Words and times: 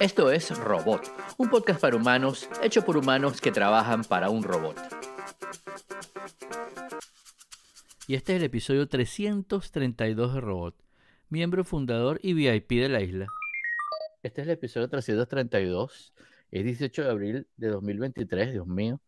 Esto 0.00 0.30
es 0.32 0.56
Robot, 0.58 1.02
un 1.38 1.48
podcast 1.48 1.80
para 1.80 1.96
humanos 1.96 2.48
hecho 2.62 2.84
por 2.84 2.96
humanos 2.96 3.40
que 3.40 3.52
trabajan 3.52 4.02
para 4.04 4.30
un 4.30 4.42
robot. 4.42 4.76
Y 8.08 8.14
este 8.14 8.32
es 8.32 8.38
el 8.40 8.44
episodio 8.44 8.88
332 8.88 10.34
de 10.34 10.40
Robot, 10.40 10.74
miembro 11.28 11.64
fundador 11.64 12.18
y 12.22 12.32
VIP 12.32 12.70
de 12.70 12.88
la 12.88 13.00
isla. 13.00 13.26
Este 14.22 14.40
es 14.42 14.48
el 14.48 14.54
episodio 14.54 14.88
332, 14.88 16.12
es 16.50 16.64
18 16.64 17.04
de 17.04 17.10
abril 17.10 17.46
de 17.56 17.68
2023, 17.68 18.52
Dios 18.52 18.66
mío. 18.66 19.00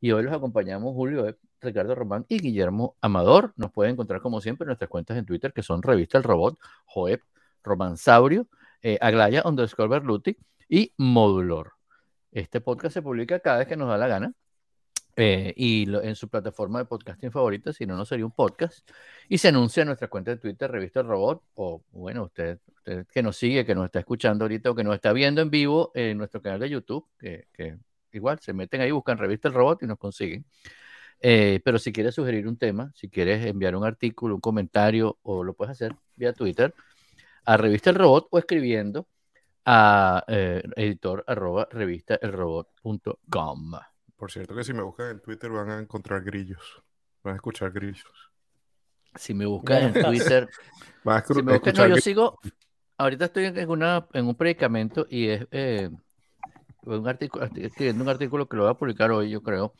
Y 0.00 0.12
hoy 0.12 0.22
los 0.22 0.32
acompañamos 0.32 0.94
Julio, 0.94 1.36
Ricardo 1.60 1.94
Román 1.94 2.24
y 2.28 2.38
Guillermo 2.38 2.96
Amador. 3.00 3.52
Nos 3.56 3.70
pueden 3.70 3.92
encontrar 3.92 4.20
como 4.22 4.40
siempre 4.40 4.64
en 4.64 4.68
nuestras 4.68 4.88
cuentas 4.88 5.18
en 5.18 5.26
Twitter, 5.26 5.52
que 5.52 5.62
son 5.62 5.82
Revista 5.82 6.18
El 6.18 6.24
Robot, 6.24 6.58
Joep, 6.86 7.20
Romansaurio, 7.62 8.46
eh, 8.82 8.98
Aglaya 9.00 9.42
underscore 9.44 9.88
Berluti 9.88 10.36
y 10.68 10.92
Modulor. 10.96 11.72
Este 12.32 12.60
podcast 12.60 12.94
se 12.94 13.02
publica 13.02 13.40
cada 13.40 13.58
vez 13.58 13.68
que 13.68 13.76
nos 13.76 13.88
da 13.88 13.96
la 13.96 14.08
gana 14.08 14.32
eh, 15.16 15.52
y 15.56 15.92
en 15.94 16.14
su 16.14 16.28
plataforma 16.28 16.78
de 16.78 16.84
podcasting 16.84 17.32
favorita, 17.32 17.72
si 17.72 17.86
no, 17.86 17.96
no 17.96 18.04
sería 18.04 18.24
un 18.24 18.32
podcast. 18.32 18.88
Y 19.28 19.38
se 19.38 19.48
anuncia 19.48 19.82
en 19.82 19.88
nuestra 19.88 20.08
cuenta 20.08 20.30
de 20.30 20.36
Twitter, 20.36 20.70
Revista 20.70 21.00
El 21.00 21.06
Robot, 21.06 21.42
o 21.54 21.82
bueno, 21.90 22.24
usted, 22.24 22.60
que 23.12 23.22
nos 23.22 23.36
sigue, 23.36 23.66
que 23.66 23.74
nos 23.74 23.86
está 23.86 23.98
escuchando 23.98 24.44
ahorita 24.44 24.70
o 24.70 24.74
que 24.74 24.84
nos 24.84 24.94
está 24.94 25.12
viendo 25.12 25.42
en 25.42 25.50
vivo 25.50 25.90
en 25.94 26.16
nuestro 26.16 26.40
canal 26.40 26.60
de 26.60 26.70
YouTube, 26.70 27.06
que, 27.18 27.48
que 27.52 27.78
igual 28.12 28.38
se 28.40 28.52
meten 28.52 28.80
ahí, 28.80 28.90
buscan 28.90 29.18
Revista 29.18 29.48
El 29.48 29.54
Robot 29.54 29.82
y 29.82 29.86
nos 29.86 29.98
consiguen. 29.98 30.44
Eh, 31.20 31.60
pero 31.64 31.78
si 31.78 31.92
quieres 31.92 32.14
sugerir 32.14 32.46
un 32.46 32.56
tema, 32.56 32.92
si 32.94 33.08
quieres 33.08 33.44
enviar 33.46 33.74
un 33.74 33.84
artículo, 33.84 34.34
un 34.34 34.40
comentario, 34.40 35.18
o 35.22 35.42
lo 35.42 35.54
puedes 35.54 35.72
hacer 35.72 35.94
vía 36.16 36.32
Twitter, 36.32 36.74
a 37.48 37.56
Revista 37.56 37.88
El 37.88 37.96
Robot 37.96 38.28
o 38.30 38.38
escribiendo 38.38 39.08
a 39.64 40.22
eh, 40.28 40.62
editor 40.76 41.24
arroba 41.26 41.66
revista 41.70 42.20
Por 44.16 44.30
cierto 44.30 44.54
que 44.54 44.64
si 44.64 44.74
me 44.74 44.82
buscan 44.82 45.12
en 45.12 45.20
Twitter 45.20 45.50
van 45.50 45.70
a 45.70 45.78
encontrar 45.78 46.22
grillos, 46.22 46.82
van 47.24 47.32
a 47.32 47.36
escuchar 47.36 47.72
grillos. 47.72 48.30
Si 49.14 49.32
me 49.32 49.46
buscan 49.46 49.84
en 49.84 49.92
Twitter, 49.94 50.46
si 51.26 51.42
me 51.42 51.54
buscan, 51.54 51.74
no, 51.74 51.86
yo 51.88 51.96
sigo, 51.96 52.38
ahorita 52.98 53.24
estoy 53.24 53.46
en, 53.46 53.70
una, 53.70 54.06
en 54.12 54.26
un 54.26 54.34
predicamento 54.34 55.06
y 55.08 55.28
es 55.28 55.46
eh, 55.50 55.88
un 56.82 57.08
artículo, 57.08 57.46
escribiendo 57.46 58.04
un 58.04 58.10
artículo 58.10 58.46
que 58.46 58.58
lo 58.58 58.64
voy 58.64 58.72
a 58.72 58.74
publicar 58.74 59.10
hoy, 59.10 59.30
yo 59.30 59.42
creo. 59.42 59.72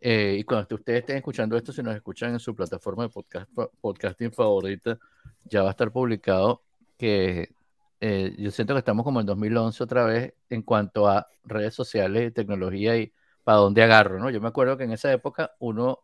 Eh, 0.00 0.36
y 0.38 0.44
cuando 0.44 0.74
ustedes 0.74 1.00
estén 1.00 1.18
escuchando 1.18 1.54
esto, 1.58 1.70
si 1.70 1.82
nos 1.82 1.94
escuchan 1.94 2.32
en 2.32 2.40
su 2.40 2.54
plataforma 2.54 3.02
de 3.02 3.10
podcast, 3.10 3.50
podcasting 3.78 4.32
favorita, 4.32 4.98
ya 5.44 5.60
va 5.60 5.68
a 5.68 5.72
estar 5.72 5.92
publicado 5.92 6.62
que 7.00 7.48
eh, 7.98 8.34
yo 8.36 8.50
siento 8.50 8.74
que 8.74 8.80
estamos 8.80 9.04
como 9.04 9.20
en 9.20 9.26
2011 9.26 9.82
otra 9.82 10.04
vez 10.04 10.34
en 10.50 10.60
cuanto 10.60 11.08
a 11.08 11.26
redes 11.44 11.74
sociales 11.74 12.28
y 12.28 12.30
tecnología 12.30 12.94
y 12.98 13.10
para 13.42 13.56
dónde 13.56 13.82
agarro, 13.82 14.18
¿no? 14.18 14.28
Yo 14.28 14.38
me 14.42 14.48
acuerdo 14.48 14.76
que 14.76 14.84
en 14.84 14.92
esa 14.92 15.10
época 15.10 15.52
uno, 15.60 16.00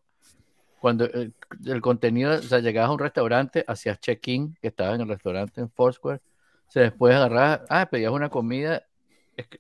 cuando 0.80 1.05
el, 1.05 1.34
contenido, 1.83 2.33
o 2.33 2.42
sea, 2.42 2.61
llegabas 2.61 2.88
a 2.88 2.94
un 2.94 2.98
restaurante, 2.98 3.62
hacías 3.69 4.00
check-in, 4.00 4.56
que 4.62 4.69
estaba 4.69 4.94
en 4.94 5.03
el 5.03 5.08
restaurante 5.08 5.61
en 5.61 5.70
Foursquare, 5.70 6.22
se 6.69 6.80
después 6.80 7.14
agarrabas, 7.14 7.60
ah, 7.69 7.86
pedías 7.91 8.12
una 8.12 8.31
comida, 8.31 8.83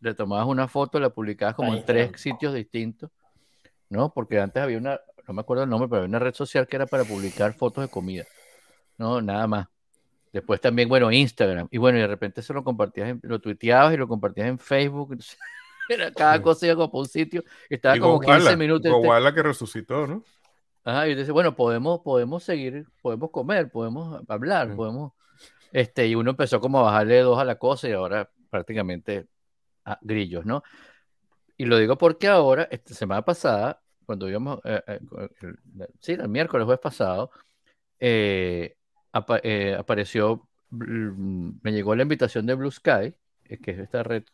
le 0.00 0.14
tomabas 0.14 0.46
una 0.46 0.68
foto, 0.68 0.98
la 0.98 1.10
publicabas 1.10 1.54
como 1.54 1.74
en 1.74 1.84
tres 1.84 2.18
sitios 2.18 2.54
distintos, 2.54 3.10
¿no? 3.90 4.10
Porque 4.10 4.40
antes 4.40 4.62
había 4.62 4.78
una, 4.78 4.98
no 5.28 5.34
me 5.34 5.42
acuerdo 5.42 5.64
el 5.64 5.70
nombre, 5.70 5.86
pero 5.86 5.98
había 5.98 6.08
una 6.08 6.18
red 6.18 6.34
social 6.34 6.66
que 6.66 6.76
era 6.76 6.86
para 6.86 7.04
publicar 7.04 7.52
fotos 7.52 7.84
de 7.84 7.90
comida, 7.90 8.24
¿no? 8.96 9.20
Nada 9.20 9.46
más. 9.46 9.68
Después 10.36 10.60
también, 10.60 10.86
bueno, 10.86 11.10
Instagram. 11.10 11.66
Y 11.70 11.78
bueno, 11.78 11.96
y 11.96 12.02
de 12.02 12.08
repente 12.08 12.42
eso 12.42 12.52
lo 12.52 12.62
compartías, 12.62 13.16
lo 13.22 13.40
tuiteabas 13.40 13.94
y 13.94 13.96
lo 13.96 14.06
compartías 14.06 14.48
en 14.48 14.58
Facebook. 14.58 15.16
Era 15.88 16.12
cada 16.12 16.42
cosa 16.42 16.66
iba 16.66 16.74
como 16.76 17.00
un 17.00 17.08
sitio. 17.08 17.42
Estaba 17.70 17.98
como 17.98 18.20
15 18.20 18.54
minutos. 18.54 18.92
Igual 18.92 19.24
la 19.24 19.32
que 19.32 19.42
resucitó, 19.42 20.06
¿no? 20.06 20.22
Ajá, 20.84 21.08
y 21.08 21.14
dice, 21.14 21.32
bueno, 21.32 21.56
podemos, 21.56 22.00
podemos 22.00 22.44
seguir, 22.44 22.86
podemos 23.00 23.30
comer, 23.30 23.70
podemos 23.70 24.22
hablar, 24.28 24.76
podemos. 24.76 25.12
Este, 25.72 26.06
y 26.06 26.14
uno 26.14 26.32
empezó 26.32 26.60
como 26.60 26.80
a 26.80 26.82
bajarle 26.82 27.20
dos 27.20 27.38
a 27.38 27.44
la 27.46 27.54
cosa 27.54 27.88
y 27.88 27.92
ahora 27.92 28.28
prácticamente 28.50 29.26
a 29.86 29.98
grillos, 30.02 30.44
¿no? 30.44 30.62
Y 31.56 31.64
lo 31.64 31.78
digo 31.78 31.96
porque 31.96 32.28
ahora, 32.28 32.68
esta 32.70 32.92
semana 32.92 33.22
pasada, 33.22 33.80
cuando 34.04 34.28
íbamos, 34.28 34.60
eh, 34.64 34.82
eh, 34.86 35.00
sí, 35.98 36.12
el 36.12 36.28
miércoles, 36.28 36.66
jueves 36.66 36.82
pasado, 36.82 37.30
eh, 37.98 38.75
eh, 39.42 39.76
apareció, 39.78 40.48
me 40.70 41.72
llegó 41.72 41.94
la 41.94 42.02
invitación 42.02 42.46
de 42.46 42.54
Blue 42.54 42.70
Sky, 42.70 43.14
eh, 43.44 43.58
que 43.58 43.70
es 43.72 43.78
esta 43.78 44.02
red, 44.02 44.24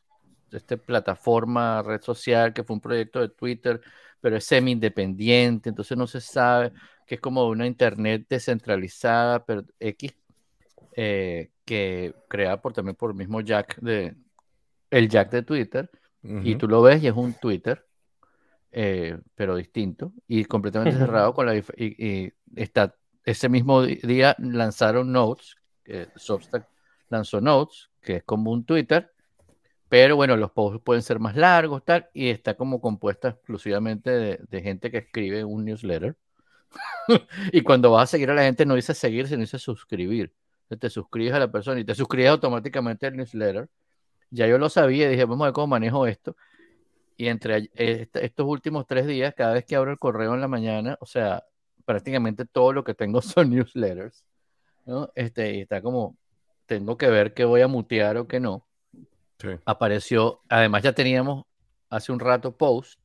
esta 0.50 0.76
plataforma, 0.76 1.82
red 1.82 2.00
social, 2.00 2.52
que 2.52 2.64
fue 2.64 2.74
un 2.74 2.80
proyecto 2.80 3.20
de 3.20 3.28
Twitter, 3.28 3.80
pero 4.20 4.36
es 4.36 4.44
semi-independiente, 4.44 5.68
entonces 5.68 5.96
no 5.96 6.06
se 6.06 6.20
sabe, 6.20 6.72
que 7.06 7.16
es 7.16 7.20
como 7.20 7.46
una 7.46 7.66
internet 7.66 8.26
descentralizada, 8.28 9.44
pero 9.44 9.64
X, 9.78 10.14
eh, 10.96 11.50
que 11.64 12.14
creada 12.28 12.60
por, 12.60 12.72
también 12.72 12.96
por 12.96 13.10
el 13.10 13.16
mismo 13.16 13.40
Jack 13.40 13.80
de, 13.80 14.16
el 14.90 15.08
Jack 15.08 15.30
de 15.30 15.42
Twitter, 15.42 15.90
y 16.24 16.54
tú 16.54 16.68
lo 16.68 16.82
ves 16.82 17.02
y 17.02 17.08
es 17.08 17.14
un 17.14 17.34
Twitter, 17.34 17.84
pero 18.70 19.56
distinto, 19.56 20.12
y 20.28 20.44
completamente 20.44 20.96
cerrado 20.96 21.34
con 21.34 21.46
la, 21.46 21.56
y, 21.56 21.64
y 21.76 22.32
está 22.54 22.94
ese 23.24 23.48
mismo 23.48 23.82
día 23.82 24.36
lanzaron 24.38 25.12
Notes, 25.12 25.56
Substack 26.16 26.66
lanzó 27.08 27.40
Notes, 27.40 27.90
que 28.00 28.16
es 28.16 28.24
como 28.24 28.50
un 28.50 28.64
Twitter, 28.64 29.12
pero 29.92 30.16
bueno, 30.16 30.38
los 30.38 30.50
posts 30.50 30.80
pueden 30.82 31.02
ser 31.02 31.18
más 31.18 31.36
largos, 31.36 31.84
tal, 31.84 32.08
y 32.14 32.30
está 32.30 32.54
como 32.54 32.80
compuesta 32.80 33.28
exclusivamente 33.28 34.10
de, 34.10 34.62
gente 34.62 34.90
que 34.90 34.96
escribe 34.96 35.44
un 35.44 35.66
newsletter. 35.66 36.16
y 37.52 37.60
cuando 37.60 37.90
vas 37.90 38.04
a 38.04 38.06
seguir 38.12 38.30
a 38.30 38.34
la 38.34 38.44
gente 38.44 38.64
no 38.64 38.74
dice 38.74 38.94
seguir, 38.94 39.28
sino 39.28 39.40
dice 39.40 39.58
suscribir. 39.58 40.32
te 40.80 40.88
suscribes 40.88 41.34
a 41.34 41.38
la 41.40 41.52
persona 41.52 41.78
y 41.80 41.84
te 41.84 41.94
suscribes 41.94 42.30
automáticamente 42.30 43.06
al 43.06 43.18
newsletter. 43.18 43.68
Ya 44.30 44.46
yo 44.46 44.56
lo 44.56 44.70
sabía 44.70 45.10
dije, 45.10 45.26
vamos 45.26 45.44
a 45.44 45.48
ver 45.48 45.52
cómo 45.52 45.66
manejo 45.66 46.06
esto. 46.06 46.36
Y 47.18 47.28
entre 47.28 47.70
estos 47.74 48.46
últimos 48.46 48.86
tres 48.86 49.06
días, 49.06 49.34
cada 49.34 49.52
vez 49.52 49.66
que 49.66 49.76
abro 49.76 49.90
el 49.90 49.98
correo 49.98 50.32
en 50.32 50.40
la 50.40 50.48
mañana, 50.48 50.96
o 51.00 51.06
sea, 51.06 51.44
prácticamente 51.84 52.44
todo 52.44 52.72
lo 52.72 52.84
que 52.84 52.94
tengo 52.94 53.22
son 53.22 53.50
newsletters, 53.50 54.24
¿no? 54.86 55.10
Este, 55.14 55.54
y 55.54 55.60
está 55.62 55.82
como, 55.82 56.16
tengo 56.66 56.96
que 56.96 57.08
ver 57.08 57.34
qué 57.34 57.44
voy 57.44 57.60
a 57.60 57.68
mutear 57.68 58.16
o 58.16 58.26
qué 58.26 58.40
no. 58.40 58.66
Apareció, 59.64 60.40
además 60.48 60.82
ya 60.82 60.92
teníamos 60.92 61.44
hace 61.90 62.12
un 62.12 62.20
rato 62.20 62.56
Post, 62.56 63.00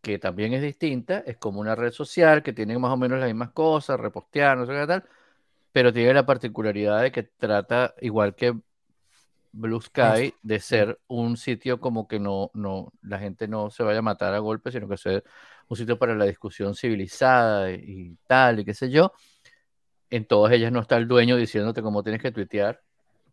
que 0.00 0.18
también 0.18 0.54
es 0.54 0.62
distinta, 0.62 1.18
es 1.26 1.36
como 1.36 1.60
una 1.60 1.74
red 1.74 1.92
social 1.92 2.42
que 2.42 2.52
tiene 2.52 2.78
más 2.78 2.92
o 2.92 2.96
menos 2.96 3.18
las 3.18 3.28
mismas 3.28 3.50
cosas, 3.50 4.00
repostear, 4.00 4.56
no 4.56 4.66
sé 4.66 4.72
qué 4.72 4.86
tal, 4.86 5.04
pero 5.72 5.92
tiene 5.92 6.14
la 6.14 6.24
particularidad 6.24 7.02
de 7.02 7.12
que 7.12 7.24
trata, 7.24 7.94
igual 8.00 8.34
que 8.34 8.54
Blue 9.52 9.80
Sky, 9.80 10.34
de 10.42 10.60
ser 10.60 11.00
un 11.08 11.36
sitio 11.36 11.80
como 11.80 12.06
que 12.06 12.18
no, 12.18 12.50
no, 12.54 12.92
la 13.02 13.18
gente 13.18 13.48
no 13.48 13.70
se 13.70 13.82
vaya 13.82 13.98
a 13.98 14.02
matar 14.02 14.32
a 14.32 14.38
golpes, 14.38 14.72
sino 14.72 14.88
que 14.88 14.96
sea 14.96 15.22
un 15.70 15.76
sitio 15.76 15.98
para 15.98 16.16
la 16.16 16.24
discusión 16.24 16.74
civilizada 16.74 17.70
y, 17.70 18.16
tal, 18.26 18.58
y 18.60 18.64
qué 18.64 18.74
sé 18.74 18.90
yo. 18.90 19.12
En 20.10 20.24
todas 20.26 20.52
ellas 20.52 20.72
no 20.72 20.80
está 20.80 20.96
el 20.96 21.06
dueño 21.06 21.36
diciéndote 21.36 21.80
cómo 21.80 22.02
tienes 22.02 22.20
que 22.20 22.32
tuitear 22.32 22.82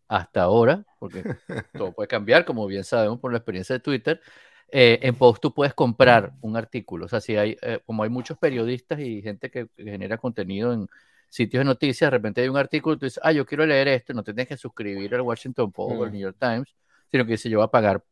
hasta 0.08 0.44
ahora, 0.44 0.86
porque 1.00 1.24
todo 1.74 1.92
puede 1.94 2.08
cambiar, 2.08 2.46
como 2.46 2.68
bien 2.68 2.84
sabemos 2.84 3.20
por 3.20 3.32
la 3.32 3.40
experiencia 3.40 3.74
de 3.74 3.80
Twitter. 3.80 4.22
Eh, 4.70 5.00
en 5.02 5.16
Post 5.16 5.42
tú 5.42 5.52
puedes 5.52 5.74
comprar 5.74 6.34
un 6.42 6.56
artículo, 6.58 7.06
o 7.06 7.08
sea, 7.08 7.22
si 7.22 7.36
hay, 7.36 7.58
eh, 7.62 7.80
como 7.86 8.04
hay 8.04 8.10
muchos 8.10 8.38
periodistas 8.38 9.00
y 9.00 9.22
gente 9.22 9.50
que, 9.50 9.70
genera 9.76 10.18
contenido 10.18 10.74
en 10.74 10.88
sitios 11.30 11.62
de 11.62 11.66
noticias, 11.66 12.08
de 12.08 12.18
repente 12.18 12.42
hay 12.42 12.50
un 12.50 12.58
artículo, 12.58 13.00
tú 13.00 13.06
dices, 13.06 13.20
ah, 13.24 13.32
yo 13.32 13.46
quiero 13.46 13.66
leer 13.66 13.88
esto, 13.88 14.14
no 14.14 14.24
te 14.24 14.34
tienes 14.34 14.50
que 14.50 14.58
suscribir 14.58 15.16
al 15.16 15.22
Washington 15.22 15.72
Post 15.72 15.96
o 15.98 16.04
al 16.04 16.10
mm. 16.10 16.14
New 16.14 16.22
York 16.22 16.38
Times, 16.40 16.76
sino 17.10 17.26
que 17.26 17.38
se 17.38 17.50
yo 17.50 17.64
a 17.64 17.72
pagar 17.72 18.04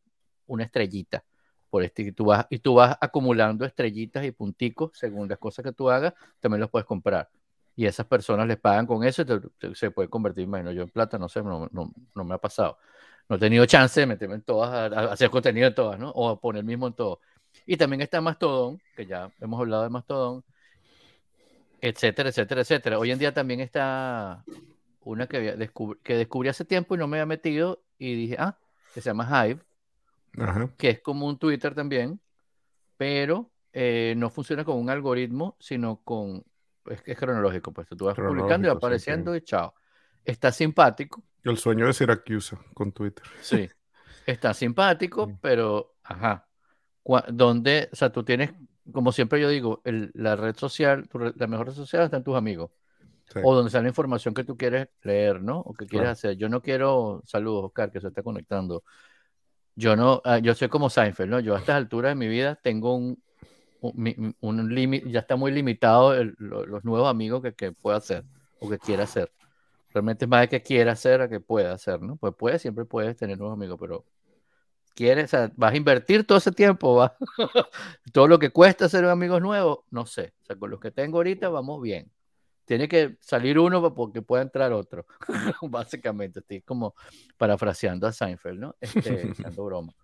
una 0.46 0.64
estrellita 0.64 1.22
por 1.70 1.82
este, 1.82 2.02
y 2.02 2.12
tú 2.12 2.26
vas, 2.26 2.46
y 2.50 2.58
tú 2.58 2.74
vas 2.74 2.96
acumulando 3.00 3.64
estrellitas 3.64 4.24
y 4.24 4.30
punticos 4.32 4.92
según 4.94 5.28
las 5.28 5.38
cosas 5.38 5.64
que 5.64 5.72
tú 5.72 5.90
hagas, 5.90 6.14
también 6.40 6.60
los 6.60 6.70
puedes 6.70 6.86
comprar. 6.86 7.28
Y 7.74 7.86
esas 7.86 8.06
personas 8.06 8.46
les 8.46 8.56
pagan 8.58 8.86
con 8.86 9.04
eso 9.04 9.22
y 9.22 9.74
se 9.74 9.90
puede 9.90 10.08
convertir, 10.08 10.46
bueno, 10.46 10.72
yo 10.72 10.82
en 10.82 10.88
plata, 10.88 11.18
no 11.18 11.28
sé, 11.28 11.42
no, 11.42 11.68
no, 11.72 11.92
no, 12.14 12.24
me 12.24 12.34
ha 12.34 12.38
pasado. 12.38 12.78
No 13.28 13.36
he 13.36 13.38
tenido 13.38 13.66
chance 13.66 14.00
de 14.00 14.06
meterme 14.06 14.36
en 14.36 14.42
todas, 14.42 14.92
a, 14.92 15.12
hacer 15.12 15.28
contenido 15.30 15.66
en 15.68 15.74
todas, 15.74 15.98
¿no? 15.98 16.10
O 16.10 16.30
a 16.30 16.40
poner 16.40 16.64
mismo 16.64 16.86
en 16.86 16.94
todo. 16.94 17.20
Y 17.66 17.76
también 17.76 18.00
está 18.00 18.20
Mastodon, 18.20 18.80
que 18.96 19.06
ya 19.06 19.30
hemos 19.40 19.60
hablado 19.60 19.82
de 19.82 19.90
Mastodon, 19.90 20.44
etcétera, 21.80 22.30
etcétera, 22.30 22.62
etcétera. 22.62 22.98
Hoy 22.98 23.10
en 23.10 23.18
día 23.18 23.34
también 23.34 23.60
está 23.60 24.44
una 25.00 25.26
que, 25.26 25.70
que 26.02 26.16
descubrí 26.16 26.48
hace 26.48 26.64
tiempo 26.64 26.94
y 26.94 26.98
no 26.98 27.06
me 27.06 27.18
había 27.18 27.26
metido 27.26 27.82
y 27.98 28.14
dije, 28.14 28.36
ah, 28.38 28.58
que 28.94 29.00
se 29.00 29.10
llama 29.10 29.28
Hive, 29.46 29.60
que 30.76 30.90
es 30.90 31.00
como 31.00 31.26
un 31.26 31.38
Twitter 31.38 31.74
también, 31.74 32.20
pero 32.96 33.50
eh, 33.72 34.14
no 34.16 34.30
funciona 34.30 34.64
con 34.64 34.78
un 34.78 34.90
algoritmo, 34.90 35.56
sino 35.58 36.00
con, 36.02 36.44
es, 36.86 37.02
es 37.04 37.18
cronológico, 37.18 37.72
pues 37.72 37.88
tú 37.88 38.06
vas 38.06 38.16
publicando 38.16 38.68
y 38.68 38.70
apareciendo 38.70 39.34
y 39.34 39.42
chao. 39.42 39.74
está 40.24 40.52
simpático. 40.52 41.22
El 41.42 41.58
sueño 41.58 41.86
de 41.86 41.92
Siracusa 41.92 42.58
con 42.74 42.92
Twitter. 42.92 43.24
Sí, 43.40 43.68
está 44.26 44.52
simpático, 44.54 45.38
pero, 45.40 45.96
ajá, 46.02 46.48
donde, 47.28 47.88
o 47.92 47.96
sea, 47.96 48.10
tú 48.10 48.24
tienes, 48.24 48.52
como 48.92 49.12
siempre 49.12 49.40
yo 49.40 49.48
digo, 49.48 49.82
la 49.84 50.36
red 50.36 50.56
social, 50.56 51.08
la 51.36 51.46
mejor 51.46 51.68
red 51.68 51.74
social 51.74 52.02
está 52.02 52.16
en 52.16 52.24
tus 52.24 52.36
amigos. 52.36 52.70
O 53.42 53.54
donde 53.54 53.68
está 53.68 53.82
la 53.82 53.88
información 53.88 54.34
que 54.34 54.44
tú 54.44 54.56
quieres 54.56 54.88
leer, 55.02 55.42
¿no? 55.42 55.58
O 55.58 55.74
que 55.74 55.86
quieres 55.86 56.10
hacer. 56.10 56.36
Yo 56.36 56.48
no 56.48 56.62
quiero, 56.62 57.22
saludos, 57.26 57.64
Oscar, 57.64 57.90
que 57.90 58.00
se 58.00 58.08
está 58.08 58.22
conectando. 58.22 58.84
Yo 59.76 59.94
no, 59.94 60.22
ah, 60.24 60.38
yo 60.38 60.54
soy 60.54 60.68
como 60.68 60.90
Seinfeld, 60.90 61.30
¿no? 61.30 61.40
Yo 61.40 61.54
a 61.54 61.58
estas 61.58 61.76
alturas 61.76 62.10
de 62.10 62.14
mi 62.16 62.28
vida 62.28 62.56
tengo 62.56 62.96
un, 62.96 63.22
un, 64.40 64.74
límite, 64.74 65.10
ya 65.10 65.20
está 65.20 65.36
muy 65.36 65.52
limitado 65.52 66.14
los 66.38 66.84
nuevos 66.84 67.08
amigos 67.08 67.42
que, 67.42 67.54
que 67.54 67.72
pueda 67.72 67.98
hacer 67.98 68.24
o 68.58 68.68
que 68.68 68.78
quiera 68.78 69.04
hacer. 69.04 69.30
Realmente 69.92 70.24
es 70.24 70.28
más 70.28 70.42
de 70.42 70.48
que 70.48 70.62
quiera 70.62 70.92
hacer 70.92 71.20
a 71.20 71.28
que 71.28 71.40
pueda 71.40 71.72
hacer, 71.72 72.00
¿no? 72.02 72.16
Pues 72.16 72.34
puede, 72.34 72.58
siempre 72.58 72.84
puedes 72.84 73.16
tener 73.16 73.38
nuevos 73.38 73.54
amigos, 73.54 73.78
pero 73.80 74.04
quieres, 74.94 75.26
o 75.26 75.28
sea, 75.28 75.52
vas 75.56 75.72
a 75.74 75.76
invertir 75.76 76.26
todo 76.26 76.38
ese 76.38 76.52
tiempo, 76.52 76.96
¿va? 76.96 77.16
todo 78.12 78.28
lo 78.28 78.38
que 78.38 78.50
cuesta 78.50 78.86
hacer 78.86 79.04
amigos 79.04 79.40
nuevos, 79.42 79.80
no 79.90 80.06
sé. 80.06 80.32
O 80.42 80.46
sea, 80.46 80.56
con 80.56 80.70
los 80.70 80.80
que 80.80 80.90
tengo 80.90 81.18
ahorita 81.18 81.48
vamos 81.48 81.82
bien. 81.82 82.10
Tiene 82.66 82.88
que 82.88 83.16
salir 83.20 83.58
uno 83.58 83.94
porque 83.94 84.20
pueda 84.20 84.42
entrar 84.42 84.72
otro, 84.72 85.06
básicamente. 85.62 86.40
Estoy 86.40 86.60
como 86.60 86.94
parafraseando 87.38 88.06
a 88.06 88.12
Seinfeld, 88.12 88.60
¿no? 88.60 88.76
Este, 88.80 89.32
broma 89.56 89.94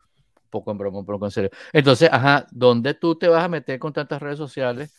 poco 0.53 0.71
en 0.71 0.79
broma, 0.79 0.99
un 1.01 1.07
poco 1.07 1.25
en 1.25 1.31
serio. 1.33 1.51
Entonces, 1.73 2.09
ajá, 2.13 2.47
¿dónde 2.53 2.95
tú 2.95 3.17
te 3.17 3.27
vas 3.27 3.43
a 3.43 3.49
meter 3.49 3.79
con 3.81 3.93
tantas 3.93 4.23
redes 4.23 4.39
sociales? 4.39 4.95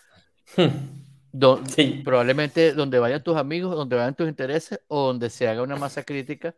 Probablemente 2.04 2.74
donde 2.74 3.00
vayan 3.00 3.24
tus 3.24 3.38
amigos, 3.38 3.76
donde 3.76 3.96
vayan 3.96 4.16
tus 4.16 4.28
intereses 4.28 4.82
o 4.88 5.08
donde 5.08 5.30
se 5.30 5.48
haga 5.48 5.62
una 5.62 5.76
masa 5.76 6.04
crítica, 6.04 6.56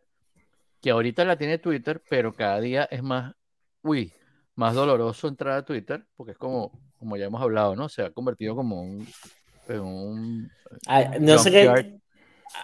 que 0.81 0.89
ahorita 0.89 1.23
la 1.25 1.37
tiene 1.37 1.59
Twitter, 1.59 2.01
pero 2.09 2.33
cada 2.33 2.59
día 2.59 2.85
es 2.85 3.03
más, 3.03 3.35
uy, 3.83 4.11
más 4.55 4.73
doloroso 4.73 5.27
entrar 5.27 5.57
a 5.57 5.65
Twitter, 5.65 6.05
porque 6.15 6.31
es 6.31 6.37
como, 6.37 6.71
como 6.97 7.17
ya 7.17 7.25
hemos 7.25 7.41
hablado, 7.41 7.75
¿no? 7.75 7.89
Se 7.89 8.01
ha 8.01 8.11
convertido 8.11 8.55
como 8.55 8.81
un... 8.81 9.07
un 9.67 10.51
no 11.19 11.37
sé 11.39 11.51
qué, 11.51 11.99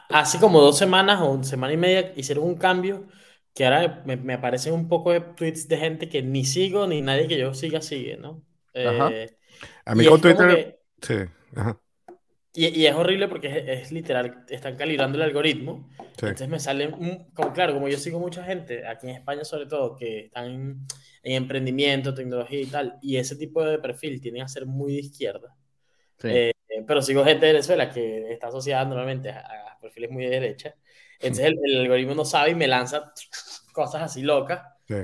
hace 0.09 0.39
como 0.39 0.61
dos 0.61 0.77
semanas 0.77 1.19
o 1.21 1.43
semana 1.43 1.73
y 1.73 1.77
media 1.77 2.13
hicieron 2.15 2.45
un 2.45 2.55
cambio 2.55 3.07
que 3.53 3.65
ahora 3.65 4.03
me, 4.05 4.15
me, 4.15 4.33
aparecen 4.33 4.73
un 4.73 4.87
poco 4.87 5.11
de 5.11 5.21
tweets 5.21 5.67
de 5.67 5.77
gente 5.77 6.09
que 6.09 6.21
ni 6.21 6.45
sigo 6.45 6.87
ni 6.87 7.01
nadie 7.01 7.27
que 7.27 7.37
yo 7.37 7.53
siga 7.53 7.81
sigue, 7.81 8.17
¿no? 8.17 8.41
Eh, 8.73 9.29
a 9.85 9.95
mí 9.95 10.05
con 10.05 10.21
Twitter... 10.21 10.79
sí, 11.01 11.15
Y, 12.53 12.67
y, 12.67 12.85
es 12.85 12.95
horrible 12.95 13.27
porque 13.27 13.65
es, 13.67 13.91
literal, 13.91 14.45
están 14.49 14.75
calibrando 14.75 15.17
el 15.17 15.23
algoritmo. 15.23 15.89
Entonces 16.13 16.47
me 16.47 16.59
salen, 16.59 16.91
como, 16.91 17.53
claro, 17.53 17.73
como 17.73 17.87
yo 17.87 17.97
sigo 17.97 18.19
mucha 18.19 18.43
gente, 18.43 18.87
aquí 18.87 19.07
en 19.07 19.15
España 19.15 19.43
sobre 19.43 19.65
todo, 19.65 19.97
que 19.97 20.25
están 20.25 20.45
en, 20.45 20.87
emprendimiento, 21.23 22.13
tecnología 22.13 22.61
y 22.61 22.65
tal, 22.67 22.97
y 23.01 23.17
ese 23.17 23.35
tipo 23.35 23.63
de 23.63 23.79
perfil 23.79 24.21
tiene 24.21 24.41
a 24.41 24.47
ser 24.47 24.65
muy 24.65 24.93
de 24.93 24.99
izquierda. 24.99 25.55
Eh, 26.23 26.53
pero 26.87 27.01
sigo 27.01 27.23
gente 27.23 27.45
de 27.45 27.53
Venezuela 27.53 27.89
que 27.89 28.31
está 28.31 28.47
asociada 28.47 28.85
normalmente 28.85 29.29
a, 29.29 29.39
a 29.39 29.79
perfiles 29.79 30.11
muy 30.11 30.25
de 30.25 30.29
derecha. 30.31 30.75
Entonces 31.21 31.53
el, 31.63 31.81
algoritmo 31.81 32.15
no 32.15 32.25
sabe 32.25 32.51
y 32.51 32.55
me 32.55 32.67
lanza 32.67 33.13
cosas 33.71 34.03
así 34.03 34.21
locas, 34.23 34.61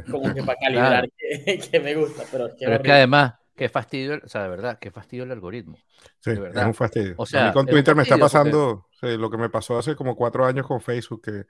como 0.09 0.33
que 0.33 0.43
para 0.43 0.57
calibrar 0.61 1.09
que, 1.09 1.79
me 1.79 1.95
gusta. 1.95 2.23
Pero, 2.31 2.47
es 2.47 2.55
que, 2.55 2.91
además, 2.91 3.35
qué 3.55 3.69
fastidio, 3.69 4.19
o 4.23 4.27
sea, 4.27 4.43
de 4.43 4.49
verdad, 4.49 4.79
qué 4.79 4.91
fastidio 4.91 5.23
el 5.23 5.31
algoritmo. 5.31 5.77
Sí, 6.19 6.31
es 6.31 6.65
un 6.65 6.73
fastidio. 6.73 7.13
O 7.17 7.25
sea, 7.25 7.45
a 7.45 7.47
mí 7.47 7.53
con 7.53 7.65
Twitter 7.67 7.95
me 7.95 8.03
está 8.03 8.17
pasando 8.17 8.87
lo 9.01 9.29
que 9.29 9.37
me 9.37 9.49
pasó 9.49 9.77
hace 9.77 9.95
como 9.95 10.15
cuatro 10.15 10.45
años 10.45 10.65
con 10.65 10.81
Facebook, 10.81 11.21
que 11.21 11.45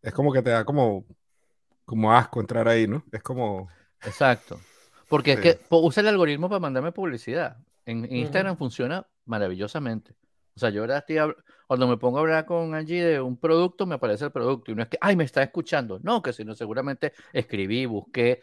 es 0.00 0.12
como 0.12 0.32
que 0.32 0.42
te 0.42 0.50
da 0.50 0.64
como, 0.64 1.04
como 1.84 2.12
asco 2.12 2.40
entrar 2.40 2.66
ahí, 2.68 2.86
¿no? 2.86 3.04
Es 3.12 3.22
como... 3.22 3.68
Exacto. 4.04 4.58
Porque 5.08 5.34
es 5.34 5.40
que 5.40 5.60
usa 5.68 6.00
el 6.00 6.08
algoritmo 6.08 6.48
para 6.48 6.58
mandarme 6.58 6.90
publicidad. 6.90 7.58
En, 7.86 8.10
Instagram 8.14 8.56
funciona 8.56 9.06
maravillosamente. 9.24 10.14
O 10.54 10.60
sea, 10.60 10.70
yo 10.70 10.82
ahora 10.82 10.98
estoy 10.98 11.16
cuando 11.66 11.88
me 11.88 11.96
pongo 11.96 12.18
a 12.18 12.20
hablar 12.20 12.44
con 12.44 12.74
Angie 12.74 13.02
de 13.02 13.20
un 13.20 13.38
producto, 13.38 13.86
me 13.86 13.94
aparece 13.94 14.26
el 14.26 14.30
producto. 14.30 14.70
Y 14.70 14.74
no 14.74 14.82
es 14.82 14.88
que, 14.88 14.98
ay, 15.00 15.16
me 15.16 15.24
está 15.24 15.42
escuchando. 15.42 15.98
No, 16.02 16.20
que 16.20 16.32
sino 16.32 16.54
seguramente 16.54 17.14
escribí, 17.32 17.86
busqué. 17.86 18.42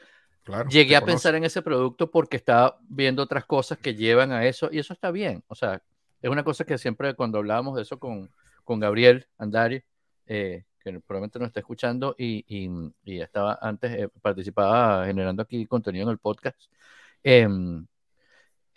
llegué 0.69 0.95
a 0.95 1.06
pensar 1.06 1.36
en 1.36 1.44
ese 1.44 1.62
producto 1.62 2.09
porque 2.09 2.38
estaba 2.38 2.80
viendo 2.88 3.21
otras 3.21 3.45
cosas 3.45 3.77
que 3.77 3.94
llevan 3.94 4.31
a 4.31 4.45
eso. 4.45 4.69
Y 4.71 4.80
eso 4.80 4.94
está 4.94 5.12
bien. 5.12 5.44
O 5.47 5.56
sea, 5.56 5.81
es 6.21 6.30
una 6.30 6.44
cosa 6.44 6.65
que 6.65 6.77
siempre 6.77 7.13
cuando 7.13 7.38
hablábamos 7.38 7.75
de 7.75 7.83
eso 7.83 8.00
con, 8.00 8.31
con 8.63 8.80
Gabriel 8.80 9.27
Andari, 9.38 9.83
eh, 10.25 10.65
que 10.80 11.00
probablemente 11.00 11.39
nos 11.39 11.50
está 11.50 11.59
escuchando 11.59 12.15
y, 12.18 12.45
y, 13.03 13.19
estaba 13.19 13.59
antes, 13.62 13.91
eh, 13.91 14.09
participaba 14.21 15.06
generando 15.06 15.44
aquí 15.44 15.68
contenido 15.68 16.06
en 16.06 16.12
el 16.12 16.18
podcast. 16.18 16.59
Eh, 17.24 17.47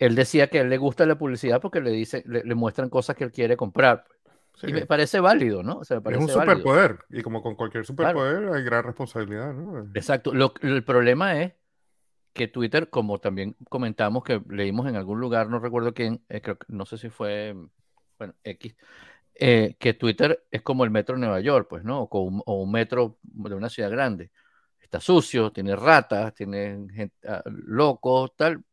él 0.05 0.15
decía 0.15 0.47
que 0.47 0.59
a 0.59 0.61
él 0.61 0.69
le 0.69 0.77
gusta 0.77 1.05
la 1.05 1.17
publicidad 1.17 1.61
porque 1.61 1.79
le, 1.79 1.91
dice, 1.91 2.23
le, 2.25 2.55
muestran 2.55 2.89
cosas 2.89 3.15
que 3.15 3.23
él 3.23 3.31
quiere 3.31 3.55
comprar. 3.55 4.05
Y 4.61 4.71
me 4.71 4.85
parece 4.85 5.19
válido, 5.19 5.63
¿no? 5.63 5.81
es 5.81 5.89
un 5.91 6.29
superpoder. 6.29 6.99
Y 7.09 7.21
como 7.21 7.41
con 7.41 7.55
cualquier 7.55 7.85
superpoder 7.85 8.53
hay 8.53 8.63
gran 8.63 8.83
responsabilidad, 8.83 9.53
¿no? 9.53 9.89
Exacto. 9.95 10.31
el 10.61 10.83
problema 10.83 11.41
es 11.41 11.53
que 12.33 12.47
Twitter, 12.47 12.89
como 12.89 13.19
también 13.19 13.55
comentamos 13.69 14.23
que 14.23 14.41
leímos 14.49 14.87
en 14.87 14.95
algún 14.95 15.19
lugar, 15.19 15.49
no 15.49 15.59
recuerdo 15.59 15.93
quién, 15.93 16.23
eh, 16.29 16.41
creo, 16.41 16.57
no 16.67 16.85
sé 16.85 16.97
si 16.97 17.09
fue, 17.09 17.55
bueno, 18.17 18.33
X, 18.43 18.75
eh, 19.35 19.75
que 19.79 19.93
Twitter 19.93 20.43
es 20.51 20.61
como 20.61 20.83
el 20.83 20.91
metro 20.91 21.15
de 21.15 21.21
Nueva 21.21 21.39
York, 21.39 21.67
pues, 21.69 21.83
¿no? 21.83 22.03
O, 22.03 22.21
un, 22.21 22.41
o 22.45 22.61
un 22.61 22.71
metro 22.71 23.17
de 23.21 23.55
una 23.55 23.69
ciudad 23.69 23.89
grande. 23.89 24.31
Está 24.81 24.99
sucio, 24.99 25.51
tiene 25.51 25.75
ratas, 25.75 26.33
tiene 26.33 26.87
gente, 26.93 27.15
ah, 27.27 27.41
locos, 27.45 28.35
tal, 28.35 28.63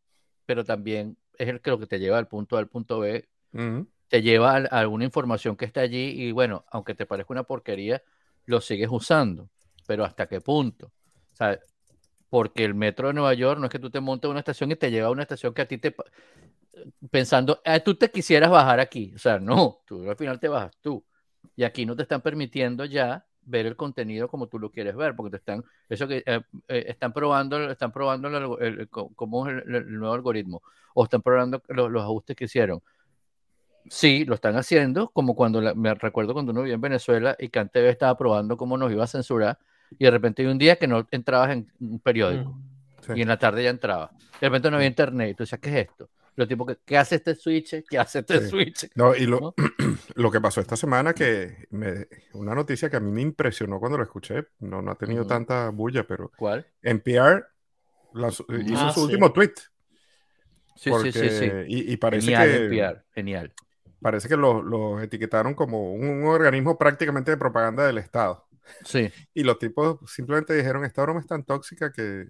pero 0.45 0.65
también 0.65 1.17
es 1.41 1.49
el 1.49 1.61
que 1.61 1.71
lo 1.71 1.79
que 1.79 1.87
te 1.87 1.99
lleva 1.99 2.19
al 2.19 2.29
punto 2.29 2.57
A 2.57 2.61
al 2.61 2.69
punto 2.69 3.01
B, 3.01 3.27
te 4.09 4.23
lleva 4.23 4.53
a, 4.53 4.57
alguna 4.57 5.05
información 5.05 5.57
que 5.57 5.65
está 5.65 5.81
allí 5.81 6.23
y 6.23 6.33
bueno, 6.33 6.65
aunque 6.71 6.95
te 6.95 7.07
parezca 7.07 7.33
una 7.33 7.45
porquería, 7.45 8.03
lo 8.45 8.61
sigues 8.61 8.89
usando, 8.91 9.49
pero 9.87 10.05
¿hasta 10.05 10.27
qué 10.27 10.41
punto? 10.41 10.93
O 11.33 11.37
sea, 11.37 11.59
porque 12.29 12.65
el 12.65 12.75
metro 12.75 13.09
de 13.09 13.15
Nueva 13.15 13.33
York 13.35 13.59
no 13.59 13.67
es 13.67 13.73
que 13.73 13.79
tú 13.79 13.91
te 13.91 14.01
montes 14.01 14.29
a 14.29 14.31
una 14.31 14.41
estación 14.41 14.71
y 14.71 14.77
te 14.77 14.91
lleva 14.91 15.09
a 15.09 15.11
una 15.11 15.23
estación 15.23 15.55
que 15.55 15.63
a 15.63 15.67
ti 15.67 15.79
te 15.79 15.95
pensando, 17.11 17.61
ah, 17.65 17.81
tú 17.81 17.95
te 17.95 18.11
quisieras 18.11 18.51
bajar 18.51 18.81
aquí, 18.81 19.13
o 19.15 19.19
sea, 19.19 19.39
no, 19.39 19.81
tú 19.87 20.09
al 20.09 20.17
final 20.17 20.39
te 20.39 20.49
bajas 20.49 20.77
tú. 20.81 21.05
Y 21.57 21.65
aquí 21.65 21.87
no 21.87 21.97
te 21.97 22.03
están 22.03 22.21
permitiendo 22.21 22.85
ya 22.85 23.27
ver 23.51 23.67
el 23.67 23.77
contenido 23.77 24.29
como 24.29 24.47
tú 24.47 24.59
lo 24.59 24.71
quieres 24.71 24.97
ver, 24.97 25.15
porque 25.15 25.33
te 25.33 25.37
están, 25.39 25.65
eso 25.89 26.07
que 26.07 26.23
eh, 26.25 26.41
eh, 26.69 26.85
están 26.89 27.13
probando, 27.13 27.71
están 27.71 27.93
probando 27.93 28.29
el, 28.59 28.89
cómo 28.89 29.49
es 29.49 29.65
el, 29.67 29.99
nuevo 29.99 30.15
algoritmo, 30.15 30.63
o 30.95 31.05
están 31.05 31.23
probando 31.23 31.63
los, 31.69 32.03
ajustes 32.03 32.37
que 32.37 32.45
hicieron. 32.45 32.81
Sí, 33.89 34.25
lo 34.25 34.35
están 34.35 34.57
haciendo, 34.57 35.09
como 35.11 35.35
cuando 35.35 35.75
me 35.75 35.95
recuerdo 35.95 36.33
cuando 36.33 36.53
uno 36.53 36.63
vivía 36.63 36.75
en 36.75 36.81
Venezuela 36.81 37.35
y 37.39 37.49
CanTV 37.49 37.89
estaba 37.89 38.17
probando 38.17 38.57
cómo 38.57 38.77
nos 38.77 38.93
iba 38.93 39.05
a 39.05 39.09
censurar, 39.09 39.59
y 39.99 40.05
de 40.05 40.11
repente 40.11 40.43
hay 40.43 40.49
un 40.49 40.59
día 40.59 40.77
que 40.77 40.87
no 40.87 41.07
entrabas 41.11 41.51
en 41.51 41.73
un 41.81 41.99
periódico, 41.99 42.53
mm. 43.09 43.17
y 43.17 43.23
en 43.23 43.29
la 43.29 43.39
tarde 43.39 43.65
ya 43.65 43.71
entraba. 43.71 44.11
De 44.41 44.49
repente 44.49 44.71
no 44.71 44.77
había 44.77 44.89
internet, 44.89 45.37
tú 45.37 45.43
decías, 45.43 45.61
¿qué 45.61 45.71
es 45.71 45.89
esto? 45.89 46.09
Lo 46.41 46.49
tipo 46.49 46.65
que, 46.65 46.79
¿qué 46.87 46.97
hace 46.97 47.17
este 47.17 47.35
switch? 47.35 47.85
¿Qué 47.87 47.99
hace 47.99 48.21
este 48.21 48.49
switch? 48.49 48.91
No, 48.95 49.15
y 49.15 49.27
lo, 49.27 49.55
lo, 50.15 50.31
que 50.31 50.41
pasó 50.41 50.63
esta 50.63 50.75
semana, 50.75 51.13
que 51.13 51.67
me, 51.69 52.09
una 52.33 52.55
noticia 52.55 52.89
que 52.89 52.97
a 52.97 53.01
mí 53.01 53.13
me 53.13 53.21
impresionó 53.21 53.79
cuando 53.79 53.99
lo 53.99 54.05
escuché, 54.05 54.47
no, 54.61 54.81
no 54.81 54.93
ha 54.93 54.95
tenido 54.95 55.27
tanta 55.27 55.69
bulla, 55.69 56.07
pero. 56.07 56.33
¿Cuál? 56.39 56.67
NPR 56.81 57.47
hizo 58.15 58.87
ah, 58.87 58.93
su 58.95 59.03
último 59.03 59.31
tweet. 59.35 59.53
Sí, 60.77 60.91
sí, 61.03 61.13
sí, 61.13 61.29
sí. 61.29 61.51
Y, 61.67 61.97
parece 61.99 62.29
que. 62.29 62.57
NPR, 62.57 63.05
genial. 63.15 63.53
Parece 64.01 64.27
que 64.27 64.37
los 64.39 64.65
lo 64.65 64.99
etiquetaron 65.03 65.53
como 65.53 65.93
un, 65.93 66.25
organismo 66.25 66.79
prácticamente 66.79 67.33
de 67.33 67.37
propaganda 67.37 67.87
del 67.87 67.99
Estado. 67.99 68.49
Sí. 68.87 69.13
Y 69.35 69.43
los 69.43 69.59
tipos 69.59 69.99
simplemente 70.11 70.55
dijeron: 70.55 70.87
Esta 70.87 71.03
broma 71.03 71.21
es 71.21 71.27
tan 71.27 71.45
tóxica 71.45 71.93
que. 71.93 72.29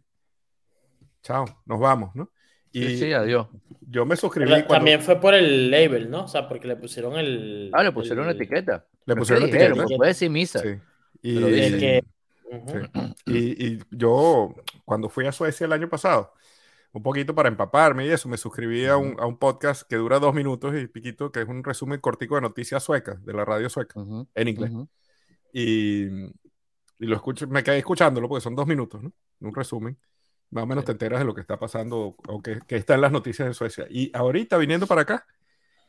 Chao, 1.22 1.44
nos 1.64 1.78
vamos, 1.78 2.16
¿no? 2.16 2.32
Y 2.72 2.96
sí, 2.96 3.12
adiós. 3.12 3.48
Yo 3.80 4.06
me 4.06 4.16
suscribí. 4.16 4.50
También 4.68 5.00
fue 5.00 5.20
por 5.20 5.34
el 5.34 5.70
label, 5.70 6.10
¿no? 6.10 6.24
O 6.24 6.28
sea, 6.28 6.48
porque 6.48 6.68
le 6.68 6.76
pusieron 6.76 7.16
el. 7.16 7.70
Ah, 7.72 7.82
le 7.82 7.92
pusieron 7.92 8.24
una 8.24 8.32
etiqueta. 8.32 8.86
Le 9.04 9.16
pusieron 9.16 9.44
una 9.44 9.52
etiqueta. 9.52 9.96
Puede 9.96 10.10
decir 10.10 10.30
misa. 10.30 10.60
Sí. 10.60 10.78
Y, 11.22 12.02
y, 13.26 13.78
yo, 13.90 14.54
cuando 14.84 15.08
fui 15.08 15.26
a 15.26 15.32
Suecia 15.32 15.66
el 15.66 15.72
año 15.72 15.88
pasado, 15.88 16.32
un 16.92 17.02
poquito 17.02 17.34
para 17.34 17.48
empaparme 17.48 18.06
y 18.06 18.10
eso, 18.10 18.28
me 18.28 18.36
suscribí 18.36 18.86
a, 18.86 18.96
un, 18.96 19.16
a, 19.20 19.26
un, 19.26 19.38
podcast 19.38 19.82
que 19.82 19.96
dura 19.96 20.18
dos 20.18 20.34
minutos 20.34 20.74
y 20.76 20.86
piquito, 20.88 21.30
que 21.30 21.42
es 21.42 21.48
un 21.48 21.62
resumen 21.62 22.00
cortico 22.00 22.36
de 22.36 22.40
noticias 22.40 22.82
suecas, 22.82 23.24
de 23.24 23.32
la 23.32 23.44
radio 23.44 23.68
sueca, 23.68 24.00
en 24.34 24.48
inglés. 24.48 24.72
y, 25.52 26.06
y, 26.06 27.06
lo 27.06 27.14
escucho, 27.16 27.46
me 27.46 27.62
quedé 27.62 27.78
escuchándolo 27.78 28.28
porque 28.28 28.42
son 28.42 28.56
dos 28.56 28.66
minutos, 28.66 29.02
¿no? 29.02 29.12
Un 29.40 29.54
resumen 29.54 29.96
más 30.50 30.64
o 30.64 30.66
menos 30.66 30.84
te 30.84 30.92
enteras 30.92 31.20
de 31.20 31.24
lo 31.24 31.34
que 31.34 31.40
está 31.40 31.58
pasando 31.58 32.16
o 32.26 32.42
que, 32.42 32.60
está 32.68 32.94
en 32.94 33.00
las 33.00 33.12
noticias 33.12 33.46
de 33.46 33.54
Suecia. 33.54 33.86
Y 33.88 34.10
ahorita 34.14 34.56
viniendo 34.58 34.86
para 34.86 35.02
acá, 35.02 35.26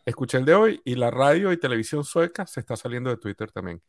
escuché 0.05 0.37
el 0.37 0.45
de 0.45 0.53
hoy 0.53 0.81
y 0.85 0.95
la 0.95 1.11
radio 1.11 1.51
y 1.51 1.57
televisión 1.57 2.03
sueca 2.03 2.45
se 2.45 2.59
está 2.59 2.75
saliendo 2.75 3.09
de 3.09 3.17
Twitter 3.17 3.51
también. 3.51 3.81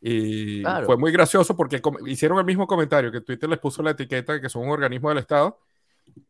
Y 0.00 0.62
fue 0.84 0.96
muy 0.96 1.12
gracioso 1.12 1.56
porque 1.56 1.80
hicieron 2.06 2.38
el 2.38 2.44
mismo 2.44 2.66
comentario 2.66 3.12
que 3.12 3.20
Twitter 3.20 3.48
les 3.48 3.58
puso 3.58 3.82
la 3.82 3.92
etiqueta 3.92 4.34
de 4.34 4.40
que 4.40 4.48
son 4.48 4.62
un 4.64 4.70
organismo 4.70 5.08
del 5.08 5.18
Estado. 5.18 5.60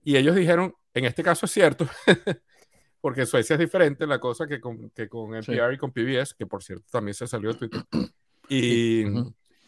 Y 0.04 0.16
ellos 0.16 0.36
dijeron, 0.36 0.74
en 0.94 1.06
este 1.06 1.22
caso 1.22 1.46
es 1.46 1.52
cierto, 1.52 1.88
porque 3.00 3.26
Suecia 3.26 3.54
es 3.54 3.60
diferente 3.60 4.06
la 4.06 4.20
cosa 4.20 4.46
que 4.46 4.60
con, 4.60 4.90
que 4.90 5.08
con 5.08 5.34
NPR 5.34 5.72
y 5.72 5.78
con 5.78 5.90
PBS, 5.90 6.34
que 6.34 6.46
por 6.46 6.62
cierto 6.62 6.86
también 6.90 7.14
se 7.14 7.26
salió 7.26 7.52
de 7.52 7.58
Twitter. 7.58 7.82
Y, 8.48 9.04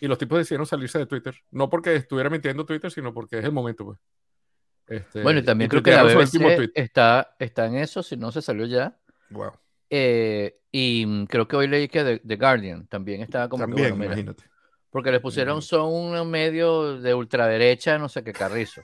y, 0.01 0.07
los 0.09 0.19
tipos 0.19 0.39
decidieron 0.39 0.67
salirse 0.67 0.99
de 0.99 1.07
Twitter, 1.07 1.35
no 1.51 1.69
porque 1.71 1.97
estuviera 1.97 2.31
mintiendo 2.31 2.65
Twitter, 2.65 2.91
sino 2.91 3.13
porque 3.13 3.39
es 3.39 3.45
el 3.45 3.53
momento. 3.53 3.85
Pues. 3.85 3.99
Este, 4.87 5.23
bueno, 5.23 5.41
y 5.41 5.43
también 5.43 5.71
creo 5.71 5.83
que 5.83 5.91
la 5.91 6.03
BBC 6.03 6.71
está, 6.75 7.35
está 7.39 7.67
en 7.67 7.77
eso, 7.77 8.03
si 8.03 8.17
no 8.17 8.31
se 8.33 8.43
salió 8.43 8.67
ya. 8.67 8.99
Wow. 9.31 9.53
Eh, 9.91 10.61
y 10.71 11.07
mm, 11.07 11.27
creo 11.27 11.47
que 11.47 11.57
hoy 11.57 11.69
leí 11.69 11.89
que 11.89 12.21
The, 12.25 12.37
Guardian 12.37 12.87
también 12.89 13.23
estaba 13.23 13.49
como 13.49 13.63
también, 13.63 13.95
imagínate. 13.95 14.45
Porque 14.91 15.11
les 15.11 15.21
pusieron 15.21 15.61
son 15.61 15.93
un 15.93 16.31
medio 16.31 17.01
de 17.01 17.15
ultraderecha, 17.15 17.99
no 17.99 18.09
sé 18.09 18.23
qué 18.23 18.33
carrizo, 18.33 18.83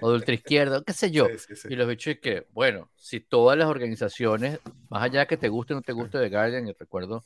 o 0.00 0.08
de 0.10 0.16
ultraizquierda, 0.16 0.82
qué 0.82 0.94
sé 0.94 1.10
yo. 1.10 1.28
Y 1.68 1.76
los 1.76 1.86
bichos 1.86 2.14
es 2.14 2.20
que, 2.20 2.46
bueno, 2.52 2.90
si 2.96 3.20
todas 3.20 3.58
las 3.58 3.68
organizaciones, 3.68 4.58
más 4.88 5.02
allá 5.02 5.26
que 5.26 5.36
te 5.36 5.50
guste 5.50 5.74
o 5.74 5.76
no 5.76 5.82
te 5.82 5.92
guste 5.92 6.18
The 6.18 6.30
Guardian, 6.30 6.66
y 6.66 6.72
recuerdo, 6.72 7.24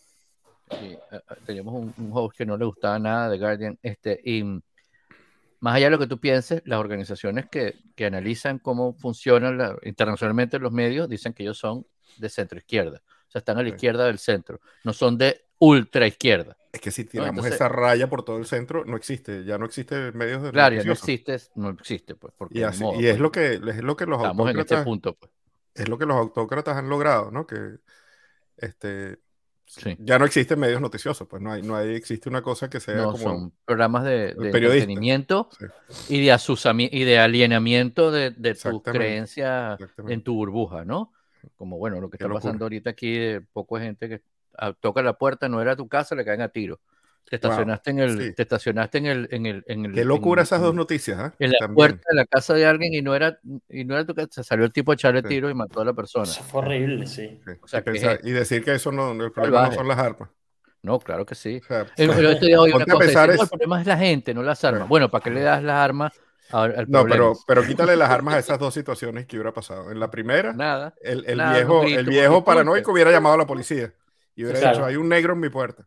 eh, 0.70 0.98
eh, 1.10 1.20
teníamos 1.44 1.74
un, 1.74 1.94
un, 1.98 2.10
host 2.12 2.36
que 2.36 2.46
no 2.46 2.56
le 2.56 2.64
gustaba 2.64 2.98
nada 2.98 3.28
de 3.28 3.38
Guardian, 3.38 3.78
este, 3.82 4.20
y 4.24 4.42
más 5.60 5.76
allá 5.76 5.86
de 5.86 5.90
lo 5.90 5.98
que 5.98 6.06
tú 6.06 6.18
pienses, 6.18 6.62
las 6.64 6.78
organizaciones 6.78 7.46
que, 7.50 7.74
que 7.94 8.06
analizan 8.06 8.58
cómo 8.58 8.92
funcionan 8.94 9.76
internacionalmente 9.82 10.58
los 10.58 10.72
medios 10.72 11.08
dicen 11.08 11.32
que 11.32 11.42
ellos 11.42 11.58
son 11.58 11.86
de 12.18 12.28
centro 12.28 12.58
izquierda 12.58 13.02
sea, 13.34 13.40
están 13.40 13.58
a 13.58 13.62
la 13.62 13.68
izquierda 13.68 14.06
del 14.06 14.18
centro, 14.18 14.60
no 14.84 14.92
son 14.92 15.18
de 15.18 15.44
ultra 15.58 16.06
izquierda. 16.06 16.56
Es 16.72 16.80
que 16.80 16.90
si 16.90 17.04
tiramos 17.04 17.44
esa 17.46 17.68
raya 17.68 18.08
por 18.08 18.24
todo 18.24 18.38
el 18.38 18.46
centro, 18.46 18.84
no 18.84 18.96
existe, 18.96 19.44
ya 19.44 19.58
no 19.58 19.66
existe 19.66 20.12
medios 20.12 20.42
de 20.42 20.50
Claro, 20.50 20.76
ya 20.76 20.84
no 20.84 20.92
existe, 20.92 21.36
no 21.54 21.70
existe, 21.70 22.14
pues. 22.14 22.32
y, 22.50 22.62
es, 22.62 22.80
pues. 22.80 23.18
lo 23.20 23.30
que, 23.30 23.54
es 23.54 23.82
lo 23.82 23.96
que 23.96 24.06
los 24.06 24.18
Estamos 24.18 24.50
en 24.50 24.58
este 24.58 24.82
punto, 24.82 25.14
pues. 25.14 25.30
Es 25.74 25.88
lo 25.88 25.98
que 25.98 26.06
los 26.06 26.16
autócratas 26.16 26.76
han 26.76 26.88
logrado, 26.88 27.32
¿no? 27.32 27.46
Que 27.46 27.78
este, 28.56 29.18
ya 29.98 30.18
no 30.18 30.24
existen 30.24 30.58
medios 30.58 30.80
noticiosos, 30.80 31.26
pues 31.28 31.42
no 31.42 31.52
hay, 31.52 31.62
no 31.62 31.76
hay, 31.76 31.94
existe 31.94 32.28
una 32.28 32.42
cosa 32.42 32.68
que 32.68 32.80
sea 32.80 33.04
como 33.04 33.18
son 33.18 33.52
programas 33.64 34.04
de, 34.04 34.34
de 34.34 34.46
entretenimiento 34.46 35.48
y, 36.08 36.24
de 36.24 36.88
y 36.92 37.04
de 37.04 37.18
alienamiento 37.18 38.10
de, 38.10 38.30
de 38.30 38.54
tu 38.54 38.82
creencia 38.82 39.76
en 40.08 40.22
tu 40.22 40.34
burbuja, 40.34 40.84
¿no? 40.84 41.12
Como 41.56 41.78
bueno, 41.78 42.00
lo 42.00 42.10
que 42.10 42.16
está 42.16 42.28
pasando 42.32 42.64
ahorita 42.64 42.90
aquí, 42.90 43.12
de 43.12 43.40
poco 43.40 43.78
gente 43.78 44.08
que 44.08 44.22
toca 44.80 45.02
la 45.02 45.18
puerta, 45.18 45.48
no 45.48 45.60
era 45.60 45.76
tu 45.76 45.88
casa, 45.88 46.14
le 46.14 46.24
caen 46.24 46.40
a 46.40 46.48
tiro. 46.48 46.80
Te 47.28 47.36
estacionaste 47.36 47.90
en 47.90 47.98
el, 48.00 48.34
te 48.34 48.42
estacionaste 48.42 48.98
en 48.98 49.06
el, 49.06 49.28
en 49.30 49.46
el, 49.46 49.64
en 49.66 49.86
el 49.86 49.92
Qué 49.92 50.04
locura 50.04 50.42
esas 50.42 50.60
dos 50.60 50.74
noticias, 50.74 51.32
¿eh? 51.32 51.34
En 51.38 51.52
la 51.58 51.68
puerta 51.68 52.02
de 52.10 52.16
la 52.16 52.26
casa 52.26 52.54
de 52.54 52.66
alguien 52.66 52.92
y 52.92 53.02
no 53.02 53.14
era, 53.14 53.38
y 53.68 53.84
no 53.84 53.94
era 53.94 54.04
tu 54.04 54.14
casa, 54.14 54.42
salió 54.42 54.64
el 54.64 54.72
tipo 54.72 54.92
a 54.92 54.94
echarle 54.94 55.22
tiro 55.22 55.48
y 55.48 55.54
mató 55.54 55.80
a 55.80 55.84
la 55.84 55.94
persona. 55.94 56.24
Eso 56.24 56.42
fue 56.42 56.60
horrible, 56.60 57.06
sí. 57.06 57.40
O 57.62 57.66
sea, 57.66 57.82
y, 58.22 58.30
decir 58.30 58.62
que 58.62 58.74
eso 58.74 58.92
no, 58.92 59.12
el 59.12 59.32
problema 59.32 59.68
no 59.68 59.72
son 59.72 59.88
las 59.88 59.98
armas. 59.98 60.28
No, 60.82 60.98
claro 60.98 61.24
que 61.24 61.34
sí. 61.34 61.62
el, 61.96 62.10
problema 62.10 63.80
es 63.80 63.86
la 63.86 63.96
gente, 63.96 64.34
no 64.34 64.42
las 64.42 64.62
armas. 64.64 64.86
Bueno, 64.86 65.10
¿para 65.10 65.24
qué 65.24 65.30
le 65.30 65.40
das 65.40 65.62
las 65.62 65.76
armas 65.76 66.12
no, 66.88 67.04
pero, 67.04 67.32
pero 67.46 67.66
quítale 67.66 67.96
las 67.96 68.10
armas 68.10 68.34
a 68.34 68.38
esas 68.38 68.58
dos 68.58 68.74
situaciones 68.74 69.26
que 69.26 69.36
hubiera 69.36 69.52
pasado. 69.52 69.90
En 69.90 69.98
la 69.98 70.10
primera, 70.10 70.52
nada, 70.52 70.94
el, 71.02 71.24
el 71.26 71.40
viejo, 71.52 71.82
el 71.84 72.06
viejo 72.06 72.44
paranoico 72.44 72.92
hubiera 72.92 73.10
llamado 73.10 73.34
a 73.34 73.38
la 73.38 73.46
policía 73.46 73.92
y 74.36 74.44
hubiera 74.44 74.70
dicho, 74.70 74.84
hay 74.84 74.96
un 74.96 75.08
negro 75.08 75.32
en 75.32 75.40
mi 75.40 75.48
puerta. 75.48 75.86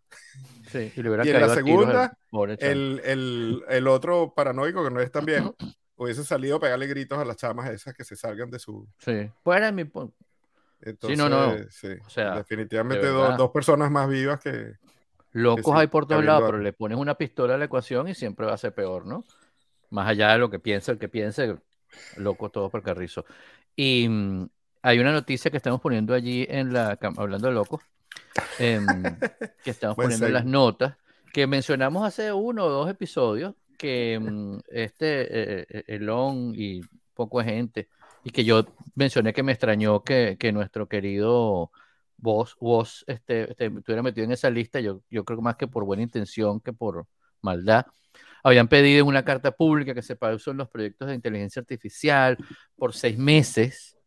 Sí, 0.67 0.91
y, 0.95 1.01
y 1.01 1.29
en 1.29 1.41
la 1.41 1.49
segunda, 1.49 2.17
el, 2.59 3.01
el, 3.05 3.63
el, 3.69 3.87
otro 3.87 4.33
paranoico, 4.35 4.83
que 4.83 4.91
no 4.91 4.99
es 4.99 5.11
tan 5.11 5.25
viejo, 5.25 5.55
hubiese 5.95 6.23
salido 6.23 6.57
a 6.57 6.59
pegarle 6.59 6.87
gritos 6.87 7.17
a 7.17 7.25
las 7.25 7.37
chamas 7.37 7.69
esas 7.69 7.93
que 7.93 8.03
se 8.03 8.15
salgan 8.15 8.49
de 8.49 8.59
su... 8.59 8.87
Sí, 8.99 9.29
fuera 9.43 9.71
mi... 9.71 9.81
Entonces, 10.81 11.09
sí, 11.09 11.15
no, 11.17 11.29
no. 11.29 11.55
Sí, 11.69 11.87
o 12.05 12.09
sea, 12.09 12.35
definitivamente 12.35 13.07
dos, 13.07 13.37
dos 13.37 13.51
personas 13.51 13.89
más 13.89 14.09
vivas 14.09 14.39
que... 14.39 14.73
Locos 15.31 15.75
hay 15.75 15.87
por 15.87 16.07
todos 16.07 16.23
lados, 16.23 16.43
pero 16.45 16.59
le 16.59 16.73
pones 16.73 16.97
una 16.97 17.15
pistola 17.15 17.55
a 17.55 17.57
la 17.57 17.65
ecuación 17.65 18.07
y 18.07 18.15
siempre 18.15 18.45
va 18.45 18.53
a 18.53 18.57
ser 18.57 18.73
peor, 18.73 19.05
¿no? 19.05 19.23
Más 19.89 20.07
allá 20.07 20.31
de 20.31 20.39
lo 20.39 20.49
que 20.49 20.59
piensa 20.59 20.91
el 20.91 20.97
que 20.97 21.09
piense, 21.09 21.57
loco 22.17 22.49
todo 22.49 22.69
por 22.69 22.81
carrizo. 22.81 23.25
Y 23.75 24.07
mm, 24.09 24.47
hay 24.81 24.99
una 24.99 25.11
noticia 25.11 25.51
que 25.51 25.57
estamos 25.57 25.79
poniendo 25.79 26.13
allí 26.13 26.45
en 26.49 26.73
la, 26.73 26.97
hablando 27.17 27.47
de 27.47 27.53
locos, 27.53 27.81
em, 28.59 28.85
que 29.63 29.71
estamos 29.71 29.95
poniendo 29.95 30.27
en 30.27 30.33
las 30.33 30.45
notas, 30.45 30.95
que 31.33 31.47
mencionamos 31.47 32.05
hace 32.05 32.31
uno 32.33 32.65
o 32.65 32.69
dos 32.69 32.89
episodios, 32.89 33.55
que 33.77 34.19
mm, 34.19 34.57
este, 34.69 35.21
eh, 35.21 35.65
eh, 35.69 35.83
Elon 35.87 36.53
y 36.55 36.81
poco 37.13 37.41
gente, 37.41 37.89
y 38.23 38.31
que 38.31 38.43
yo 38.43 38.65
mencioné 38.95 39.33
que 39.33 39.43
me 39.43 39.51
extrañó 39.51 40.03
que, 40.03 40.37
que 40.39 40.51
nuestro 40.51 40.87
querido 40.87 41.71
vos, 42.17 42.57
vos 42.59 43.05
este, 43.07 43.51
este, 43.51 43.65
estuviera 43.67 44.03
metido 44.03 44.25
en 44.25 44.31
esa 44.31 44.49
lista, 44.49 44.79
yo, 44.79 45.01
yo 45.09 45.23
creo 45.23 45.37
que 45.37 45.43
más 45.43 45.55
que 45.55 45.67
por 45.67 45.85
buena 45.85 46.03
intención 46.03 46.59
que 46.59 46.73
por 46.73 47.05
maldad, 47.41 47.85
habían 48.43 48.67
pedido 48.67 49.01
en 49.01 49.07
una 49.07 49.23
carta 49.23 49.51
pública 49.51 49.93
que 49.93 50.01
se 50.01 50.15
pausen 50.15 50.57
los 50.57 50.69
proyectos 50.69 51.07
de 51.07 51.15
inteligencia 51.15 51.59
artificial 51.59 52.37
por 52.75 52.93
seis 52.93 53.17
meses, 53.17 53.97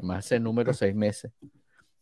más 0.00 0.26
ese 0.26 0.40
número 0.40 0.72
seis 0.72 0.94
meses. 0.94 1.32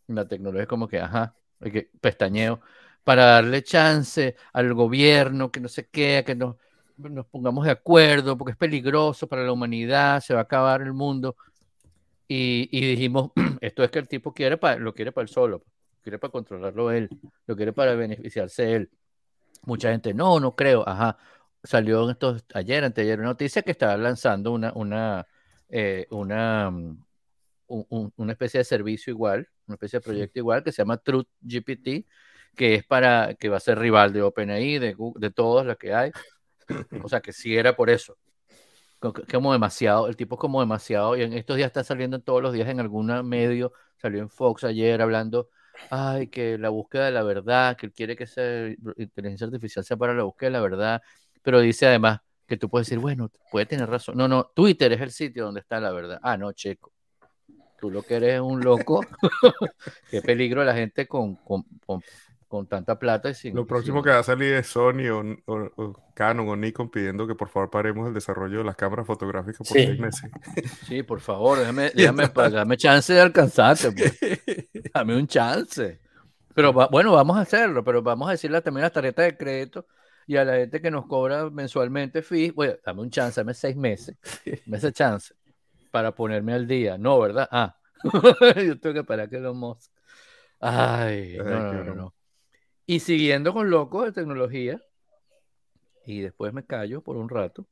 La 0.06 0.26
tecnología 0.26 0.62
es 0.62 0.68
como 0.68 0.88
que, 0.88 1.00
ajá, 1.00 1.34
que 1.60 1.90
pestañeo, 2.00 2.60
para 3.04 3.24
darle 3.24 3.62
chance 3.62 4.36
al 4.52 4.74
gobierno, 4.74 5.50
que 5.50 5.60
no 5.60 5.68
se 5.68 5.88
quede, 5.88 6.24
que 6.24 6.34
nos, 6.34 6.56
nos 6.96 7.26
pongamos 7.26 7.64
de 7.64 7.72
acuerdo, 7.72 8.36
porque 8.36 8.52
es 8.52 8.56
peligroso 8.58 9.26
para 9.26 9.44
la 9.44 9.52
humanidad, 9.52 10.20
se 10.20 10.34
va 10.34 10.40
a 10.40 10.42
acabar 10.44 10.82
el 10.82 10.92
mundo. 10.92 11.36
Y, 12.28 12.68
y 12.72 12.80
dijimos, 12.92 13.32
esto 13.60 13.82
es 13.84 13.90
que 13.90 13.98
el 13.98 14.08
tipo 14.08 14.32
quiere 14.32 14.58
lo 14.78 14.94
quiere 14.94 15.12
para 15.12 15.22
él 15.24 15.28
solo, 15.28 15.62
quiere 16.02 16.18
para 16.18 16.30
controlarlo 16.32 16.90
él, 16.90 17.08
lo 17.46 17.56
quiere 17.56 17.72
para 17.72 17.94
beneficiarse 17.94 18.74
él. 18.74 18.90
Mucha 19.64 19.90
gente, 19.90 20.14
no, 20.14 20.40
no 20.40 20.54
creo, 20.54 20.88
ajá 20.88 21.18
salió 21.62 22.08
estos, 22.10 22.44
ayer, 22.54 22.84
anteayer, 22.84 23.18
una 23.18 23.28
noticia 23.30 23.62
que 23.62 23.70
estaba 23.72 23.96
lanzando 23.96 24.52
una, 24.52 24.72
una, 24.74 25.26
eh, 25.68 26.06
una, 26.10 26.70
mm, 26.70 26.96
una 27.68 28.32
especie 28.32 28.58
de 28.58 28.64
servicio 28.64 29.12
igual, 29.12 29.48
una 29.70 29.76
especie 29.76 29.98
de 29.98 30.04
proyecto 30.04 30.38
igual 30.38 30.62
que 30.62 30.72
se 30.72 30.82
llama 30.82 30.98
Truth 30.98 31.28
GPT, 31.40 32.06
que 32.56 32.74
es 32.74 32.84
para, 32.84 33.34
que 33.34 33.48
va 33.48 33.56
a 33.58 33.60
ser 33.60 33.78
rival 33.78 34.12
de 34.12 34.22
OpenAI, 34.22 34.78
de, 34.78 34.96
de 35.16 35.30
todas 35.30 35.66
las 35.66 35.76
que 35.76 35.94
hay. 35.94 36.10
O 37.02 37.08
sea, 37.08 37.20
que 37.20 37.32
sí 37.32 37.56
era 37.56 37.74
por 37.74 37.90
eso. 37.90 38.16
Como 39.30 39.52
demasiado, 39.52 40.08
el 40.08 40.16
tipo 40.16 40.34
es 40.34 40.40
como 40.40 40.60
demasiado, 40.60 41.16
y 41.16 41.22
en 41.22 41.32
estos 41.32 41.56
días 41.56 41.68
está 41.68 41.82
saliendo 41.82 42.20
todos 42.20 42.42
los 42.42 42.52
días 42.52 42.68
en 42.68 42.80
algún 42.80 43.06
medio, 43.26 43.72
salió 43.96 44.20
en 44.20 44.28
Fox 44.28 44.64
ayer 44.64 45.00
hablando, 45.00 45.48
ay, 45.90 46.26
que 46.28 46.58
la 46.58 46.68
búsqueda 46.68 47.06
de 47.06 47.12
la 47.12 47.22
verdad, 47.22 47.76
que 47.76 47.86
él 47.86 47.92
quiere 47.92 48.14
que 48.14 48.24
esa 48.24 48.42
inteligencia 48.98 49.46
artificial 49.46 49.84
sea 49.84 49.96
para 49.96 50.12
la 50.14 50.24
búsqueda 50.24 50.50
de 50.50 50.52
la 50.52 50.60
verdad, 50.60 51.02
pero 51.42 51.60
dice 51.60 51.86
además 51.86 52.20
que 52.46 52.58
tú 52.58 52.68
puedes 52.68 52.88
decir, 52.88 52.98
bueno, 52.98 53.30
puede 53.50 53.64
tener 53.64 53.88
razón. 53.88 54.16
No, 54.18 54.28
no, 54.28 54.50
Twitter 54.54 54.92
es 54.92 55.00
el 55.00 55.12
sitio 55.12 55.44
donde 55.44 55.60
está 55.60 55.80
la 55.80 55.92
verdad. 55.92 56.18
Ah, 56.22 56.36
no, 56.36 56.52
Checo. 56.52 56.92
Tú 57.80 57.90
lo 57.90 58.02
que 58.02 58.16
eres 58.16 58.34
es 58.34 58.40
un 58.40 58.60
loco. 58.60 59.00
Qué 60.10 60.20
peligro 60.20 60.62
la 60.64 60.74
gente 60.74 61.08
con, 61.08 61.36
con, 61.36 61.64
con, 62.46 62.66
tanta 62.66 62.98
plata. 62.98 63.30
Y 63.30 63.34
sin, 63.34 63.54
lo 63.54 63.66
próximo 63.66 64.02
que 64.02 64.10
va 64.10 64.18
a 64.18 64.22
salir 64.22 64.52
es 64.52 64.66
Sony 64.66 65.08
o, 65.10 66.12
Canon 66.14 66.48
o 66.48 66.56
Nikon 66.56 66.90
pidiendo 66.90 67.26
que 67.26 67.34
por 67.34 67.48
favor 67.48 67.70
paremos 67.70 68.06
el 68.06 68.12
desarrollo 68.12 68.58
de 68.58 68.64
las 68.64 68.76
cámaras 68.76 69.06
fotográficas 69.06 69.66
por 69.66 69.66
seis 69.66 69.98
meses. 69.98 70.30
Sí, 70.86 71.02
por 71.02 71.20
favor, 71.20 71.58
déjame, 71.58 71.90
déjame, 71.94 72.28
déjame 72.28 72.76
chance 72.76 73.12
de 73.12 73.20
alcanzarte. 73.20 73.92
Pues. 73.92 74.18
Dame 74.94 75.16
un 75.16 75.26
chance. 75.26 75.98
Pero 76.54 76.72
bueno, 76.72 77.12
vamos 77.12 77.38
a 77.38 77.40
hacerlo, 77.40 77.82
pero 77.82 78.02
vamos 78.02 78.28
a 78.28 78.32
decirle 78.32 78.60
también 78.60 78.82
las 78.82 78.92
tarjetas 78.92 79.24
de 79.24 79.36
crédito 79.36 79.86
y 80.26 80.36
a 80.36 80.44
la 80.44 80.56
gente 80.56 80.82
que 80.82 80.90
nos 80.90 81.06
cobra 81.06 81.48
mensualmente 81.48 82.22
fee, 82.22 82.50
bueno, 82.50 82.74
dame 82.84 83.00
un 83.00 83.10
chance, 83.10 83.40
dame 83.40 83.54
seis 83.54 83.76
meses, 83.76 84.16
dame 84.44 84.76
ese 84.76 84.92
chance 84.92 85.34
para 85.90 86.14
ponerme 86.14 86.52
al 86.52 86.66
día. 86.66 86.98
No, 86.98 87.18
¿verdad? 87.20 87.48
Ah, 87.50 87.76
yo 88.56 88.78
tengo 88.78 88.94
que 88.94 89.00
esperar 89.00 89.28
que 89.28 89.38
lo 89.38 89.54
Musk. 89.54 89.92
Ay, 90.60 91.36
no, 91.38 91.44
no, 91.44 91.84
no, 91.84 91.94
no. 91.94 92.14
Y 92.86 93.00
siguiendo 93.00 93.52
con 93.52 93.70
locos 93.70 94.06
de 94.06 94.12
tecnología, 94.12 94.82
y 96.04 96.20
después 96.20 96.52
me 96.52 96.64
callo 96.64 97.02
por 97.02 97.16
un 97.16 97.28
rato, 97.28 97.66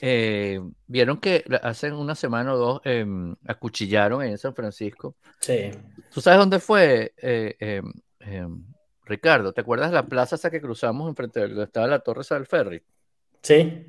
eh, 0.00 0.60
vieron 0.86 1.18
que 1.18 1.44
hace 1.62 1.92
una 1.92 2.14
semana 2.14 2.54
o 2.54 2.58
dos 2.58 2.80
em, 2.84 3.34
acuchillaron 3.46 4.22
en 4.22 4.38
San 4.38 4.54
Francisco. 4.54 5.16
Sí. 5.40 5.70
¿Tú 6.12 6.20
sabes 6.20 6.38
dónde 6.38 6.58
fue? 6.58 7.14
Eh, 7.16 7.56
em, 7.58 7.92
em, 8.20 8.64
Ricardo, 9.04 9.52
¿te 9.52 9.62
acuerdas 9.62 9.90
de 9.90 9.94
la 9.94 10.06
plaza 10.06 10.36
esa 10.36 10.50
que 10.50 10.60
cruzamos 10.60 11.08
enfrente 11.08 11.40
de 11.40 11.48
donde 11.48 11.64
estaba 11.64 11.86
la 11.86 12.00
Torre 12.00 12.22
del 12.28 12.46
Ferry? 12.46 12.82
Sí. 13.42 13.86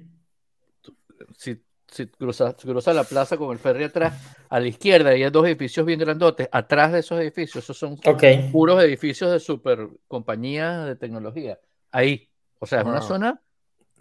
Si, 1.37 1.61
si 1.91 2.07
cruzas, 2.07 2.55
la 2.95 3.03
plaza 3.03 3.37
con 3.37 3.51
el 3.51 3.59
ferry 3.59 3.85
atrás, 3.85 4.13
a 4.49 4.59
la 4.59 4.67
izquierda 4.67 5.11
hay 5.11 5.29
dos 5.29 5.45
edificios 5.45 5.85
bien 5.85 5.99
grandotes. 5.99 6.47
Atrás 6.51 6.91
de 6.91 6.99
esos 6.99 7.19
edificios, 7.19 7.63
esos 7.63 7.77
son 7.77 7.97
puros 8.51 8.83
edificios 8.83 9.31
de 9.31 9.39
super 9.39 9.87
compañías 10.07 10.85
de 10.85 10.95
tecnología. 10.95 11.59
Ahí, 11.91 12.29
O 12.59 12.65
sea, 12.65 12.81
es 12.81 12.85
una 12.85 13.01
zona. 13.01 13.41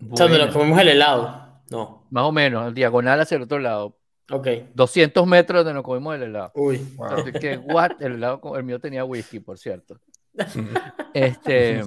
Donde 0.01 0.39
nos 0.39 0.53
comemos 0.53 0.81
el 0.81 0.89
helado. 0.89 1.63
No. 1.71 2.07
Más 2.11 2.25
o 2.25 2.33
menos, 2.33 2.75
diagonal 2.75 3.21
hacia 3.21 3.37
el 3.37 3.43
otro 3.43 3.59
lado. 3.59 3.99
Ok. 4.31 4.47
200 4.75 5.27
metros 5.27 5.65
donde 5.65 5.75
nos 5.75 5.83
comimos 5.83 6.15
el 6.15 6.25
helado. 6.25 6.53
Uy. 6.55 6.87
Así 7.01 7.33
que, 7.33 7.57
what? 7.57 8.01
El 8.01 8.15
helado, 8.15 8.41
el 8.57 8.65
mío 8.65 8.79
tenía 8.79 9.05
whisky, 9.05 9.41
por 9.41 9.59
cierto. 9.59 9.99
este, 11.15 11.83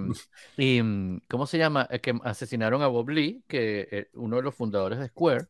y, 0.58 0.82
¿cómo 1.30 1.48
se 1.48 1.58
llama? 1.58 1.88
Es 1.90 2.02
que 2.02 2.20
asesinaron 2.24 2.82
a 2.82 2.88
Bob 2.88 3.10
Lee, 3.10 3.44
que 3.48 3.88
es 3.92 4.08
uno 4.14 4.38
de 4.38 4.44
los 4.44 4.56
fundadores 4.56 5.00
de 5.00 5.08
Square, 5.08 5.48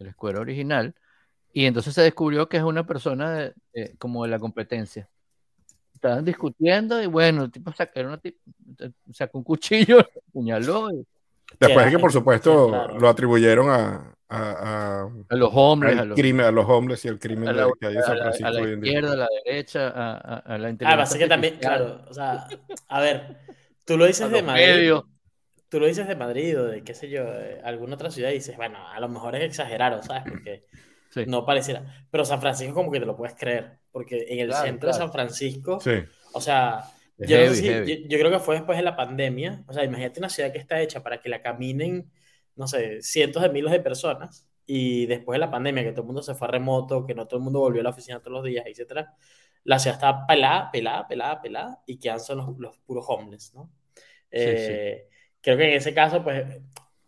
el 0.00 0.12
Square 0.12 0.38
original, 0.38 0.94
y 1.52 1.66
entonces 1.66 1.94
se 1.94 2.02
descubrió 2.02 2.48
que 2.48 2.56
es 2.56 2.62
una 2.62 2.86
persona 2.86 3.52
como 3.98 4.24
de 4.24 4.30
la 4.30 4.38
competencia. 4.38 5.08
Estaban 5.94 6.24
discutiendo 6.24 7.02
y 7.02 7.06
bueno, 7.06 7.44
el 7.44 7.50
tipo 7.50 7.72
sacó, 7.72 8.00
sacó 9.12 9.38
un 9.38 9.44
cuchillo, 9.44 9.98
puñaló. 10.32 10.90
Y... 10.92 11.06
Después 11.58 11.86
de 11.86 11.92
que, 11.92 11.98
por 11.98 12.12
supuesto, 12.12 12.96
lo 12.98 13.08
atribuyeron 13.08 13.68
a, 13.68 14.14
a, 14.30 15.10
a, 15.28 15.34
los 15.34 15.50
hombres, 15.52 15.98
a 15.98 16.04
los, 16.04 16.16
crimen, 16.16 16.46
a 16.46 16.50
los 16.52 16.66
hombres 16.68 17.04
y 17.04 17.08
el 17.08 17.18
crimen 17.18 17.48
a 17.48 17.52
la, 17.52 17.68
que 17.78 17.86
hay 17.88 17.96
en 17.96 18.02
San 18.02 18.16
Francisco 18.16 18.46
a 18.46 18.52
la 18.52 18.70
izquierda, 18.70 19.12
a 19.12 19.16
la 19.16 19.28
derecha, 19.44 19.88
a, 19.88 20.58
la 20.58 20.70
inteligencia. 20.70 20.88
Ah, 20.90 20.96
pasa 20.96 21.18
que 21.18 21.26
también, 21.26 21.58
claro, 21.58 22.04
o 22.08 22.14
sea, 22.14 22.46
a 22.88 23.00
ver, 23.00 23.38
tú 23.84 23.98
lo 23.98 24.06
dices 24.06 24.30
de 24.30 24.42
Madrid. 24.42 24.92
Tú 25.70 25.80
lo 25.80 25.86
dices 25.86 26.06
de 26.06 26.16
Madrid 26.16 26.60
o 26.60 26.66
de 26.66 26.84
qué 26.84 26.92
sé 26.92 27.08
yo, 27.08 27.24
alguna 27.64 27.94
otra 27.94 28.10
ciudad 28.10 28.30
y 28.30 28.34
dices, 28.34 28.56
bueno, 28.56 28.78
a 28.86 29.00
lo 29.00 29.08
mejor 29.08 29.36
es 29.36 29.44
exagerado, 29.44 30.02
¿sabes? 30.02 30.24
Porque 30.28 30.66
no 31.26 31.46
pareciera. 31.46 32.06
Pero 32.10 32.26
San 32.26 32.40
Francisco 32.42 32.74
como 32.74 32.90
que 32.90 33.00
te 33.00 33.06
lo 33.06 33.16
puedes 33.16 33.34
creer, 33.36 33.78
porque 33.90 34.26
en 34.28 34.40
el 34.40 34.52
centro 34.52 34.88
de 34.88 34.94
San 34.94 35.10
Francisco, 35.10 35.78
o 36.32 36.40
sea, 36.40 36.84
yo, 37.16 37.52
yo, 37.52 38.18
creo 38.18 38.30
que 38.30 38.38
fue 38.40 38.56
después 38.56 38.76
de 38.76 38.84
la 38.84 38.96
pandemia, 38.96 39.64
o 39.66 39.72
sea, 39.72 39.84
imagínate 39.84 40.20
una 40.20 40.28
ciudad 40.28 40.52
que 40.52 40.58
está 40.58 40.80
hecha 40.80 41.02
para 41.02 41.20
que 41.20 41.28
la 41.28 41.40
caminen 41.40 42.10
no 42.60 42.66
sé, 42.66 43.00
cientos 43.02 43.42
de 43.42 43.48
miles 43.48 43.72
de 43.72 43.80
personas 43.80 44.46
y 44.66 45.06
después 45.06 45.36
de 45.36 45.40
la 45.40 45.50
pandemia, 45.50 45.82
que 45.82 45.92
todo 45.92 46.02
el 46.02 46.06
mundo 46.08 46.22
se 46.22 46.34
fue 46.34 46.46
a 46.46 46.50
remoto, 46.50 47.06
que 47.06 47.14
no 47.14 47.26
todo 47.26 47.38
el 47.38 47.44
mundo 47.44 47.60
volvió 47.60 47.80
a 47.80 47.84
la 47.84 47.90
oficina 47.90 48.20
todos 48.20 48.34
los 48.34 48.44
días, 48.44 48.64
etcétera, 48.66 49.14
la 49.64 49.78
ciudad 49.78 49.96
está 49.96 50.26
pelada, 50.26 50.70
pelada, 50.70 51.08
pelada, 51.08 51.40
pelada 51.40 51.82
y 51.86 51.98
quedan 51.98 52.20
son 52.20 52.38
los, 52.38 52.58
los 52.58 52.78
puros 52.80 53.06
homeless, 53.08 53.54
¿no? 53.54 53.70
Eh, 54.30 55.08
creo 55.40 55.56
que 55.56 55.64
en 55.64 55.76
ese 55.76 55.94
caso, 55.94 56.22
pues, 56.22 56.44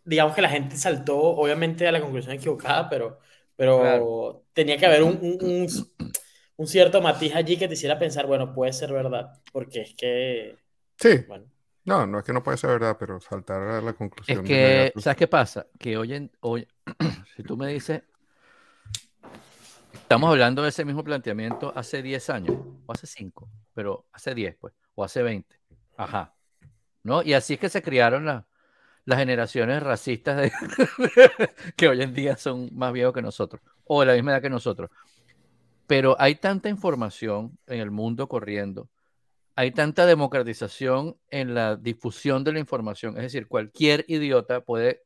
digamos 0.04 0.34
que 0.34 0.42
la 0.42 0.48
gente 0.48 0.76
saltó, 0.76 1.18
obviamente, 1.18 1.86
a 1.86 1.92
la 1.92 2.00
conclusión 2.00 2.34
equivocada, 2.34 2.88
pero, 2.88 3.18
pero 3.56 4.44
tenía 4.52 4.76
que 4.76 4.86
haber 4.86 5.02
un, 5.02 5.18
un, 5.22 5.68
un, 6.56 6.66
cierto 6.66 7.00
matiz 7.00 7.34
allí 7.34 7.56
que 7.56 7.68
te 7.68 7.74
hiciera 7.74 7.98
pensar, 7.98 8.26
bueno, 8.26 8.52
puede 8.52 8.72
ser 8.72 8.92
verdad, 8.92 9.40
porque 9.52 9.82
es 9.82 9.94
que... 9.94 10.56
Sí. 10.96 11.24
Bueno, 11.28 11.46
no, 11.84 12.06
no 12.06 12.18
es 12.18 12.24
que 12.24 12.32
no 12.32 12.42
puede 12.42 12.58
ser 12.58 12.70
verdad, 12.70 12.96
pero 12.98 13.20
saltar 13.20 13.60
a 13.60 13.80
la 13.80 13.92
conclusión. 13.92 14.40
Es 14.40 14.44
que, 14.46 14.92
¿sabes 15.00 15.16
qué 15.16 15.26
pasa? 15.26 15.66
Que 15.78 15.96
hoy, 15.96 16.14
en, 16.14 16.30
hoy 16.40 16.66
si 17.36 17.42
tú 17.42 17.56
me 17.56 17.68
dices, 17.68 18.02
estamos 19.94 20.30
hablando 20.30 20.62
de 20.62 20.68
ese 20.68 20.84
mismo 20.84 21.02
planteamiento 21.02 21.72
hace 21.74 22.02
10 22.02 22.30
años, 22.30 22.56
o 22.86 22.92
hace 22.92 23.06
5, 23.06 23.48
pero 23.74 24.06
hace 24.12 24.34
10, 24.34 24.56
pues, 24.60 24.74
o 24.94 25.02
hace 25.02 25.22
20. 25.22 25.56
Ajá. 25.96 26.34
¿No? 27.02 27.22
Y 27.22 27.34
así 27.34 27.54
es 27.54 27.60
que 27.60 27.68
se 27.68 27.82
criaron 27.82 28.24
las 28.24 29.18
generaciones 29.18 29.82
racistas 29.82 30.36
de, 30.36 30.52
que 31.76 31.88
hoy 31.88 32.02
en 32.02 32.14
día 32.14 32.36
son 32.36 32.70
más 32.72 32.92
viejos 32.92 33.12
que 33.12 33.22
nosotros, 33.22 33.60
o 33.84 34.00
de 34.00 34.06
la 34.06 34.14
misma 34.14 34.32
edad 34.32 34.42
que 34.42 34.50
nosotros. 34.50 34.90
Pero 35.86 36.16
hay 36.18 36.36
tanta 36.36 36.68
información 36.68 37.58
en 37.66 37.80
el 37.80 37.90
mundo 37.90 38.28
corriendo 38.28 38.88
hay 39.54 39.70
tanta 39.70 40.06
democratización 40.06 41.16
en 41.30 41.54
la 41.54 41.76
difusión 41.76 42.44
de 42.44 42.52
la 42.52 42.58
información. 42.58 43.16
Es 43.16 43.24
decir, 43.24 43.48
cualquier 43.48 44.04
idiota 44.08 44.60
puede 44.62 45.02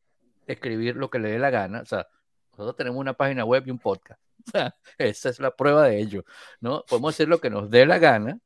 escribir 0.46 0.96
lo 0.96 1.10
que 1.10 1.18
le 1.18 1.30
dé 1.30 1.38
la 1.38 1.50
gana. 1.50 1.80
O 1.80 1.86
sea, 1.86 2.06
nosotros 2.52 2.76
tenemos 2.76 3.00
una 3.00 3.14
página 3.14 3.44
web 3.44 3.64
y 3.66 3.70
un 3.70 3.78
podcast. 3.78 4.20
Esa 4.98 5.30
es 5.30 5.40
la 5.40 5.50
prueba 5.50 5.88
de 5.88 5.98
ello. 5.98 6.24
¿no? 6.60 6.84
Podemos 6.88 7.14
decir 7.14 7.28
lo 7.28 7.40
que 7.40 7.50
nos 7.50 7.70
dé 7.70 7.86
la 7.86 7.98
gana 7.98 8.38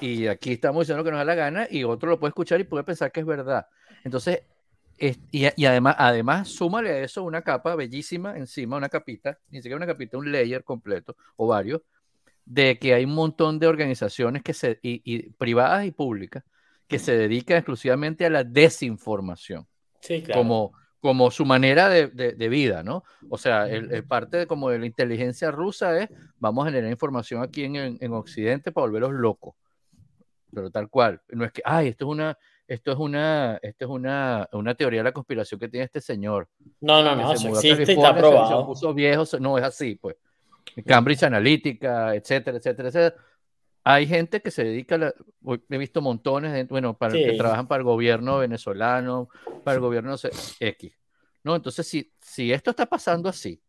y 0.00 0.26
aquí 0.26 0.52
estamos 0.52 0.82
diciendo 0.82 1.02
lo 1.02 1.04
que 1.04 1.10
nos 1.10 1.20
da 1.20 1.24
la 1.24 1.34
gana 1.34 1.66
y 1.70 1.84
otro 1.84 2.10
lo 2.10 2.20
puede 2.20 2.30
escuchar 2.30 2.60
y 2.60 2.64
puede 2.64 2.84
pensar 2.84 3.12
que 3.12 3.20
es 3.20 3.26
verdad. 3.26 3.66
Entonces, 4.04 4.42
y, 4.98 5.16
y, 5.32 5.66
además, 5.66 5.96
además, 5.98 6.48
súmale 6.48 6.90
a 6.90 6.98
eso 7.00 7.24
una 7.24 7.42
capa 7.42 7.74
bellísima 7.74 8.36
encima, 8.36 8.76
una 8.76 8.88
capita, 8.88 9.38
ni 9.50 9.58
siquiera 9.58 9.76
una 9.76 9.86
capita, 9.86 10.16
un 10.16 10.30
layer 10.30 10.62
completo 10.62 11.16
o 11.36 11.48
varios, 11.48 11.82
de 12.44 12.78
que 12.78 12.94
hay 12.94 13.04
un 13.04 13.14
montón 13.14 13.58
de 13.58 13.66
organizaciones 13.66 14.42
que 14.42 14.52
se, 14.52 14.78
y, 14.82 15.30
privadas 15.30 15.84
y 15.86 15.90
públicas 15.90 16.44
que 16.86 16.98
se 16.98 17.16
dedican 17.16 17.56
exclusivamente 17.56 18.26
a 18.26 18.30
la 18.30 18.44
desinformación. 18.44 19.66
Sí, 20.00 20.22
claro. 20.22 20.42
Como, 20.42 20.72
como 21.00 21.30
su 21.30 21.44
manera 21.46 21.88
de, 21.88 22.08
de, 22.08 22.48
vida, 22.48 22.82
¿no? 22.82 23.04
O 23.30 23.38
sea, 23.38 23.66
el, 23.68 24.04
parte 24.04 24.36
de, 24.36 24.46
como 24.46 24.68
de 24.68 24.78
la 24.78 24.86
inteligencia 24.86 25.50
rusa 25.50 25.98
es, 25.98 26.10
vamos 26.38 26.64
a 26.64 26.68
generar 26.68 26.90
información 26.90 27.42
aquí 27.42 27.64
en, 27.64 27.76
en, 27.76 28.12
Occidente 28.12 28.70
para 28.70 28.86
volverlos 28.86 29.12
locos. 29.12 29.54
Pero 30.54 30.70
tal 30.70 30.88
cual. 30.88 31.20
No 31.30 31.44
es 31.44 31.52
que, 31.52 31.62
ay, 31.64 31.88
esto 31.88 32.04
es 32.06 32.10
una, 32.10 32.38
esto 32.66 32.92
es 32.92 32.98
una, 32.98 33.58
esto 33.62 33.84
es 33.84 33.90
una, 33.90 34.48
una 34.52 34.74
teoría 34.74 35.00
de 35.00 35.04
la 35.04 35.12
conspiración 35.12 35.58
que 35.58 35.68
tiene 35.68 35.84
este 35.84 36.00
señor. 36.00 36.48
No, 36.80 37.02
no, 37.02 37.16
no, 37.16 37.32
eso 37.32 37.48
existe 37.48 37.92
y 37.92 37.96
está 37.96 38.16
probado. 38.16 38.60
Se, 38.60 38.66
puso 38.66 38.94
viejo, 38.94 39.24
no 39.40 39.58
es 39.58 39.64
así, 39.64 39.96
pues. 39.96 40.16
Cambridge 40.86 41.22
Analytica, 41.24 42.14
etcétera, 42.14 42.58
etcétera, 42.58 42.88
etcétera. 42.88 43.22
Hay 43.86 44.06
gente 44.06 44.40
que 44.40 44.50
se 44.50 44.64
dedica, 44.64 44.94
a 44.96 45.12
he 45.68 45.78
visto 45.78 46.00
montones, 46.00 46.52
de, 46.52 46.64
bueno, 46.64 46.96
para, 46.96 47.12
que 47.12 47.34
trabajan 47.36 47.68
para 47.68 47.80
el 47.80 47.84
gobierno 47.84 48.38
venezolano, 48.38 49.28
para 49.62 49.74
el 49.74 49.80
gobierno 49.80 50.14
X. 50.58 50.98
¿no? 51.42 51.54
Entonces, 51.54 51.86
si, 51.86 52.10
si 52.18 52.50
esto 52.50 52.70
está 52.70 52.86
pasando 52.86 53.28
así, 53.28 53.60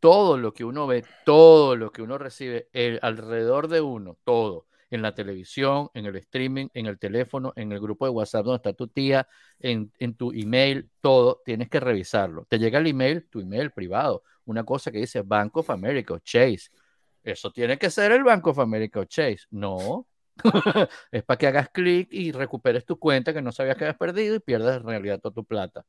todo 0.00 0.36
lo 0.36 0.52
que 0.52 0.64
uno 0.64 0.86
ve, 0.86 1.04
todo 1.24 1.76
lo 1.76 1.92
que 1.92 2.02
uno 2.02 2.18
recibe 2.18 2.68
el, 2.72 2.98
alrededor 3.02 3.68
de 3.68 3.80
uno, 3.80 4.18
todo, 4.24 4.66
en 4.90 5.02
la 5.02 5.14
televisión, 5.14 5.90
en 5.94 6.06
el 6.06 6.16
streaming, 6.16 6.68
en 6.74 6.86
el 6.86 6.98
teléfono, 6.98 7.52
en 7.56 7.72
el 7.72 7.80
grupo 7.80 8.06
de 8.06 8.10
WhatsApp 8.10 8.44
donde 8.44 8.56
está 8.56 8.72
tu 8.72 8.88
tía, 8.88 9.28
en, 9.58 9.92
en 9.98 10.14
tu 10.14 10.32
email, 10.32 10.90
todo, 11.00 11.42
tienes 11.44 11.68
que 11.68 11.80
revisarlo. 11.80 12.46
Te 12.46 12.58
llega 12.58 12.78
el 12.78 12.86
email, 12.86 13.28
tu 13.28 13.40
email 13.40 13.70
privado, 13.70 14.22
una 14.44 14.64
cosa 14.64 14.90
que 14.90 14.98
dice 14.98 15.22
Bank 15.22 15.56
of 15.56 15.70
America 15.70 16.14
o 16.14 16.18
Chase. 16.18 16.70
Eso 17.22 17.50
tiene 17.50 17.78
que 17.78 17.90
ser 17.90 18.12
el 18.12 18.24
Bank 18.24 18.46
of 18.46 18.58
America 18.58 19.00
o 19.00 19.04
Chase. 19.04 19.46
No. 19.50 20.06
es 21.10 21.22
para 21.24 21.38
que 21.38 21.46
hagas 21.46 21.68
clic 21.70 22.08
y 22.12 22.32
recuperes 22.32 22.84
tu 22.84 22.98
cuenta 22.98 23.32
que 23.32 23.42
no 23.42 23.52
sabías 23.52 23.76
que 23.76 23.84
habías 23.84 23.98
perdido 23.98 24.36
y 24.36 24.40
pierdas 24.40 24.78
en 24.78 24.84
realidad 24.84 25.20
toda 25.20 25.34
tu 25.34 25.44
plata. 25.44 25.84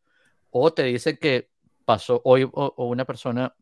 O 0.50 0.74
te 0.74 0.84
dice 0.84 1.18
que 1.18 1.50
pasó 1.86 2.22
hoy 2.26 2.50
o, 2.52 2.86
una 2.86 3.06
persona 3.06 3.56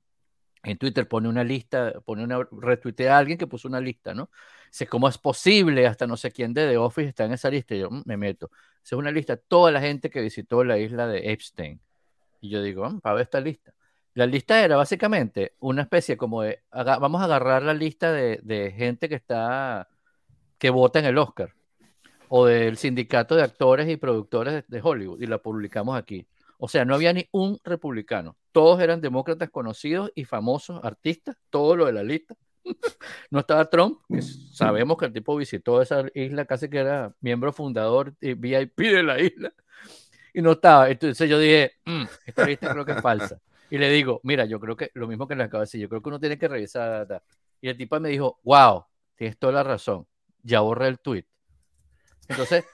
en 0.64 0.78
Twitter 0.78 1.08
pone 1.08 1.30
una 1.30 1.44
lista, 1.44 1.94
pone 2.06 2.24
una 2.24 2.46
retuitea 2.52 3.16
a 3.16 3.20
alguien 3.20 3.38
que 3.38 3.48
puso 3.48 3.68
una 3.68 3.80
lista, 3.80 4.14
¿no? 4.14 4.30
Dice, 4.70 4.88
¿cómo 4.88 5.08
es 5.08 5.18
posible? 5.18 5.88
Hasta 5.88 6.08
no 6.08 6.18
sé 6.18 6.32
quién 6.32 6.54
de 6.54 6.68
The 6.68 6.78
Office 6.78 7.10
está 7.10 7.26
en 7.26 7.34
esa 7.34 7.50
lista. 7.50 7.76
Yo 7.76 7.90
mm, 7.90 8.04
me 8.06 8.18
meto. 8.18 8.50
Esa 8.84 8.96
es 8.96 9.00
una 9.00 9.12
lista, 9.12 9.38
toda 9.38 9.72
la 9.72 9.82
gente 9.82 10.10
que 10.10 10.22
visitó 10.22 10.64
la 10.64 10.78
isla 10.78 11.08
de 11.08 11.32
Epstein. 11.32 11.80
Y 12.42 12.50
yo 12.50 12.62
digo, 12.62 12.90
mm, 12.90 13.02
para 13.02 13.16
ver 13.16 13.24
esta 13.24 13.40
lista. 13.40 13.74
La 14.18 14.26
lista 14.26 14.64
era 14.66 14.78
básicamente 14.78 15.54
una 15.60 15.84
especie 15.84 16.18
como 16.18 16.42
de, 16.42 16.64
vamos 16.72 17.22
a 17.22 17.26
agarrar 17.26 17.62
la 17.62 17.76
lista 17.76 18.12
de, 18.12 18.74
gente 18.76 19.08
que 19.10 19.14
está, 19.14 19.88
que 20.58 20.72
vota 20.72 20.98
en 20.98 21.06
el 21.06 21.20
Oscar, 21.20 21.54
o 22.28 22.48
del 22.48 22.78
sindicato 22.78 23.36
de 23.36 23.44
actores 23.44 23.88
y 23.88 23.98
productores 23.98 24.64
de, 24.68 24.82
Hollywood, 24.82 25.22
y 25.22 25.28
la 25.28 25.38
publicamos 25.38 25.96
aquí. 25.96 26.28
O 26.58 26.68
sea, 26.68 26.84
no 26.84 26.96
había 26.96 27.14
ni 27.14 27.28
un 27.32 27.60
republicano. 27.64 28.38
Todos 28.52 28.82
eran 28.82 29.02
demócratas 29.02 29.52
conocidos 29.52 30.12
y 30.16 30.26
famosos 30.26 30.84
artistas, 30.84 31.38
todo 31.52 31.76
lo 31.76 31.86
de 31.86 31.94
la 31.94 32.02
lista. 32.02 32.34
no 33.32 33.40
estaba 33.40 33.70
Trump, 33.70 34.00
que 34.10 34.22
sabemos 34.22 34.98
que 34.98 35.06
el 35.06 35.14
tipo 35.14 35.36
visitó 35.36 35.82
esa 35.82 36.06
isla, 36.14 36.46
casi 36.46 36.70
que 36.70 36.80
era 36.80 37.14
miembro 37.22 37.54
fundador 37.54 38.14
y 38.22 38.34
VIP 38.34 38.78
de 38.78 39.04
la 39.04 39.20
isla. 39.20 39.54
Y 40.34 40.42
no 40.42 40.52
estaba. 40.52 40.90
Entonces 40.90 41.30
yo 41.30 41.40
dije, 41.40 41.74
mm, 41.86 42.04
esta 42.26 42.46
lista 42.46 42.72
creo 42.72 42.86
que 42.86 42.92
es 42.92 43.02
falsa. 43.02 43.40
Y 43.70 43.78
le 43.78 43.90
digo, 43.90 44.22
mira, 44.24 44.46
yo 44.46 44.60
creo 44.60 44.78
que 44.78 44.92
lo 44.94 45.08
mismo 45.08 45.28
que 45.28 45.36
le 45.36 45.44
acabo 45.44 45.62
de 45.62 45.66
decir, 45.66 45.82
yo 45.82 45.90
creo 45.90 46.02
que 46.02 46.10
uno 46.10 46.20
tiene 46.20 46.38
que 46.38 46.48
revisar. 46.48 47.22
Y 47.60 47.70
el 47.70 47.78
tipo 47.78 48.00
me 48.00 48.10
dijo, 48.10 48.40
wow, 48.44 48.86
tienes 49.16 49.38
toda 49.38 49.54
la 49.54 49.64
razón, 49.64 50.08
ya 50.44 50.62
borré 50.62 50.88
el 50.88 51.00
tweet. 51.00 51.26
Entonces, 52.28 52.66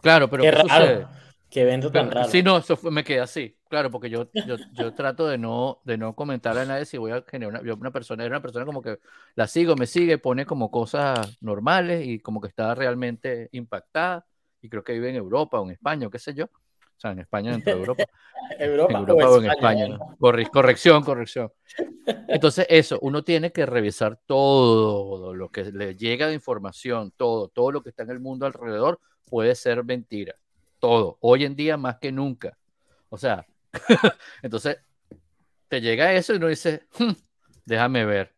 claro, 0.00 0.28
pero 0.28 0.42
qué, 0.42 0.50
¿qué 0.50 0.56
raro. 0.56 1.08
Qué 1.50 1.62
evento 1.62 1.90
tan 1.90 2.10
raro. 2.10 2.28
Sí, 2.28 2.42
no, 2.42 2.58
eso 2.58 2.78
me 2.90 3.04
queda 3.04 3.24
así. 3.24 3.56
Claro, 3.68 3.90
porque 3.90 4.10
yo, 4.10 4.28
yo, 4.46 4.56
yo, 4.72 4.94
trato 4.94 5.26
de 5.26 5.38
no, 5.38 5.80
de 5.84 5.96
no 5.96 6.14
comentar 6.14 6.56
a 6.58 6.64
nadie 6.64 6.84
si 6.84 6.98
voy 6.98 7.12
a 7.12 7.24
generar 7.26 7.62
una, 7.62 7.74
una 7.74 7.90
persona, 7.90 8.24
era 8.24 8.36
una 8.36 8.42
persona 8.42 8.64
como 8.64 8.82
que 8.82 8.98
la 9.34 9.46
sigo, 9.46 9.76
me 9.76 9.86
sigue, 9.86 10.18
pone 10.18 10.44
como 10.44 10.70
cosas 10.70 11.38
normales 11.40 12.06
y 12.06 12.18
como 12.20 12.40
que 12.40 12.48
está 12.48 12.74
realmente 12.74 13.48
impactada 13.52 14.26
y 14.60 14.68
creo 14.68 14.82
que 14.82 14.92
vive 14.92 15.10
en 15.10 15.16
Europa 15.16 15.60
o 15.60 15.64
en 15.64 15.72
España 15.72 16.06
o 16.06 16.10
qué 16.10 16.18
sé 16.18 16.34
yo. 16.34 16.44
O 16.44 16.98
sea, 16.98 17.12
en 17.12 17.18
España 17.20 17.52
dentro 17.52 17.74
de 17.74 17.80
Europa. 17.80 18.04
Europa, 18.58 18.92
en 18.92 18.98
Europa 19.00 19.28
o, 19.28 19.38
en 19.38 19.50
España. 19.50 19.98
corrección, 20.50 21.04
corrección. 21.04 21.52
Entonces, 22.28 22.66
eso, 22.70 22.98
uno 23.02 23.22
tiene 23.22 23.52
que 23.52 23.66
revisar 23.66 24.18
todo 24.24 25.34
lo 25.34 25.50
que 25.50 25.64
le 25.64 25.94
llega 25.94 26.28
de 26.28 26.34
información, 26.34 27.12
todo, 27.16 27.48
todo 27.48 27.70
lo 27.70 27.82
que 27.82 27.90
está 27.90 28.04
en 28.04 28.10
el 28.10 28.20
mundo 28.20 28.46
alrededor 28.46 28.98
puede 29.28 29.54
ser 29.54 29.84
mentira. 29.84 30.34
Todo. 30.86 31.18
Hoy 31.20 31.44
en 31.44 31.56
día 31.56 31.76
más 31.76 31.96
que 31.98 32.12
nunca. 32.12 32.56
O 33.08 33.18
sea, 33.18 33.44
entonces 34.42 34.78
te 35.66 35.80
llega 35.80 36.12
eso 36.12 36.32
y 36.32 36.36
uno 36.36 36.46
dice, 36.46 36.86
hmm, 36.96 37.10
déjame 37.64 38.04
ver. 38.04 38.32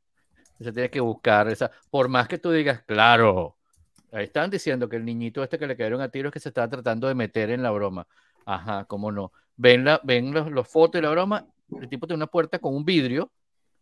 Se 0.59 0.73
tiene 0.73 0.89
que 0.89 1.01
buscar 1.01 1.47
esa. 1.49 1.71
Por 1.91 2.09
más 2.09 2.27
que 2.27 2.39
tú 2.39 2.51
digas, 2.51 2.83
claro, 2.85 3.59
ahí 4.13 4.25
están 4.25 4.49
diciendo 4.49 4.89
que 4.89 4.97
el 4.97 5.05
niñito 5.05 5.43
este 5.45 5.59
que 5.59 5.67
le 5.67 5.77
cayeron 5.77 6.01
a 6.01 6.09
tiros 6.09 6.33
que 6.33 6.41
se 6.41 6.49
estaba 6.49 6.71
tratando 6.71 7.07
de 7.07 7.15
meter 7.15 7.51
en 7.51 7.63
la 7.63 7.71
broma. 7.71 8.07
Ajá, 8.47 8.87
cómo 8.87 9.13
no. 9.13 9.31
Ven, 9.55 9.85
la, 9.85 10.01
ven 10.03 10.33
los, 10.33 10.67
fotos 10.67 11.01
y 11.01 11.03
la 11.03 11.11
broma. 11.11 11.47
El 11.79 11.87
tipo 11.91 12.07
tiene 12.07 12.17
una 12.17 12.29
puerta 12.29 12.59
con 12.61 12.75
un 12.75 12.87
vidrio 12.87 13.31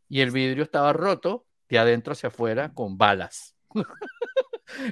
y 0.09 0.23
el 0.23 0.33
vidrio 0.33 0.65
estaba 0.65 0.93
roto 0.93 1.47
de 1.69 1.79
adentro 1.79 2.15
hacia 2.15 2.31
afuera 2.31 2.75
con 2.75 2.99
balas. 2.99 3.55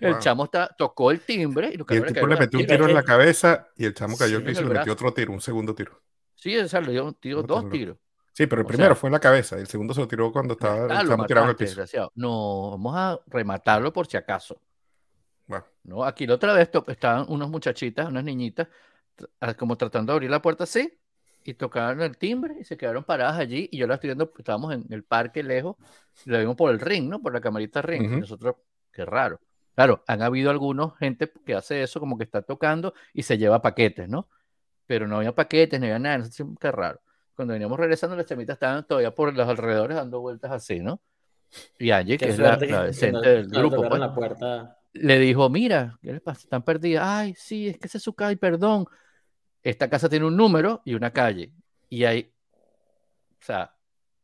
el 0.00 0.18
chamo 0.18 0.44
está, 0.44 0.68
tocó 0.76 1.10
el 1.10 1.20
timbre 1.20 1.68
y, 1.68 1.94
el 1.94 2.06
tipo 2.06 2.26
le 2.26 2.36
metió 2.36 2.58
un 2.58 2.66
tiro 2.66 2.88
en 2.88 2.94
la 2.94 3.02
cabeza 3.02 3.68
y 3.76 3.84
el 3.84 3.94
chamo 3.94 4.16
cayó 4.16 4.38
al 4.38 4.44
piso 4.44 4.62
y 4.62 4.64
le 4.64 4.74
metió 4.74 4.92
otro 4.92 5.12
tiro, 5.12 5.32
un 5.32 5.40
segundo 5.40 5.74
tiro. 5.74 6.00
Sí, 6.34 6.56
o 6.56 6.68
sea, 6.68 6.80
le 6.80 6.92
dio 6.92 7.42
dos 7.42 7.70
tiros. 7.70 7.96
Sí, 8.32 8.46
pero 8.46 8.62
el 8.62 8.66
primero 8.66 8.96
fue 8.96 9.08
en 9.08 9.12
la 9.12 9.20
cabeza, 9.20 9.56
el 9.56 9.68
segundo 9.68 9.94
se 9.94 10.00
lo 10.00 10.08
tiró 10.08 10.32
cuando 10.32 10.54
estaba 10.54 11.00
el 11.00 11.08
chamo 11.08 11.24
tirado 11.24 11.46
en 11.46 11.50
el 11.50 11.56
piso. 11.56 12.10
No, 12.14 12.72
vamos 12.72 12.94
a 12.96 13.20
rematarlo 13.26 13.92
por 13.92 14.06
si 14.06 14.16
acaso. 14.16 14.60
No, 15.84 16.04
aquí 16.04 16.26
la 16.26 16.34
otra 16.34 16.54
vez 16.54 16.70
estaban 16.88 17.26
unas 17.28 17.48
muchachitas, 17.48 18.08
unas 18.08 18.24
niñitas, 18.24 18.68
ah, 19.40 19.54
como 19.54 19.76
tratando 19.76 20.12
de 20.12 20.16
abrir 20.16 20.30
la 20.30 20.40
puerta 20.40 20.64
así, 20.64 20.98
y 21.44 21.54
tocaron 21.54 22.00
el 22.00 22.16
timbre 22.16 22.56
y 22.58 22.64
se 22.64 22.76
quedaron 22.76 23.04
paradas 23.04 23.38
allí. 23.38 23.68
Y 23.70 23.78
yo 23.78 23.86
la 23.86 23.94
estoy 23.94 24.08
viendo, 24.08 24.32
estábamos 24.38 24.72
en 24.72 24.86
el 24.90 25.04
parque 25.04 25.42
lejos, 25.42 25.76
la 26.24 26.38
vimos 26.38 26.56
por 26.56 26.70
el 26.70 26.80
ring, 26.80 27.08
¿no? 27.08 27.20
Por 27.20 27.34
la 27.34 27.40
camarita 27.40 27.82
ring. 27.82 28.02
y 28.02 28.20
nosotros, 28.20 28.56
qué 28.90 29.04
raro. 29.04 29.38
Claro, 29.74 30.04
han 30.06 30.22
habido 30.22 30.50
algunos 30.50 30.96
gente 30.98 31.30
que 31.44 31.54
hace 31.54 31.82
eso, 31.82 32.00
como 32.00 32.16
que 32.16 32.24
está 32.24 32.42
tocando 32.42 32.94
y 33.12 33.22
se 33.22 33.38
lleva 33.38 33.60
paquetes, 33.60 34.08
¿no? 34.08 34.28
Pero 34.86 35.08
no 35.08 35.16
había 35.16 35.34
paquetes, 35.34 35.80
no 35.80 35.86
había 35.86 35.98
nada, 35.98 36.18
nosotros, 36.18 36.56
qué 36.60 36.70
raro. 36.70 37.00
Cuando 37.34 37.52
veníamos 37.52 37.78
regresando, 37.78 38.14
las 38.16 38.26
chamitas 38.26 38.54
estaban 38.54 38.86
todavía 38.86 39.12
por 39.12 39.34
los 39.34 39.48
alrededores 39.48 39.96
dando 39.96 40.20
vueltas 40.20 40.52
así, 40.52 40.80
¿no? 40.80 41.00
Y 41.78 41.90
Angie, 41.90 42.18
que 42.18 42.28
es 42.28 42.38
la, 42.38 42.56
la 42.56 42.84
decente 42.84 43.28
del 43.28 43.48
grupo, 43.48 43.88
pues, 43.88 44.00
la 44.00 44.14
puerta 44.14 44.78
le 44.94 45.18
dijo, 45.18 45.50
mira, 45.50 45.98
¿qué 46.00 46.12
les 46.12 46.22
pasa? 46.22 46.42
Están 46.42 46.62
perdidas. 46.62 47.04
Ay, 47.04 47.34
sí, 47.36 47.68
es 47.68 47.78
que 47.78 47.88
se 47.88 47.98
su 47.98 48.14
calle, 48.14 48.36
perdón. 48.36 48.86
Esta 49.62 49.90
casa 49.90 50.08
tiene 50.08 50.24
un 50.24 50.36
número 50.36 50.82
y 50.84 50.94
una 50.94 51.12
calle. 51.12 51.52
Y 51.88 52.04
hay, 52.04 52.32
o 53.40 53.44
sea, 53.44 53.74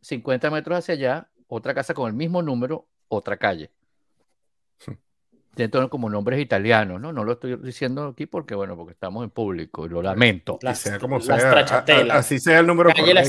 50 0.00 0.50
metros 0.50 0.78
hacia 0.78 0.94
allá, 0.94 1.30
otra 1.48 1.74
casa 1.74 1.92
con 1.92 2.08
el 2.08 2.14
mismo 2.14 2.40
número, 2.40 2.88
otra 3.08 3.36
calle. 3.36 3.72
Tienen 5.54 5.88
como 5.88 6.08
nombres 6.08 6.40
italianos, 6.40 7.00
¿no? 7.00 7.12
No 7.12 7.24
lo 7.24 7.32
estoy 7.32 7.56
diciendo 7.56 8.06
aquí 8.06 8.26
porque, 8.26 8.54
bueno, 8.54 8.76
porque 8.76 8.92
estamos 8.92 9.24
en 9.24 9.30
público 9.30 9.84
y 9.86 9.88
lo 9.88 10.00
lamento. 10.00 10.58
sea 10.74 10.98
como 10.98 11.20
sea, 11.20 11.66
así 12.12 12.38
sea 12.38 12.60
el 12.60 12.66
número 12.66 12.90
calle 12.94 13.12
La 13.12 13.22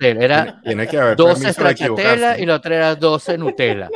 Era 0.00 0.60
Tiene 0.64 0.86
que 0.86 0.98
haber 0.98 1.16
12 1.16 1.52
stracciatella 1.52 2.38
y 2.38 2.46
la 2.46 2.56
otra 2.56 2.76
era 2.76 2.94
12 2.94 3.38
Nutella. 3.38 3.90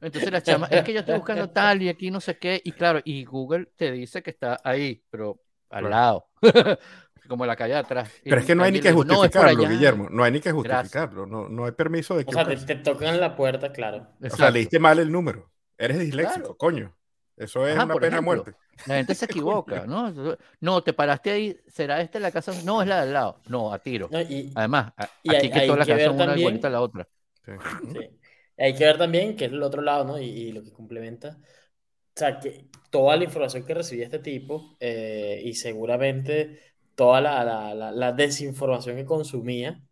Entonces 0.00 0.32
la 0.32 0.42
chama, 0.42 0.66
es 0.68 0.82
que 0.82 0.92
yo 0.92 1.00
estoy 1.00 1.16
buscando 1.16 1.50
tal 1.50 1.82
y 1.82 1.88
aquí 1.88 2.10
no 2.10 2.20
sé 2.20 2.38
qué, 2.38 2.60
y 2.64 2.72
claro, 2.72 3.00
y 3.04 3.24
Google 3.24 3.68
te 3.76 3.92
dice 3.92 4.22
que 4.22 4.30
está 4.30 4.60
ahí, 4.64 5.02
pero 5.10 5.40
al 5.70 5.90
lado, 5.90 6.28
como 7.28 7.44
la 7.44 7.56
calle 7.56 7.74
atrás. 7.74 8.10
Pero 8.22 8.38
es 8.38 8.46
que 8.46 8.54
no 8.54 8.64
hay 8.64 8.72
ni 8.72 8.80
que 8.80 8.92
justificarlo, 8.92 9.68
Guillermo, 9.68 10.08
no 10.10 10.24
hay 10.24 10.32
ni 10.32 10.40
que 10.40 10.52
justificarlo, 10.52 11.26
no, 11.26 11.48
no 11.48 11.66
hay 11.66 11.72
permiso 11.72 12.16
de 12.16 12.24
que... 12.24 12.30
O 12.30 12.32
sea, 12.32 12.44
te, 12.44 12.76
tocan 12.76 13.20
la 13.20 13.36
puerta, 13.36 13.72
claro. 13.72 14.06
O 14.22 14.30
sea, 14.30 14.50
leíste 14.50 14.78
mal 14.78 14.98
el 14.98 15.10
número, 15.10 15.50
eres 15.78 15.98
disléxico, 15.98 16.56
coño. 16.56 16.94
Eso 17.36 17.66
es 17.66 17.74
una 17.74 17.94
pena 17.96 18.16
de 18.16 18.22
muerte. 18.22 18.54
La 18.86 18.96
gente 18.96 19.14
se 19.14 19.24
equivoca, 19.24 19.86
¿no? 19.86 20.36
No, 20.60 20.82
te 20.82 20.92
paraste 20.92 21.30
ahí, 21.30 21.56
¿será 21.66 22.00
esta 22.00 22.20
la 22.20 22.30
casa? 22.30 22.52
No, 22.64 22.82
es 22.82 22.88
la 22.88 23.04
del 23.04 23.12
lado. 23.12 23.40
No, 23.48 23.72
a 23.72 23.78
tiro. 23.78 24.08
Además, 24.54 24.92
aquí 24.96 25.50
que 25.50 25.60
todas 25.66 25.78
las 25.78 25.88
casas 25.88 26.04
son 26.04 26.20
una 26.20 26.38
igualita 26.38 26.68
a 26.68 26.70
la 26.70 26.80
otra. 26.80 27.08
Sí. 27.44 27.52
sí. 27.92 28.10
Hay 28.56 28.74
que 28.74 28.84
ver 28.84 28.98
también 28.98 29.36
que 29.36 29.46
es 29.46 29.52
el 29.52 29.62
otro 29.62 29.82
lado, 29.82 30.04
¿no? 30.04 30.18
Y, 30.18 30.52
lo 30.52 30.62
que 30.62 30.72
complementa. 30.72 31.38
O 31.40 32.16
sea, 32.16 32.38
que 32.38 32.68
toda 32.90 33.16
la 33.16 33.24
información 33.24 33.64
que 33.64 33.74
recibía 33.74 34.04
este 34.04 34.20
tipo 34.20 34.76
eh, 34.78 35.42
y 35.44 35.54
seguramente 35.54 36.60
toda 36.94 37.20
la, 37.20 37.44
la, 37.44 37.90
la, 37.90 38.12
desinformación 38.12 38.96
que 38.96 39.04
consumía, 39.04 39.82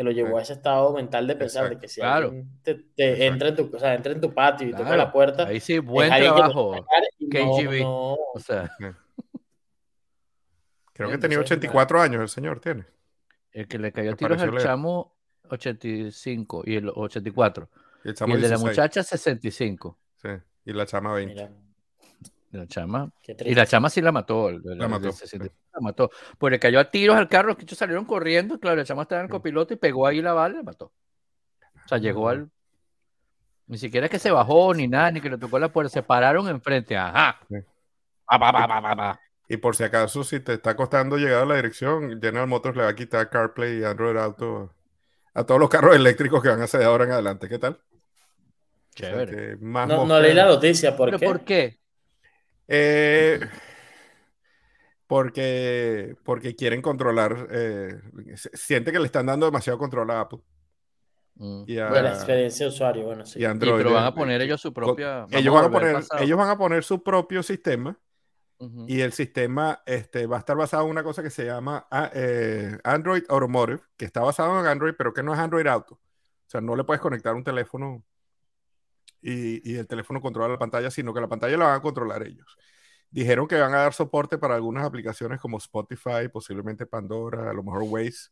que 0.00 0.04
lo 0.04 0.12
llevó 0.12 0.38
a 0.38 0.42
ese 0.42 0.54
estado 0.54 0.94
mental 0.94 1.26
de 1.26 1.36
pensar 1.36 1.68
de 1.68 1.78
que 1.78 1.86
si 1.86 2.00
alguien 2.00 2.48
te, 2.62 2.86
entra, 3.26 3.48
en 3.48 3.56
tu, 3.56 3.70
o 3.70 3.78
sea, 3.78 3.94
entra 3.94 4.12
en 4.12 4.20
tu 4.22 4.32
patio 4.32 4.66
y 4.66 4.72
toca 4.72 4.96
la 4.96 5.12
puerta. 5.12 5.46
Ahí 5.46 5.60
sí, 5.60 5.78
buen 5.78 6.08
trabajo. 6.08 6.86
KGB. 7.30 7.82
O 7.84 8.38
sea. 8.38 8.70
Creo 10.94 11.10
que 11.10 11.18
tenía 11.18 11.38
84 11.38 12.00
años 12.00 12.22
el 12.22 12.30
señor, 12.30 12.60
tiene. 12.60 12.86
El 13.52 13.68
que 13.68 13.78
le 13.78 13.92
cayó 13.92 14.16
tiros 14.16 14.40
al 14.40 14.56
chamo 14.56 15.18
85 15.50 16.62
y 16.64 16.76
el 16.76 16.88
84. 16.88 17.68
Y 18.02 18.08
el, 18.08 18.14
de 18.40 18.48
la 18.48 18.56
muchacha 18.56 19.02
65. 19.02 19.98
Sí, 20.16 20.28
y 20.64 20.72
la 20.72 20.86
chama 20.86 21.12
20. 21.12 21.46
La 22.52 22.66
chama. 22.66 23.12
Y 23.44 23.54
la 23.54 23.66
chama 23.66 23.88
sí 23.90 24.00
la 24.00 24.10
mató. 24.10 24.50
La, 24.50 24.88
mató. 24.88 25.10
La 25.72 25.80
mató. 25.80 26.10
Pues 26.36 26.50
le 26.50 26.58
cayó 26.58 26.80
a 26.80 26.90
tiros 26.90 27.16
al 27.16 27.28
carro, 27.28 27.56
que 27.56 27.62
ellos 27.62 27.78
salieron 27.78 28.04
corriendo. 28.04 28.58
Claro, 28.58 28.76
la 28.76 28.84
chama 28.84 29.02
estaba 29.02 29.20
en 29.20 29.26
el 29.26 29.30
copiloto 29.30 29.72
y 29.74 29.76
pegó 29.76 30.06
ahí 30.06 30.20
la 30.20 30.32
bala 30.32 30.54
y 30.54 30.56
la 30.58 30.62
mató. 30.64 30.92
O 31.84 31.88
sea, 31.88 31.98
llegó 31.98 32.28
al. 32.28 32.50
Ni 33.68 33.78
siquiera 33.78 34.06
es 34.06 34.10
que 34.10 34.18
se 34.18 34.32
bajó 34.32 34.74
ni 34.74 34.88
nada, 34.88 35.12
ni 35.12 35.20
que 35.20 35.30
le 35.30 35.38
tocó 35.38 35.60
la 35.60 35.72
puerta. 35.72 35.90
Se 35.90 36.02
pararon 36.02 36.48
enfrente. 36.48 36.96
Ajá. 36.96 37.38
y 39.48 39.56
por 39.56 39.76
si 39.76 39.84
acaso, 39.84 40.24
si 40.24 40.40
te 40.40 40.54
está 40.54 40.74
costando 40.74 41.18
llegar 41.18 41.44
a 41.44 41.46
la 41.46 41.54
dirección, 41.54 42.20
General 42.20 42.48
Motors 42.48 42.76
le 42.76 42.82
va 42.82 42.88
a 42.88 42.96
quitar 42.96 43.30
CarPlay 43.30 43.78
y 43.78 43.84
Android 43.84 44.16
Auto 44.16 44.74
a 45.34 45.44
todos 45.44 45.60
los 45.60 45.70
carros 45.70 45.94
eléctricos 45.94 46.42
que 46.42 46.48
van 46.48 46.60
a 46.60 46.64
hacer 46.64 46.82
ahora 46.82 47.04
en 47.04 47.12
adelante. 47.12 47.48
¿Qué 47.48 47.60
tal? 47.60 47.80
no, 49.70 50.20
leí 50.20 50.34
la 50.34 50.46
noticia, 50.46 50.96
¿por 50.96 51.16
qué? 51.16 51.24
¿Por 51.24 51.40
qué? 51.44 51.79
Eh, 52.72 53.40
porque, 55.08 56.16
porque 56.24 56.54
quieren 56.54 56.80
controlar, 56.80 57.48
eh, 57.50 58.00
siente 58.54 58.92
que 58.92 59.00
le 59.00 59.06
están 59.06 59.26
dando 59.26 59.46
demasiado 59.46 59.78
control 59.78 60.10
a 60.12 60.20
Apple. 60.20 60.38
Mm. 61.34 61.64
Y 61.66 61.78
a, 61.78 61.90
la 61.90 62.10
experiencia 62.10 62.66
de 62.66 62.72
usuario, 62.72 63.04
bueno, 63.04 63.26
sí. 63.26 63.40
Y 63.40 63.44
Android. 63.44 63.76
pero 63.76 63.92
van 63.92 64.04
a 64.04 64.14
poner 64.14 64.40
ellos 64.40 64.60
su 64.60 64.72
propia. 64.72 65.26
Ellos 65.30 65.52
van, 65.52 65.64
a 65.64 65.70
poner, 65.70 66.04
ellos 66.20 66.38
van 66.38 66.50
a 66.50 66.56
poner 66.56 66.84
su 66.84 67.02
propio 67.02 67.42
sistema. 67.42 67.98
Y 68.86 69.00
el 69.00 69.14
sistema 69.14 69.80
este, 69.86 70.26
va 70.26 70.36
a 70.36 70.40
estar 70.40 70.54
basado 70.54 70.84
en 70.84 70.90
una 70.90 71.02
cosa 71.02 71.22
que 71.22 71.30
se 71.30 71.46
llama 71.46 71.86
ah, 71.90 72.10
eh, 72.12 72.76
Android 72.84 73.22
Automotive, 73.30 73.80
que 73.96 74.04
está 74.04 74.20
basado 74.20 74.60
en 74.60 74.66
Android, 74.66 74.92
pero 74.98 75.14
que 75.14 75.22
no 75.22 75.32
es 75.32 75.38
Android 75.38 75.66
Auto. 75.66 75.94
O 75.94 75.98
sea, 76.46 76.60
no 76.60 76.76
le 76.76 76.84
puedes 76.84 77.00
conectar 77.00 77.34
un 77.34 77.42
teléfono 77.42 78.04
y, 79.22 79.76
el 79.76 79.86
teléfono 79.86 80.20
controla 80.20 80.48
la 80.48 80.58
pantalla, 80.58 80.90
sino 80.90 81.12
que 81.12 81.20
la 81.20 81.28
pantalla 81.28 81.56
la 81.56 81.66
van 81.66 81.76
a 81.76 81.82
controlar 81.82 82.22
ellos. 82.22 82.56
Dijeron 83.10 83.48
que 83.48 83.58
van 83.58 83.74
a 83.74 83.78
dar 83.78 83.92
soporte 83.92 84.38
para 84.38 84.54
algunas 84.54 84.84
aplicaciones 84.84 85.40
como 85.40 85.58
Spotify, 85.58 86.28
posiblemente 86.32 86.86
Pandora, 86.86 87.50
a 87.50 87.52
lo 87.52 87.62
mejor 87.62 87.82
Waze. 87.82 88.30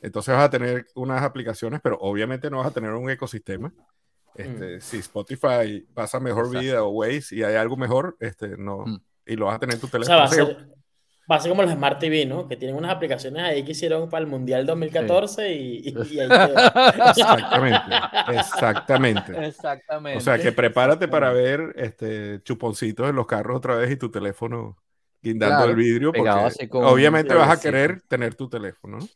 Entonces 0.00 0.34
vas 0.34 0.44
a 0.44 0.50
tener 0.50 0.86
unas 0.94 1.22
aplicaciones, 1.22 1.80
pero 1.82 1.98
obviamente 2.00 2.50
no 2.50 2.58
vas 2.58 2.68
a 2.68 2.70
tener 2.70 2.92
un 2.92 3.10
ecosistema. 3.10 3.72
Este, 4.34 4.76
mm. 4.76 4.80
Si 4.80 4.98
Spotify 4.98 5.84
pasa 5.92 6.20
mejor 6.20 6.48
vida 6.50 6.84
o 6.84 6.90
Waze 6.90 7.34
y 7.34 7.42
hay 7.42 7.56
algo 7.56 7.76
mejor, 7.76 8.16
este, 8.20 8.56
no, 8.56 8.86
mm. 8.86 9.00
y 9.26 9.36
lo 9.36 9.46
vas 9.46 9.56
a 9.56 9.58
tener 9.58 9.74
en 9.74 9.80
tu 9.80 9.88
teléfono. 9.88 10.77
Va 11.30 11.36
a 11.36 11.40
ser 11.40 11.50
como 11.50 11.62
los 11.62 11.72
Smart 11.72 11.98
TV, 11.98 12.24
¿no? 12.24 12.48
Que 12.48 12.56
tienen 12.56 12.76
unas 12.76 12.90
aplicaciones 12.90 13.42
ahí 13.42 13.62
que 13.62 13.72
hicieron 13.72 14.08
para 14.08 14.24
el 14.24 14.30
Mundial 14.30 14.64
2014 14.64 15.52
y, 15.52 15.94
ahí 15.94 16.28
Exactamente, 17.10 17.94
exactamente. 18.28 19.46
Exactamente. 19.46 20.18
O 20.18 20.20
sea, 20.22 20.38
que 20.38 20.52
prepárate 20.52 21.06
para 21.06 21.30
ver 21.32 21.74
este, 21.76 22.42
chuponcitos 22.42 23.10
en 23.10 23.16
los 23.16 23.26
carros 23.26 23.58
otra 23.58 23.76
vez 23.76 23.90
y 23.90 23.96
tu 23.96 24.10
teléfono 24.10 24.78
guindando 25.20 25.64
el 25.64 25.76
vidrio, 25.76 26.12
porque 26.12 26.68
obviamente 26.72 27.34
vas 27.34 27.50
a 27.50 27.60
querer 27.60 28.00
tener 28.08 28.34
tu 28.34 28.48
teléfono, 28.48 28.98
¿no? 28.98 29.06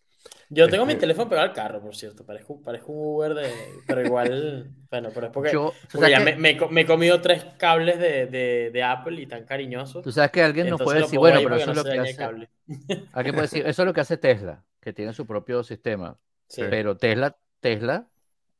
Yo 0.55 0.69
tengo 0.69 0.85
mi 0.85 0.93
este, 0.93 1.01
teléfono 1.01 1.31
pegado 1.31 1.49
al 1.49 1.55
carro, 1.55 1.81
por 1.81 1.97
cierto. 1.97 2.27
Parezco, 2.27 2.61
parezco 2.61 2.93
un 2.93 3.17
Uber 3.17 3.35
de. 3.35 3.51
Pero 3.87 4.05
igual. 4.05 4.71
bueno, 4.91 5.09
pero 5.15 5.29
es 5.29 5.33
porque. 5.33 6.11
ya 6.11 6.21
me, 6.21 6.37
me, 6.37 6.81
he 6.83 6.87
comido 6.87 7.23
tres 7.23 7.43
cables 7.57 7.99
de, 7.99 8.27
de, 8.27 8.71
de, 8.71 8.83
Apple 8.83 9.19
y 9.21 9.27
tan 9.27 9.47
cariñosos. 9.47 10.03
Tú 10.05 10.13
sabes 10.13 10.31
que 10.31 10.43
alguien 10.43 10.69
nos 10.69 10.83
puede 10.83 11.01
decir, 11.01 11.19
bueno, 11.19 11.41
pero 11.43 11.57
eso 11.57 11.71
es 11.71 11.77
lo 11.77 11.85
que 11.85 11.99
hace. 11.99 12.23
Alguien 13.13 13.35
puede 13.35 13.43
decir, 13.43 13.67
eso 13.67 13.83
es 13.83 13.87
lo 13.87 13.95
que 13.95 14.03
hace 14.03 14.19
Tesla, 14.19 14.63
que 14.79 14.93
tiene 14.93 15.15
su 15.15 15.27
propio 15.27 15.65
sistema. 15.65 16.19
Pero 16.55 16.99
Tesla, 16.99 17.35
Tesla, 17.61 18.09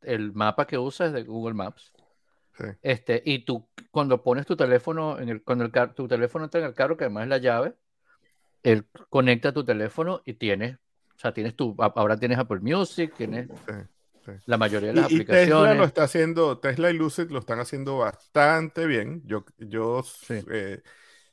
el 0.01 0.33
mapa 0.33 0.67
que 0.67 0.79
usa 0.79 1.07
es 1.07 1.13
de 1.13 1.25
Google 1.25 1.55
Maps. 1.55 1.93
Sí. 2.57 2.65
Este, 2.81 3.23
y 3.25 3.45
tú, 3.45 3.69
cuando 3.91 4.23
pones 4.23 4.47
tu 4.47 4.57
teléfono, 4.57 5.19
en 5.19 5.29
el, 5.29 5.43
cuando 5.43 5.65
el, 5.65 5.73
tu 5.95 6.09
teléfono 6.09 6.45
entra 6.45 6.61
en 6.61 6.67
el 6.67 6.75
carro, 6.75 6.97
que 6.97 7.05
además 7.05 7.25
es 7.25 7.29
la 7.29 7.39
llave, 7.39 7.75
él 8.63 8.87
conecta 9.11 9.53
tu 9.53 9.63
teléfono 9.63 10.23
y 10.25 10.35
tienes 10.35 10.79
sea, 11.23 11.33
tienes 11.33 11.55
tú, 11.55 11.75
ahora 11.79 12.17
tienes 12.17 12.39
Apple 12.39 12.61
Music, 12.61 13.15
tienes 13.17 13.49
la 14.47 14.59
mayoría 14.59 14.89
de 14.89 14.95
las 14.95 15.05
aplicaciones. 15.07 15.49
Tesla 15.49 15.75
lo 15.75 15.85
está 15.85 16.05
haciendo, 16.05 16.59
Tesla 16.59 16.91
y 16.91 16.95
Lucid 16.95 17.31
lo 17.31 17.39
están 17.39 17.61
haciendo 17.61 17.99
bastante 17.99 18.87
bien. 18.87 19.23
Yo, 19.25 19.45
yo 19.59 20.05
eh, 20.29 20.83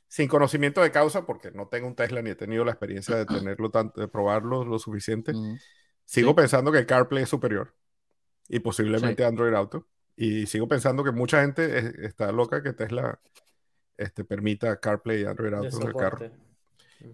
sin 0.08 0.28
conocimiento 0.28 0.80
de 0.80 0.90
causa, 0.90 1.26
porque 1.26 1.50
no 1.50 1.68
tengo 1.68 1.86
un 1.86 1.94
Tesla 1.94 2.22
ni 2.22 2.30
he 2.30 2.34
tenido 2.34 2.64
la 2.64 2.72
experiencia 2.72 3.16
de 3.16 3.26
tenerlo 3.26 3.70
tanto, 3.70 4.00
de 4.00 4.08
probarlo 4.08 4.64
lo 4.64 4.78
suficiente, 4.78 5.32
sigo 6.04 6.34
pensando 6.34 6.72
que 6.72 6.86
CarPlay 6.86 7.24
es 7.24 7.28
superior 7.28 7.74
y 8.48 8.58
posiblemente 8.60 9.24
Android 9.24 9.54
Auto. 9.54 9.86
Y 10.16 10.46
sigo 10.46 10.68
pensando 10.68 11.02
que 11.02 11.12
mucha 11.12 11.40
gente 11.40 12.06
está 12.06 12.30
loca 12.30 12.62
que 12.62 12.72
Tesla 12.74 13.18
este, 13.96 14.24
permita 14.24 14.78
CarPlay 14.78 15.22
y 15.22 15.24
Android 15.24 15.54
Auto 15.54 15.80
en 15.80 15.86
el 15.86 15.94
carro. 15.94 16.30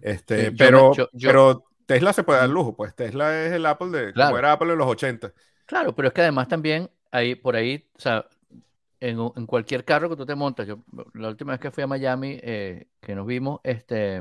Este, 0.01 0.51
pero, 0.51 0.91
pero 1.21 1.63
Tesla 1.87 2.11
se 2.11 2.23
puede 2.23 2.39
dar 2.39 2.49
lujo, 2.49 2.75
pues 2.75 2.93
Tesla 2.93 3.45
es 3.45 3.53
el 3.53 3.65
Apple 3.65 3.87
de 3.89 4.13
como 4.13 4.37
era 4.37 4.51
Apple 4.51 4.73
en 4.73 4.77
los 4.77 4.87
80. 4.87 5.33
Claro, 5.65 5.95
pero 5.95 6.09
es 6.09 6.13
que 6.13 6.21
además 6.21 6.49
también 6.49 6.91
ahí 7.11 7.33
por 7.33 7.55
ahí, 7.55 7.89
o 7.95 7.99
sea, 7.99 8.27
en, 8.99 9.17
en, 9.35 9.45
cualquier 9.45 9.85
carro 9.85 10.09
que 10.09 10.17
tú 10.17 10.25
te 10.25 10.35
montas, 10.35 10.67
yo 10.67 10.83
la 11.13 11.29
última 11.29 11.53
vez 11.53 11.61
que 11.61 11.71
fui 11.71 11.83
a 11.83 11.87
Miami, 11.87 12.39
eh, 12.43 12.87
que 12.99 13.15
nos 13.15 13.25
vimos, 13.25 13.61
este, 13.63 14.19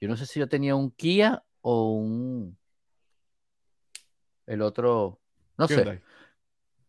yo 0.00 0.08
no 0.08 0.16
sé 0.16 0.26
si 0.26 0.38
yo 0.38 0.48
tenía 0.48 0.76
un 0.76 0.90
Kia 0.90 1.42
o 1.62 1.94
un, 1.94 2.58
el 4.46 4.60
otro, 4.60 5.18
no 5.56 5.66
sé, 5.66 6.02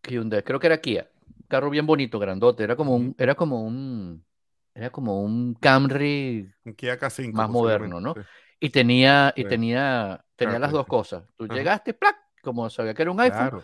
Hyundai, 0.04 0.44
creo 0.44 0.60
que 0.60 0.68
era 0.68 0.82
Kia, 0.82 1.10
carro 1.48 1.70
bien 1.70 1.86
bonito, 1.86 2.20
grandote, 2.20 2.64
era 2.66 2.76
como 2.76 2.94
un, 2.94 3.16
era 3.18 3.36
como 3.36 3.64
un, 3.64 4.26
era 4.74 4.90
como 4.90 5.22
un 5.22 5.54
Camry 5.54 6.52
un 6.66 6.74
Kia 6.74 7.00
K5, 7.00 7.32
más 7.32 7.50
moderno, 7.50 8.02
¿no? 8.02 8.16
Y 8.64 8.70
tenía, 8.70 9.34
y 9.36 9.44
tenía, 9.44 10.24
tenía 10.36 10.60
las 10.60 10.72
dos 10.72 10.86
cosas. 10.86 11.24
Tú 11.36 11.48
llegaste, 11.48 11.94
¡plac! 11.94 12.16
como 12.42 12.70
sabía 12.70 12.94
que 12.94 13.02
era 13.02 13.12
un 13.12 13.20
iPhone, 13.20 13.62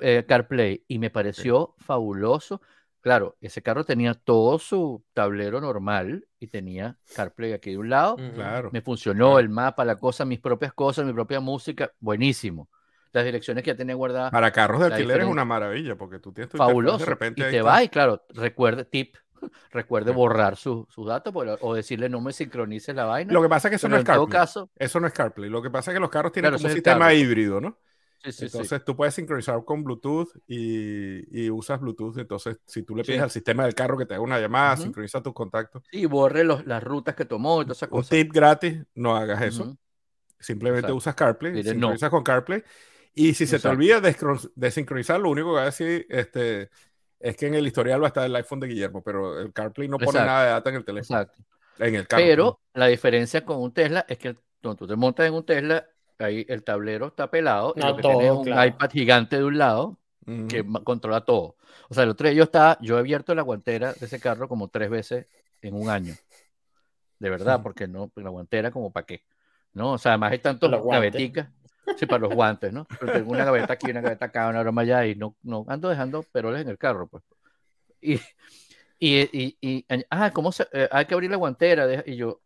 eh, 0.00 0.24
CarPlay, 0.26 0.84
y 0.88 0.98
me 0.98 1.10
pareció 1.10 1.74
fabuloso. 1.78 2.60
Claro, 3.00 3.36
ese 3.40 3.62
carro 3.62 3.84
tenía 3.84 4.14
todo 4.14 4.58
su 4.58 5.04
tablero 5.12 5.60
normal 5.60 6.26
y 6.38 6.46
tenía 6.46 6.96
CarPlay 7.14 7.52
aquí 7.52 7.72
de 7.72 7.78
un 7.78 7.90
lado. 7.90 8.16
Claro. 8.34 8.70
Me 8.72 8.80
funcionó 8.80 9.38
el 9.38 9.48
mapa, 9.48 9.84
la 9.84 9.96
cosa, 9.96 10.24
mis 10.24 10.38
propias 10.38 10.72
cosas, 10.72 11.04
mi 11.04 11.12
propia 11.12 11.40
música, 11.40 11.92
buenísimo. 11.98 12.68
Las 13.12 13.24
direcciones 13.24 13.62
que 13.62 13.72
ya 13.72 13.76
tenía 13.76 13.94
guardadas. 13.94 14.30
Para 14.30 14.52
carros 14.52 14.80
de 14.80 14.86
alquiler 14.86 15.20
es 15.20 15.26
una 15.26 15.44
maravilla 15.44 15.96
porque 15.96 16.18
tú 16.18 16.32
tienes 16.32 16.50
tu 16.50 16.56
fabuloso. 16.56 16.98
De 16.98 17.04
repente 17.06 17.46
y 17.46 17.50
te 17.50 17.60
va 17.60 17.82
y 17.82 17.88
claro, 17.88 18.24
recuerde, 18.30 18.86
tip, 18.86 19.16
recuerde 19.70 20.12
borrar 20.12 20.56
sus 20.56 20.86
su 20.88 21.04
datos 21.04 21.32
o 21.60 21.74
decirle 21.74 22.08
no 22.08 22.20
me 22.20 22.32
sincronice 22.32 22.92
la 22.94 23.04
vaina. 23.04 23.32
Lo 23.32 23.42
que 23.42 23.48
pasa 23.48 23.68
es 23.68 23.70
que 23.70 23.76
eso 23.76 23.88
no 23.88 23.96
es 23.96 24.04
CarPlay. 24.04 24.28
Caso, 24.28 24.70
eso 24.76 25.00
no 25.00 25.06
es 25.06 25.12
CarPlay. 25.12 25.50
Lo 25.50 25.62
que 25.62 25.70
pasa 25.70 25.90
es 25.90 25.96
que 25.96 26.00
los 26.00 26.10
carros 26.10 26.32
tienen 26.32 26.52
como 26.52 26.66
un 26.66 26.72
sistema 26.72 27.12
híbrido, 27.14 27.60
¿no? 27.60 27.78
entonces 28.24 28.84
tú 28.84 28.94
puedes 28.94 29.14
sincronizar 29.14 29.64
con 29.64 29.82
Bluetooth 29.82 30.28
y, 30.46 31.50
usas 31.50 31.80
Bluetooth. 31.80 32.18
Entonces, 32.18 32.58
si 32.66 32.82
tú 32.82 32.94
le 32.94 33.02
pides 33.02 33.20
al 33.20 33.30
sistema 33.30 33.64
del 33.64 33.74
carro 33.74 33.98
que 33.98 34.06
te 34.06 34.14
haga 34.14 34.22
una 34.22 34.38
llamada, 34.38 34.76
sincroniza 34.76 35.22
tus 35.22 35.32
contactos. 35.32 35.82
Y 35.90 36.06
borre 36.06 36.44
las 36.44 36.82
rutas 36.82 37.14
que 37.14 37.24
tomó 37.24 37.62
y 37.62 37.64
todas 37.64 37.78
esas 37.78 37.88
cosas. 37.88 38.12
Un 38.12 38.18
tip 38.18 38.32
gratis, 38.32 38.82
no 38.94 39.16
hagas 39.16 39.42
eso. 39.42 39.76
Simplemente 40.38 40.92
usas 40.92 41.14
CarPlay, 41.14 41.62
sincronizas 41.62 42.10
con 42.10 42.22
CarPlay. 42.22 42.62
Y 43.14 43.34
si 43.34 43.46
se 43.46 43.58
te 43.58 43.68
olvida 43.68 44.00
de, 44.00 44.70
sincronizar, 44.70 45.20
lo 45.20 45.30
único 45.30 45.50
que 45.50 45.56
va 45.56 45.62
a 45.62 45.66
decir 45.66 46.06
este, 46.08 46.70
es 47.22 47.36
que 47.36 47.46
en 47.46 47.54
el 47.54 47.66
historial 47.66 48.02
va 48.02 48.06
a 48.06 48.08
estar 48.08 48.24
el 48.24 48.34
iPhone 48.34 48.60
de 48.60 48.66
Guillermo, 48.66 49.02
pero 49.02 49.38
el 49.38 49.52
CarPlay 49.52 49.88
no 49.88 49.98
pone 49.98 50.18
nada 50.18 50.44
de 50.44 50.50
data 50.50 50.70
en 50.70 50.76
el 50.76 50.84
teléfono. 50.84 51.20
Exacto. 51.20 51.42
En 51.78 51.94
el 51.94 52.06
carro. 52.06 52.22
Pero 52.22 52.60
la 52.74 52.86
diferencia 52.86 53.44
con 53.44 53.62
un 53.62 53.72
Tesla 53.72 54.04
es 54.08 54.18
que 54.18 54.36
cuando 54.60 54.76
tú 54.76 54.86
te 54.86 54.96
montas 54.96 55.26
en 55.26 55.34
un 55.34 55.44
Tesla, 55.44 55.86
ahí 56.18 56.44
el 56.48 56.62
tablero 56.62 57.06
está 57.06 57.30
pelado 57.30 57.74
y 57.76 57.80
lo 57.80 57.96
que 57.96 58.08
es 58.08 58.30
un 58.30 58.48
iPad 58.48 58.90
gigante 58.90 59.36
de 59.36 59.44
un 59.44 59.58
lado 59.58 59.98
que 60.48 60.64
controla 60.84 61.24
todo. 61.24 61.56
O 61.88 61.94
sea, 61.94 62.04
el 62.04 62.10
otro 62.10 62.28
día 62.28 62.36
yo 62.36 62.44
estaba, 62.44 62.78
yo 62.80 62.96
he 62.96 63.00
abierto 63.00 63.34
la 63.34 63.42
guantera 63.42 63.92
de 63.92 64.06
ese 64.06 64.20
carro 64.20 64.48
como 64.48 64.68
tres 64.68 64.90
veces 64.90 65.26
en 65.60 65.74
un 65.74 65.88
año. 65.88 66.14
De 67.18 67.30
verdad, 67.30 67.62
porque 67.62 67.86
no, 67.86 68.10
la 68.16 68.30
guantera 68.30 68.70
como 68.70 68.92
para 68.92 69.06
qué. 69.06 69.24
¿No? 69.72 69.92
O 69.92 69.98
sea, 69.98 70.12
además 70.12 70.32
hay 70.32 70.38
tantos 70.38 70.70
gaveticas. 70.84 71.48
Sí, 71.96 72.06
para 72.06 72.20
los 72.20 72.34
guantes, 72.34 72.72
¿no? 72.72 72.86
Pero 73.00 73.12
tengo 73.12 73.32
una 73.32 73.44
gaveta 73.44 73.72
aquí, 73.72 73.90
una 73.90 74.00
gaveta 74.00 74.26
acá, 74.26 74.48
una 74.48 74.62
broma 74.62 74.82
allá 74.82 75.06
y 75.06 75.14
no, 75.14 75.36
no 75.42 75.64
ando 75.68 75.88
dejando 75.88 76.22
peroles 76.22 76.62
en 76.62 76.68
el 76.68 76.78
carro, 76.78 77.08
pues. 77.08 77.24
Y, 78.00 78.20
y, 78.98 79.56
y, 79.60 79.86
ah, 80.10 80.30
¿cómo 80.32 80.52
se, 80.52 80.66
eh, 80.72 80.88
hay 80.90 81.06
que 81.06 81.14
abrir 81.14 81.30
la 81.30 81.36
guantera? 81.36 82.02
Y 82.06 82.16
yo, 82.16 82.40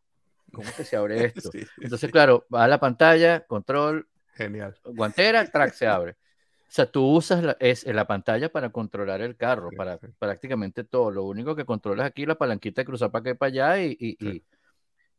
¿cómo 0.53 0.69
que 0.77 0.85
se 0.85 0.97
abre 0.97 1.25
esto? 1.37 1.51
Entonces, 1.81 2.11
claro, 2.11 2.47
va 2.53 2.65
a 2.65 2.69
la 2.69 2.81
pantalla, 2.81 3.41
control. 3.41 4.09
Genial. 4.35 4.75
Guantera, 4.85 5.45
track 5.51 5.75
se 5.75 5.87
abre. 5.87 6.13
O 6.13 6.73
sea, 6.77 6.91
tú 6.91 7.07
usas 7.07 7.43
la, 7.43 7.57
es, 7.61 7.87
la 7.87 8.07
pantalla 8.07 8.51
para 8.51 8.71
controlar 8.71 9.21
el 9.21 9.37
carro, 9.37 9.71
para 9.77 9.99
prácticamente 10.19 10.83
todo. 10.85 11.11
Lo 11.11 11.25
único 11.25 11.55
que 11.55 11.65
controlas 11.65 12.07
aquí 12.07 12.23
es 12.23 12.29
la 12.29 12.35
palanquita 12.35 12.81
de 12.81 12.87
cruzar 12.87 13.11
para 13.11 13.21
acá 13.21 13.31
y 13.31 13.35
para 13.35 13.49
allá. 13.49 13.83
Y, 13.83 13.97
y, 13.99 14.43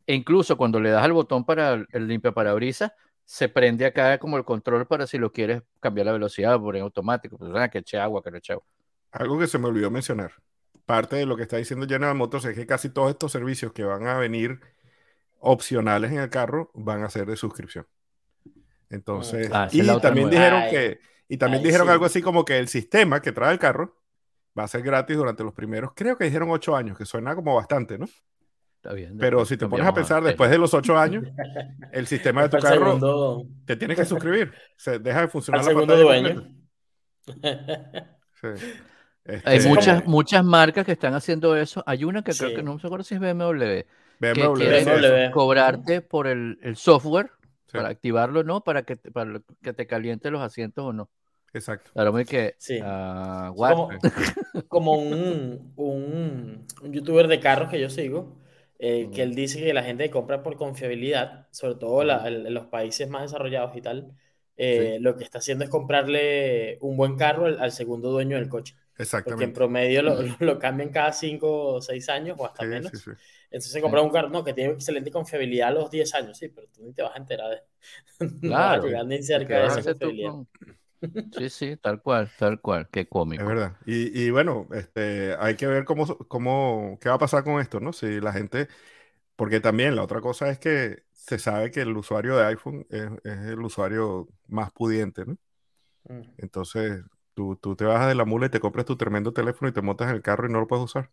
e 0.05 0.13
incluso 0.13 0.57
cuando 0.57 0.79
le 0.79 0.89
das 0.89 1.03
al 1.03 1.13
botón 1.13 1.45
para 1.45 1.73
el, 1.73 1.87
el 1.91 2.07
limpia 2.07 2.31
parabrisas, 2.31 2.91
se 3.27 3.49
prende 3.49 3.85
acá 3.85 4.17
como 4.19 4.37
el 4.37 4.45
control 4.45 4.87
para 4.87 5.05
si 5.05 5.17
lo 5.17 5.33
quieres 5.33 5.61
cambiar 5.81 6.05
la 6.05 6.13
velocidad 6.13 6.57
por 6.57 6.77
en 6.77 6.83
automático. 6.83 7.37
Pues, 7.37 7.51
ah, 7.55 7.67
que 7.67 7.79
eche 7.79 7.99
agua, 7.99 8.23
que 8.23 8.31
no 8.31 8.37
eche 8.37 8.53
agua. 8.53 8.65
Algo 9.11 9.37
que 9.37 9.47
se 9.47 9.59
me 9.59 9.67
olvidó 9.67 9.91
mencionar. 9.91 10.31
Parte 10.85 11.17
de 11.17 11.25
lo 11.25 11.35
que 11.35 11.43
está 11.43 11.57
diciendo 11.57 11.85
General 11.85 12.15
Motors 12.15 12.45
es 12.45 12.55
que 12.55 12.65
casi 12.65 12.87
todos 12.89 13.09
estos 13.09 13.33
servicios 13.33 13.73
que 13.73 13.83
van 13.83 14.07
a 14.07 14.17
venir 14.17 14.61
opcionales 15.39 16.13
en 16.13 16.19
el 16.19 16.29
carro 16.29 16.71
van 16.73 17.03
a 17.03 17.09
ser 17.09 17.25
de 17.25 17.35
suscripción. 17.35 17.85
Entonces, 18.89 19.49
ah, 19.51 19.67
y, 19.73 19.85
también 19.99 20.29
dijeron 20.29 20.63
que, 20.69 21.01
y 21.27 21.35
también 21.35 21.61
dijeron 21.61 21.89
algo 21.89 22.05
así 22.05 22.21
como 22.21 22.45
que 22.45 22.57
el 22.57 22.69
sistema 22.69 23.21
que 23.21 23.33
trae 23.33 23.51
el 23.51 23.59
carro 23.59 23.97
va 24.57 24.63
a 24.63 24.67
ser 24.69 24.83
gratis 24.83 25.17
durante 25.17 25.43
los 25.43 25.53
primeros, 25.53 25.91
creo 25.93 26.17
que 26.17 26.23
dijeron 26.23 26.49
ocho 26.49 26.77
años, 26.77 26.97
que 26.97 27.05
suena 27.05 27.35
como 27.35 27.53
bastante, 27.53 27.97
¿no? 27.97 28.07
Pero 29.19 29.45
si 29.45 29.57
te 29.57 29.67
pones 29.67 29.85
a 29.85 29.93
pensar, 29.93 30.23
después 30.23 30.49
de 30.49 30.57
los 30.57 30.73
ocho 30.73 30.97
años, 30.99 31.25
el 31.91 32.07
sistema 32.07 32.43
de 32.43 32.49
tu 32.49 32.57
carro 32.57 33.45
te 33.65 33.75
tienes 33.75 33.97
que 33.97 34.05
suscribir. 34.05 34.53
Se 34.75 34.99
deja 34.99 35.21
de 35.21 35.27
funcionar 35.27 35.63
la 35.63 35.67
segundo 35.67 35.97
dueño. 35.97 36.47
Hay 39.43 39.57
este, 39.57 39.69
muchas, 39.69 40.05
muchas 40.05 40.45
marcas 40.45 40.85
que 40.85 40.93
están 40.93 41.13
haciendo 41.13 41.55
eso. 41.57 41.83
Hay 41.85 42.05
una 42.05 42.23
que 42.23 42.33
creo 42.33 42.55
que 42.55 42.63
no 42.63 42.75
me 42.75 42.81
acuerdo 42.81 43.03
si 43.03 43.15
es 43.15 43.19
BMW. 43.19 43.83
BMW 44.19 44.53
que 44.53 44.83
quiere 44.83 45.31
cobrarte 45.31 46.01
por 46.01 46.27
el, 46.27 46.57
el 46.61 46.75
software 46.75 47.31
para 47.71 47.89
activarlo, 47.89 48.43
¿no? 48.43 48.61
Para 48.61 48.83
que, 48.83 48.95
para 48.95 49.41
que 49.61 49.73
te 49.73 49.85
caliente 49.85 50.31
los 50.31 50.41
asientos 50.41 50.85
o 50.85 50.93
no. 50.93 51.09
Exacto. 51.53 51.91
Claro, 51.93 52.13
que. 52.25 52.55
Sí. 52.57 52.79
Uh, 52.79 53.53
como, 53.55 53.89
como 54.67 54.93
un, 54.93 55.73
un, 55.75 56.65
un, 56.81 56.93
youtuber 56.93 57.27
de 57.27 57.39
carros 57.39 57.69
que 57.69 57.79
yo 57.79 57.89
sigo, 57.89 58.37
eh, 58.79 59.09
que 59.13 59.23
él 59.23 59.33
dice 59.33 59.59
que 59.59 59.73
la 59.73 59.83
gente 59.83 60.09
compra 60.09 60.43
por 60.43 60.55
confiabilidad, 60.55 61.47
sobre 61.51 61.75
todo 61.75 62.01
en 62.27 62.53
los 62.53 62.67
países 62.67 63.09
más 63.09 63.23
desarrollados 63.23 63.75
y 63.75 63.81
tal, 63.81 64.11
eh, 64.55 64.97
lo 65.01 65.15
que 65.15 65.23
está 65.23 65.39
haciendo 65.39 65.63
es 65.63 65.69
comprarle 65.69 66.77
un 66.81 66.97
buen 66.97 67.15
carro 67.15 67.45
al, 67.45 67.71
segundo 67.71 68.11
dueño 68.11 68.37
del 68.37 68.49
coche. 68.49 68.75
Exactamente. 68.97 69.31
Porque 69.31 69.43
en 69.45 69.53
promedio 69.53 70.01
lo, 70.01 70.15
lo 70.39 70.59
cambian 70.59 70.89
cada 70.89 71.13
5 71.13 71.75
o 71.75 71.81
6 71.81 72.09
años 72.09 72.37
o 72.39 72.45
hasta 72.45 72.65
menos. 72.65 72.91
Entonces 73.49 73.71
se 73.71 73.81
compra 73.81 74.01
un 74.01 74.09
carro 74.09 74.29
no, 74.29 74.43
que 74.43 74.53
tiene 74.53 74.73
excelente 74.73 75.09
confiabilidad 75.11 75.69
a 75.69 75.71
los 75.71 75.91
10 75.91 76.13
años, 76.15 76.37
sí, 76.37 76.49
pero 76.49 76.67
tú 76.67 76.83
ni 76.83 76.93
te 76.93 77.01
vas 77.01 77.15
a 77.15 77.17
enterar 77.17 77.49
de. 77.51 77.61
Claro. 78.41 78.89
no 78.89 79.03
ni 79.05 79.23
cerca 79.23 79.59
de 79.59 79.67
esa 79.67 79.83
confiabilidad. 79.83 80.33
Sí, 81.37 81.49
sí, 81.49 81.77
tal 81.77 82.01
cual, 82.01 82.31
tal 82.37 82.59
cual, 82.59 82.87
qué 82.91 83.07
cómico. 83.07 83.43
Es 83.43 83.47
verdad. 83.47 83.77
Y, 83.85 84.19
y, 84.19 84.31
bueno, 84.31 84.67
este, 84.71 85.35
hay 85.39 85.55
que 85.55 85.67
ver 85.67 85.85
cómo, 85.85 86.17
cómo, 86.27 86.97
qué 87.01 87.09
va 87.09 87.15
a 87.15 87.19
pasar 87.19 87.43
con 87.43 87.61
esto, 87.61 87.79
¿no? 87.79 87.93
Si 87.93 88.19
la 88.19 88.33
gente, 88.33 88.67
porque 89.35 89.59
también 89.59 89.95
la 89.95 90.03
otra 90.03 90.21
cosa 90.21 90.49
es 90.49 90.59
que 90.59 91.03
se 91.11 91.39
sabe 91.39 91.71
que 91.71 91.81
el 91.81 91.95
usuario 91.95 92.35
de 92.37 92.45
iPhone 92.45 92.87
es, 92.89 93.09
es 93.23 93.39
el 93.47 93.59
usuario 93.59 94.27
más 94.47 94.71
pudiente, 94.71 95.25
¿no? 95.25 95.37
Mm. 96.05 96.21
Entonces, 96.37 97.03
tú, 97.33 97.55
tú, 97.57 97.75
te 97.75 97.85
bajas 97.85 98.07
de 98.07 98.15
la 98.15 98.25
mula 98.25 98.47
y 98.47 98.49
te 98.49 98.59
compras 98.59 98.85
tu 98.85 98.95
tremendo 98.95 99.33
teléfono 99.33 99.69
y 99.69 99.73
te 99.73 99.81
montas 99.81 100.09
en 100.09 100.15
el 100.15 100.21
carro 100.21 100.47
y 100.47 100.51
no 100.51 100.59
lo 100.59 100.67
puedes 100.67 100.85
usar. 100.85 101.11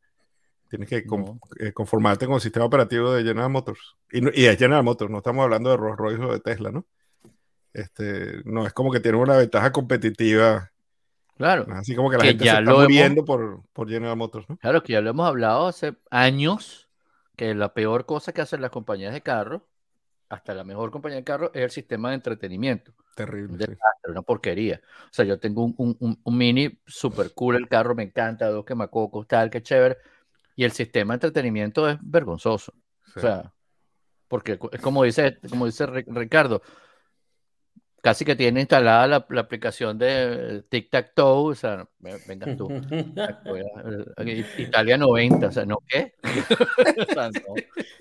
Tienes 0.71 0.89
que 0.89 1.05
eh, 1.61 1.73
conformarte 1.73 2.27
con 2.27 2.37
el 2.37 2.41
sistema 2.41 2.65
operativo 2.65 3.13
de 3.13 3.23
General 3.23 3.51
Motors. 3.51 3.97
Y, 4.11 4.41
y 4.41 4.47
es 4.47 4.59
General 4.59 4.83
Motors, 4.83 5.11
no 5.11 5.19
estamos 5.19 5.45
hablando 5.45 5.71
de 5.71 5.77
Rolls 5.77 5.99
Royce 5.99 6.25
o 6.25 6.33
de 6.33 6.41
Tesla, 6.41 6.71
¿no? 6.71 6.87
Este, 7.75 8.41
no 8.45 8.67
es 8.67 8.73
como 8.73 8.93
que 8.93 9.01
tiene 9.01 9.19
una 9.19 9.37
ventaja 9.37 9.73
competitiva. 9.73 10.71
Claro. 11.37 11.67
Así 11.71 11.97
como 11.97 12.09
que 12.09 12.17
la 12.17 12.25
gente 12.25 12.45
se 12.45 12.51
está 12.51 12.73
muriendo 12.73 13.25
por, 13.25 13.63
por 13.73 13.89
General 13.91 14.17
Motors, 14.17 14.49
¿no? 14.49 14.57
Claro, 14.59 14.83
que 14.83 14.93
ya 14.93 15.01
lo 15.01 15.11
hemos 15.11 15.27
hablado 15.27 15.67
hace 15.67 15.97
años, 16.09 16.89
que 17.37 17.53
la 17.55 17.75
peor 17.75 18.07
cosa 18.07 18.33
que 18.33 18.41
hacen 18.41 18.63
las 18.63 18.71
compañías 18.71 19.13
de 19.13 19.23
carros, 19.23 19.63
hasta 20.29 20.55
la 20.55 20.63
mejor 20.63 20.93
compañía 20.93 21.19
de 21.19 21.25
carros, 21.25 21.51
es 21.53 21.63
el 21.63 21.71
sistema 21.71 22.11
de 22.11 22.15
entretenimiento. 22.15 22.93
Terrible. 23.17 23.77
Una 24.07 24.23
porquería. 24.23 24.81
O 25.07 25.13
sea, 25.13 25.25
yo 25.25 25.41
tengo 25.41 25.65
un, 25.65 25.75
un, 25.77 26.21
un, 26.23 26.39
mini 26.39 26.79
super 26.87 27.33
cool, 27.35 27.57
el 27.57 27.69
carro 27.69 27.97
me 27.97 28.05
encanta, 28.05 28.49
dos 28.49 28.65
quemacocos, 28.65 29.27
tal, 29.27 29.51
que 29.51 29.63
chévere. 29.63 29.99
Y 30.55 30.63
el 30.63 30.71
sistema 30.71 31.15
de 31.15 31.17
entretenimiento 31.17 31.89
es 31.89 31.99
vergonzoso. 32.01 32.73
O 33.17 33.21
sea, 33.21 33.53
porque 34.29 34.59
es 34.73 34.81
como 34.81 35.05
dice, 35.05 35.39
como 35.49 35.67
dice 35.67 35.87
Ricardo, 35.87 36.63
casi 38.05 38.23
que 38.27 38.37
tiene 38.37 38.61
instalada 38.61 39.07
la, 39.07 39.27
la 39.31 39.41
aplicación 39.41 39.97
de 39.97 40.63
Tic 40.69 40.91
Tac 40.91 41.15
Toe, 41.15 41.53
o 41.53 41.55
sea, 41.55 41.89
venga 42.29 42.55
tú. 42.55 42.69
Italia 44.59 44.99
90, 44.99 45.47
o 45.47 45.51
sea, 45.51 45.65
¿no 45.65 45.79
qué? 45.89 46.13
o 47.09 47.15
sea, 47.15 47.31
no. 47.31 47.55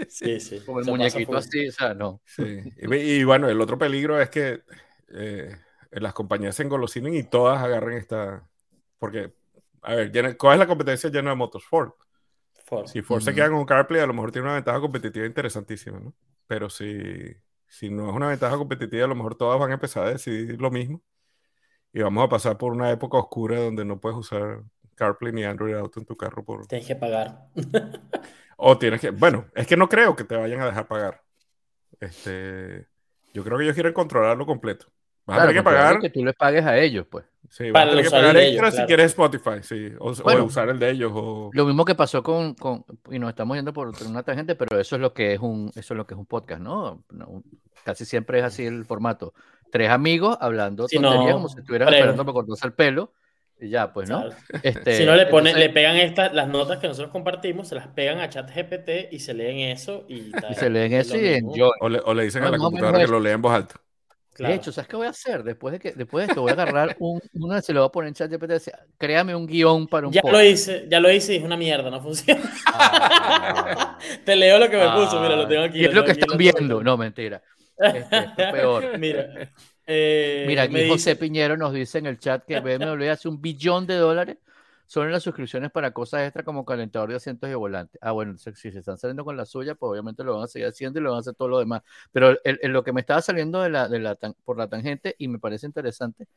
Sí, 0.09 0.41
sí. 0.41 0.59
Como 0.65 0.81
el 0.81 0.87
muñequito 0.87 1.37
así, 1.37 1.69
o 1.69 1.71
sea, 1.71 1.93
no. 1.93 2.19
Sí. 2.25 2.43
Y, 2.81 2.93
y, 2.93 3.23
bueno, 3.23 3.47
el 3.47 3.61
otro 3.61 3.77
peligro 3.77 4.19
es 4.19 4.29
que 4.29 4.63
eh, 5.13 5.55
las 5.91 6.11
compañías 6.11 6.57
se 6.57 6.63
engolosinen 6.63 7.15
y 7.15 7.23
todas 7.23 7.63
agarren 7.63 7.97
esta. 7.97 8.45
Porque, 8.99 9.31
a 9.83 9.95
ver, 9.95 10.35
¿cuál 10.35 10.55
es 10.55 10.59
la 10.59 10.67
competencia 10.67 11.09
llena 11.11 11.29
de 11.29 11.37
motos? 11.37 11.63
Ford. 11.63 11.93
Ford. 12.65 12.87
Si 12.87 13.01
Ford 13.01 13.21
se 13.21 13.33
queda 13.33 13.49
con 13.49 13.63
CarPlay, 13.63 14.01
a 14.01 14.07
lo 14.07 14.13
mejor 14.13 14.33
tiene 14.33 14.47
una 14.47 14.55
ventaja 14.55 14.81
competitiva 14.81 15.25
interesantísima, 15.25 16.01
¿no? 16.01 16.13
Pero 16.45 16.69
si 16.69 17.33
si 17.73 17.89
no 17.89 18.07
es 18.07 18.15
una 18.15 18.27
ventaja 18.27 18.55
competitiva, 18.55 19.05
a 19.05 19.07
lo 19.07 19.15
mejor 19.15 19.33
todas 19.33 19.59
van 19.59 19.71
a 19.71 19.73
empezar 19.73 20.05
a 20.05 20.11
decidir 20.11 20.61
lo 20.61 20.69
mismo. 20.69 21.01
Y 21.91 22.03
vamos 22.03 22.23
a 22.23 22.29
pasar 22.29 22.55
por 22.55 22.71
una 22.71 22.91
época 22.91 23.17
oscura 23.17 23.59
donde 23.59 23.83
no 23.83 23.99
puedes 23.99 24.15
usar 24.15 24.61
CarPlay 24.93 25.33
ni 25.33 25.43
Android 25.43 25.73
Auto 25.73 25.99
en 25.99 26.05
tu 26.05 26.15
carro. 26.15 26.45
Por... 26.45 26.67
Tienes 26.67 26.85
que 26.87 26.95
pagar. 26.95 27.47
o 28.57 28.77
tienes 28.77 29.01
que. 29.01 29.09
Bueno, 29.09 29.47
es 29.55 29.65
que 29.65 29.75
no 29.75 29.89
creo 29.89 30.15
que 30.15 30.23
te 30.23 30.35
vayan 30.35 30.61
a 30.61 30.67
dejar 30.67 30.87
pagar. 30.87 31.23
Este, 31.99 32.87
yo 33.33 33.43
creo 33.43 33.57
que 33.57 33.63
ellos 33.63 33.73
quieren 33.73 33.93
controlarlo 33.93 34.45
completo. 34.45 34.92
Vas 35.25 35.37
a 35.37 35.41
tener 35.41 35.55
que 35.55 35.63
pagar. 35.63 35.99
Que 35.99 36.09
tú 36.09 36.23
les 36.23 36.35
pagues 36.35 36.65
a 36.65 36.77
ellos, 36.77 37.05
pues. 37.09 37.25
Sí, 37.49 37.69
vas 37.71 37.85
a 37.85 37.89
tener 37.89 38.05
que 38.05 38.11
pagar 38.11 38.37
extra 38.37 38.71
si 38.71 38.81
quieres 38.83 39.05
Spotify, 39.07 39.61
sí. 39.61 39.91
O, 39.99 40.11
usar 40.43 40.69
el 40.69 40.79
de 40.79 40.89
ellos. 40.89 41.11
O... 41.13 41.51
Lo 41.53 41.65
mismo 41.65 41.85
que 41.85 41.95
pasó 41.95 42.23
con, 42.23 42.55
con, 42.55 42.83
y 43.11 43.19
nos 43.19 43.29
estamos 43.29 43.55
yendo 43.55 43.73
por 43.73 43.91
una 44.07 44.23
tangente, 44.23 44.55
pero 44.55 44.79
eso 44.79 44.95
es 44.95 45.01
lo 45.01 45.13
que 45.13 45.33
es 45.33 45.39
un, 45.39 45.71
eso 45.75 45.93
es 45.93 45.97
lo 45.97 46.07
que 46.07 46.15
es 46.15 46.19
un 46.19 46.25
podcast, 46.25 46.61
¿no? 46.61 47.03
casi 47.83 48.05
siempre 48.05 48.39
es 48.39 48.45
así 48.45 48.65
el 48.65 48.85
formato. 48.85 49.33
Tres 49.71 49.89
amigos 49.89 50.37
hablando 50.39 50.87
tonterías 50.87 51.33
como 51.33 51.49
si 51.49 51.59
estuvieran 51.59 51.93
esperando 51.93 52.25
para 52.25 52.33
cortarse 52.33 52.67
el 52.67 52.73
pelo. 52.73 53.11
Y 53.59 53.69
ya, 53.69 53.93
pues, 53.93 54.09
¿no? 54.09 54.25
Este, 54.63 54.97
si 54.97 55.05
no 55.05 55.15
le 55.15 55.27
ponen, 55.27 55.57
le 55.57 55.69
pegan 55.69 55.95
estas, 55.95 56.33
las 56.33 56.47
notas 56.47 56.79
que 56.79 56.87
nosotros 56.87 57.11
compartimos, 57.11 57.67
se 57.67 57.75
las 57.75 57.87
pegan 57.87 58.19
a 58.19 58.29
chat 58.29 58.49
GPT 58.49 59.11
y 59.11 59.19
se 59.19 59.33
leen 59.33 59.59
eso 59.59 60.05
y, 60.09 60.31
y 60.49 60.53
se 60.55 60.69
leen 60.69 60.93
eso 60.93 61.15
y 61.15 61.27
enjoy. 61.27 61.71
O 61.79 61.87
le, 61.87 61.99
o 62.03 62.13
le 62.13 62.23
dicen 62.23 62.43
a 62.43 62.51
la 62.51 62.57
computadora 62.57 62.99
que 62.99 63.07
lo 63.07 63.19
leen 63.19 63.35
en 63.35 63.41
voz 63.41 63.53
alta. 63.53 63.75
De 64.37 64.53
hecho, 64.53 64.71
¿sabes 64.71 64.87
qué 64.87 64.95
voy 64.95 65.07
a 65.07 65.11
hacer? 65.11 65.43
Después 65.43 65.73
de, 65.73 65.79
que, 65.79 65.91
después 65.91 66.25
de 66.25 66.31
esto, 66.31 66.41
voy 66.41 66.51
a 66.51 66.53
agarrar 66.53 66.95
un, 66.99 67.21
una, 67.33 67.61
se 67.61 67.71
lo 67.71 67.81
voy 67.81 67.87
a 67.87 67.91
poner 67.91 68.07
en 68.07 68.13
chat 68.15 68.31
GPT, 68.31 68.71
créame 68.97 69.35
un 69.35 69.45
guion 69.45 69.87
para 69.87 70.07
un 70.07 70.13
Ya 70.13 70.21
lo 70.23 70.43
hice, 70.43 70.87
ya 70.89 70.99
lo 70.99 71.11
hice 71.11 71.33
y 71.33 71.37
es 71.37 71.43
una 71.43 71.57
mierda, 71.57 71.89
no 71.89 72.01
funciona. 72.01 72.41
Ah, 72.65 73.97
Te 74.25 74.35
leo 74.35 74.57
lo 74.57 74.69
que 74.69 74.77
me 74.77 74.89
puso, 74.91 75.21
mira, 75.21 75.35
lo 75.35 75.47
tengo 75.47 75.63
aquí. 75.63 75.79
Y 75.79 75.85
es 75.85 75.93
lo 75.93 76.03
que 76.03 76.13
están 76.13 76.37
viendo, 76.37 76.83
no, 76.83 76.97
mentira. 76.97 77.41
Este, 77.77 78.17
es 78.37 78.51
peor. 78.51 78.97
Mira. 78.99 79.51
Eh, 79.85 80.45
mira, 80.47 80.63
aquí 80.63 80.87
José 80.87 81.17
Piñero 81.17 81.57
nos 81.57 81.73
dice 81.73 81.97
en 81.97 82.05
el 82.05 82.17
chat 82.17 82.45
que 82.45 82.61
BMW 82.61 83.09
hace 83.09 83.27
un 83.27 83.41
billón 83.41 83.85
de 83.85 83.95
dólares 83.95 84.37
son 84.85 85.11
las 85.11 85.23
suscripciones 85.23 85.71
para 85.71 85.91
cosas 85.91 86.23
extra 86.23 86.43
como 86.43 86.65
calentador 86.65 87.09
de 87.09 87.15
asientos 87.15 87.49
y 87.49 87.53
volante. 87.53 87.97
Ah, 88.01 88.11
bueno, 88.11 88.37
si 88.37 88.53
se 88.53 88.79
están 88.79 88.97
saliendo 88.97 89.25
con 89.25 89.37
la 89.37 89.45
suya, 89.45 89.75
pues 89.75 89.89
obviamente 89.91 90.23
lo 90.23 90.35
van 90.35 90.43
a 90.43 90.47
seguir 90.47 90.67
haciendo 90.67 90.99
y 90.99 91.03
lo 91.03 91.11
van 91.11 91.17
a 91.17 91.19
hacer 91.21 91.35
todo 91.35 91.47
lo 91.47 91.59
demás. 91.59 91.81
Pero 92.11 92.37
en 92.43 92.73
lo 92.73 92.83
que 92.83 92.93
me 92.93 93.01
estaba 93.01 93.21
saliendo 93.21 93.61
de 93.61 93.69
la, 93.69 93.87
de 93.87 93.99
la, 93.99 94.15
por 94.43 94.57
la 94.57 94.67
tangente 94.67 95.15
y 95.17 95.27
me 95.27 95.39
parece 95.39 95.65
interesante 95.65 96.27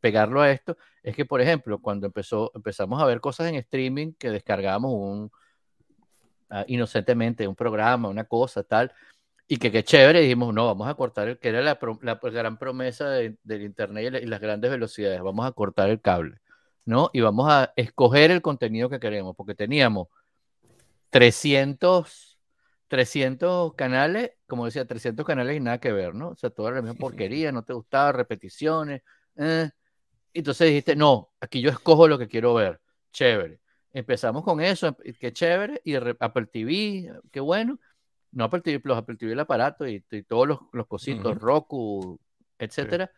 pegarlo 0.00 0.42
a 0.42 0.50
esto, 0.50 0.76
es 1.02 1.16
que, 1.16 1.24
por 1.24 1.40
ejemplo, 1.40 1.78
cuando 1.80 2.06
empezó, 2.06 2.52
empezamos 2.54 3.00
a 3.02 3.06
ver 3.06 3.20
cosas 3.20 3.48
en 3.48 3.54
streaming 3.56 4.12
que 4.18 4.30
descargábamos 4.30 4.92
un, 4.92 5.30
uh, 6.50 6.64
inocentemente 6.66 7.48
un 7.48 7.54
programa, 7.56 8.08
una 8.08 8.24
cosa, 8.24 8.62
tal, 8.64 8.92
y 9.48 9.56
que 9.56 9.72
qué 9.72 9.82
chévere, 9.82 10.20
dijimos, 10.20 10.52
no, 10.52 10.66
vamos 10.66 10.88
a 10.88 10.94
cortar 10.94 11.28
el 11.28 11.38
que 11.38 11.48
era 11.48 11.62
la, 11.62 11.78
la 12.02 12.18
gran 12.22 12.58
promesa 12.58 13.08
del 13.08 13.62
internet 13.62 14.20
y 14.22 14.26
las 14.26 14.40
grandes 14.40 14.70
velocidades, 14.70 15.22
vamos 15.22 15.46
a 15.46 15.52
cortar 15.52 15.88
el 15.90 16.00
cable. 16.00 16.40
¿No? 16.84 17.10
Y 17.12 17.20
vamos 17.20 17.50
a 17.50 17.72
escoger 17.76 18.30
el 18.30 18.42
contenido 18.42 18.88
que 18.88 19.00
queremos, 19.00 19.34
porque 19.36 19.54
teníamos 19.54 20.08
300, 21.10 22.38
300 22.88 23.74
canales, 23.74 24.32
como 24.46 24.66
decía, 24.66 24.86
300 24.86 25.24
canales 25.24 25.56
y 25.56 25.60
nada 25.60 25.78
que 25.78 25.92
ver, 25.92 26.14
¿no? 26.14 26.30
O 26.30 26.36
sea, 26.36 26.50
toda 26.50 26.72
la 26.72 26.82
misma 26.82 26.98
porquería, 26.98 27.52
no 27.52 27.62
te 27.64 27.72
gustaba, 27.72 28.12
repeticiones. 28.12 29.02
Eh. 29.36 29.70
Entonces 30.32 30.68
dijiste, 30.68 30.96
no, 30.96 31.30
aquí 31.40 31.60
yo 31.60 31.70
escojo 31.70 32.08
lo 32.08 32.18
que 32.18 32.28
quiero 32.28 32.54
ver, 32.54 32.80
chévere. 33.12 33.60
Empezamos 33.92 34.42
con 34.42 34.60
eso, 34.60 34.96
qué 35.20 35.32
chévere, 35.32 35.80
y 35.84 35.94
Apple 35.94 36.46
TV, 36.46 37.12
qué 37.30 37.40
bueno. 37.40 37.78
No 38.32 38.44
Apple 38.44 38.62
TV 38.62 38.80
los 38.82 38.98
Apple 38.98 39.16
TV 39.16 39.32
el 39.32 39.40
aparato 39.40 39.86
y, 39.86 40.00
todos 40.26 40.48
los, 40.48 40.58
los 40.72 40.88
cositos, 40.88 41.38
Roku, 41.38 42.18
etcétera. 42.58 43.10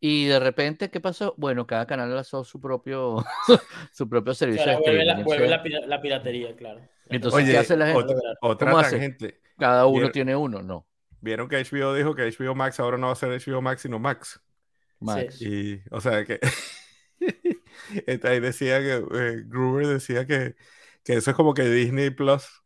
Y 0.00 0.26
de 0.26 0.38
repente, 0.38 0.90
¿qué 0.90 1.00
pasó? 1.00 1.34
Bueno, 1.36 1.66
cada 1.66 1.86
canal 1.86 2.14
lanzó 2.14 2.44
su 2.44 2.60
propio, 2.60 3.24
su 3.92 4.08
propio 4.08 4.34
servicio. 4.34 4.64
Claro, 4.64 4.80
vuelve, 4.80 5.04
la, 5.04 5.22
vuelve 5.22 5.48
la, 5.48 6.00
piratería, 6.00 6.54
claro. 6.56 6.80
Entonces, 7.08 7.48
¿qué 7.48 7.58
hace 7.58 7.76
la 7.76 7.86
gente? 7.86 8.14
Otra, 8.40 8.70
¿Cómo 8.70 8.78
hace? 8.78 8.98
Gente. 8.98 9.40
Cada 9.58 9.86
uno 9.86 10.10
tiene 10.10 10.36
uno, 10.36 10.62
no. 10.62 10.86
Vieron 11.20 11.48
que 11.48 11.56
HBO 11.56 11.94
dijo 11.94 12.14
que 12.14 12.30
HBO 12.30 12.54
Max 12.54 12.80
ahora 12.80 12.98
no 12.98 13.06
va 13.06 13.12
a 13.14 13.16
ser 13.16 13.30
HBO 13.30 13.62
Max, 13.62 13.82
sino 13.82 13.98
Max. 13.98 14.42
Max. 15.00 15.40
Y, 15.40 15.80
o 15.90 16.00
sea, 16.00 16.24
que. 16.24 16.38
ahí 18.24 18.40
decía 18.40 18.80
que. 18.80 18.94
Eh, 18.96 19.42
Gruber 19.46 19.86
decía 19.86 20.26
que, 20.26 20.54
que 21.02 21.14
eso 21.14 21.30
es 21.30 21.36
como 21.36 21.54
que 21.54 21.64
Disney 21.64 22.10
Plus 22.10 22.62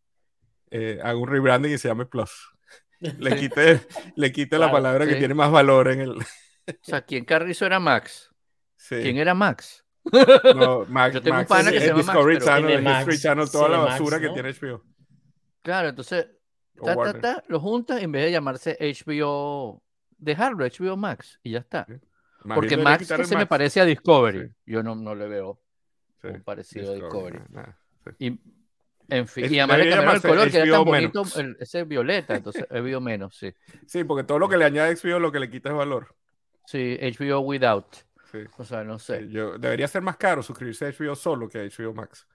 eh, 0.70 0.98
haga 1.02 1.16
un 1.16 1.28
rebranding 1.28 1.72
y 1.72 1.78
se 1.78 1.88
llame 1.88 2.06
Plus. 2.06 2.50
Le 3.00 3.36
quite, 3.38 3.80
le 4.16 4.32
quite 4.32 4.58
la 4.58 4.70
palabra 4.70 5.06
que 5.06 5.16
tiene 5.16 5.34
más 5.34 5.50
valor 5.50 5.88
en 5.88 6.00
el. 6.00 6.14
O 6.68 6.72
sea, 6.82 7.02
¿quién 7.02 7.24
Carrizo 7.24 7.66
era 7.66 7.80
Max? 7.80 8.30
¿Quién 8.88 9.16
era 9.16 9.34
Max? 9.34 9.84
No, 10.54 10.86
Max, 10.86 11.14
Yo 11.14 11.22
tengo 11.22 11.38
un 11.38 11.46
pana 11.46 11.70
que 11.70 11.80
se 11.80 11.88
llama 11.88 11.98
Discovery 11.98 12.34
Max, 12.36 12.46
Channel, 12.46 12.86
History 12.86 13.18
Channel, 13.18 13.50
toda 13.50 13.68
la 13.68 13.78
basura 13.78 14.20
que 14.20 14.28
tiene 14.30 14.52
HBO. 14.52 14.84
Claro, 15.62 15.88
entonces, 15.88 16.28
ta, 16.82 16.96
ta, 16.96 17.20
ta, 17.20 17.44
lo 17.48 17.60
juntas 17.60 18.02
en 18.02 18.12
vez 18.12 18.24
de 18.24 18.32
llamarse 18.32 18.78
HBO, 18.80 19.82
dejarlo 20.16 20.64
HBO 20.64 20.96
Max 20.96 21.38
y 21.42 21.52
ya 21.52 21.58
está. 21.58 21.86
Porque 22.42 22.76
Max 22.76 23.06
se 23.06 23.36
me 23.36 23.46
parece 23.46 23.80
a 23.80 23.84
Discovery. 23.84 24.50
Yo 24.64 24.82
no, 24.82 24.94
no 24.94 25.14
le 25.14 25.28
veo 25.28 25.60
un 26.22 26.42
parecido 26.42 26.92
a 26.92 26.94
Discovery. 26.94 27.40
y, 28.18 28.38
en 29.08 29.26
fin, 29.26 29.52
y 29.52 29.58
además 29.58 29.78
le 29.78 29.90
cambiaron 29.90 30.16
el 30.16 30.22
color, 30.22 30.50
que 30.50 30.58
era 30.58 30.70
tan 30.70 30.84
bonito, 30.84 31.22
ese 31.58 31.84
violeta, 31.84 32.36
entonces 32.36 32.66
HBO 32.70 33.00
menos, 33.00 33.36
sí. 33.36 33.52
Sí, 33.86 34.04
porque 34.04 34.24
todo 34.24 34.38
lo 34.38 34.48
que 34.48 34.56
le 34.56 34.64
añade 34.64 34.94
HBO 34.94 35.18
lo 35.18 35.32
que 35.32 35.40
le 35.40 35.50
quita 35.50 35.70
es 35.70 35.74
valor. 35.74 36.14
Sí, 36.68 36.98
HBO 37.00 37.40
Without. 37.40 37.86
O 38.58 38.62
sea, 38.62 38.84
no 38.84 38.98
sé. 38.98 39.26
Yo, 39.30 39.56
debería 39.56 39.88
ser 39.88 40.02
más 40.02 40.18
caro 40.18 40.42
suscribirse 40.42 40.84
a 40.84 40.90
HBO 40.90 41.14
solo 41.14 41.48
que 41.48 41.60
a 41.60 41.62
HBO 41.62 41.94
Max. 41.94 42.28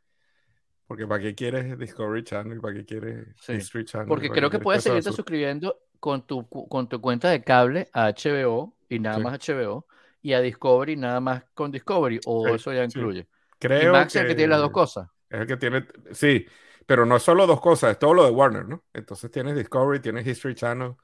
Porque 0.87 1.05
¿para 1.05 1.21
qué 1.21 1.35
quieres 1.35 1.77
Discovery 1.77 2.23
Channel? 2.23 2.59
¿Para 2.59 2.73
qué 2.73 2.83
quieres 2.83 3.27
History 3.47 3.85
Channel? 3.85 4.07
Porque 4.07 4.31
creo 4.31 4.49
que 4.49 4.57
puedes 4.57 4.81
seguirte 4.81 5.11
suscribiendo 5.11 5.83
con 5.99 6.25
tu, 6.25 6.49
con 6.49 6.89
tu 6.89 6.99
cuenta 6.99 7.29
de 7.29 7.43
cable 7.43 7.89
a 7.93 8.09
HBO 8.09 8.75
y 8.89 8.97
nada 8.97 9.19
más 9.19 9.37
HBO 9.37 9.85
y 10.23 10.33
a 10.33 10.41
Discovery 10.41 10.95
nada 10.95 11.19
más 11.19 11.43
con 11.53 11.69
Discovery 11.69 12.19
o 12.25 12.47
eso 12.47 12.73
ya 12.73 12.85
incluye. 12.85 13.27
Creo 13.59 13.93
Max 13.93 14.13
que... 14.13 14.17
es 14.17 14.23
el 14.23 14.29
que 14.29 14.35
tiene 14.35 14.49
las 14.49 14.61
dos 14.61 14.71
cosas. 14.71 15.09
Es 15.29 15.41
el 15.41 15.45
que 15.45 15.57
tiene, 15.57 15.85
sí, 16.11 16.43
pero 16.87 17.05
no 17.05 17.17
es 17.17 17.23
solo 17.23 17.45
dos 17.45 17.61
cosas, 17.61 17.91
es 17.91 17.99
todo 17.99 18.15
lo 18.15 18.25
de 18.25 18.31
Warner, 18.31 18.67
¿no? 18.67 18.83
Entonces 18.93 19.29
tienes 19.29 19.55
Discovery, 19.55 19.99
tienes 19.99 20.25
History 20.25 20.55
Channel 20.55 20.95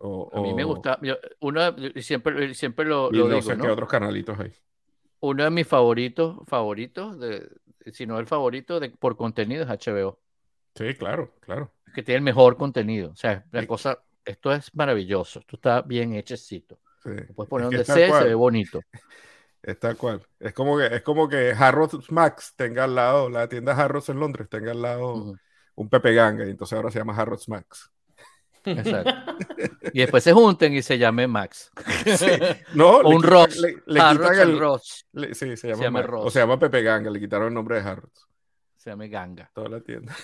a 0.00 0.40
mí 0.40 0.54
me 0.54 0.64
gusta, 0.64 0.98
uno, 1.40 1.74
siempre, 1.96 2.54
siempre 2.54 2.86
lo, 2.86 3.10
lo 3.10 3.28
no 3.28 3.42
sé 3.42 3.56
qué 3.56 3.68
otros 3.68 3.88
canalitos 3.88 4.38
hay. 4.38 4.52
Uno 5.20 5.44
de 5.44 5.50
mis 5.50 5.66
favoritos, 5.66 6.36
favoritos, 6.46 7.18
de, 7.18 7.48
si 7.92 8.06
no 8.06 8.18
el 8.18 8.26
favorito 8.26 8.78
de, 8.78 8.90
por 8.90 9.16
contenido 9.16 9.64
es 9.64 9.68
HBO. 9.68 10.20
Sí, 10.74 10.94
claro, 10.94 11.34
claro. 11.40 11.72
Es 11.86 11.92
que 11.92 12.02
tiene 12.02 12.18
el 12.18 12.22
mejor 12.22 12.56
contenido. 12.56 13.10
O 13.10 13.16
sea, 13.16 13.44
la 13.50 13.66
cosa, 13.66 13.98
esto 14.24 14.52
es 14.52 14.72
maravilloso, 14.74 15.40
esto 15.40 15.56
está 15.56 15.82
bien 15.82 16.14
hechecito. 16.14 16.78
Sí. 17.02 17.10
puedes 17.34 17.48
poner 17.48 17.66
donde 17.66 17.84
sea, 17.84 18.20
se 18.20 18.28
ve 18.28 18.34
bonito. 18.34 18.80
Es 19.60 19.76
tal 19.80 19.96
cual. 19.96 20.22
Es 20.38 20.54
como 20.54 20.78
que, 20.78 20.86
es 20.86 21.02
como 21.02 21.28
que 21.28 21.50
Harrods 21.50 22.12
Max 22.12 22.54
tenga 22.56 22.84
al 22.84 22.94
lado, 22.94 23.28
la 23.28 23.48
tienda 23.48 23.72
Harrods 23.72 24.08
en 24.08 24.20
Londres 24.20 24.48
tenga 24.48 24.70
al 24.70 24.80
lado 24.80 25.34
un 25.74 25.88
Pepe 25.88 26.14
Ganga, 26.14 26.46
y 26.46 26.50
entonces 26.50 26.76
ahora 26.76 26.92
se 26.92 27.00
llama 27.00 27.16
Harrods 27.16 27.48
Max. 27.48 27.90
Exacto. 28.70 29.12
Y 29.92 30.00
después 30.00 30.22
se 30.22 30.32
junten 30.32 30.74
y 30.74 30.82
se 30.82 30.98
llame 30.98 31.26
Max. 31.26 31.72
No, 32.74 32.98
o 32.98 33.08
un 33.08 33.22
Ross. 33.22 33.56
Le, 33.56 33.74
quitan 33.86 34.38
el 34.40 34.58
Ross. 34.58 35.06
sí, 35.32 35.56
se 35.56 35.74
llama, 35.74 36.02
Ross. 36.02 36.26
O 36.26 36.30
se 36.30 36.40
llama 36.40 36.58
Pepe 36.58 36.82
Ganga, 36.82 37.10
le 37.10 37.18
quitaron 37.18 37.48
el 37.48 37.54
nombre 37.54 37.76
de 37.76 37.88
Harrods. 37.88 38.26
Se 38.76 38.90
llama 38.90 39.06
Ganga. 39.06 39.50
Toda 39.54 39.68
la 39.70 39.80
tienda. 39.80 40.14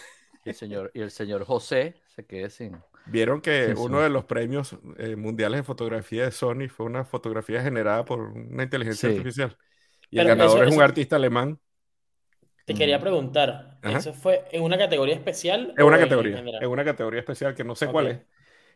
Y 0.45 0.51
el 0.51 0.55
señor, 0.55 0.91
y 0.93 1.01
el 1.01 1.11
señor 1.11 1.45
José 1.45 2.03
se 2.15 2.27
quede 2.27 2.51
sin. 2.51 2.77
Vieron 3.07 3.41
que 3.41 3.75
uno 3.77 4.01
de 4.01 4.11
los 4.11 4.25
premios 4.25 4.77
eh, 4.99 5.17
mundiales 5.17 5.61
de 5.61 5.65
fotografía 5.65 6.25
de 6.25 6.31
Sony 6.31 6.69
fue 6.69 6.87
una 6.87 7.05
fotografía 7.05 7.63
generada 7.63 8.05
por 8.05 8.21
una 8.21 8.63
inteligencia 8.63 9.09
artificial. 9.09 9.57
Y 10.11 10.19
el 10.19 10.29
ganador 10.29 10.67
es 10.67 10.75
un 10.75 10.83
artista 10.83 11.17
alemán. 11.17 11.59
Te 12.65 12.75
quería 12.75 12.99
preguntar, 12.99 13.79
¿eso 13.83 14.15
fue 14.15 14.45
en 14.51 14.63
una 14.63 14.79
categoría 14.79 15.15
especial? 15.15 15.75
Es 15.77 15.85
una 15.85 15.99
categoría, 15.99 16.43
es 16.61 16.67
una 16.67 16.85
categoría 16.85 17.21
especial 17.21 17.55
que 17.55 17.63
no 17.63 17.75
sé 17.75 17.89
cuál 17.89 18.07
es, 18.07 18.21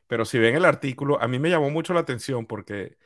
pero 0.08 0.24
si 0.24 0.38
ven 0.38 0.56
el 0.56 0.64
artículo, 0.64 1.22
a 1.22 1.28
mí 1.28 1.38
me 1.38 1.50
llamó 1.50 1.70
mucho 1.70 1.94
la 1.94 2.00
atención 2.00 2.46
porque 2.46 2.96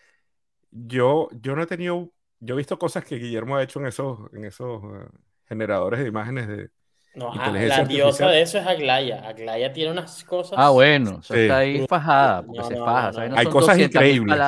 yo, 0.70 1.28
yo 1.32 1.54
no 1.54 1.62
he 1.62 1.66
tenido, 1.66 2.10
yo 2.40 2.54
he 2.54 2.56
visto 2.56 2.78
cosas 2.78 3.04
que 3.04 3.16
Guillermo 3.16 3.56
ha 3.56 3.62
hecho 3.62 3.80
en 3.80 3.86
esos, 3.86 4.32
en 4.32 4.46
esos 4.46 4.82
eh, 4.82 5.08
generadores 5.46 6.00
de 6.00 6.08
imágenes 6.08 6.48
de 6.48 6.70
no, 7.14 7.34
la 7.34 7.84
diosa 7.84 8.28
de 8.28 8.40
eso 8.40 8.58
es 8.58 8.66
Aglaya. 8.66 9.28
Aglaya 9.28 9.70
tiene 9.72 9.90
unas 9.90 10.24
cosas. 10.24 10.54
Ah, 10.56 10.70
bueno, 10.70 11.20
está 11.28 11.58
ahí 11.58 11.86
fajada, 11.86 12.42
porque 12.42 12.64
se 12.64 12.76
faja. 12.76 13.10
Hay 13.36 13.46
cosas 13.46 13.78
increíbles. 13.78 14.40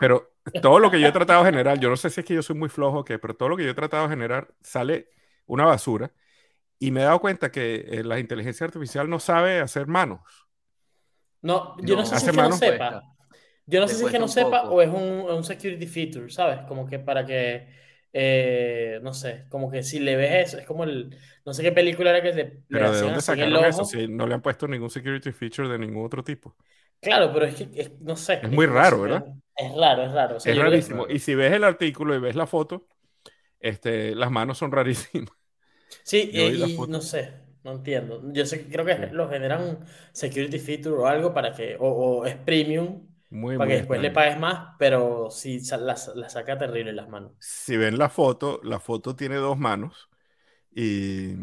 Pero 0.00 0.32
todo 0.60 0.80
lo 0.80 0.90
que 0.90 1.00
yo 1.00 1.06
he 1.06 1.12
tratado 1.12 1.44
de 1.44 1.50
generar, 1.50 1.78
yo 1.78 1.88
no 1.88 1.96
sé 1.96 2.10
si 2.10 2.20
es 2.20 2.26
que 2.26 2.34
yo 2.34 2.42
soy 2.42 2.56
muy 2.56 2.68
flojo 2.68 3.00
o 3.00 3.04
qué, 3.04 3.18
pero 3.18 3.34
todo 3.34 3.48
lo 3.48 3.56
que 3.56 3.64
yo 3.64 3.70
he 3.70 3.74
tratado 3.74 4.04
de 4.04 4.10
generar 4.10 4.48
sale 4.60 5.08
una 5.46 5.66
basura. 5.66 6.10
Y 6.80 6.90
me 6.90 7.00
he 7.00 7.04
dado 7.04 7.20
cuenta 7.20 7.50
que 7.50 7.86
eh, 7.88 8.04
la 8.04 8.18
inteligencia 8.18 8.64
artificial 8.64 9.08
no 9.08 9.20
sabe 9.20 9.60
hacer 9.60 9.86
manos. 9.86 10.47
No, 11.42 11.76
yo 11.82 11.96
no, 11.96 12.04
sé 12.04 12.18
si 12.18 12.26
es 12.26 12.32
que 12.32 12.42
no 12.42 12.52
sepa. 12.52 13.02
Yo 13.66 13.80
no 13.80 13.88
sé 13.88 13.96
si 13.96 14.04
es 14.04 14.10
que 14.10 14.18
no 14.18 14.28
sepa 14.28 14.62
o 14.62 14.80
es 14.80 14.88
un, 14.88 15.26
un, 15.30 15.44
security 15.44 15.86
feature, 15.86 16.30
¿sabes? 16.30 16.60
Como 16.66 16.86
que 16.86 16.98
para 16.98 17.26
que, 17.26 17.68
eh, 18.12 18.98
no 19.02 19.12
sé, 19.12 19.44
como 19.50 19.70
que 19.70 19.82
si 19.82 20.00
le 20.00 20.16
ves 20.16 20.48
eso, 20.48 20.58
es 20.58 20.66
como 20.66 20.84
el, 20.84 21.16
no 21.44 21.52
sé 21.52 21.62
qué 21.62 21.72
película 21.72 22.10
era 22.10 22.22
que 22.22 22.32
le, 22.32 22.44
Pero 22.68 22.92
¿de 22.92 23.00
dónde 23.00 23.20
sacaron 23.20 23.64
eso? 23.64 23.84
Si 23.84 24.08
no 24.08 24.26
le 24.26 24.34
han 24.34 24.42
puesto 24.42 24.66
ningún 24.66 24.90
security 24.90 25.32
feature 25.32 25.68
de 25.68 25.78
ningún 25.78 26.04
otro 26.04 26.24
tipo. 26.24 26.56
Claro, 27.00 27.30
pero 27.32 27.46
es 27.46 27.54
que, 27.54 27.92
no 28.00 28.16
sé. 28.16 28.40
Es 28.42 28.50
muy 28.50 28.66
raro, 28.66 29.02
¿verdad? 29.02 29.26
Es 29.54 29.74
raro, 29.74 30.02
es 30.04 30.12
raro. 30.12 30.36
es 30.36 30.58
rarísimo. 30.58 31.06
Y 31.08 31.18
si 31.18 31.34
ves 31.34 31.52
el 31.52 31.64
artículo 31.64 32.14
y 32.14 32.20
ves 32.20 32.36
la 32.36 32.46
foto, 32.46 32.88
este, 33.60 34.14
las 34.14 34.30
manos 34.30 34.58
son 34.58 34.72
rarísimas. 34.72 35.32
Sí, 36.02 36.30
y, 36.32 36.86
no 36.88 37.00
sé, 37.00 37.32
no 37.68 37.76
entiendo. 37.76 38.22
Yo 38.32 38.46
sé, 38.46 38.66
creo 38.66 38.84
que 38.84 39.08
lo 39.12 39.28
generan 39.28 39.80
security 40.12 40.58
feature 40.58 40.96
o 40.96 41.06
algo 41.06 41.34
para 41.34 41.52
que, 41.52 41.76
o, 41.78 42.24
es 42.24 42.36
premium, 42.36 43.06
para 43.30 43.68
que 43.68 43.76
después 43.76 44.00
le 44.00 44.10
pagues 44.10 44.38
más, 44.38 44.74
pero 44.78 45.30
sí 45.30 45.60
la, 45.78 45.96
saca 45.96 46.56
terrible 46.56 46.92
las 46.92 47.08
manos. 47.08 47.32
Si 47.38 47.76
ven 47.76 47.98
la 47.98 48.08
foto, 48.08 48.60
la 48.64 48.80
foto 48.80 49.14
tiene 49.14 49.36
dos 49.36 49.58
manos 49.58 50.08
y, 50.74 51.34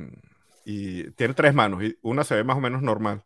y 0.65 1.11
tiene 1.11 1.35
tres 1.35 1.53
manos 1.53 1.83
y 1.83 1.97
una 2.01 2.23
se 2.23 2.35
ve 2.35 2.43
más 2.43 2.57
o 2.57 2.61
menos 2.61 2.81
normal, 2.81 3.23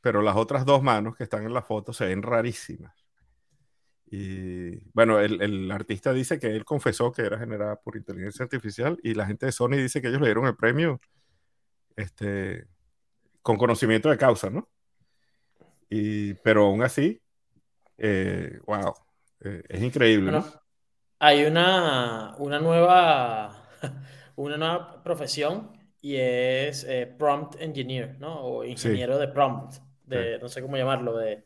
pero 0.00 0.22
las 0.22 0.36
otras 0.36 0.64
dos 0.64 0.82
manos 0.82 1.16
que 1.16 1.24
están 1.24 1.44
en 1.44 1.52
la 1.52 1.62
foto 1.62 1.92
se 1.92 2.06
ven 2.06 2.22
rarísimas. 2.22 2.94
Y 4.06 4.90
bueno, 4.92 5.20
el, 5.20 5.40
el, 5.40 5.70
artista 5.70 6.12
dice 6.12 6.38
que 6.38 6.48
él 6.48 6.66
confesó 6.66 7.12
que 7.12 7.22
era 7.22 7.38
generada 7.38 7.76
por 7.76 7.96
inteligencia 7.96 8.42
artificial 8.42 8.98
y 9.02 9.14
la 9.14 9.26
gente 9.26 9.46
de 9.46 9.52
Sony 9.52 9.76
dice 9.76 10.02
que 10.02 10.08
ellos 10.08 10.20
le 10.20 10.26
dieron 10.26 10.44
el 10.44 10.54
premio 10.54 11.00
este, 11.96 12.66
con 13.42 13.56
conocimiento 13.56 14.10
de 14.10 14.18
causa, 14.18 14.50
¿no? 14.50 14.68
Y, 15.88 16.34
pero 16.34 16.66
aún 16.66 16.82
así, 16.82 17.20
eh, 17.98 18.58
wow, 18.66 18.94
eh, 19.40 19.62
es 19.68 19.82
increíble, 19.82 20.32
¿no? 20.32 20.44
Hay 21.18 21.44
una, 21.44 22.34
una, 22.38 22.58
nueva, 22.58 23.68
una 24.36 24.56
nueva 24.56 25.02
profesión 25.02 25.72
y 26.00 26.16
es 26.16 26.84
eh, 26.84 27.06
prompt 27.06 27.60
engineer, 27.60 28.18
¿no? 28.18 28.40
O 28.40 28.64
ingeniero 28.64 29.18
de 29.18 29.28
prompt, 29.28 29.76
de, 30.04 30.38
no 30.38 30.48
sé 30.48 30.62
cómo 30.62 30.76
llamarlo, 30.76 31.16
de 31.16 31.44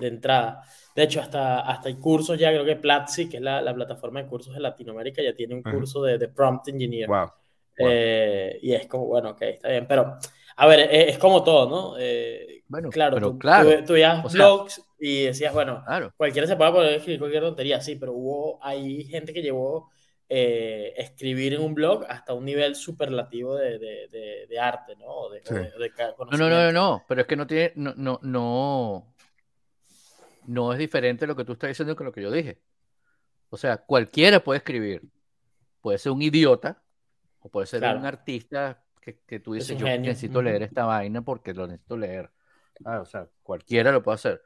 de 0.00 0.08
entrada. 0.08 0.62
De 0.96 1.04
hecho, 1.04 1.20
hasta, 1.20 1.60
hasta 1.60 1.88
hay 1.88 1.96
cursos 1.96 2.38
ya, 2.38 2.50
creo 2.50 2.64
que 2.64 2.76
Platzi, 2.76 3.28
que 3.28 3.36
es 3.36 3.42
la, 3.42 3.62
la 3.62 3.74
plataforma 3.74 4.22
de 4.22 4.28
cursos 4.28 4.54
de 4.54 4.60
Latinoamérica, 4.60 5.22
ya 5.22 5.34
tiene 5.34 5.54
un 5.54 5.62
curso 5.62 6.02
de, 6.02 6.18
de, 6.18 6.28
prompt 6.28 6.68
engineer. 6.68 7.06
Wow. 7.06 7.30
Eh, 7.88 8.58
y 8.62 8.74
es 8.74 8.86
como, 8.86 9.06
bueno, 9.06 9.30
ok, 9.30 9.42
está 9.42 9.68
bien. 9.68 9.86
Pero, 9.86 10.16
a 10.56 10.66
ver, 10.66 10.88
es, 10.92 11.18
como 11.18 11.42
todo, 11.42 11.68
¿no? 11.68 11.96
Eh, 11.98 12.62
bueno, 12.68 12.90
claro, 12.90 13.16
pero 13.16 13.32
tú, 13.32 13.38
claro. 13.38 13.84
Tú, 13.84 13.94
blogs 14.32 14.82
y 14.98 15.24
decías, 15.24 15.52
bueno, 15.52 15.84
cualquiera 16.16 16.46
se 16.46 16.56
puede 16.56 16.72
poner 16.72 16.94
escribir 16.94 17.18
cualquier 17.18 17.42
tontería, 17.42 17.80
sí, 17.80 17.96
pero 17.96 18.12
hubo, 18.12 18.58
hay 18.62 19.04
gente 19.04 19.32
que 19.32 19.42
llevó 19.42 19.90
eh, 20.28 20.94
escribir 20.96 21.54
en 21.54 21.62
un 21.62 21.74
blog 21.74 22.04
hasta 22.08 22.34
un 22.34 22.44
nivel 22.44 22.76
superlativo 22.76 23.56
de, 23.56 23.78
de, 23.78 24.46
de, 24.48 24.58
arte, 24.60 24.94
¿no? 24.96 25.28
De, 25.30 25.42
no, 26.30 26.36
no, 26.36 26.48
no, 26.48 26.72
no, 26.72 27.04
pero 27.08 27.22
es 27.22 27.26
que 27.26 27.34
no 27.34 27.46
tiene, 27.46 27.72
no, 27.74 27.94
no, 27.96 28.20
no, 28.22 29.14
no 30.46 30.72
es 30.72 30.78
diferente 30.78 31.26
lo 31.26 31.34
que 31.34 31.44
tú 31.44 31.54
estás 31.54 31.68
diciendo 31.70 31.96
que 31.96 32.04
lo 32.04 32.12
que 32.12 32.22
yo 32.22 32.30
dije. 32.30 32.60
O 33.48 33.56
sea, 33.56 33.78
cualquiera 33.78 34.38
puede 34.38 34.58
escribir. 34.58 35.02
Puede 35.80 35.98
ser 35.98 36.12
un 36.12 36.22
idiota 36.22 36.80
o 37.40 37.48
puede 37.48 37.66
ser 37.66 37.82
un 37.82 38.06
artista 38.06 38.82
que, 39.00 39.40
tú 39.40 39.54
dices, 39.54 39.76
yo 39.78 39.86
necesito 39.86 40.42
leer 40.42 40.62
esta 40.62 40.84
vaina 40.84 41.22
porque 41.22 41.54
lo 41.54 41.66
necesito 41.66 41.96
leer. 41.96 42.30
Ah, 42.84 43.00
o 43.00 43.04
sea, 43.04 43.26
cualquiera 43.42 43.92
lo 43.92 44.02
puede 44.02 44.16
hacer. 44.16 44.42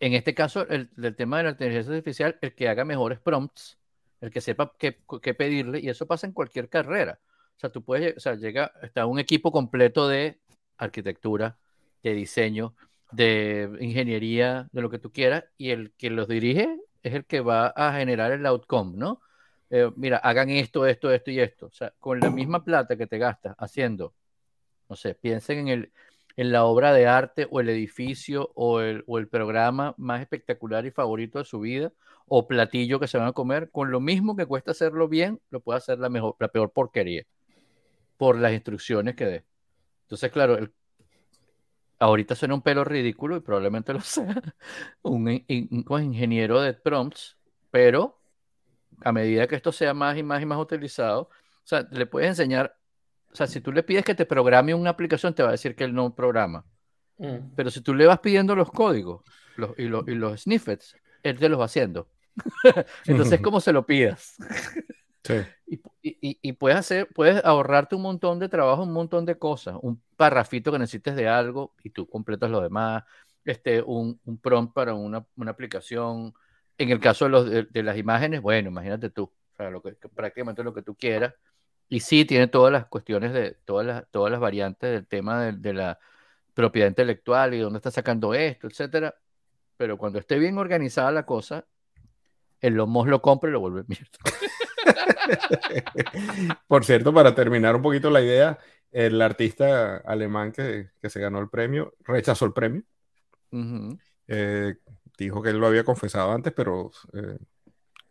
En 0.00 0.12
este 0.12 0.34
caso, 0.34 0.66
el, 0.68 0.90
tema 1.16 1.38
de 1.38 1.44
la 1.44 1.50
inteligencia 1.50 1.92
artificial, 1.92 2.38
el 2.40 2.54
que 2.54 2.68
haga 2.68 2.84
mejores 2.84 3.20
prompts, 3.20 3.78
el 4.20 4.30
que 4.30 4.40
sepa 4.40 4.72
qué, 4.78 4.98
qué, 5.22 5.34
pedirle, 5.34 5.80
y 5.80 5.88
eso 5.88 6.06
pasa 6.06 6.26
en 6.26 6.32
cualquier 6.32 6.68
carrera. 6.68 7.20
O 7.56 7.60
sea, 7.60 7.70
tú 7.70 7.82
puedes, 7.82 8.16
o 8.16 8.20
sea, 8.20 8.34
llega, 8.34 8.72
está 8.82 9.06
un 9.06 9.18
equipo 9.18 9.52
completo 9.52 10.08
de 10.08 10.40
arquitectura, 10.76 11.56
de 12.02 12.14
diseño, 12.14 12.74
de 13.12 13.70
ingeniería, 13.80 14.68
de 14.72 14.82
lo 14.82 14.90
que 14.90 14.98
tú 14.98 15.12
quieras, 15.12 15.44
y 15.56 15.70
el 15.70 15.92
que 15.92 16.10
los 16.10 16.28
dirige 16.28 16.76
es 17.02 17.14
el 17.14 17.24
que 17.24 17.40
va 17.40 17.68
a 17.68 17.96
generar 17.96 18.32
el 18.32 18.44
outcome, 18.46 18.96
¿no? 18.96 19.20
Eh, 19.76 19.90
mira, 19.96 20.18
hagan 20.18 20.50
esto, 20.50 20.86
esto, 20.86 21.10
esto 21.10 21.32
y 21.32 21.40
esto. 21.40 21.66
O 21.66 21.72
sea, 21.72 21.92
con 21.98 22.20
la 22.20 22.30
misma 22.30 22.62
plata 22.62 22.96
que 22.96 23.08
te 23.08 23.18
gastas 23.18 23.56
haciendo, 23.58 24.14
no 24.88 24.94
sé, 24.94 25.16
piensen 25.16 25.58
en, 25.58 25.68
el, 25.68 25.92
en 26.36 26.52
la 26.52 26.64
obra 26.64 26.92
de 26.92 27.08
arte 27.08 27.48
o 27.50 27.60
el 27.60 27.68
edificio 27.68 28.52
o 28.54 28.80
el, 28.80 29.02
o 29.08 29.18
el 29.18 29.26
programa 29.26 29.94
más 29.98 30.20
espectacular 30.20 30.86
y 30.86 30.92
favorito 30.92 31.40
de 31.40 31.44
su 31.44 31.58
vida 31.58 31.92
o 32.28 32.46
platillo 32.46 33.00
que 33.00 33.08
se 33.08 33.18
van 33.18 33.26
a 33.26 33.32
comer, 33.32 33.68
con 33.72 33.90
lo 33.90 33.98
mismo 34.00 34.36
que 34.36 34.46
cuesta 34.46 34.70
hacerlo 34.70 35.08
bien, 35.08 35.40
lo 35.50 35.60
puede 35.60 35.78
hacer 35.78 35.98
la, 35.98 36.08
mejor, 36.08 36.36
la 36.38 36.48
peor 36.48 36.70
porquería 36.70 37.24
por 38.16 38.38
las 38.38 38.52
instrucciones 38.52 39.16
que 39.16 39.24
dé. 39.26 39.44
Entonces, 40.04 40.30
claro, 40.30 40.56
el 40.56 40.72
ahorita 41.98 42.34
suena 42.34 42.54
un 42.54 42.62
pelo 42.62 42.84
ridículo 42.84 43.36
y 43.36 43.40
probablemente 43.40 43.92
lo 43.92 44.00
sea, 44.02 44.40
un, 45.02 45.28
ingeniero 45.48 46.60
de 46.60 46.74
prompts, 46.74 47.36
pero 47.70 48.20
a 49.02 49.12
medida 49.12 49.46
que 49.46 49.56
esto 49.56 49.72
sea 49.72 49.94
más 49.94 50.16
y 50.16 50.22
más 50.22 50.42
y 50.42 50.46
más 50.46 50.58
utilizado, 50.58 51.22
o 51.22 51.66
sea, 51.66 51.86
le 51.90 52.06
puedes 52.06 52.28
enseñar, 52.28 52.76
o 53.32 53.36
sea, 53.36 53.46
si 53.46 53.60
tú 53.60 53.72
le 53.72 53.82
pides 53.82 54.04
que 54.04 54.14
te 54.14 54.26
programe 54.26 54.74
una 54.74 54.90
aplicación, 54.90 55.34
te 55.34 55.42
va 55.42 55.50
a 55.50 55.52
decir 55.52 55.74
que 55.74 55.84
él 55.84 55.94
no 55.94 56.14
programa. 56.14 56.64
Mm. 57.18 57.54
Pero 57.56 57.70
si 57.70 57.80
tú 57.80 57.94
le 57.94 58.06
vas 58.06 58.20
pidiendo 58.20 58.54
los 58.54 58.70
códigos 58.70 59.22
los, 59.56 59.78
y, 59.78 59.84
los, 59.84 60.06
y 60.08 60.14
los 60.14 60.42
snippets, 60.42 60.96
él 61.22 61.38
te 61.38 61.48
los 61.48 61.60
va 61.60 61.64
haciendo. 61.64 62.08
Entonces, 63.06 63.40
¿cómo 63.40 63.60
se 63.60 63.72
lo 63.72 63.86
pidas? 63.86 64.36
Y, 66.02 66.52
puedes 66.52 66.78
hacer, 66.78 67.08
puedes 67.14 67.42
ahorrarte 67.44 67.94
un 67.96 68.02
montón 68.02 68.38
de 68.38 68.50
trabajo, 68.50 68.82
un 68.82 68.92
montón 68.92 69.24
de 69.24 69.38
cosas, 69.38 69.76
un 69.80 70.02
parrafito 70.16 70.70
que 70.70 70.78
necesites 70.78 71.16
de 71.16 71.28
algo 71.28 71.72
y 71.82 71.90
tú 71.90 72.06
completas 72.06 72.50
lo 72.50 72.60
demás, 72.60 73.04
este, 73.44 73.80
un, 73.80 74.20
un 74.26 74.38
prompt 74.38 74.74
para 74.74 74.92
una, 74.92 75.26
una, 75.36 75.50
aplicación. 75.50 76.34
En 76.78 76.90
el 76.90 77.00
caso 77.00 77.26
de, 77.26 77.30
los, 77.30 77.50
de, 77.50 77.82
las 77.82 77.96
imágenes, 77.96 78.42
bueno, 78.42 78.68
imagínate 78.68 79.10
tú, 79.10 79.24
o 79.24 79.56
sea, 79.56 79.70
lo 79.70 79.80
que, 79.82 79.92
prácticamente 80.14 80.64
lo 80.64 80.74
que 80.74 80.82
tú 80.82 80.94
quieras. 80.94 81.34
Y 81.88 82.00
sí, 82.00 82.24
tiene 82.24 82.48
todas 82.48 82.72
las 82.72 82.86
cuestiones 82.86 83.32
de 83.32 83.56
todas 83.64 83.86
las, 83.86 84.10
todas 84.10 84.32
las 84.32 84.40
variantes 84.40 84.90
del 84.90 85.06
tema 85.06 85.42
de, 85.44 85.52
de 85.52 85.72
la 85.72 85.98
propiedad 86.54 86.88
intelectual 86.88 87.54
y 87.54 87.58
dónde 87.58 87.78
está 87.78 87.90
sacando 87.90 88.34
esto, 88.34 88.66
etcétera. 88.66 89.14
Pero 89.76 89.98
cuando 89.98 90.18
esté 90.18 90.38
bien 90.38 90.58
organizada 90.58 91.10
la 91.12 91.26
cosa, 91.26 91.66
el 92.60 92.74
Lomos 92.74 93.06
lo 93.06 93.20
compra 93.20 93.50
y 93.50 93.52
lo 93.52 93.60
vuelve 93.60 93.84
mierda. 93.86 94.08
Por 96.66 96.84
cierto, 96.84 97.12
para 97.12 97.34
terminar 97.34 97.76
un 97.76 97.82
poquito 97.82 98.10
la 98.10 98.22
idea, 98.22 98.58
el 98.90 99.20
artista 99.20 99.98
alemán 99.98 100.52
que, 100.52 100.90
se 101.02 101.20
ganó 101.20 101.40
el 101.40 101.50
premio 101.50 101.94
rechazó 102.00 102.46
el 102.46 102.52
premio. 102.52 102.82
Eh, 104.28 104.76
dijo 105.18 105.42
que 105.42 105.50
él 105.50 105.58
lo 105.58 105.66
había 105.66 105.84
confesado 105.84 106.32
antes, 106.32 106.52
pero 106.52 106.90
eh, 107.12 107.38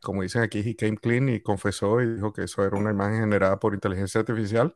como 0.02 0.22
dicen 0.22 0.42
aquí, 0.42 0.60
he 0.60 0.76
came 0.76 0.98
clean 0.98 1.30
y 1.30 1.42
confesó 1.42 2.02
y 2.02 2.16
dijo 2.16 2.34
que 2.34 2.44
eso 2.44 2.66
era 2.66 2.78
una 2.78 2.92
imagen 2.92 3.22
generada 3.22 3.60
por 3.60 3.74
inteligencia 3.74 4.20
artificial 4.20 4.74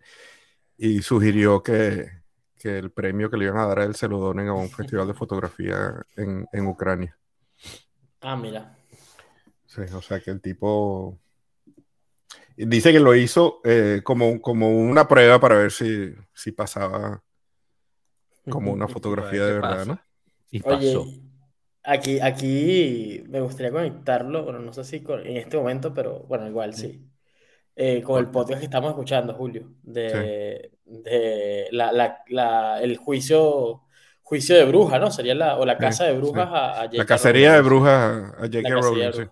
y 0.77 1.01
sugirió 1.01 1.61
que, 1.63 2.09
el 2.63 2.91
premio 2.91 3.29
que 3.29 3.37
le 3.37 3.45
iban 3.45 3.59
a 3.59 3.65
dar 3.65 3.79
a 3.79 3.83
él 3.85 3.95
se 3.95 4.09
lo 4.09 4.19
donen 4.19 4.49
a 4.49 4.53
un 4.53 4.69
festival 4.69 5.07
de 5.07 5.13
fotografía 5.13 6.01
en, 6.17 6.45
en 6.51 6.67
Ucrania. 6.67 7.17
Ah, 8.19 8.35
mira. 8.35 8.77
Sí, 9.65 9.81
o 9.93 10.01
sea 10.01 10.19
que 10.19 10.31
el 10.31 10.41
tipo 10.41 11.17
Dice 12.57 12.91
que 12.91 12.99
lo 12.99 13.13
hizo 13.13 13.61
eh, 13.63 14.01
como, 14.03 14.41
como 14.41 14.79
una 14.79 15.07
prueba 15.07 15.39
para 15.39 15.55
ver 15.57 15.71
si, 15.71 16.11
si 16.33 16.51
pasaba 16.51 17.21
como 18.49 18.71
una 18.71 18.87
fotografía 18.87 19.45
de 19.45 19.53
verdad, 19.53 19.85
¿no? 19.85 19.99
Y 20.49 20.61
pasó. 20.61 21.03
Oye, 21.03 21.21
aquí, 21.87 22.19
aquí 22.19 23.23
me 23.27 23.41
gustaría 23.41 23.71
conectarlo, 23.71 24.43
bueno, 24.43 24.59
no 24.59 24.73
sé 24.73 24.83
si 24.83 25.03
en 25.07 25.37
este 25.37 25.57
momento, 25.57 25.93
pero 25.93 26.19
bueno, 26.27 26.47
igual 26.47 26.73
sí. 26.73 27.03
Eh, 27.75 28.01
con 28.01 28.19
el 28.19 28.29
podcast 28.31 28.59
que 28.59 28.65
estamos 28.65 28.89
escuchando, 28.89 29.33
Julio, 29.33 29.71
de, 29.83 30.71
de 30.83 31.67
la, 31.71 31.91
la, 31.91 32.23
la, 32.27 32.81
el 32.81 32.97
juicio 32.97 33.83
juicio 34.23 34.57
de 34.57 34.65
bruja, 34.65 34.99
¿no? 34.99 35.09
Sería 35.09 35.35
la, 35.35 35.57
o 35.57 35.65
la 35.65 35.77
casa 35.77 36.03
de 36.03 36.13
brujas 36.13 36.49
a, 36.51 36.81
a 36.81 36.89
La 36.91 37.05
cacería 37.05 37.53
de 37.53 37.61
brujas 37.61 38.33
a 38.35 38.39
J.K. 38.41 38.69
Rowling, 38.69 39.13
sí. 39.13 39.23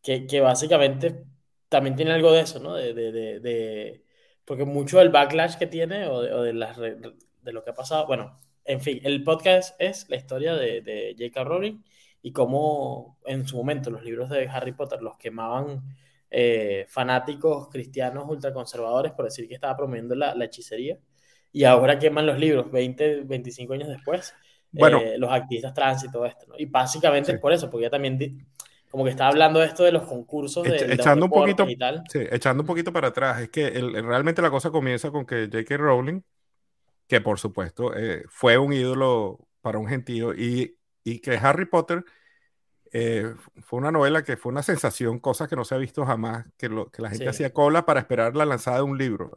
que, 0.00 0.26
que 0.26 0.40
básicamente 0.40 1.24
también 1.68 1.96
tiene 1.96 2.12
algo 2.12 2.30
de 2.30 2.42
eso, 2.42 2.60
¿no? 2.60 2.74
De, 2.74 2.94
de, 2.94 3.10
de, 3.10 4.04
porque 4.44 4.64
mucho 4.64 4.98
del 4.98 5.08
backlash 5.08 5.56
que 5.56 5.66
tiene 5.66 6.06
o, 6.06 6.20
de, 6.20 6.32
o 6.32 6.42
de, 6.42 6.52
las, 6.52 6.76
de 6.78 7.52
lo 7.52 7.64
que 7.64 7.70
ha 7.70 7.74
pasado, 7.74 8.06
bueno, 8.06 8.38
en 8.64 8.80
fin, 8.80 9.00
el 9.02 9.22
podcast 9.24 9.74
es 9.80 10.08
la 10.08 10.16
historia 10.16 10.54
de, 10.54 10.80
de 10.82 11.14
J.K. 11.18 11.44
Rowling 11.44 11.82
y 12.22 12.32
cómo 12.32 13.18
en 13.26 13.46
su 13.46 13.56
momento 13.56 13.90
los 13.90 14.04
libros 14.04 14.30
de 14.30 14.48
Harry 14.48 14.72
Potter 14.72 15.02
los 15.02 15.16
quemaban 15.16 15.82
eh, 16.30 16.86
fanáticos 16.88 17.68
cristianos 17.68 18.24
ultraconservadores 18.26 19.12
por 19.12 19.26
decir 19.26 19.46
que 19.48 19.54
estaba 19.54 19.76
promoviendo 19.76 20.14
la, 20.14 20.34
la, 20.34 20.44
hechicería 20.46 20.96
y 21.52 21.64
ahora 21.64 21.98
queman 21.98 22.24
los 22.24 22.38
libros 22.38 22.70
20, 22.70 23.24
25 23.24 23.74
años 23.74 23.88
después. 23.88 24.34
Bueno, 24.70 24.98
eh, 24.98 25.18
los 25.18 25.30
activistas 25.30 25.74
trans 25.74 26.04
y 26.04 26.10
todo 26.10 26.24
esto, 26.24 26.46
¿no? 26.48 26.54
Y 26.56 26.64
básicamente 26.64 27.32
es 27.32 27.38
por 27.38 27.52
eso, 27.52 27.68
porque 27.68 27.84
ya 27.84 27.90
también 27.90 28.46
como 28.90 29.04
que 29.04 29.10
estaba 29.10 29.28
hablando 29.28 29.60
de 29.60 29.66
esto 29.66 29.84
de 29.84 29.92
los 29.92 30.04
concursos 30.04 30.64
de, 30.64 30.94
echando 30.94 31.26
un 31.26 31.30
poquito 31.30 31.68
y 31.68 31.76
tal. 31.76 32.02
Sí, 32.08 32.20
echando 32.30 32.62
un 32.62 32.66
poquito 32.66 32.92
para 32.92 33.08
atrás, 33.08 33.42
es 33.42 33.50
que 33.50 33.68
realmente 33.70 34.40
la 34.40 34.50
cosa 34.50 34.70
comienza 34.70 35.10
con 35.10 35.26
que 35.26 35.50
J.K. 35.52 35.76
Rowling, 35.76 36.22
que 37.12 37.20
por 37.20 37.38
supuesto 37.38 37.94
eh, 37.94 38.24
fue 38.30 38.56
un 38.56 38.72
ídolo 38.72 39.46
para 39.60 39.78
un 39.78 39.86
gentío, 39.86 40.32
y, 40.32 40.78
y 41.04 41.18
que 41.18 41.32
Harry 41.32 41.66
Potter 41.66 42.06
eh, 42.90 43.34
fue 43.60 43.80
una 43.80 43.90
novela 43.90 44.24
que 44.24 44.38
fue 44.38 44.50
una 44.50 44.62
sensación, 44.62 45.18
cosa 45.18 45.46
que 45.46 45.54
no 45.54 45.66
se 45.66 45.74
ha 45.74 45.78
visto 45.78 46.06
jamás, 46.06 46.46
que, 46.56 46.70
lo, 46.70 46.90
que 46.90 47.02
la 47.02 47.10
gente 47.10 47.28
hacía 47.28 47.52
cola 47.52 47.84
para 47.84 48.00
esperar 48.00 48.34
la 48.34 48.46
lanzada 48.46 48.78
de 48.78 48.84
un 48.84 48.96
libro, 48.96 49.30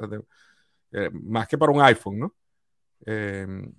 eh, 0.93 1.09
más 1.11 1.49
que 1.49 1.57
para 1.57 1.73
un 1.73 1.81
iPhone, 1.81 2.17
¿no? 2.17 2.35
Em, 3.05 3.73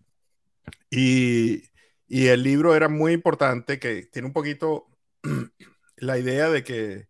y, 0.91 1.63
y 2.07 2.27
el 2.27 2.43
libro 2.43 2.75
era 2.75 2.91
muy 2.91 3.15
importante, 3.15 3.79
que 3.79 4.03
tiene 4.13 4.29
un 4.29 4.35
poquito 4.35 4.89
la 5.97 6.19
idea 6.19 6.51
de 6.51 6.63
que, 6.63 7.09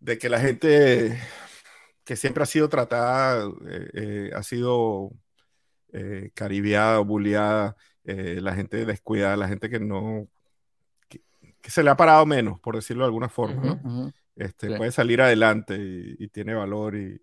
de 0.00 0.16
que 0.16 0.30
la 0.30 0.40
gente 0.40 1.20
que 2.08 2.16
siempre 2.16 2.42
ha 2.42 2.46
sido 2.46 2.70
tratada, 2.70 3.44
eh, 3.68 3.90
eh, 3.92 4.30
ha 4.34 4.42
sido 4.42 5.10
eh, 5.92 6.30
caribeada 6.32 7.00
o 7.00 7.04
bulleada, 7.04 7.76
la 8.02 8.54
gente 8.54 8.86
descuidada, 8.86 9.36
la 9.36 9.46
gente 9.46 9.68
que 9.68 9.78
no, 9.78 10.26
que, 11.10 11.20
se 11.64 11.82
le 11.82 11.90
ha 11.90 11.96
parado 11.98 12.24
menos, 12.24 12.58
por 12.60 12.76
decirlo 12.76 13.04
de 13.04 13.08
alguna 13.08 13.28
forma, 13.28 13.78
este, 14.36 14.74
Puede 14.74 14.90
salir 14.90 15.20
adelante 15.20 15.76
y, 15.78 16.28
tiene 16.28 16.54
valor. 16.54 16.96
Y, 16.96 17.20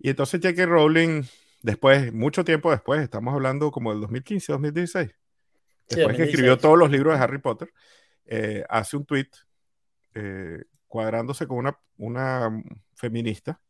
y 0.00 0.10
entonces 0.10 0.40
J.K. 0.42 0.66
Rowling, 0.66 1.22
después, 1.62 2.12
mucho 2.12 2.44
tiempo 2.44 2.72
después, 2.72 3.00
estamos 3.00 3.34
hablando 3.34 3.70
como 3.70 3.92
del 3.92 4.00
2015, 4.00 4.52
2016, 4.52 5.14
después 5.90 6.16
que 6.16 6.24
escribió 6.24 6.58
todos 6.58 6.76
los 6.76 6.90
libros 6.90 7.16
de 7.16 7.22
Harry 7.22 7.38
Potter, 7.38 7.72
eh, 8.24 8.64
hace 8.68 8.96
un 8.96 9.06
tweet 9.06 9.30
eh, 10.14 10.64
cuadrándose 10.88 11.46
con 11.46 11.58
una, 11.58 11.78
una 11.96 12.50
feminista 12.96 13.60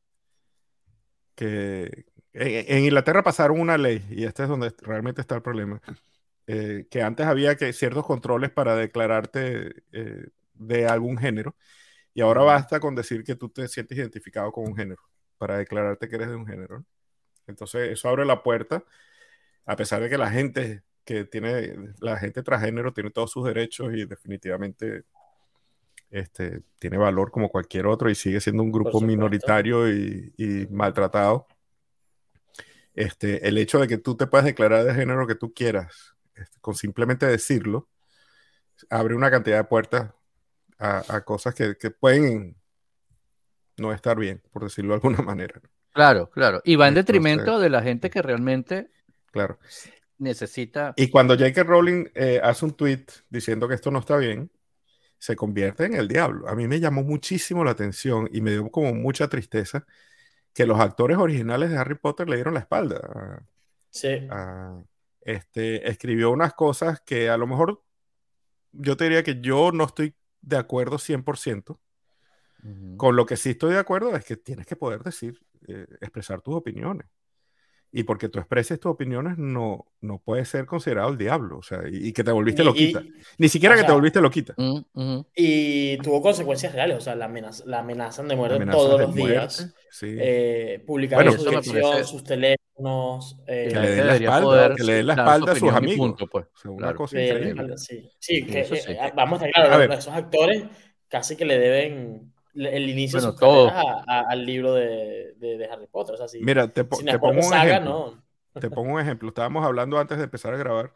que 1.36 2.06
en, 2.32 2.84
Inglaterra 2.84 3.22
pasaron 3.22 3.60
una 3.60 3.78
ley, 3.78 4.04
y 4.10 4.24
este 4.24 4.42
es 4.44 4.48
donde 4.48 4.74
realmente 4.82 5.20
está 5.20 5.36
el 5.36 5.42
problema, 5.42 5.80
eh, 6.48 6.86
que 6.90 7.02
antes 7.02 7.26
había 7.26 7.56
que 7.56 7.72
ciertos 7.72 8.04
controles 8.06 8.50
para 8.50 8.76
declararte 8.76 9.84
de 10.54 10.86
algún 10.88 11.18
género, 11.18 11.56
y 12.14 12.22
ahora 12.22 12.42
basta 12.42 12.80
con 12.80 12.94
decir 12.96 13.24
que 13.24 13.36
tú 13.36 13.50
te 13.50 13.68
sientes 13.68 13.98
identificado 13.98 14.52
con 14.52 14.66
un 14.66 14.76
género, 14.76 15.02
para 15.38 15.58
declararte 15.58 16.08
que 16.08 16.16
eres 16.16 16.28
de 16.28 16.36
un 16.36 16.46
género. 16.46 16.84
Entonces, 17.46 17.90
eso 17.92 18.08
abre 18.08 18.24
la 18.24 18.42
puerta, 18.42 18.84
a 19.66 19.76
pesar 19.76 20.02
de 20.02 20.08
que 20.10 20.18
la 20.18 20.30
gente 20.30 20.82
que 21.06 21.24
tiene 21.24 21.94
la 22.00 22.18
gente 22.18 22.42
transgénero 22.42 22.92
tiene 22.92 23.10
todos 23.10 23.30
sus 23.30 23.46
derechos 23.46 23.94
y 23.94 24.04
definitivamente 24.06 25.04
este, 26.10 26.62
tiene 26.78 26.96
valor 26.96 27.30
como 27.30 27.48
cualquier 27.48 27.86
otro 27.86 28.10
y 28.10 28.14
sigue 28.14 28.40
siendo 28.40 28.62
un 28.62 28.72
grupo 28.72 29.00
minoritario 29.00 29.88
y, 29.90 30.66
maltratado. 30.70 31.46
Este, 32.94 33.46
el 33.46 33.58
hecho 33.58 33.78
de 33.78 33.88
que 33.88 33.98
tú 33.98 34.16
te 34.16 34.26
puedas 34.26 34.46
declarar 34.46 34.84
de 34.84 34.94
género 34.94 35.26
que 35.26 35.34
tú 35.34 35.52
quieras, 35.52 36.14
este, 36.34 36.58
con 36.60 36.74
simplemente 36.74 37.26
decirlo, 37.26 37.88
abre 38.88 39.14
una 39.14 39.30
cantidad 39.30 39.58
de 39.58 39.64
puertas 39.64 40.12
a, 40.78 41.20
cosas 41.22 41.54
que, 41.54 41.76
que, 41.76 41.90
pueden 41.90 42.56
no 43.78 43.92
estar 43.92 44.18
bien, 44.18 44.42
por 44.50 44.64
decirlo 44.64 44.90
de 44.90 44.94
alguna 44.96 45.18
manera. 45.22 45.60
Claro, 45.92 46.30
claro. 46.30 46.60
Y 46.64 46.76
va 46.76 46.88
en 46.88 46.94
detrimento 46.94 47.58
de 47.58 47.70
la 47.70 47.82
gente 47.82 48.10
que 48.10 48.22
realmente 48.22 48.90
claro 49.30 49.58
necesita. 50.18 50.94
Y 50.96 51.08
cuando 51.08 51.34
J.K. 51.34 51.62
Rowling 51.62 52.06
eh, 52.14 52.40
hace 52.42 52.64
un 52.64 52.72
tweet 52.72 53.04
diciendo 53.28 53.68
que 53.68 53.74
esto 53.74 53.90
no 53.90 53.98
está 53.98 54.16
bien, 54.16 54.50
se 55.18 55.36
convierte 55.36 55.84
en 55.84 55.94
el 55.94 56.08
diablo. 56.08 56.48
A 56.48 56.54
mí 56.54 56.68
me 56.68 56.80
llamó 56.80 57.02
muchísimo 57.02 57.64
la 57.64 57.72
atención 57.72 58.28
y 58.32 58.40
me 58.40 58.52
dio 58.52 58.70
como 58.70 58.94
mucha 58.94 59.28
tristeza 59.28 59.86
que 60.52 60.66
los 60.66 60.80
actores 60.80 61.18
originales 61.18 61.70
de 61.70 61.78
Harry 61.78 61.96
Potter 61.96 62.28
le 62.28 62.36
dieron 62.36 62.54
la 62.54 62.60
espalda. 62.60 63.46
Sí. 63.90 64.28
este, 65.22 65.88
escribió 65.88 66.30
unas 66.30 66.54
cosas 66.54 67.00
que 67.00 67.30
a 67.30 67.36
lo 67.36 67.46
mejor 67.46 67.82
yo 68.72 68.96
te 68.96 69.04
diría 69.04 69.22
que 69.22 69.40
yo 69.40 69.72
no 69.72 69.84
estoy 69.84 70.14
de 70.42 70.56
acuerdo 70.56 70.98
100%. 70.98 71.78
Con 72.96 73.14
lo 73.14 73.26
que 73.26 73.36
sí 73.36 73.50
estoy 73.50 73.74
de 73.74 73.78
acuerdo 73.78 74.16
es 74.16 74.24
que 74.24 74.36
tienes 74.36 74.66
que 74.66 74.74
poder 74.74 75.02
decir, 75.04 75.38
eh, 75.68 75.86
expresar 76.00 76.40
tus 76.40 76.56
opiniones 76.56 77.06
y 77.96 78.02
porque 78.02 78.28
tú 78.28 78.38
expreses 78.38 78.78
tus 78.78 78.92
opiniones 78.92 79.38
no, 79.38 79.86
no 80.02 80.18
puede 80.18 80.44
ser 80.44 80.66
considerado 80.66 81.08
el 81.08 81.16
diablo, 81.16 81.56
o 81.56 81.62
sea, 81.62 81.80
y, 81.90 82.12
que 82.12 82.22
te 82.22 82.30
volviste 82.30 82.62
loquita. 82.62 83.02
Ni 83.38 83.48
siquiera 83.48 83.74
que 83.74 83.84
te 83.84 83.92
volviste 83.92 84.20
loquita. 84.20 84.54
Y 85.34 85.96
tuvo 86.02 86.20
consecuencias 86.20 86.74
reales, 86.74 86.98
o 86.98 87.00
sea, 87.00 87.14
la, 87.14 87.24
amenaza, 87.24 87.64
la 87.66 87.78
amenazan 87.78 88.28
de 88.28 88.36
muerte 88.36 88.66
todos 88.66 89.00
los 89.00 89.14
días. 89.14 89.74
Sí. 89.90 90.14
Eh, 90.20 90.84
publicaron 90.86 91.38
su 91.38 91.48
dirección, 91.48 92.04
sus 92.04 92.22
teléfonos. 92.22 93.38
Eh, 93.46 93.68
que, 93.72 93.80
le 93.80 93.90
den 93.90 94.06
la 94.06 94.16
espalda, 94.16 94.74
que 94.74 94.84
le 94.84 94.92
den 94.92 95.06
la 95.06 95.14
espalda 95.14 95.52
a 95.52 95.56
sus 95.56 95.72
amigos. 95.72 96.14
pues. 96.30 96.46
una 96.66 96.94
cosa 96.94 97.18
increíble. 97.18 97.78
sí, 97.78 98.10
sí, 98.18 98.44
que, 98.44 98.60
eh, 98.60 99.12
vamos 99.14 99.40
a 99.40 99.48
claro, 99.48 99.94
esos 99.94 100.12
actores 100.12 100.64
casi 101.08 101.34
que 101.34 101.46
le 101.46 101.58
deben 101.58 102.30
el 102.56 102.88
inicio 102.88 103.20
de 103.20 103.36
su 103.36 103.70
al 104.06 104.46
libro 104.46 104.74
de, 104.74 105.34
de, 105.36 105.68
Harry 105.70 105.86
Potter. 105.86 106.14
O 106.14 106.18
sea, 106.18 106.28
si, 106.28 106.40
Mira, 106.40 106.68
te, 106.68 106.84
te 106.84 107.18
pongo 107.18 107.46
un 107.46 107.54
ejemplo. 107.54 108.22
Te 108.60 108.70
pongo 108.70 108.94
un 108.94 109.00
ejemplo. 109.00 109.28
Estábamos 109.28 109.64
hablando 109.64 109.98
antes 109.98 110.16
de 110.18 110.24
empezar 110.24 110.54
a 110.54 110.56
grabar 110.56 110.92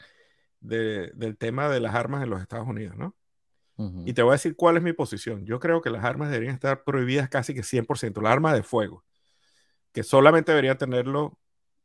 de, 0.61 1.11
del 1.15 1.37
tema 1.37 1.69
de 1.69 1.81
las 1.81 1.95
armas 1.95 2.23
en 2.23 2.31
los 2.31 2.41
Estados 2.41 2.67
Unidos, 2.67 2.97
¿no? 2.97 3.15
Y 4.05 4.13
te 4.13 4.21
voy 4.21 4.33
a 4.33 4.35
decir 4.35 4.57
cuál 4.57 4.77
es 4.77 4.83
mi 4.83 4.93
posición. 4.93 5.47
Yo 5.47 5.59
creo 5.59 5.81
que 5.81 5.89
las 5.89 6.05
armas 6.05 6.31
deberían 6.31 6.53
estar 6.53 6.85
prohibidas 6.85 7.31
casi 7.31 7.55
que 7.55 7.63
100%, 7.63 8.21
las 8.21 8.31
armas 8.31 8.53
de 8.53 8.63
fuego, 8.63 9.07
que 9.93 10.03
solamente 10.03 10.53
debería 10.53 10.77
tenerlo 10.77 11.39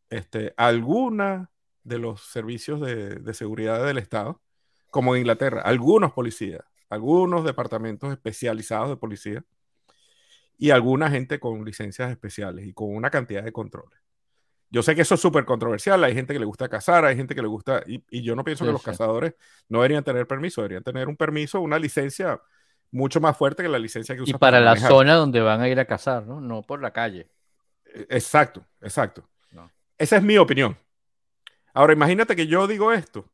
este, 0.09 0.53
alguna 0.57 1.51
de 1.83 1.99
los 1.99 2.19
servicios 2.19 2.81
de, 2.81 3.15
de 3.15 3.33
seguridad 3.33 3.85
del 3.85 3.97
Estado, 3.97 4.41
como 4.91 5.15
en 5.15 5.21
Inglaterra, 5.21 5.61
algunos 5.61 6.11
policías, 6.11 6.65
algunos 6.89 7.45
departamentos 7.45 8.11
especializados 8.11 8.89
de 8.89 8.97
policía, 8.97 9.45
y 10.57 10.71
alguna 10.71 11.09
gente 11.09 11.39
con 11.39 11.63
licencias 11.65 12.11
especiales 12.11 12.65
y 12.65 12.73
con 12.73 12.95
una 12.95 13.09
cantidad 13.09 13.43
de 13.43 13.51
controles. 13.51 13.99
Yo 14.69 14.83
sé 14.83 14.95
que 14.95 15.01
eso 15.01 15.15
es 15.15 15.21
súper 15.21 15.45
controversial, 15.45 16.03
hay 16.03 16.13
gente 16.13 16.33
que 16.33 16.39
le 16.39 16.45
gusta 16.45 16.67
cazar, 16.67 17.05
hay 17.05 17.15
gente 17.15 17.35
que 17.35 17.41
le 17.41 17.47
gusta, 17.47 17.83
y, 17.85 18.03
y 18.09 18.23
yo 18.23 18.35
no 18.35 18.43
pienso 18.43 18.65
que 18.65 18.71
los 18.71 18.83
cazadores 18.83 19.35
no 19.69 19.79
deberían 19.79 20.03
tener 20.03 20.27
permiso, 20.27 20.61
deberían 20.61 20.83
tener 20.83 21.07
un 21.07 21.15
permiso, 21.15 21.61
una 21.61 21.79
licencia 21.79 22.41
mucho 22.91 23.19
más 23.19 23.37
fuerte 23.37 23.63
que 23.63 23.69
la 23.69 23.79
licencia 23.79 24.15
que 24.15 24.21
usan. 24.21 24.35
Y 24.35 24.39
para, 24.39 24.59
la 24.59 24.75
zona 24.75 25.15
donde 25.15 25.41
van 25.41 25.61
a 25.61 25.69
ir 25.69 25.79
a 25.79 25.85
cazar, 25.85 26.25
¿no? 26.25 26.41
No 26.41 26.61
por 26.61 26.81
la 26.81 26.91
calle. 26.91 27.29
E, 27.85 28.07
exacto, 28.09 28.65
exacto. 28.81 29.27
Esa 29.97 30.17
es 30.17 30.23
mi 30.23 30.37
opinión. 30.37 30.77
Ahora, 31.73 31.93
imagínate 31.93 32.35
que 32.35 32.47
yo 32.47 32.67
digo 32.67 32.91
esto 32.91 33.29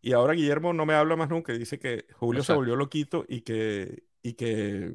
y 0.00 0.12
ahora 0.12 0.34
Guillermo 0.34 0.72
no 0.72 0.86
me 0.86 0.94
habla 0.94 1.16
más 1.16 1.28
nunca 1.30 1.52
dice 1.52 1.78
que 1.78 2.06
Julio 2.12 2.44
se 2.44 2.52
volvió 2.52 2.76
loquito 2.76 3.24
y 3.28 3.40
que, 3.40 4.04
y 4.22 4.34
que 4.34 4.92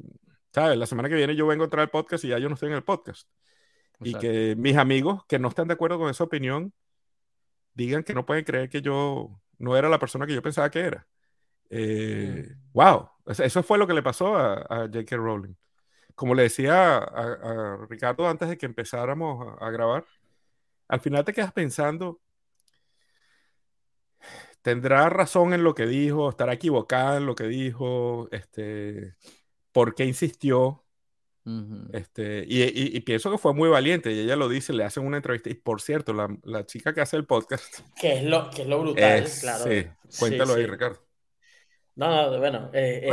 ¿sabes? 0.52 0.78
La 0.78 0.86
semana 0.86 1.08
que 1.08 1.14
viene 1.14 1.36
yo 1.36 1.46
vengo 1.46 1.64
a 1.64 1.66
entrar 1.66 1.82
al 1.82 1.90
podcast 1.90 2.24
y 2.24 2.28
ya 2.28 2.38
yo 2.38 2.48
no 2.48 2.54
estoy 2.54 2.68
en 2.68 2.76
el 2.76 2.84
podcast. 2.84 3.28
Y 4.02 4.14
que 4.14 4.54
mis 4.56 4.76
amigos 4.76 5.24
que 5.26 5.38
no 5.38 5.48
están 5.48 5.68
de 5.68 5.74
acuerdo 5.74 5.98
con 5.98 6.08
esa 6.08 6.24
opinión 6.24 6.72
digan 7.74 8.02
que 8.02 8.14
no 8.14 8.24
pueden 8.24 8.44
creer 8.44 8.70
que 8.70 8.80
yo 8.80 9.40
no 9.58 9.76
era 9.76 9.88
la 9.88 9.98
persona 9.98 10.26
que 10.26 10.34
yo 10.34 10.42
pensaba 10.42 10.70
que 10.70 10.80
era. 10.80 11.06
Eh, 11.68 12.48
Wow, 12.72 13.10
eso 13.26 13.62
fue 13.62 13.78
lo 13.78 13.86
que 13.86 13.94
le 13.94 14.02
pasó 14.02 14.36
a, 14.36 14.54
a 14.68 14.80
J.K. 14.86 15.16
Rowling. 15.16 15.54
Como 16.14 16.34
le 16.34 16.44
decía 16.44 16.98
a, 16.98 17.78
Ricardo 17.88 18.28
antes 18.28 18.48
de 18.48 18.58
que 18.58 18.66
empezáramos 18.66 19.56
a, 19.60 19.70
grabar, 19.70 20.04
al 20.88 21.00
final 21.00 21.24
te 21.24 21.32
quedas 21.32 21.52
pensando, 21.52 22.20
tendrá 24.62 25.08
razón 25.08 25.54
en 25.54 25.64
lo 25.64 25.74
que 25.74 25.86
dijo, 25.86 26.28
estará 26.28 26.52
equivocada 26.52 27.16
en 27.16 27.26
lo 27.26 27.34
que 27.34 27.44
dijo, 27.44 28.28
este, 28.32 29.14
por 29.72 29.94
qué 29.94 30.04
insistió. 30.04 30.84
este, 31.92 32.44
y, 32.46 33.00
pienso 33.00 33.30
que 33.30 33.38
fue 33.38 33.54
muy 33.54 33.68
valiente, 33.68 34.12
y 34.12 34.20
ella 34.20 34.36
lo 34.36 34.48
dice, 34.48 34.72
le 34.72 34.84
hacen 34.84 35.04
una 35.04 35.16
entrevista. 35.16 35.50
Y 35.50 35.54
por 35.54 35.80
cierto, 35.80 36.12
la, 36.12 36.28
la 36.44 36.66
chica 36.66 36.92
que 36.94 37.00
hace 37.00 37.16
el 37.16 37.26
podcast. 37.26 37.80
Que 38.00 38.18
es 38.18 38.24
lo, 38.24 38.50
que 38.50 38.62
es 38.62 38.68
lo 38.68 38.80
brutal, 38.80 39.26
claro. 39.40 39.64
Sí, 39.64 39.86
cuéntalo 40.18 40.54
ahí, 40.54 40.66
Ricardo. 40.66 41.00
No, 41.96 42.30
no, 42.30 42.38
bueno, 42.38 42.70
eh, 42.72 43.10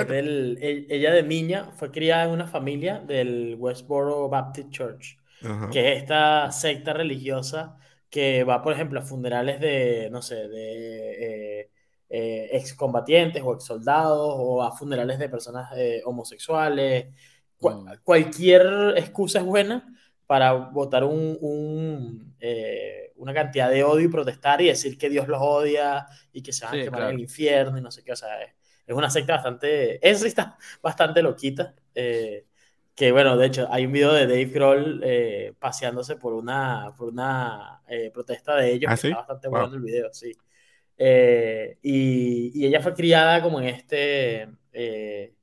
e, 0.62 0.86
ella 0.90 1.12
de 1.12 1.24
niña 1.24 1.72
fue 1.72 1.92
criada 1.92 2.26
en 2.26 2.30
una 2.30 2.48
familia 2.48 3.00
del 3.00 3.56
Westboro 3.60 4.30
Baptist 4.30 4.70
Church, 4.70 5.18
que 5.72 5.94
es 5.94 6.02
esta 6.04 6.52
secta 6.52 6.94
religiosa 6.94 7.78
que 8.10 8.44
va, 8.44 8.62
por 8.62 8.74
ejemplo, 8.74 9.00
a 9.00 9.04
funerales 9.04 9.60
de, 9.60 10.10
no 10.12 10.22
sé, 10.22 10.48
de 10.48 11.62
eh, 11.62 11.72
eh, 12.10 12.50
excombatientes 12.54 13.44
o 13.46 13.54
ex 13.54 13.66
soldados 13.66 14.34
o 14.38 14.64
a 14.64 14.72
funerales 14.76 15.20
de 15.20 15.30
personas 15.30 15.70
homosexuales. 16.06 17.08
Mm. 17.60 17.90
Cualquier 18.04 18.94
excusa 18.98 19.40
es 19.40 19.46
buena 19.46 19.94
para 20.28 20.52
votar 20.52 21.06
un, 21.06 22.36
eh, 22.40 23.14
una 23.16 23.34
cantidad 23.34 23.70
de 23.70 23.84
odio 23.84 24.06
y 24.06 24.10
protestar 24.10 24.62
y 24.62 24.68
decir 24.68 24.98
que 24.98 25.10
Dios 25.10 25.28
los 25.28 25.40
odia 25.42 26.06
y 26.34 26.44
que 26.44 26.52
se 26.52 26.66
van 26.66 26.80
a 26.80 26.84
quemar 26.84 27.02
en 27.04 27.16
el 27.16 27.20
infierno 27.22 27.78
y 27.78 27.82
no 27.82 27.90
sé 27.90 28.04
qué. 28.04 28.12
O 28.12 28.16
sea, 28.16 28.30
es, 28.42 28.54
una 28.90 29.10
secta 29.10 29.36
bastante. 29.36 30.06
Es 30.08 30.24
está 30.24 30.58
bastante 30.84 31.24
loquita. 31.24 31.74
Eh, 31.96 32.46
que 32.94 33.12
bueno, 33.12 33.38
de 33.38 33.46
hecho, 33.46 33.68
hay 33.72 33.86
un 33.86 33.92
video 33.92 34.12
de 34.12 34.28
Dave 34.28 34.46
Grohl 34.46 35.02
eh, 35.04 35.54
paseándose 35.58 36.16
por 36.16 36.34
una, 36.34 36.94
por 36.98 37.08
una 37.10 37.82
protesta 38.12 38.56
de 38.56 38.74
ellos. 38.74 38.92
¿Ah, 38.92 38.96
está 38.96 39.16
bastante 39.16 39.48
bueno 39.48 39.76
el 39.76 39.82
video, 39.82 40.12
sí. 40.12 40.34
Y, 41.00 42.52
y, 42.54 42.66
ella 42.66 42.82
fue 42.82 42.94
criada 42.94 43.42
como 43.42 43.60
en 43.62 43.68
este. 43.68 44.42
en, 44.74 45.36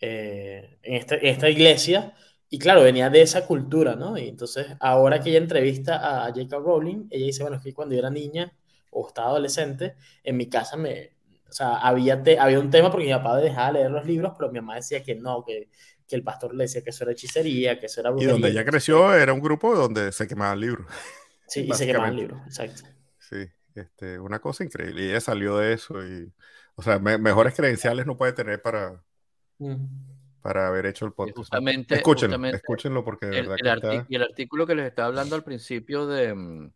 este, 0.00 1.18
en 1.18 1.26
esta 1.26 1.50
iglesia 1.50 2.14
y 2.50 2.58
claro, 2.58 2.82
venía 2.82 3.10
de 3.10 3.22
esa 3.22 3.46
cultura, 3.46 3.94
¿no? 3.94 4.16
Y 4.16 4.28
entonces, 4.28 4.66
ahora 4.80 5.20
que 5.20 5.30
ella 5.30 5.38
entrevista 5.38 6.26
a 6.26 6.32
Jacob 6.32 6.64
Rowling, 6.64 7.06
ella 7.10 7.26
dice, 7.26 7.42
bueno, 7.42 7.58
es 7.58 7.62
que 7.62 7.74
cuando 7.74 7.94
yo 7.94 7.98
era 7.98 8.10
niña 8.10 8.52
o 8.90 9.06
estaba 9.06 9.28
adolescente, 9.28 9.96
en 10.24 10.36
mi 10.36 10.48
casa 10.48 10.76
me, 10.78 11.12
o 11.48 11.52
sea, 11.52 11.76
había, 11.76 12.22
había 12.40 12.58
un 12.58 12.70
tema 12.70 12.90
porque 12.90 13.06
mi 13.06 13.12
papá 13.12 13.36
dejaba 13.36 13.72
leer 13.72 13.90
los 13.90 14.06
libros, 14.06 14.32
pero 14.38 14.50
mi 14.50 14.60
mamá 14.60 14.76
decía 14.76 15.02
que 15.02 15.14
no, 15.14 15.44
que, 15.44 15.68
que 16.06 16.16
el 16.16 16.22
pastor 16.22 16.54
le 16.54 16.64
decía 16.64 16.82
que 16.82 16.90
eso 16.90 17.04
era 17.04 17.12
hechicería, 17.12 17.78
que 17.78 17.86
eso 17.86 18.00
era 18.00 18.10
brujería. 18.10 18.30
Y 18.30 18.32
donde 18.32 18.50
ella 18.50 18.64
creció 18.64 19.14
era 19.14 19.34
un 19.34 19.40
grupo 19.40 19.76
donde 19.76 20.10
se 20.12 20.26
quemaban 20.26 20.58
libros. 20.58 20.86
Sí, 21.46 21.66
y 21.68 21.74
se 21.74 21.86
quemaban 21.86 22.16
libros, 22.16 22.40
exacto. 22.46 22.82
Sí, 23.18 23.46
este, 23.78 24.18
una 24.18 24.38
cosa 24.40 24.64
increíble. 24.64 25.02
Y 25.02 25.10
ella 25.10 25.20
salió 25.20 25.56
de 25.58 25.72
eso 25.72 26.04
y, 26.06 26.32
o 26.74 26.82
sea, 26.82 26.98
mejores 26.98 27.54
credenciales 27.54 28.06
no 28.06 28.16
puede 28.16 28.32
tener 28.32 28.60
para... 28.62 29.02
Para 30.40 30.68
haber 30.68 30.86
hecho 30.86 31.04
el 31.04 31.12
podcast. 31.12 31.36
Justamente, 31.36 31.96
escúchenlo, 31.96 32.46
escúchenlo 32.46 33.04
porque 33.04 33.26
de 33.26 33.40
el, 33.40 33.48
verdad 33.48 34.06
Y 34.08 34.14
el 34.14 34.22
artículo 34.22 34.66
que 34.66 34.76
les 34.76 34.86
estaba 34.86 35.08
hablando 35.08 35.34
al 35.34 35.42
principio 35.42 36.06
de 36.06 36.32
mm, 36.32 36.70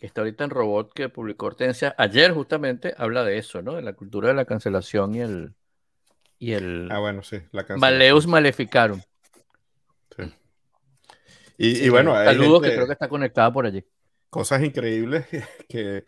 que 0.00 0.06
está 0.06 0.22
ahorita 0.22 0.44
en 0.44 0.50
Robot 0.50 0.92
que 0.92 1.08
publicó 1.08 1.46
Hortensia 1.46 1.94
ayer 1.98 2.32
justamente 2.32 2.94
habla 2.96 3.22
de 3.22 3.38
eso, 3.38 3.62
¿no? 3.62 3.74
De 3.74 3.82
la 3.82 3.92
cultura 3.92 4.28
de 4.28 4.34
la 4.34 4.46
cancelación 4.46 5.14
y 5.14 5.20
el 5.20 5.54
y 6.38 6.52
el 6.52 6.88
Ah, 6.90 6.98
bueno, 6.98 7.22
sí, 7.22 7.38
la 7.52 7.66
Maleus 7.76 8.26
Maleficarum. 8.26 9.00
Sí. 10.16 10.34
Y, 11.58 11.88
bueno, 11.90 12.14
saludos 12.14 12.62
que 12.62 12.74
creo 12.74 12.86
que 12.86 12.94
está 12.94 13.08
conectada 13.08 13.52
por 13.52 13.66
allí. 13.66 13.84
Cosas 14.30 14.62
increíbles 14.62 15.26
que 15.68 16.04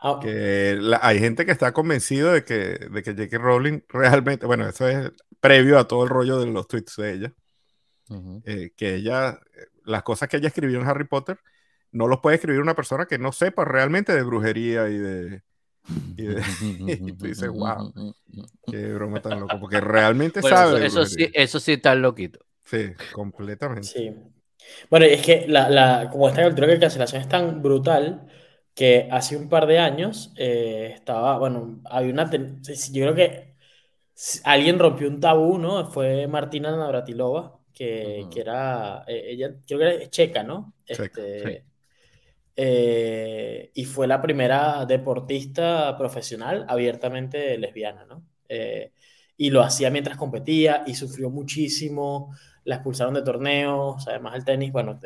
ah. 0.00 0.18
que 0.22 0.78
hay 1.00 1.18
gente 1.18 1.46
que 1.46 1.52
está 1.52 1.72
convencido 1.72 2.32
de 2.32 2.44
que, 2.44 2.78
de 2.90 3.02
que 3.02 3.12
J.K. 3.12 3.38
Rowling 3.38 3.80
realmente, 3.88 4.46
bueno, 4.46 4.68
eso 4.68 4.86
es 4.86 5.10
previo 5.40 5.78
a 5.78 5.88
todo 5.88 6.04
el 6.04 6.10
rollo 6.10 6.38
de 6.38 6.46
los 6.46 6.68
tweets 6.68 6.96
de 6.96 7.12
ella, 7.12 7.32
eh, 8.44 8.72
que 8.76 8.94
ella, 8.96 9.40
las 9.84 10.02
cosas 10.02 10.28
que 10.28 10.36
ella 10.36 10.48
escribió 10.48 10.80
en 10.80 10.86
Harry 10.86 11.04
Potter, 11.04 11.38
no 11.90 12.08
los 12.08 12.20
puede 12.20 12.36
escribir 12.36 12.60
una 12.60 12.74
persona 12.74 13.06
que 13.06 13.18
no 13.18 13.32
sepa 13.32 13.64
realmente 13.64 14.14
de 14.14 14.22
brujería 14.22 14.88
y 14.88 14.98
de... 14.98 15.42
Y, 16.16 16.26
tú 17.18 17.26
dices, 17.26 17.48
wow, 17.48 17.92
qué 18.70 18.92
broma 18.94 19.20
tan 19.20 19.40
loco, 19.40 19.60
porque 19.60 19.80
realmente 19.80 20.40
sabe. 20.40 20.86
Eso, 20.86 21.04
sí, 21.04 21.30
eso 21.34 21.60
sí 21.60 21.72
está 21.72 21.94
loquito. 21.94 22.40
Sí, 22.64 22.92
completamente. 23.12 23.86
Sí. 23.86 24.14
Bueno, 24.90 25.06
es 25.06 25.22
que 25.22 25.46
la, 25.48 25.68
la, 25.68 26.08
como 26.10 26.28
esta 26.28 26.44
cultura 26.44 26.66
de 26.66 26.78
cancelación 26.78 27.22
es 27.22 27.28
tan 27.28 27.62
brutal 27.62 28.26
que 28.74 29.08
hace 29.10 29.36
un 29.36 29.48
par 29.48 29.66
de 29.66 29.78
años 29.78 30.32
eh, 30.36 30.92
estaba, 30.94 31.38
bueno, 31.38 31.80
hay 31.84 32.10
una, 32.10 32.30
yo 32.30 33.02
creo 33.02 33.14
que 33.14 33.54
alguien 34.44 34.78
rompió 34.78 35.08
un 35.08 35.20
tabú, 35.20 35.58
¿no? 35.58 35.90
Fue 35.90 36.26
Martina 36.26 36.76
Navratilova, 36.76 37.60
que, 37.72 38.26
que 38.32 38.40
era, 38.40 39.04
eh, 39.06 39.24
ella 39.28 39.54
creo 39.66 39.78
que 39.78 39.86
era 39.86 40.10
checa, 40.10 40.42
¿no? 40.42 40.74
Este, 40.86 41.64
eh, 42.56 43.70
y 43.74 43.84
fue 43.84 44.06
la 44.06 44.22
primera 44.22 44.86
deportista 44.86 45.96
profesional 45.98 46.64
abiertamente 46.68 47.58
lesbiana, 47.58 48.04
¿no? 48.06 48.24
Eh, 48.48 48.92
y 49.36 49.50
lo 49.50 49.62
hacía 49.62 49.90
mientras 49.90 50.16
competía 50.16 50.84
y 50.86 50.94
sufrió 50.94 51.30
muchísimo, 51.30 52.34
la 52.64 52.76
expulsaron 52.76 53.14
de 53.14 53.22
torneos, 53.22 54.06
además 54.08 54.34
el 54.36 54.44
tenis, 54.44 54.72
bueno, 54.72 54.98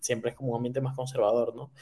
siempre 0.00 0.30
es 0.30 0.36
como 0.36 0.50
un 0.50 0.56
ambiente 0.56 0.80
más 0.80 0.94
conservador, 0.94 1.54
¿no? 1.54 1.72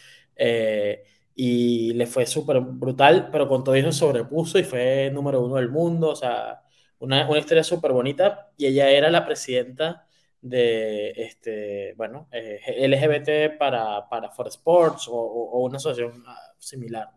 y 1.38 1.92
le 1.94 2.06
fue 2.06 2.26
súper 2.26 2.60
brutal, 2.60 3.28
pero 3.30 3.48
con 3.48 3.62
todo 3.62 3.74
eso 3.74 3.92
sobrepuso 3.92 4.58
y 4.58 4.64
fue 4.64 5.10
número 5.12 5.42
uno 5.42 5.56
del 5.56 5.68
mundo, 5.70 6.10
o 6.10 6.16
sea, 6.16 6.62
una, 6.98 7.28
una 7.28 7.38
historia 7.38 7.62
súper 7.64 7.92
bonita 7.92 8.52
y 8.56 8.66
ella 8.66 8.90
era 8.90 9.10
la 9.10 9.26
presidenta 9.26 10.06
de, 10.40 11.10
este, 11.10 11.94
bueno, 11.96 12.28
eh, 12.32 12.60
LGBT 12.88 13.58
para, 13.58 14.08
para 14.08 14.30
For 14.30 14.48
Sports 14.48 15.08
o, 15.08 15.14
o, 15.14 15.64
una 15.64 15.76
asociación 15.78 16.22
ah, 16.26 16.54
similar. 16.58 17.10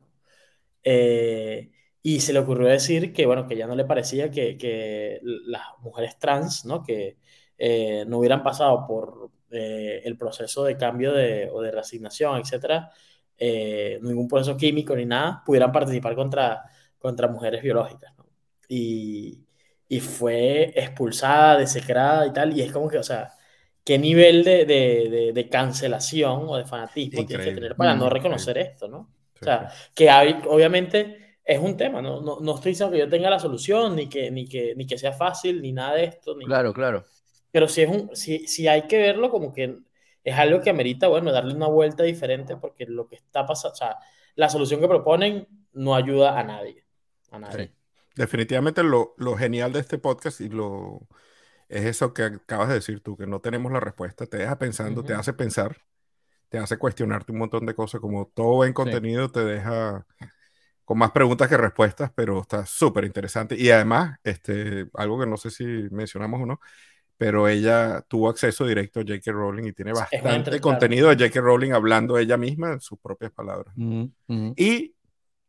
Eh, 0.84 1.72
y 2.01 2.20
se 2.22 2.34
le 2.34 2.39
ocurrió 2.39 2.68
decir 2.68 3.14
que, 3.14 3.26
bueno, 3.26 3.47
que 3.47 3.57
ya 3.57 3.68
no 3.68 3.76
le 3.76 3.86
parecía 3.86 4.32
que, 4.32 4.57
que 4.57 5.20
las 5.24 5.64
mujeres 5.82 6.18
trans, 6.18 6.66
¿no? 6.66 6.84
Que 6.84 7.18
eh, 7.60 8.05
no 8.07 8.18
hubieran 8.18 8.41
pasado 8.41 8.88
por 8.88 9.30
el 9.51 10.16
proceso 10.16 10.64
de 10.64 10.78
cambio 10.78 11.12
de, 11.12 11.49
o 11.51 11.62
de 11.62 11.72
reasignación, 11.72 12.39
etcétera, 12.39 12.91
ningún 13.39 14.28
proceso 14.28 14.55
químico 14.55 14.95
ni 14.95 15.05
nada, 15.05 15.41
pudieran 15.43 15.72
participar 15.72 16.16
contra, 16.16 16.64
contra 16.99 17.28
mujeres 17.28 17.64
biológicas. 17.64 18.16
¿no? 18.16 18.26
Y, 18.68 19.43
y 19.88 19.99
fue 19.99 20.72
expulsada, 20.80 21.57
desecrada 21.57 22.28
y 22.28 22.32
tal, 22.32 22.55
y 22.55 22.62
es 22.62 22.72
como 22.72 22.88
que, 22.88 22.99
o 22.99 23.03
sea, 23.03 23.32
qué 23.84 23.97
nivel 23.97 24.43
de, 24.43 24.66
de, 24.66 25.32
de, 25.34 25.49
cancelación 25.49 26.43
o 26.47 26.57
de 26.57 26.66
fanatismo 26.66 27.26
tienes 27.26 27.47
que 27.47 27.53
tener 27.53 27.76
para 27.76 27.95
no 27.95 28.07
reconocer 28.07 28.60
esto, 28.60 28.88
¿no? 28.88 29.10
o 29.41 29.43
sea, 29.43 29.72
que 29.95 30.10
hay, 30.10 30.39
obviamente 30.47 31.38
es 31.43 31.60
un 31.60 31.76
tema, 31.76 32.01
¿no? 32.01 32.22
¿no? 32.22 32.39
No, 32.39 32.55
estoy 32.55 32.74
diciendo 32.74 32.93
que 32.93 32.99
yo 32.99 33.10
tenga 33.10 33.32
la 33.32 33.39
solución, 33.39 33.95
ni 33.95 34.07
que, 34.07 34.30
ni 34.30 34.47
que, 34.47 34.76
ni 34.76 34.86
que 34.86 34.99
sea 34.99 35.14
fácil, 35.14 35.60
ni 35.62 35.72
nada 35.72 35.95
de 35.95 36.03
esto. 36.03 36.36
Ni... 36.36 36.45
Claro, 36.45 36.72
claro. 36.72 37.05
Pero 37.51 37.67
si, 37.67 37.81
es 37.81 37.89
un, 37.89 38.15
si, 38.15 38.47
si 38.47 38.67
hay 38.67 38.87
que 38.87 38.97
verlo 38.97 39.29
como 39.31 39.53
que 39.53 39.79
es 40.23 40.35
algo 40.35 40.61
que 40.61 40.69
amerita, 40.69 41.07
bueno, 41.07 41.31
darle 41.31 41.55
una 41.55 41.67
vuelta 41.67 42.03
diferente, 42.03 42.57
porque 42.57 42.85
lo 42.85 43.07
que 43.07 43.15
está 43.15 43.45
pasando, 43.45 43.73
o 43.73 43.77
sea, 43.77 43.97
la 44.35 44.49
solución 44.49 44.79
que 44.79 44.87
proponen 44.87 45.47
no 45.73 45.95
ayuda 45.95 46.39
a 46.39 46.43
nadie. 46.43 46.85
A 47.31 47.39
nadie 47.39 47.73
definitivamente 48.19 48.83
lo, 48.83 49.15
genial 49.37 49.71
de 49.71 49.79
este 49.79 49.97
podcast 49.97 50.41
y 50.41 50.49
lo 50.49 51.07
es 51.69 51.85
eso 51.85 52.13
que 52.13 52.23
acabas 52.23 52.67
de 52.67 52.73
decir 52.75 52.99
tú, 53.01 53.15
que 53.15 53.27
no 53.27 53.39
tenemos 53.39 53.71
la 53.71 53.79
respuesta, 53.79 54.25
te 54.25 54.37
deja 54.37 54.57
pensando, 54.57 55.03
te 55.03 55.13
hace 55.13 55.31
pensar, 55.31 55.77
te 56.49 56.57
hace 56.57 56.77
cuestionarte 56.77 57.31
un 57.31 57.37
montón 57.37 57.65
de 57.65 57.75
cosas, 57.75 58.01
como 58.01 58.27
todo 58.27 58.55
buen 58.55 58.73
contenido 58.73 59.29
te 59.31 59.45
deja 59.45 60.05
con 60.83 60.97
más 60.97 61.11
preguntas 61.11 61.47
que 61.47 61.55
respuestas, 61.55 62.11
pero 62.13 62.41
está 62.41 62.65
súper 62.65 63.05
interesante. 63.05 63.55
Y 63.55 63.69
además, 63.69 64.17
este, 64.23 64.89
algo 64.95 65.19
que 65.19 65.27
no 65.27 65.37
sé 65.37 65.51
si 65.51 65.63
mencionamos 65.91 66.41
o 66.41 66.45
no, 66.47 66.59
pero 67.20 67.49
ella 67.49 68.01
tuvo 68.07 68.30
acceso 68.30 68.65
directo 68.65 69.01
a 69.01 69.03
J.K. 69.03 69.30
Rowling 69.34 69.65
y 69.65 69.74
tiene 69.74 69.91
bastante 69.91 70.61
contenido 70.61 71.09
de 71.09 71.15
J.K. 71.15 71.41
Rowling 71.41 71.74
hablando 71.74 72.17
ella 72.17 72.38
misma 72.38 72.72
en 72.72 72.80
sus 72.80 72.97
propias 72.97 73.30
palabras. 73.34 73.76
Y 74.55 74.95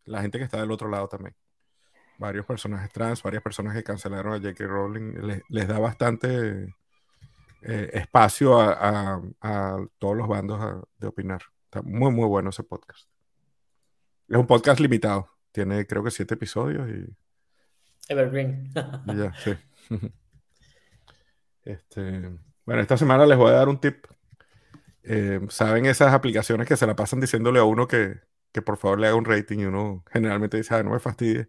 la 0.07 0.21
gente 0.21 0.39
que 0.39 0.45
está 0.45 0.61
del 0.61 0.73
otro 0.73 0.89
lado 0.89 1.07
también 1.07 1.33
varios 2.19 2.45
personajes 2.45 2.93
trans, 2.93 3.23
varias 3.23 3.41
personas 3.41 3.73
que 3.73 3.85
cancelaron 3.85 4.33
a 4.33 4.39
J.K. 4.39 4.67
Rowling, 4.67 5.43
les, 5.49 5.69
da 5.69 5.79
bastante 5.79 6.75
eh, 7.63 7.91
espacio 7.93 8.61
a, 8.61 9.23
todos 10.01 10.17
los 10.17 10.27
bandos 10.27 10.85
de 10.99 11.07
opinar. 11.07 11.43
Está 11.67 11.83
muy, 11.83 12.11
muy 12.11 12.27
bueno 12.27 12.51
ese 12.51 12.65
podcast. 12.65 13.09
Es 14.29 14.37
un 14.37 14.49
podcast 14.49 14.81
limitado. 14.81 15.31
Tiene 15.53 15.87
creo 15.87 16.03
que 16.03 16.11
siete 16.11 16.35
episodios 16.35 16.89
y... 16.91 17.17
Evergreen. 18.09 18.73
ya, 19.07 19.33
sí. 19.35 19.55
Este, 21.73 22.31
bueno, 22.65 22.83
esta 22.83 22.97
semana 22.97 23.27
les 23.27 23.39
voy 23.39 23.51
a 23.51 23.55
dar 23.55 23.69
un 23.69 23.81
tip. 23.81 24.07
Eh, 25.03 25.41
¿Saben 25.49 25.87
esas 25.87 26.13
aplicaciones 26.13 26.69
que 26.69 26.77
se 26.77 26.87
la 26.87 26.97
pasan 26.97 27.21
diciéndole 27.21 27.59
a 27.59 27.65
uno 27.65 27.89
que, 27.89 28.21
que 28.53 28.63
por 28.63 28.77
favor 28.77 29.01
le 29.01 29.07
haga 29.07 29.17
un 29.17 29.25
rating 29.25 29.59
y 29.61 29.65
uno 29.65 30.05
generalmente 30.13 30.57
dice, 30.57 30.75
ah, 30.75 30.83
no 30.83 30.91
me 30.91 31.01
fastidie? 31.01 31.49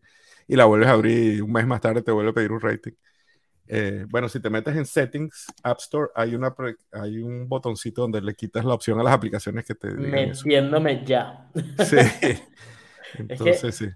y 0.51 0.55
la 0.57 0.65
vuelves 0.65 0.89
a 0.89 0.91
abrir 0.91 1.35
y 1.35 1.39
un 1.39 1.49
mes 1.49 1.65
más 1.65 1.79
tarde 1.79 2.01
te 2.01 2.11
vuelve 2.11 2.31
a 2.31 2.33
pedir 2.33 2.51
un 2.51 2.59
rating. 2.59 2.91
Eh, 3.67 4.05
bueno, 4.09 4.27
si 4.27 4.41
te 4.41 4.49
metes 4.49 4.75
en 4.75 4.85
Settings, 4.85 5.45
App 5.63 5.79
Store, 5.79 6.09
hay, 6.13 6.35
una, 6.35 6.53
hay 6.91 7.19
un 7.19 7.47
botoncito 7.47 8.01
donde 8.01 8.19
le 8.19 8.35
quitas 8.35 8.65
la 8.65 8.73
opción 8.73 8.99
a 8.99 9.03
las 9.03 9.13
aplicaciones 9.13 9.65
que 9.65 9.75
te 9.75 9.87
Metiéndome 9.87 11.05
ya. 11.05 11.49
Sí. 11.85 11.95
Entonces, 13.17 13.75
sí. 13.75 13.87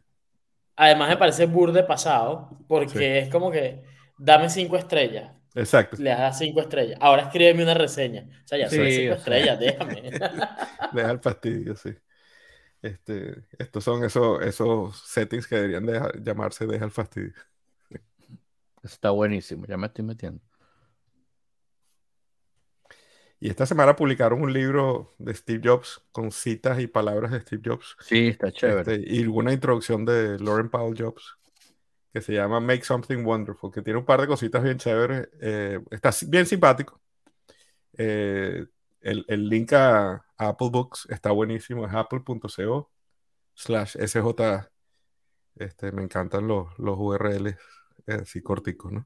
además 0.78 1.10
me 1.10 1.18
parece 1.18 1.46
burde 1.46 1.84
pasado, 1.84 2.58
porque 2.70 3.20
es 3.20 3.30
como 3.30 3.52
que 3.52 3.84
dame 4.18 4.50
cinco 4.50 4.78
estrellas. 4.78 5.35
Exacto. 5.56 5.96
Le 5.98 6.10
das 6.10 6.38
cinco 6.38 6.60
estrellas. 6.60 6.98
Ahora 7.02 7.24
escríbeme 7.24 7.64
una 7.64 7.74
reseña. 7.74 8.28
O 8.44 8.48
sea, 8.48 8.58
ya 8.58 8.70
son 8.70 8.86
cinco 8.90 9.14
estrellas, 9.16 9.60
déjame. 9.60 10.02
Deja 10.94 11.12
el 11.12 11.20
fastidio, 11.20 11.76
sí. 11.76 11.96
Este, 12.82 13.44
estos 13.58 13.84
son 13.84 14.04
esos, 14.04 14.44
esos 14.44 14.98
settings 15.08 15.48
que 15.48 15.56
deberían 15.56 15.88
llamarse 16.22 16.68
Deja 16.68 16.86
el 16.86 16.92
fastidio. 16.92 17.34
Está 18.84 19.10
buenísimo, 19.10 19.66
ya 19.66 19.78
me 19.78 19.88
estoy 19.88 20.06
metiendo. 20.06 20.42
Y 23.40 23.50
esta 23.50 23.66
semana 23.66 23.96
publicaron 23.96 24.42
un 24.42 24.54
libro 24.54 25.16
de 25.18 25.34
Steve 25.34 25.62
Jobs 25.64 26.02
con 26.12 26.32
citas 26.32 26.80
y 26.80 26.88
palabras 26.88 27.32
de 27.32 27.42
Steve 27.42 27.62
Jobs. 27.66 27.96
Sí, 28.02 28.28
está 28.28 28.52
chévere. 28.52 28.96
Este, 28.96 29.16
y 29.16 29.26
una 29.26 29.54
introducción 29.54 30.06
de 30.06 30.38
Lauren 30.40 30.70
Powell 30.70 30.96
Jobs 30.98 31.38
que 32.16 32.22
se 32.22 32.32
llama 32.32 32.62
Make 32.62 32.86
Something 32.86 33.26
Wonderful, 33.26 33.74
que 33.74 33.82
tiene 33.82 34.00
un 34.00 34.06
par 34.06 34.22
de 34.22 34.28
cositas 34.28 34.64
bien 34.64 34.78
chéveres. 34.78 35.28
Eh, 35.42 35.82
está 35.92 36.12
bien 36.28 36.46
simpático. 36.46 37.02
Eh, 37.98 38.66
el, 39.02 39.50
link 39.50 39.74
a, 39.74 40.26
Apple 40.38 40.70
Books 40.72 41.08
está 41.10 41.32
buenísimo, 41.32 41.86
es 41.86 41.94
apple.co 41.94 42.90
slash 43.54 43.98
sj. 43.98 44.70
Este, 45.58 45.92
me 45.92 46.04
encantan 46.04 46.48
los, 46.48 46.68
los 46.80 46.96
URLs 46.98 47.58
así 48.08 48.42
corticos, 48.42 48.94
¿no? 48.94 49.06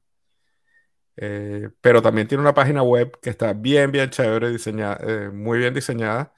Eh, 1.16 1.68
pero 1.80 2.00
también 2.02 2.28
tiene 2.28 2.42
una 2.42 2.54
página 2.54 2.84
web 2.84 3.18
que 3.20 3.30
está 3.30 3.52
bien, 3.54 3.90
bien 3.90 4.10
chévere, 4.10 4.50
diseñada, 4.50 4.98
eh, 5.02 5.30
muy 5.30 5.58
bien 5.58 5.74
diseñada 5.74 6.32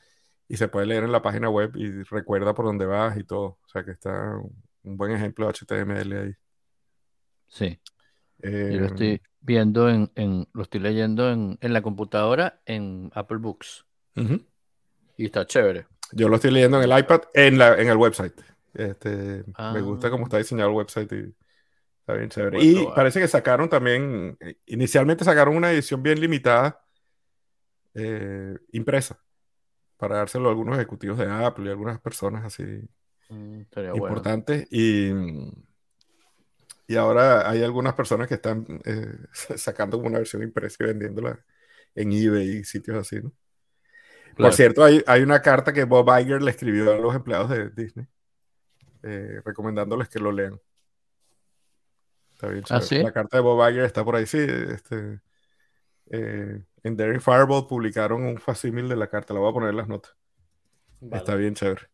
y 0.49 0.57
se 0.57 0.69
puede 0.69 0.87
leer 0.87 1.05
en 1.05 1.13
la 1.13 1.21
página 1.21 1.51
web 1.51 1.77
y 1.77 2.03
recuerda 2.05 2.55
por 2.55 2.65
dónde 2.65 2.87
vas 2.87 3.19
y 3.19 3.25
todo. 3.25 3.59
O 3.63 3.69
sea 3.69 3.85
que 3.85 3.91
está 3.91 4.39
un 4.85 4.97
buen 4.97 5.13
ejemplo 5.13 5.47
de 5.47 5.53
HTML 5.53 6.13
ahí. 6.15 6.37
Sí. 7.53 7.79
Yo 8.43 8.51
lo 8.81 8.87
estoy 8.87 9.11
em, 9.11 9.19
viendo 9.41 9.89
en, 9.89 10.49
lo 10.53 10.63
estoy 10.63 10.81
leyendo 10.81 11.31
en, 11.31 11.59
la 11.61 11.83
computadora 11.83 12.61
en 12.65 13.11
Apple 13.15 13.39
Books. 13.39 13.85
Y 15.17 15.27
está 15.27 15.47
chévere. 15.47 15.87
Yo 16.13 16.29
lo 16.29 16.37
estoy 16.37 16.51
leyendo 16.51 16.83
en 16.83 16.91
el 16.91 16.99
iPad, 16.99 17.23
en, 17.35 17.59
la, 17.59 17.81
en 17.81 17.89
el 17.89 17.97
website. 17.97 18.35
Este, 18.75 19.45
Me 19.73 19.81
gusta 19.83 20.11
cómo 20.11 20.25
ah. 20.25 20.27
está 20.27 20.39
diseñado 20.39 20.71
el 20.71 20.77
website 20.77 21.13
y 21.13 21.35
Está 22.01 22.15
bien 22.15 22.31
chévere. 22.31 22.61
y 22.61 22.85
parece 22.97 23.21
que 23.21 23.29
sacaron 23.29 23.69
también, 23.69 24.37
eh, 24.41 24.57
inicialmente 24.67 25.25
sacaron 25.25 25.57
una 25.57 25.71
edición 25.71 26.03
bien 26.03 26.21
limitada, 26.21 26.85
eh, 27.95 28.57
impresa, 28.73 29.23
para 29.99 30.17
dárselo 30.17 30.49
a 30.49 30.51
algunos 30.51 30.77
ejecutivos 30.77 31.17
de 31.19 31.31
Apple 31.31 31.67
y 31.67 31.69
algunas 31.69 32.01
personas 32.01 32.45
así 32.45 32.65
mm, 33.29 33.61
importantes. 33.95 34.67
Y, 34.73 35.13
y 36.93 36.97
ahora 36.97 37.49
hay 37.49 37.63
algunas 37.63 37.95
personas 37.95 38.29
que 38.29 38.35
están 38.35 38.67
eh, 38.85 39.17
sacando 39.57 39.99
una 39.99 40.19
versión 40.19 40.43
impresa 40.43 40.77
y 40.81 40.87
vendiéndola 40.87 41.45
en 41.95 42.13
eBay 42.13 42.59
y 42.59 42.65
sitios 42.65 42.97
así, 42.99 43.21
¿no? 43.23 43.33
Por 44.37 44.55
cierto, 44.55 44.83
hay, 44.83 45.03
hay, 45.07 45.23
una 45.23 45.43
carta 45.43 45.75
que 45.75 45.85
Bob 45.85 46.09
Iger 46.19 46.41
le 46.41 46.51
escribió 46.51 46.91
a 46.91 46.97
los 46.97 47.15
empleados 47.15 47.51
de 47.51 47.69
Disney, 47.69 48.07
recomendándoles 49.45 50.09
que 50.09 50.19
lo 50.19 50.33
lean. 50.33 50.59
¿Ah, 52.71 52.81
la 52.91 53.13
carta 53.13 53.37
de 53.37 53.43
Bob 53.43 53.69
Iger 53.69 53.85
está 53.85 54.05
por 54.05 54.17
ahí, 54.17 54.27
sí. 54.27 54.39
Este, 54.39 55.21
eh, 56.11 56.63
en 56.83 56.97
Daring 56.97 57.21
Fireball 57.21 57.67
publicaron 57.69 58.25
un 58.25 58.39
facímil 58.39 58.89
de 58.89 58.97
la 58.97 59.09
carta. 59.09 59.33
La 59.33 59.41
voy 59.41 59.51
a 59.51 59.55
poner 59.55 59.71
en 59.71 59.77
las 59.77 59.89
notas. 59.89 60.17
Está 61.13 61.37
bien 61.37 61.55
chévere. 61.55 61.89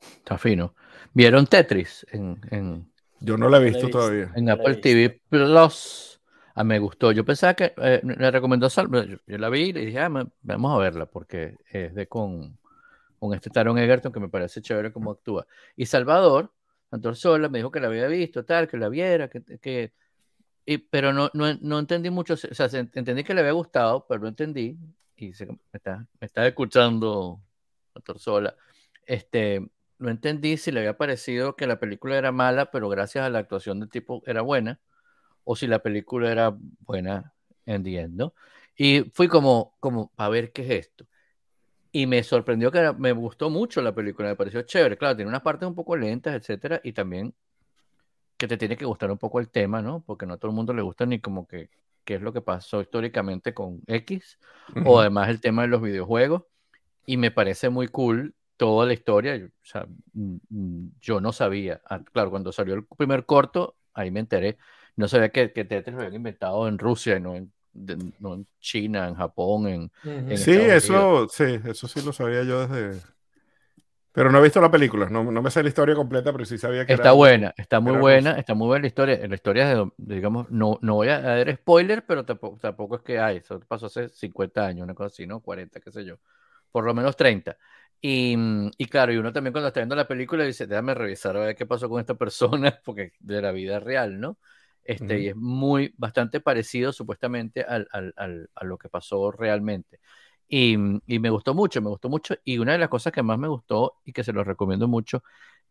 Está 0.00 0.36
fino. 0.36 0.74
¿Vieron 1.14 1.46
Tetris? 1.46 2.06
En, 2.10 2.92
Yo 3.20 3.38
no 3.38 3.48
la 3.48 3.58
he 3.58 3.64
visto 3.64 3.88
todavía. 3.88 4.30
En 4.34 4.50
Apple 4.50 4.76
TV 4.76 5.20
Plus. 5.28 6.20
Ah, 6.54 6.64
me 6.64 6.78
gustó. 6.78 7.10
Yo 7.12 7.24
pensaba 7.24 7.54
que 7.54 7.72
eh, 7.78 8.00
le 8.02 8.30
recomendó 8.30 8.68
Salvador. 8.68 9.22
Yo, 9.26 9.38
la 9.38 9.48
vi 9.48 9.70
y 9.70 9.72
dije, 9.72 9.98
ah, 10.00 10.10
vamos 10.42 10.74
a 10.74 10.78
verla 10.78 11.06
porque 11.06 11.56
es 11.70 11.94
de 11.94 12.06
con, 12.06 12.58
con 13.18 13.34
este 13.34 13.50
Taron 13.50 13.78
Egerton 13.78 14.12
que 14.12 14.20
me 14.20 14.28
parece 14.28 14.60
chévere 14.60 14.92
cómo 14.92 15.10
actúa. 15.10 15.46
Y 15.76 15.86
Salvador 15.86 16.52
Sola 17.14 17.48
me 17.48 17.58
dijo 17.58 17.70
que 17.70 17.80
la 17.80 17.88
había 17.88 18.06
visto, 18.06 18.44
tal, 18.44 18.68
que 18.68 18.76
la 18.76 18.88
viera, 18.88 19.28
que, 19.28 19.42
que 19.58 19.92
y, 20.66 20.78
pero 20.78 21.12
no, 21.12 21.30
no, 21.34 21.54
no, 21.60 21.78
entendí 21.78 22.10
mucho, 22.10 22.34
o 22.34 22.36
sea, 22.36 22.68
entendí 22.72 23.24
que 23.24 23.34
le 23.34 23.40
había 23.40 23.52
gustado, 23.52 24.06
pero 24.08 24.20
no 24.20 24.28
entendí, 24.28 24.78
y 25.16 25.32
se, 25.34 25.46
me, 25.46 25.58
está, 25.72 26.06
me 26.20 26.26
está 26.26 26.46
escuchando 26.46 27.40
Sola, 28.16 28.56
este, 29.06 29.68
no 29.98 30.10
entendí 30.10 30.56
si 30.56 30.70
le 30.72 30.80
había 30.80 30.96
parecido 30.96 31.56
que 31.56 31.66
la 31.66 31.78
película 31.78 32.16
era 32.16 32.32
mala, 32.32 32.70
pero 32.70 32.88
gracias 32.88 33.24
a 33.24 33.30
la 33.30 33.38
actuación 33.40 33.80
del 33.80 33.90
tipo 33.90 34.22
era 34.26 34.42
buena, 34.42 34.80
o 35.44 35.56
si 35.56 35.66
la 35.66 35.80
película 35.80 36.30
era 36.30 36.56
buena 36.86 37.32
en 37.66 37.82
the 37.82 38.08
¿no? 38.08 38.34
Y 38.76 39.10
fui 39.12 39.28
como, 39.28 39.76
como, 39.80 40.12
a 40.16 40.28
ver 40.28 40.52
qué 40.52 40.62
es 40.62 40.86
esto. 40.86 41.06
Y 41.92 42.06
me 42.06 42.22
sorprendió 42.24 42.72
que 42.72 42.92
me 42.98 43.12
gustó 43.12 43.50
mucho 43.50 43.80
la 43.80 43.94
película, 43.94 44.28
me 44.28 44.36
pareció 44.36 44.62
chévere. 44.62 44.96
Claro, 44.96 45.14
tiene 45.14 45.28
unas 45.28 45.42
partes 45.42 45.68
un 45.68 45.76
poco 45.76 45.96
lentas, 45.96 46.34
etcétera, 46.34 46.80
y 46.82 46.92
también 46.92 47.34
que 48.36 48.48
te 48.48 48.56
tiene 48.56 48.76
que 48.76 48.84
gustar 48.84 49.10
un 49.12 49.18
poco 49.18 49.38
el 49.38 49.48
tema, 49.48 49.80
¿no? 49.80 50.02
Porque 50.04 50.26
no 50.26 50.34
a 50.34 50.38
todo 50.38 50.50
el 50.50 50.56
mundo 50.56 50.72
le 50.74 50.82
gusta 50.82 51.06
ni 51.06 51.20
como 51.20 51.46
que 51.46 51.70
qué 52.04 52.16
es 52.16 52.20
lo 52.22 52.32
que 52.32 52.42
pasó 52.42 52.80
históricamente 52.80 53.54
con 53.54 53.80
X, 53.86 54.38
o 54.84 54.98
además 55.00 55.28
el 55.28 55.40
tema 55.40 55.62
de 55.62 55.68
los 55.68 55.80
videojuegos. 55.80 56.42
Y 57.06 57.16
me 57.16 57.30
parece 57.30 57.68
muy 57.68 57.88
cool 57.88 58.34
toda 58.56 58.86
la 58.86 58.92
historia. 58.92 59.36
O 59.36 59.64
sea, 59.64 59.86
mm, 60.12 60.36
mm, 60.48 60.92
yo 61.00 61.20
no 61.20 61.32
sabía, 61.32 61.80
ah, 61.88 62.00
claro, 62.12 62.30
cuando 62.30 62.52
salió 62.52 62.74
el 62.74 62.84
primer 62.86 63.26
corto, 63.26 63.76
ahí 63.92 64.10
me 64.10 64.20
enteré. 64.20 64.58
No 64.96 65.08
sabía 65.08 65.30
que, 65.30 65.52
que 65.52 65.64
Tetris 65.64 65.94
lo 65.94 66.00
habían 66.00 66.14
inventado 66.14 66.68
en 66.68 66.78
Rusia 66.78 67.16
y 67.16 67.20
no 67.20 67.34
en 67.34 67.52
no 68.20 68.34
en 68.34 68.46
China, 68.60 69.08
en 69.08 69.14
Japón, 69.14 69.66
en, 69.66 70.38
Sí, 70.38 70.52
eso 70.52 71.28
sí, 71.28 71.60
eso 71.64 71.88
sí 71.88 72.02
lo 72.02 72.12
sabía 72.12 72.42
yo 72.44 72.66
desde... 72.66 73.00
Pero 74.12 74.30
no 74.30 74.38
he 74.38 74.42
visto 74.42 74.60
la 74.60 74.70
película, 74.70 75.08
no, 75.10 75.24
no 75.24 75.42
me 75.42 75.50
sé 75.50 75.60
la 75.60 75.68
historia 75.68 75.96
completa, 75.96 76.30
pero 76.30 76.44
sí 76.44 76.56
sabía 76.56 76.86
que 76.86 76.92
está 76.92 77.10
buena, 77.10 77.52
está 77.56 77.80
muy 77.80 77.96
buena, 77.96 78.38
está 78.38 78.54
muy 78.54 78.68
buena 78.68 78.82
la 78.82 78.86
historia. 78.86 79.26
La 79.26 79.34
historia 79.34 79.74
de, 79.74 79.90
digamos, 79.96 80.48
no, 80.50 80.78
no 80.82 80.94
voy 80.94 81.08
a 81.08 81.20
dar 81.20 81.52
spoiler, 81.56 82.06
pero 82.06 82.24
tampoco, 82.24 82.56
tampoco 82.58 82.94
es 82.94 83.02
que 83.02 83.18
hay, 83.18 83.38
eso 83.38 83.58
pasó 83.66 83.86
hace 83.86 84.08
50 84.08 84.64
años, 84.64 84.84
una 84.84 84.94
cosa 84.94 85.08
así, 85.08 85.26
¿no? 85.26 85.40
40, 85.40 85.80
qué 85.80 85.90
sé 85.90 86.04
yo, 86.04 86.18
por 86.70 86.84
lo 86.84 86.94
menos 86.94 87.16
30. 87.16 87.56
Y, 88.06 88.36
y, 88.76 88.84
claro, 88.84 89.14
y 89.14 89.16
uno 89.16 89.32
también 89.32 89.52
cuando 89.54 89.68
está 89.68 89.80
viendo 89.80 89.96
la 89.96 90.06
película 90.06 90.44
dice, 90.44 90.66
déjame 90.66 90.92
revisar 90.92 91.38
a 91.38 91.40
ver 91.40 91.56
qué 91.56 91.64
pasó 91.64 91.88
con 91.88 92.00
esta 92.00 92.14
persona, 92.14 92.78
porque 92.84 93.12
de 93.18 93.40
la 93.40 93.50
vida 93.50 93.80
real, 93.80 94.20
¿no? 94.20 94.38
Este, 94.84 95.20
Y 95.20 95.28
es 95.28 95.36
muy, 95.36 95.94
bastante 95.96 96.40
parecido 96.40 96.92
supuestamente 96.92 97.62
al, 97.62 97.88
al, 97.92 98.12
al, 98.18 98.50
a 98.54 98.64
lo 98.66 98.76
que 98.76 98.90
pasó 98.90 99.30
realmente. 99.32 100.00
Y, 100.46 100.74
y, 101.06 101.18
me 101.18 101.30
gustó 101.30 101.54
mucho, 101.54 101.80
me 101.80 101.88
gustó 101.88 102.10
mucho. 102.10 102.34
Y 102.44 102.58
una 102.58 102.72
de 102.72 102.78
las 102.78 102.90
cosas 102.90 103.10
que 103.10 103.22
más 103.22 103.38
me 103.38 103.48
gustó 103.48 103.94
y 104.04 104.12
que 104.12 104.22
se 104.22 104.34
lo 104.34 104.44
recomiendo 104.44 104.86
mucho 104.86 105.22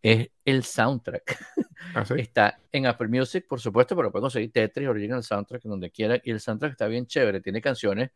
es 0.02 0.32
el 0.44 0.64
soundtrack. 0.64 1.38
¿Ah, 1.94 2.04
está 2.18 2.60
en 2.72 2.88
Apple 2.88 3.10
Music, 3.10 3.46
por 3.48 3.62
supuesto, 3.62 3.96
pero 3.96 4.12
pueden 4.12 4.24
conseguir 4.24 4.52
Tetris 4.52 4.88
Original 4.88 5.24
Soundtrack 5.24 5.62
donde 5.66 5.92
quiera. 5.92 6.20
Y 6.24 6.32
el 6.32 6.40
soundtrack 6.40 6.72
está 6.72 6.88
bien 6.88 7.06
chévere. 7.06 7.42
Tiene 7.42 7.62
canciones 7.62 8.10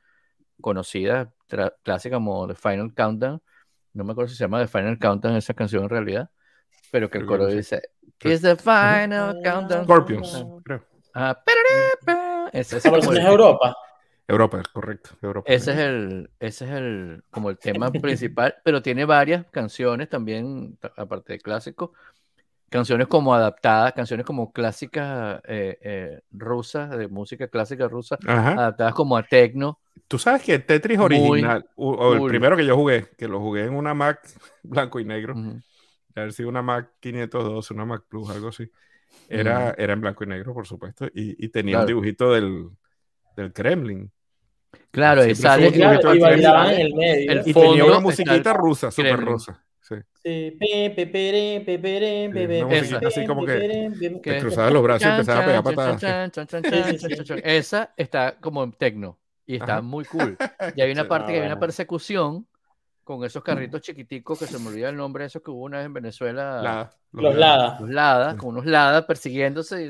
conocidas, 0.61 1.29
clásicas 1.83 2.17
como 2.17 2.47
The 2.47 2.55
Final 2.55 2.93
Countdown. 2.95 3.41
No 3.97 4.03
me 4.03 4.11
acuerdo 4.11 4.29
si 4.29 4.35
se 4.35 4.43
llama 4.43 4.61
The 4.61 4.67
Final 4.67 4.99
Countdown 4.99 5.35
esa 5.35 5.55
canción 5.55 5.83
en 5.83 5.89
realidad. 5.89 6.29
Pero 6.91 7.09
que 7.09 7.17
el 7.17 7.25
coro 7.25 7.47
dice 7.47 7.81
It's 8.23 8.41
the 8.41 8.55
final 8.55 9.41
countdown. 9.43 9.83
Scorpions, 9.85 10.45
creo. 10.63 10.83
Ah, 11.13 11.41
ese 12.53 12.77
es, 12.77 12.85
Europa. 12.85 13.75
Europa, 14.27 14.61
correcto. 14.71 15.11
Europa. 15.21 15.51
Ese 15.51 15.71
es 15.71 15.77
el, 15.79 16.29
ese 16.39 16.65
es 16.65 16.71
el, 16.71 17.23
como 17.31 17.49
el 17.49 17.57
tema 17.57 17.91
principal, 17.91 18.55
pero 18.63 18.81
tiene 18.81 19.05
varias 19.05 19.45
canciones 19.49 20.09
también, 20.09 20.77
aparte 20.95 21.33
de 21.33 21.39
clásicos, 21.39 21.91
canciones 22.69 23.07
como 23.07 23.33
adaptadas, 23.33 23.93
canciones 23.93 24.25
como 24.25 24.51
clásicas 24.51 25.41
eh, 25.47 25.77
eh, 25.81 26.21
rusas, 26.31 26.97
de 26.97 27.07
música 27.07 27.47
clásica 27.47 27.87
rusa, 27.87 28.17
adaptadas 28.25 28.93
como 28.93 29.17
a 29.17 29.23
techno. 29.23 29.79
Tú 30.07 30.19
sabes 30.19 30.43
que 30.43 30.59
Tetris 30.59 30.99
original, 30.99 31.65
o, 31.75 32.13
el 32.13 32.23
primero 32.23 32.55
que 32.55 32.65
yo 32.65 32.75
jugué, 32.75 33.07
que 33.17 33.27
lo 33.27 33.39
jugué 33.39 33.65
en 33.65 33.73
una 33.73 33.93
Mac 33.93 34.19
blanco 34.63 34.99
y 34.99 35.05
negro, 35.05 35.35
a 36.15 36.21
ver 36.21 36.33
si 36.33 36.43
una 36.43 36.61
Mac 36.61 36.91
512, 36.99 37.73
una 37.73 37.85
Mac 37.85 38.03
Plus, 38.07 38.29
algo 38.29 38.49
así. 38.49 38.69
Era, 39.29 39.73
era 39.77 39.93
en 39.93 40.01
blanco 40.01 40.23
y 40.23 40.27
negro, 40.27 40.53
por 40.53 40.67
supuesto, 40.67 41.05
y, 41.07 41.43
y 41.43 41.49
tenía 41.49 41.79
un 41.79 41.85
dibujito 41.85 42.33
del, 42.33 42.69
del 43.35 43.53
Kremlin. 43.53 44.11
Claro, 44.91 45.25
y 45.25 45.35
sale 45.35 45.69
y 45.69 46.19
bailaban 46.19 46.73
en 46.73 46.81
el 46.81 46.93
medio. 46.93 47.31
El 47.31 47.41
y 47.45 47.53
tenía 47.53 47.85
una 47.85 47.99
musiquita 47.99 48.53
rusa, 48.53 48.91
súper 48.91 49.19
rosa. 49.19 49.63
Sí. 49.87 49.95
Así 53.05 53.25
como 53.25 53.45
que, 53.45 54.19
que 54.21 54.39
cruzaba 54.39 54.69
los 54.69 54.83
brazos 54.83 55.07
y 55.07 55.09
empezaba 55.09 55.39
a 55.39 55.45
pegar 55.45 55.63
patadas. 55.63 56.03
Esa 57.43 57.93
está 57.95 58.37
como 58.39 58.63
en 58.63 58.73
tecno 58.73 59.19
y 59.45 59.55
está 59.55 59.81
muy 59.81 60.03
cool. 60.05 60.37
Y 60.75 60.81
hay 60.81 60.91
una 60.91 61.07
parte 61.07 61.31
que 61.31 61.39
hay 61.39 61.45
una 61.45 61.59
persecución 61.59 62.47
con 63.07 63.23
esos 63.23 63.41
carritos 63.41 63.79
chiquiticos 63.79 64.37
que 64.37 64.47
se 64.47 64.59
me 64.59 64.67
olvida 64.67 64.89
el 64.89 64.97
nombre 64.97 65.23
esos 65.23 65.41
que 65.41 65.49
hubo 65.49 65.63
una 65.63 65.77
vez 65.77 65.85
en 65.85 65.93
Venezuela. 65.93 66.91
los, 67.13 67.35
Lada. 67.35 67.77
Los 67.79 67.89
Lada, 67.89 68.35
con 68.35 68.49
unos 68.49 68.65
Lada 68.65 69.07
persiguiéndose. 69.07 69.85
Y, 69.85 69.87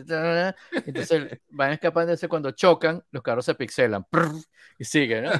entonces 0.85 1.39
van 1.49 1.71
escapándose 1.71 2.27
cuando 2.27 2.51
chocan, 2.51 3.03
los 3.09 3.23
carros 3.23 3.43
se 3.43 3.55
pixelan 3.55 4.05
y 4.77 4.83
siguen, 4.83 5.23
¿no? 5.23 5.31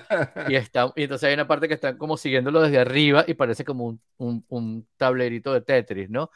Y, 0.50 0.56
está, 0.56 0.92
y 0.96 1.04
entonces 1.04 1.28
hay 1.28 1.36
una 1.36 1.48
parte 1.48 1.68
que 1.68 1.76
están 1.76 2.00
como 2.00 2.18
siguiéndolo 2.18 2.62
desde 2.62 2.80
arriba 2.80 3.24
y 3.28 3.36
parece 3.36 3.64
como 3.64 3.86
un, 3.86 4.02
un, 4.18 4.44
un 4.50 4.88
tablerito 4.98 5.54
de 5.54 5.62
Tetris, 5.62 6.10
¿no? 6.10 6.32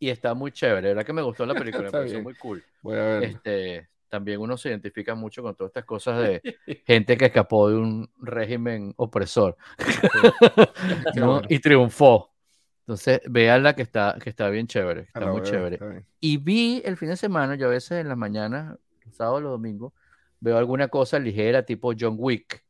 Y 0.00 0.10
está 0.10 0.34
muy 0.34 0.50
chévere, 0.50 0.82
la 0.82 0.88
verdad 0.88 1.06
que 1.06 1.12
me 1.12 1.22
gustó 1.22 1.46
la 1.46 1.54
película, 1.54 1.84
me 1.84 1.92
pareció 1.92 2.20
muy 2.20 2.34
cool. 2.34 2.64
Voy 2.82 2.98
a 2.98 3.02
ver. 3.02 3.22
Este, 3.22 3.88
también 4.10 4.40
uno 4.40 4.58
se 4.58 4.68
identifica 4.68 5.14
mucho 5.14 5.42
con 5.42 5.54
todas 5.54 5.70
estas 5.70 5.84
cosas 5.84 6.18
de 6.42 6.58
gente 6.84 7.16
que 7.16 7.26
escapó 7.26 7.70
de 7.70 7.76
un 7.76 8.10
régimen 8.18 8.92
opresor 8.96 9.56
y 11.48 11.58
triunfó. 11.60 12.30
Entonces, 12.80 13.20
la 13.24 13.76
que 13.76 13.82
está, 13.82 14.18
que 14.20 14.30
está 14.30 14.50
bien 14.50 14.66
chévere, 14.66 15.02
está 15.02 15.26
muy 15.26 15.42
chévere. 15.42 16.04
Y 16.18 16.38
vi 16.38 16.82
el 16.84 16.96
fin 16.96 17.08
de 17.08 17.16
semana, 17.16 17.54
yo 17.54 17.68
a 17.68 17.70
veces 17.70 18.00
en 18.00 18.08
las 18.08 18.18
mañanas, 18.18 18.76
los 19.04 19.14
sábados, 19.14 19.42
los 19.42 19.52
domingos, 19.52 19.92
veo 20.40 20.58
alguna 20.58 20.88
cosa 20.88 21.20
ligera 21.20 21.64
tipo 21.64 21.92
John 21.98 22.16
Wick, 22.18 22.64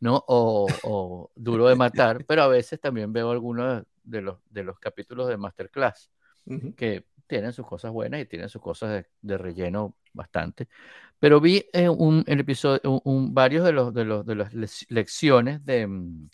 ¿no? 0.00 0.24
O, 0.26 1.30
Duro 1.34 1.68
de 1.68 1.74
Matar, 1.74 2.24
pero 2.26 2.42
a 2.42 2.48
veces 2.48 2.80
también 2.80 3.12
veo 3.12 3.30
algunos 3.30 3.84
de 4.04 4.22
los, 4.22 4.38
de 4.48 4.64
los 4.64 4.78
capítulos 4.78 5.28
de 5.28 5.36
Masterclass, 5.36 6.10
que 6.76 7.04
tienen 7.28 7.52
sus 7.52 7.66
cosas 7.66 7.92
buenas 7.92 8.20
y 8.20 8.26
tienen 8.26 8.48
sus 8.48 8.60
cosas 8.60 9.04
de, 9.20 9.38
relleno 9.38 9.96
bastante. 10.12 10.68
Pero 11.18 11.40
vi 11.40 11.64
eh, 11.72 11.88
un, 11.88 12.24
el 12.26 12.40
episodio, 12.40 13.00
un, 13.04 13.34
varios 13.34 13.64
de, 13.64 13.72
los, 13.72 13.94
de, 13.94 14.04
los, 14.04 14.26
de 14.26 14.34
las 14.34 14.52
lecciones 14.90 15.64
de 15.64 15.86
mm, 15.86 16.28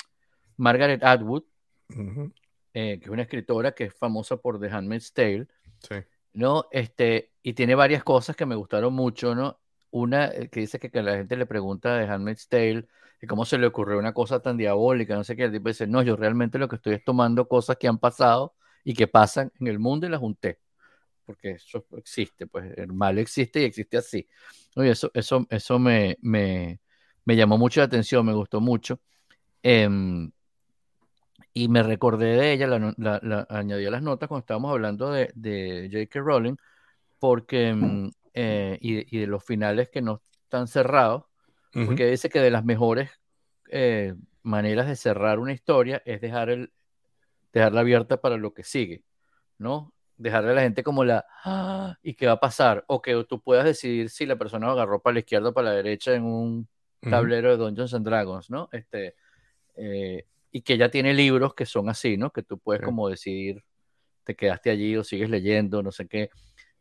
Margaret 0.56 1.02
Atwood, 1.02 1.44
eh, 2.72 2.98
que 2.98 3.04
es 3.04 3.08
una 3.08 3.22
escritora 3.22 3.72
que 3.72 3.84
es 3.84 3.94
famosa 3.94 4.36
por 4.36 4.60
The 4.60 4.70
Handmaid's 4.70 5.12
Tale. 5.12 5.46
¿no? 6.32 6.66
Este, 6.70 7.32
y 7.42 7.52
tiene 7.52 7.74
varias 7.74 8.02
cosas 8.04 8.36
que 8.36 8.46
me 8.46 8.54
gustaron 8.56 8.92
mucho, 8.94 9.34
¿no? 9.34 9.60
Una 9.90 10.26
eh, 10.26 10.48
que 10.50 10.60
dice 10.60 10.78
que, 10.78 10.90
que 10.90 11.02
la 11.02 11.16
gente 11.16 11.36
le 11.36 11.46
pregunta 11.46 11.96
de 11.96 12.06
Handmaid's 12.06 12.48
Tale, 12.48 12.88
cómo 13.26 13.44
se 13.44 13.58
le 13.58 13.66
ocurrió 13.66 13.98
una 13.98 14.12
cosa 14.12 14.40
tan 14.40 14.56
diabólica, 14.56 15.14
no 15.14 15.24
sé 15.24 15.36
qué, 15.36 15.44
el 15.44 15.52
tipo 15.52 15.68
dice, 15.68 15.86
no, 15.86 16.02
yo 16.02 16.16
realmente 16.16 16.58
lo 16.58 16.68
que 16.68 16.76
estoy 16.76 16.94
es 16.94 17.04
tomando 17.04 17.48
cosas 17.48 17.76
que 17.76 17.88
han 17.88 17.98
pasado 17.98 18.54
y 18.84 18.94
que 18.94 19.06
pasan 19.06 19.52
en 19.60 19.66
el 19.68 19.78
mundo 19.78 20.06
y 20.06 20.10
las 20.10 20.20
junté 20.20 20.58
porque 21.24 21.52
eso 21.52 21.86
existe, 21.96 22.46
pues 22.46 22.72
el 22.76 22.92
mal 22.92 23.18
existe 23.18 23.60
y 23.60 23.64
existe 23.64 23.96
así. 23.96 24.26
Oye, 24.76 24.90
eso, 24.90 25.10
eso, 25.14 25.46
eso 25.50 25.78
me, 25.78 26.16
me, 26.20 26.80
me 27.24 27.36
llamó 27.36 27.58
mucho 27.58 27.80
la 27.80 27.86
atención, 27.86 28.26
me 28.26 28.34
gustó 28.34 28.60
mucho. 28.60 29.00
Em, 29.62 30.30
y 31.52 31.68
me 31.68 31.82
recordé 31.82 32.36
de 32.36 32.52
ella, 32.52 32.66
la, 32.66 32.94
la, 33.22 33.46
añadí 33.48 33.86
a 33.86 33.90
las 33.90 34.02
notas 34.02 34.28
cuando 34.28 34.40
estábamos 34.40 34.72
hablando 34.72 35.10
de, 35.10 35.30
de 35.34 35.88
J.K. 35.90 36.20
Rowling, 36.20 36.56
porque, 37.18 37.68
em, 37.68 38.10
eh, 38.34 38.78
y, 38.80 39.16
y, 39.16 39.20
de 39.20 39.26
los 39.26 39.44
finales 39.44 39.88
que 39.88 40.02
no 40.02 40.22
están 40.42 40.66
cerrados, 40.66 41.24
porque 41.86 42.06
dice 42.06 42.28
que 42.28 42.38
de 42.38 42.52
las 42.52 42.64
mejores 42.64 43.10
eh, 43.68 44.14
maneras 44.44 44.86
de 44.86 44.94
cerrar 44.94 45.40
una 45.40 45.52
historia 45.52 46.00
es 46.04 46.20
dejar 46.20 46.50
el, 46.50 46.72
dejarla 47.52 47.80
abierta 47.80 48.20
para 48.20 48.36
lo 48.36 48.54
que 48.54 48.62
sigue, 48.62 49.02
¿no? 49.58 49.92
Dejarle 50.24 50.52
a 50.52 50.54
la 50.54 50.62
gente 50.62 50.82
como 50.82 51.04
la, 51.04 51.26
ah, 51.44 51.96
¿y 52.02 52.14
qué 52.14 52.26
va 52.26 52.32
a 52.32 52.40
pasar? 52.40 52.84
O 52.88 53.02
que 53.02 53.24
tú 53.28 53.40
puedas 53.42 53.64
decidir 53.64 54.08
si 54.08 54.24
la 54.24 54.36
persona 54.36 54.70
agarró 54.70 55.00
para 55.00 55.14
la 55.14 55.20
izquierda 55.20 55.50
o 55.50 55.52
para 55.52 55.68
la 55.68 55.74
derecha 55.74 56.14
en 56.14 56.24
un 56.24 56.68
tablero 57.00 57.50
de 57.50 57.58
Dungeons 57.58 57.92
and 57.92 58.06
Dragons, 58.06 58.48
¿no? 58.48 58.70
Este, 58.72 59.14
eh, 59.76 60.24
y 60.50 60.62
que 60.62 60.78
ya 60.78 60.88
tiene 60.88 61.12
libros 61.12 61.54
que 61.54 61.66
son 61.66 61.90
así, 61.90 62.16
¿no? 62.16 62.30
Que 62.30 62.42
tú 62.42 62.58
puedes 62.58 62.82
como 62.82 63.10
decidir, 63.10 63.62
te 64.24 64.34
quedaste 64.34 64.70
allí 64.70 64.96
o 64.96 65.04
sigues 65.04 65.28
leyendo, 65.28 65.82
no 65.82 65.92
sé 65.92 66.08
qué. 66.08 66.30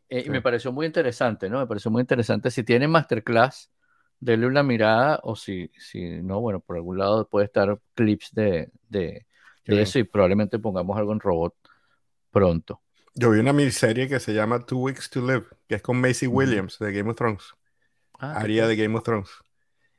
Eh, 0.08 0.24
y 0.26 0.30
me 0.30 0.40
pareció 0.40 0.72
muy 0.72 0.86
interesante, 0.86 1.50
¿no? 1.50 1.58
Me 1.58 1.66
pareció 1.66 1.90
muy 1.90 2.00
interesante. 2.00 2.50
Si 2.50 2.64
tiene 2.64 2.88
masterclass, 2.88 3.70
denle 4.18 4.46
una 4.46 4.62
mirada 4.62 5.20
o 5.22 5.36
si, 5.36 5.70
si 5.76 6.22
no, 6.22 6.40
bueno, 6.40 6.60
por 6.60 6.76
algún 6.76 6.96
lado 6.96 7.28
puede 7.28 7.44
estar 7.44 7.78
clips 7.92 8.32
de, 8.32 8.70
de, 8.88 9.26
de 9.66 9.82
eso 9.82 9.98
y 9.98 10.04
probablemente 10.04 10.58
pongamos 10.58 10.96
algo 10.96 11.12
en 11.12 11.20
robot 11.20 11.54
pronto. 12.30 12.80
Yo 13.14 13.30
vi 13.30 13.38
una 13.38 13.52
miniserie 13.52 14.08
que 14.08 14.18
se 14.18 14.34
llama 14.34 14.66
Two 14.66 14.78
Weeks 14.78 15.08
to 15.10 15.20
Live, 15.20 15.46
que 15.68 15.76
es 15.76 15.82
con 15.82 16.00
Macy 16.00 16.26
Williams 16.26 16.78
de 16.80 16.92
Game 16.92 17.08
of 17.08 17.16
Thrones. 17.16 17.54
Ah, 18.18 18.40
Aria 18.40 18.66
de 18.66 18.74
Game 18.74 18.96
of 18.96 19.04
Thrones. 19.04 19.30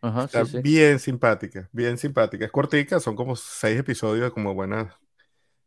Está 0.01 0.43
bien 0.61 0.99
simpática, 0.99 1.69
bien 1.71 1.97
simpática. 1.97 2.45
Es 2.45 2.51
cortica, 2.51 2.99
son 2.99 3.15
como 3.15 3.35
seis 3.35 3.79
episodios, 3.79 4.33
como 4.33 4.53
buenas 4.53 4.93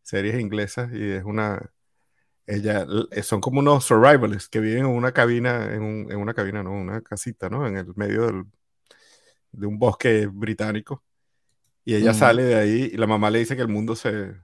series 0.03 0.39
inglesas, 0.39 0.93
y 0.93 1.11
es 1.13 1.25
una. 1.25 1.73
Ella, 2.47 2.87
eh, 3.11 3.23
son 3.23 3.41
como 3.41 3.61
unos 3.61 3.85
survivalists 3.85 4.49
que 4.49 4.61
viven 4.61 4.81
en 4.81 4.87
una 4.87 5.13
cabina, 5.13 5.73
en, 5.75 5.83
un, 5.83 6.13
en 6.13 6.19
una 6.19 6.35
cabina, 6.35 6.63
no, 6.63 6.73
una 6.73 7.01
casita, 7.01 7.49
¿no? 7.49 7.67
En 7.67 7.77
el 7.77 7.93
medio 7.97 8.27
del, 8.27 8.45
de 9.53 9.67
un 9.67 9.79
bosque 9.79 10.27
británico. 10.27 11.03
Y 11.85 11.95
ella 11.95 12.13
sale 12.13 12.45
de 12.45 12.55
ahí 12.55 12.91
y 12.93 12.97
la 12.97 13.07
mamá 13.07 13.31
le 13.31 13.39
dice 13.39 13.57
que 13.57 13.63
el 13.63 13.69
mundo 13.69 13.97
se, 13.97 14.35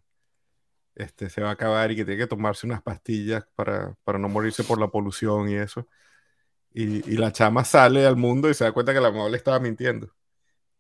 este, 0.95 1.29
se 1.31 1.43
va 1.43 1.51
a 1.51 1.53
acabar 1.53 1.91
y 1.91 1.97
que 1.97 2.05
tiene 2.05 2.21
que 2.21 2.27
tomarse 2.27 2.67
unas 2.67 2.83
pastillas 2.83 3.45
para, 3.55 3.97
para 4.05 4.19
no 4.19 4.29
morirse 4.29 4.65
por 4.65 4.81
la 4.81 4.89
polución 4.89 5.49
y 5.49 5.57
eso. 5.57 5.89
Y, 6.73 7.09
y, 7.11 7.17
la 7.17 7.33
chama 7.33 7.65
sale 7.65 8.07
al 8.07 8.17
mundo 8.17 8.51
y 8.51 8.55
se 8.55 8.65
da 8.65 8.73
cuenta 8.73 8.93
que 8.93 9.01
la 9.01 9.11
mamá 9.11 9.29
le 9.29 9.37
estaba 9.37 9.61
mintiendo. 9.61 10.13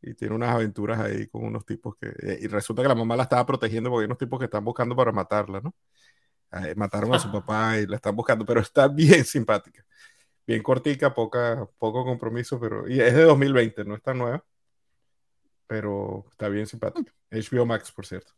Y 0.02 0.14
tiene 0.14 0.34
unas 0.34 0.54
aventuras 0.54 1.00
ahí 1.00 1.28
con 1.28 1.44
unos 1.44 1.64
tipos 1.66 1.96
que... 1.96 2.08
Eh, 2.08 2.38
y 2.42 2.46
resulta 2.48 2.82
que 2.82 2.88
la 2.88 2.94
mamá 2.94 3.16
la 3.16 3.24
estaba 3.24 3.46
protegiendo 3.46 3.90
porque 3.90 4.02
hay 4.02 4.06
unos 4.06 4.18
tipos 4.18 4.38
que 4.38 4.46
están 4.46 4.64
buscando 4.64 4.96
para 4.96 5.12
matarla, 5.12 5.60
¿no? 5.60 5.74
Mataron 6.76 7.14
a 7.14 7.18
su 7.18 7.30
papá 7.32 7.78
y 7.78 7.86
la 7.86 7.96
están 7.96 8.16
buscando, 8.16 8.44
pero 8.44 8.60
está 8.60 8.88
bien 8.88 9.24
simpática. 9.24 9.84
Bien 10.46 10.62
cortica, 10.62 11.14
poca, 11.14 11.68
poco 11.78 12.04
compromiso, 12.04 12.60
pero... 12.60 12.88
Y 12.88 13.00
es 13.00 13.14
de 13.14 13.22
2020, 13.22 13.84
no 13.84 13.94
está 13.96 14.14
nueva. 14.14 14.44
Pero 15.66 16.26
está 16.30 16.48
bien 16.48 16.66
simpática. 16.66 17.12
HBO 17.30 17.66
Max, 17.66 17.92
por 17.92 18.06
cierto. 18.06 18.32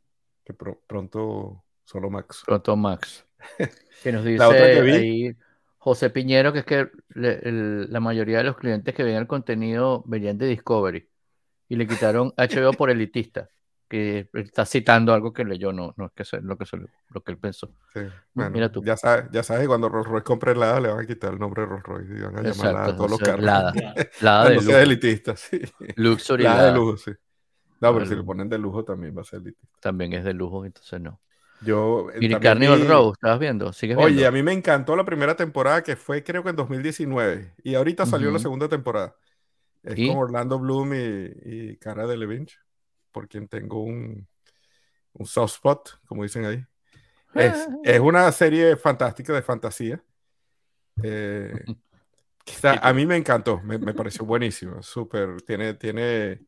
Que 0.45 0.55
pronto 0.55 1.66
Solo 1.87 2.11
Max. 2.11 2.43
Pronto 2.45 2.77
Max. 2.77 3.25
Que 4.03 4.13
nos 4.13 4.25
dice 4.25 4.45
ahí 4.45 5.35
José 5.79 6.11
Piñero, 6.11 6.53
que 6.53 6.59
es 6.61 6.65
que 6.65 6.91
la 7.15 7.99
mayoría 8.01 8.39
de 8.39 8.45
los 8.45 8.57
clientes 8.57 8.95
que 8.95 9.03
veían 9.03 9.23
el 9.23 9.27
contenido 9.27 10.03
venían 10.07 10.37
de 10.37 10.47
Discovery 10.47 11.09
y 11.69 11.77
le 11.77 11.87
quitaron 11.87 12.33
HBO 12.37 12.73
por 12.73 12.91
elitista, 12.91 13.49
que 13.89 14.29
está 14.35 14.67
citando 14.67 15.15
algo 15.15 15.33
que 15.33 15.45
leyó, 15.45 15.73
no, 15.73 15.95
no 15.97 16.07
es 16.07 16.13
que 16.13 16.23
es 16.25 16.43
lo 16.43 16.59
que, 16.59 16.67
lo 17.09 17.21
que 17.23 17.33
él 17.33 17.39
pensó. 17.39 17.73
Sí. 17.95 18.01
Bueno, 18.35 18.51
Mira 18.51 18.71
tú. 18.71 18.85
Ya 18.85 18.97
sabes, 18.97 19.27
ya 19.33 19.43
sabes, 19.43 19.67
cuando 19.67 19.89
Rolls 19.89 20.07
Royce 20.07 20.25
compre 20.25 20.55
Lada 20.55 20.79
le 20.81 20.89
van 20.89 21.05
a 21.05 21.07
quitar 21.07 21.33
el 21.33 21.39
nombre 21.39 21.63
de 21.63 21.69
Rolls 21.69 21.85
Royce 21.85 22.13
y 22.13 22.21
van 22.21 22.39
a 22.39 22.43
llamarla 22.43 22.85
a 22.85 22.97
todos 22.97 23.11
los 23.13 23.19
carros. 23.21 23.45
Lada, 23.45 23.73
Lada 24.21 24.49
de 24.51 24.55
lujo. 24.57 24.77
elitista, 24.77 25.37
sí. 25.37 25.63
Luxury 25.97 26.45
Lada, 26.45 26.67
de 26.67 26.73
lujo, 26.73 26.97
sí. 26.97 27.13
No, 27.81 27.93
pero 27.95 28.07
si 28.07 28.15
lo 28.15 28.25
ponen 28.25 28.49
de 28.49 28.59
lujo 28.59 28.85
también 28.85 29.17
va 29.17 29.21
a 29.23 29.25
ser 29.25 29.41
elitista. 29.41 29.79
También 29.81 30.13
es 30.13 30.25
de 30.25 30.35
lujo, 30.35 30.65
entonces 30.65 31.01
no. 31.01 31.21
Yo, 31.63 32.09
y 32.21 32.33
eh, 32.33 32.41
Carnival 32.41 32.87
Row, 32.87 33.13
¿estabas 33.13 33.39
viendo? 33.39 33.73
¿Sigues 33.73 33.97
viendo? 33.97 34.15
Oye, 34.15 34.27
a 34.27 34.31
mí 34.31 34.43
me 34.43 34.53
encantó 34.53 34.95
la 34.95 35.05
primera 35.05 35.37
temporada 35.37 35.83
que 35.83 35.97
fue 35.97 36.23
creo 36.23 36.43
que 36.43 36.51
en 36.51 36.57
2019 36.57 37.55
y 37.63 37.75
ahorita 37.75 38.05
salió 38.05 38.31
la 38.31 38.39
segunda 38.39 38.69
temporada. 38.69 39.17
Es 39.83 39.95
con 39.95 40.19
Orlando 40.19 40.59
Bloom 40.59 40.93
y, 40.95 41.77
Cara 41.77 42.07
de 42.07 42.17
Levine, 42.17 42.47
por 43.13 43.29
quien 43.29 43.49
tengo 43.49 43.83
un, 43.83 44.27
un 45.13 45.27
soft 45.27 45.55
spot, 45.55 46.01
como 46.07 46.25
dicen 46.25 46.45
ahí. 46.45 46.65
Es, 47.35 47.69
es 47.85 48.01
una 48.01 48.31
serie 48.33 48.77
fantástica 48.77 49.33
de 49.33 49.43
fantasía. 49.43 50.03
Eh, 51.03 51.65
a 52.83 52.93
mí 52.93 53.07
me 53.07 53.17
encantó, 53.17 53.61
me, 53.63 53.79
me 53.79 53.95
pareció 53.95 54.25
buenísimo, 54.25 54.83
súper, 54.83 55.43
tiene, 55.43 55.75
tiene, 55.75 56.41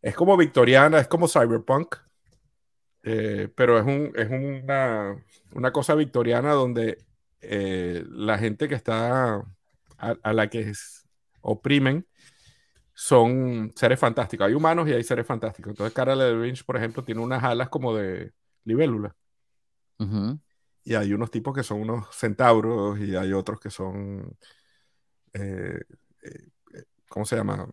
es 0.00 0.14
como 0.14 0.36
victoriana, 0.36 0.98
es 0.98 1.08
como 1.08 1.28
cyberpunk, 1.28 1.96
eh, 3.02 3.48
pero 3.54 3.78
es, 3.78 3.84
un, 3.84 4.12
es 4.14 4.30
una, 4.30 5.16
una, 5.54 5.72
cosa 5.72 5.94
victoriana 5.94 6.52
donde 6.52 6.98
eh, 7.40 8.04
la 8.08 8.38
gente 8.38 8.68
que 8.68 8.76
está 8.76 9.44
a, 9.98 10.32
la 10.32 10.48
que 10.48 10.72
oprimen 11.40 12.06
son 12.94 13.72
seres 13.74 13.98
fantásticos. 13.98 14.46
Hay 14.46 14.54
humanos 14.54 14.88
y 14.88 14.92
hay 14.92 15.02
seres 15.02 15.26
fantásticos. 15.26 15.70
Entonces, 15.70 15.94
Cara 15.94 16.14
Lynch, 16.14 16.64
por 16.64 16.76
ejemplo, 16.76 17.02
tiene 17.02 17.20
unas 17.20 17.42
alas 17.42 17.68
como 17.68 17.94
de 17.94 18.32
libélula. 18.64 19.14
Y 20.84 20.94
hay 20.94 21.12
unos 21.12 21.30
tipos 21.30 21.54
que 21.54 21.62
son 21.62 21.80
unos 21.80 22.12
centauros 22.12 22.98
y 22.98 23.14
hay 23.14 23.32
otros 23.32 23.60
que 23.60 23.70
son. 23.70 24.36
Eh, 25.32 25.80
¿Cómo 27.08 27.24
se 27.24 27.36
llama? 27.36 27.68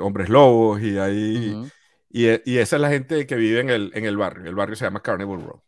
hombres 0.00 0.28
lobos 0.28 0.80
y 0.80 0.98
hay. 0.98 1.70
Y, 2.10 2.26
esa 2.58 2.76
es 2.76 2.82
la 2.82 2.88
gente 2.90 3.26
que 3.26 3.36
vive 3.36 3.60
en 3.60 3.70
el, 3.70 3.90
en 3.94 4.04
el 4.04 4.16
barrio. 4.16 4.46
El 4.48 4.54
barrio 4.54 4.76
se 4.76 4.84
llama 4.84 5.02
Carnival 5.02 5.42
Road. 5.42 5.60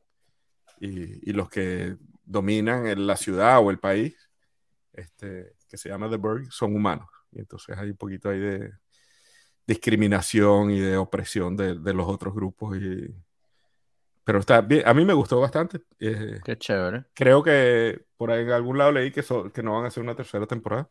Y, 0.81 1.31
y 1.31 1.33
los 1.33 1.49
que 1.49 1.97
dominan 2.25 2.87
en 2.87 3.07
la 3.07 3.17
ciudad 3.17 3.59
o 3.59 3.71
el 3.71 3.79
país, 3.79 4.17
este, 4.93 5.55
que 5.69 5.77
se 5.77 5.89
llama 5.89 6.09
The 6.09 6.17
Burg, 6.17 6.51
son 6.53 6.75
humanos. 6.75 7.09
Y 7.33 7.41
entonces 7.41 7.77
hay 7.77 7.91
un 7.91 7.97
poquito 7.97 8.31
ahí 8.31 8.39
de, 8.39 8.73
discriminación 9.71 10.73
y 10.73 10.81
de 10.81 10.97
opresión 10.97 11.57
de, 11.57 11.79
de 11.79 11.95
los 11.95 12.09
otros 12.09 12.35
grupos. 12.35 12.77
Y... 12.77 13.15
Pero 14.25 14.41
está 14.41 14.61
bien, 14.61 14.83
a 14.85 14.93
mí 14.93 15.05
me 15.05 15.13
gustó 15.13 15.41
bastante. 15.41 15.83
Eh, 16.01 16.41
Qué 16.45 16.57
chévere. 16.59 17.05
creo 17.15 17.41
que 17.43 18.05
por 18.17 18.33
ahí 18.33 18.43
en 18.43 18.51
algún 18.51 18.79
lado 18.79 18.91
leí 18.91 19.13
que, 19.13 19.23
so- 19.23 19.53
que 19.53 19.63
no 19.63 19.75
van 19.75 19.85
a 19.85 19.89
hacer 19.89 20.03
una 20.03 20.17
tercera 20.17 20.45
temporada. 20.47 20.89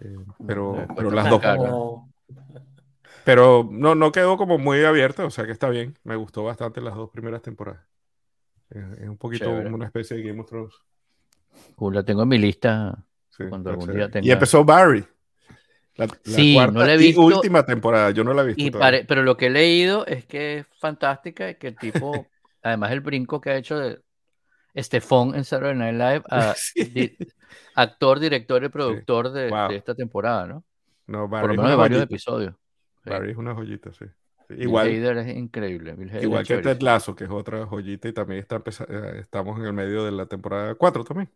Eh, 0.00 0.16
pero, 0.46 0.86
pero 0.94 1.10
las 1.10 1.28
dos. 1.28 1.42
Como- 1.42 2.12
Pero 3.24 3.66
no, 3.70 3.94
no 3.94 4.12
quedó 4.12 4.36
como 4.36 4.58
muy 4.58 4.84
abierta, 4.84 5.24
o 5.24 5.30
sea 5.30 5.46
que 5.46 5.52
está 5.52 5.68
bien. 5.70 5.96
Me 6.04 6.16
gustó 6.16 6.44
bastante 6.44 6.80
las 6.80 6.94
dos 6.94 7.10
primeras 7.10 7.42
temporadas. 7.42 7.82
Es 8.70 9.08
un 9.08 9.16
poquito 9.16 9.44
Chévere. 9.46 9.72
una 9.72 9.86
especie 9.86 10.16
de 10.16 10.22
Game 10.24 10.40
of 10.40 10.48
Thrones. 10.48 10.74
Cool, 11.76 11.94
la 11.94 12.02
tengo 12.02 12.22
en 12.22 12.28
mi 12.28 12.38
lista. 12.38 12.96
Sí, 13.30 13.44
Cuando 13.48 13.70
algún 13.70 13.92
día 13.94 14.08
tenga- 14.10 14.26
Y 14.26 14.30
empezó 14.30 14.64
Barry. 14.64 15.04
La, 15.96 16.06
la 16.06 16.14
Sí, 16.24 16.54
cuarta 16.54 16.72
no 16.72 16.84
la 16.84 16.92
he 16.92 16.96
y 16.96 16.98
visto. 16.98 17.20
última 17.22 17.64
temporada. 17.64 18.10
Yo 18.10 18.24
no 18.24 18.34
la 18.34 18.42
he 18.42 18.46
visto. 18.46 18.62
Y 18.62 18.70
pare- 18.70 19.04
pero 19.04 19.22
lo 19.22 19.36
que 19.36 19.46
he 19.46 19.50
leído 19.50 20.04
es 20.06 20.24
que 20.26 20.58
es 20.58 20.66
fantástica 20.80 21.48
y 21.50 21.54
que 21.54 21.68
el 21.68 21.76
tipo, 21.76 22.26
además 22.62 22.90
el 22.92 23.00
brinco 23.00 23.40
que 23.40 23.50
ha 23.50 23.56
hecho 23.56 23.78
de 23.78 24.00
Estefón 24.74 25.36
en 25.36 25.44
Saturday 25.44 25.76
Night 25.76 25.94
Live, 25.94 26.22
a 26.30 26.54
Sí. 26.56 26.84
di- 26.84 27.16
actor, 27.76 28.18
director 28.18 28.64
y 28.64 28.68
productor 28.68 29.30
de, 29.30 29.48
Wow. 29.50 29.68
de 29.68 29.76
esta 29.76 29.94
temporada, 29.94 30.46
¿no? 30.48 30.64
No, 31.06 31.28
Barry 31.28 31.42
Por 31.42 31.50
lo 31.56 31.62
menos 31.62 31.70
de 31.70 31.76
varios 31.76 32.02
episodios. 32.02 32.54
Barry 33.04 33.30
es 33.32 33.36
una 33.36 33.54
joyita, 33.54 33.92
sí. 33.92 34.04
Bill 34.48 34.62
Igual, 34.62 34.88
Hader 34.88 35.18
es 35.18 35.36
increíble. 35.36 35.94
Bill 35.94 36.10
Hader 36.10 36.22
igual 36.24 36.42
es 36.42 36.48
que 36.48 36.58
Ted. 36.58 36.80
Lasso, 36.82 37.14
que 37.14 37.24
es 37.24 37.30
otra 37.30 37.66
joyita 37.66 38.08
y 38.08 38.12
también 38.12 38.40
está 38.40 38.62
eh, 38.88 39.18
estamos 39.20 39.58
en 39.58 39.66
el 39.66 39.72
medio 39.72 40.04
de 40.04 40.12
la 40.12 40.26
temporada 40.26 40.74
4 40.74 41.04
también. 41.04 41.30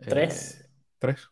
Eh, 0.00 0.06
Tres. 0.08 0.68
Tres. 0.98 1.28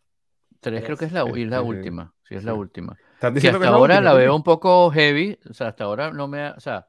tres 0.60 0.84
creo 0.84 0.96
que 0.96 1.04
es 1.06 1.12
la, 1.12 1.24
y 1.34 1.42
es 1.42 1.48
la 1.48 1.56
Este, 1.58 1.68
última. 1.68 2.14
Sí, 2.22 2.34
es 2.34 2.44
la 2.44 2.54
última. 2.54 2.96
Están 3.14 3.32
Que 3.32 3.34
diciendo 3.34 3.58
hasta 3.58 3.68
que 3.68 3.70
es 3.70 3.70
ahora 3.74 3.94
última 3.94 4.10
la 4.10 4.14
veo 4.14 4.34
un 4.36 4.42
poco 4.42 4.90
heavy. 4.90 5.38
O 5.48 5.54
sea, 5.54 5.68
hasta 5.68 5.84
ahora 5.84 6.10
no 6.12 6.28
me 6.28 6.42
ha, 6.42 6.54
o 6.56 6.60
sea, 6.60 6.88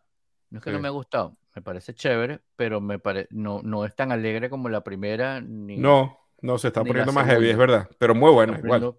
no 0.49 0.59
es 0.59 0.63
que 0.63 0.71
no 0.71 0.79
me 0.79 0.87
ha 0.87 0.91
gustado. 0.91 1.37
Me 1.55 1.61
parece 1.61 1.93
chévere, 1.93 2.41
pero 2.55 2.81
me 2.81 2.97
pare, 2.99 3.27
no, 3.29 3.61
no 3.63 3.85
es 3.85 3.95
tan 3.95 4.11
alegre 4.11 4.49
como 4.49 4.69
la 4.69 4.83
primera. 4.83 5.39
Ni, 5.39 5.77
No, 5.77 6.17
no, 6.41 6.57
se 6.57 6.69
está 6.69 6.83
poniendo 6.83 7.11
más 7.13 7.27
heavy, 7.27 7.49
es 7.49 7.57
verdad. 7.57 7.89
Pero 7.99 8.15
muy 8.15 8.31
buena, 8.31 8.57
igual. 8.57 8.95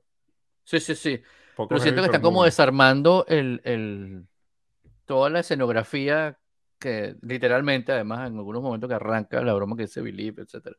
Sí, 0.64 0.80
sí, 0.80 0.94
sí. 0.94 1.20
Poco 1.56 1.68
Pero 1.68 1.80
siento 1.80 2.00
que 2.02 2.06
están 2.06 2.22
como 2.22 2.44
desarmando 2.44 3.24
el, 3.28 3.60
el- 3.64 4.26
toda 5.06 5.30
la 5.30 5.40
escenografía 5.40 6.38
que 6.78 7.16
literalmente, 7.22 7.92
además, 7.92 8.28
en 8.30 8.36
algunos 8.36 8.62
momentos 8.62 8.88
que 8.88 8.94
arranca 8.94 9.42
la 9.42 9.54
broma 9.54 9.76
que 9.76 9.82
dice 9.82 10.00
Believe, 10.02 10.42
etcétera. 10.42 10.76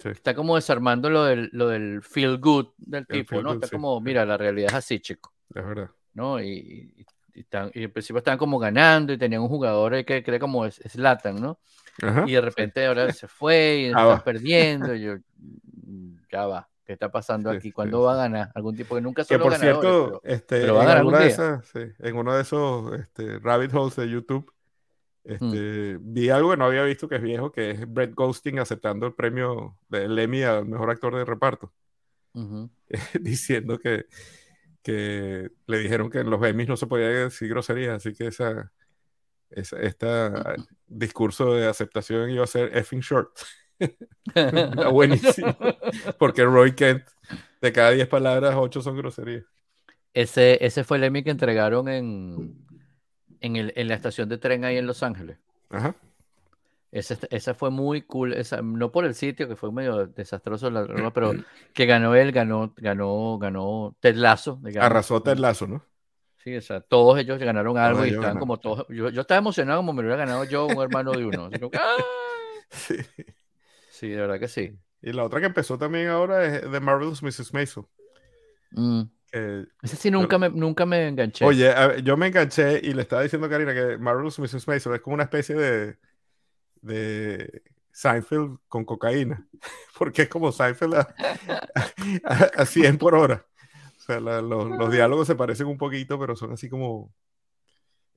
Sí. 0.00 0.08
Está 0.08 0.34
como 0.34 0.56
desarmando 0.56 1.08
lo 1.08 1.24
del, 1.24 1.50
lo 1.52 1.68
del 1.68 2.02
feel 2.02 2.38
good 2.38 2.68
del 2.78 3.06
El 3.08 3.24
tipo, 3.24 3.40
¿no? 3.42 3.50
good, 3.50 3.54
Está 3.56 3.68
sí, 3.68 3.72
como, 3.76 4.00
mira, 4.00 4.24
la 4.24 4.36
realidad 4.36 4.70
es 4.70 4.74
así, 4.74 5.00
chico, 5.00 5.32
Es 5.54 5.64
verdad. 5.64 5.90
¿no? 6.14 6.40
Y, 6.40 6.48
y, 6.96 7.06
y 7.34 7.40
están, 7.40 7.70
y 7.74 7.84
en 7.84 7.92
principio 7.92 8.18
estaban 8.18 8.38
como 8.38 8.58
ganando 8.58 9.12
y 9.12 9.18
tenían 9.18 9.42
un 9.42 9.48
jugador 9.48 10.04
que 10.04 10.22
cree 10.24 10.38
como 10.40 10.66
es 10.66 10.76
Slatan, 10.84 11.36
¿no? 11.40 11.60
Ajá. 12.02 12.24
Y 12.26 12.32
de 12.32 12.40
repente 12.40 12.84
ahora 12.86 13.12
se 13.12 13.28
fue 13.28 13.76
y 13.82 13.86
Ah, 13.86 13.88
están 13.90 14.06
va. 14.08 14.24
perdiendo. 14.24 14.94
y 14.94 15.02
yo, 15.02 15.16
"Mm, 15.36 16.16
ya 16.32 16.46
va, 16.46 16.68
¿qué 16.84 16.92
está 16.94 17.10
pasando 17.10 17.50
Sí, 17.50 17.56
aquí? 17.56 17.72
¿Cuándo 17.72 17.98
sí. 17.98 18.04
va 18.04 18.12
a 18.12 18.16
ganar? 18.16 18.52
Algún 18.54 18.76
tipo 18.76 18.94
que 18.94 19.00
nunca 19.00 19.22
Que 19.24 19.34
son 19.34 19.38
los 19.40 19.48
por 19.48 19.58
cierto, 19.58 19.80
pero- 19.80 20.34
este, 20.34 20.60
pero 20.60 20.82
en, 20.82 20.88
alguna 20.88 21.18
de 21.20 21.26
esas, 21.28 21.66
sí, 21.66 21.80
en 21.98 22.16
uno 22.16 22.34
de 22.34 22.42
esos 22.42 22.92
este, 23.00 23.38
rabbit 23.38 23.72
holes 23.74 23.96
de 23.96 24.08
YouTube, 24.10 24.50
Mm. 25.26 25.32
este, 25.32 25.98
vi 26.02 26.28
algo 26.28 26.50
que 26.50 26.56
no 26.58 26.66
había 26.66 26.82
visto 26.84 27.08
que 27.08 27.16
es 27.16 27.22
viejo, 27.22 27.50
que 27.50 27.70
es 27.70 27.90
Brett 27.90 28.14
Ghosting 28.14 28.58
aceptando 28.58 29.06
el 29.06 29.14
premio 29.14 29.78
del 29.88 30.18
Emmy 30.18 30.42
al 30.42 30.66
mejor 30.66 30.90
actor 30.90 31.16
de 31.16 31.24
reparto, 31.24 31.72
Ujú. 32.34 32.70
diciendo 33.22 33.78
que, 33.78 34.04
que 34.82 35.50
le 35.66 35.78
dijeron 35.78 36.10
que 36.10 36.18
en 36.18 36.28
los 36.28 36.42
Emmys 36.44 36.68
no 36.68 36.76
se 36.76 36.86
podía 36.86 37.08
decir 37.08 37.48
groserías, 37.48 37.96
así 37.96 38.12
que 38.14 38.26
esa, 38.26 38.70
esa 39.48 39.80
esta 39.80 40.56
discurso 40.86 41.54
de 41.54 41.68
aceptación 41.68 42.28
iba 42.28 42.44
a 42.44 42.46
ser 42.46 42.76
effing 42.76 43.00
short. 43.00 43.30
Está 43.78 44.88
buenísimo. 44.90 45.56
Porque 46.18 46.44
Roy 46.44 46.74
Kent, 46.74 47.04
de 47.60 47.72
cada 47.72 47.90
10 47.90 48.08
palabras, 48.08 48.54
8 48.56 48.80
son 48.82 48.96
groserías. 48.96 49.44
Ese, 50.12 50.64
ese 50.64 50.84
fue 50.84 50.98
el 50.98 51.04
Emmy 51.04 51.24
que 51.24 51.30
entregaron 51.30 51.88
en, 51.88 52.54
en, 53.40 53.56
el- 53.56 53.72
en 53.76 53.88
la 53.88 53.94
estación 53.94 54.28
de 54.28 54.38
tren 54.38 54.64
ahí 54.64 54.76
en 54.76 54.86
Los 54.86 55.02
Ángeles. 55.02 55.38
Ajá. 55.70 55.94
Ese, 56.92 57.18
esa 57.30 57.54
fue 57.54 57.70
muy 57.70 58.02
cool, 58.02 58.34
esa, 58.34 58.62
no 58.62 58.92
por 58.92 59.04
el 59.04 59.16
sitio, 59.16 59.48
que 59.48 59.56
fue 59.56 59.72
medio 59.72 60.06
desastroso, 60.06 60.70
la 60.70 61.10
pero 61.12 61.34
que 61.72 61.86
ganó 61.86 62.14
él, 62.14 62.30
ganó, 62.30 62.72
ganó, 62.76 63.36
ganó 63.38 63.96
Ted 63.98 64.14
Lasso, 64.14 64.60
digamos. 64.62 64.86
Arrasó 64.88 65.20
Ted 65.20 65.38
Lasso, 65.38 65.66
¿no? 65.66 65.84
Sí, 66.36 66.54
o 66.54 66.60
sea, 66.60 66.80
todos 66.80 67.18
ellos 67.18 67.40
ganaron 67.40 67.76
algo 67.78 68.06
y 68.06 68.10
estaban 68.10 68.38
como 68.38 68.58
todos. 68.58 68.86
Yo, 68.90 69.08
yo 69.08 69.22
estaba 69.22 69.38
emocionado 69.40 69.80
como 69.80 69.92
me 69.92 70.02
lo 70.02 70.08
hubiera 70.08 70.24
ganado 70.24 70.44
yo, 70.44 70.66
un 70.66 70.80
hermano 70.80 71.10
de 71.12 71.24
uno. 71.26 71.46
Así 71.46 71.58
como, 71.58 71.72
¡ah! 71.80 71.96
Sí. 72.70 72.94
Sí, 73.94 74.08
de 74.08 74.16
verdad 74.16 74.40
que 74.40 74.48
sí. 74.48 74.76
Y 75.02 75.12
la 75.12 75.22
otra 75.22 75.38
que 75.38 75.46
empezó 75.46 75.78
también 75.78 76.08
ahora 76.08 76.44
es 76.44 76.62
The 76.70 76.80
Marvelous 76.80 77.22
Mrs. 77.22 77.52
Maisel. 77.54 77.84
Mm. 78.72 79.02
Ese 79.82 79.96
sí 79.96 80.10
nunca 80.10 80.36
me, 80.38 80.48
nunca 80.48 80.84
me 80.86 81.06
enganché. 81.08 81.44
Oye, 81.44 81.68
a 81.70 81.96
yo 81.98 82.16
me 82.16 82.26
enganché 82.28 82.80
y 82.82 82.92
le 82.92 83.02
estaba 83.02 83.22
diciendo 83.22 83.46
a 83.46 83.50
Karina 83.50 83.72
que 83.74 83.98
Marvelous 83.98 84.38
Mrs. 84.38 84.66
Maisel 84.66 84.94
es 84.94 85.00
como 85.00 85.14
una 85.14 85.24
especie 85.24 85.54
de, 85.54 85.96
de 86.82 87.62
Seinfeld 87.92 88.58
con 88.68 88.84
cocaína. 88.84 89.46
Porque 89.98 90.22
es 90.22 90.28
como 90.28 90.50
Seinfeld 90.52 90.94
a, 90.94 91.14
a- 92.24 92.50
a 92.62 92.66
100 92.66 92.98
por 92.98 93.14
hora. 93.14 93.44
O 93.98 94.00
sea, 94.00 94.20
la- 94.20 94.42
los, 94.42 94.68
los 94.70 94.90
diálogos 94.92 95.26
se 95.26 95.34
parecen 95.36 95.66
un 95.68 95.78
poquito, 95.78 96.18
pero 96.18 96.34
son 96.36 96.52
así 96.52 96.68
como 96.68 97.12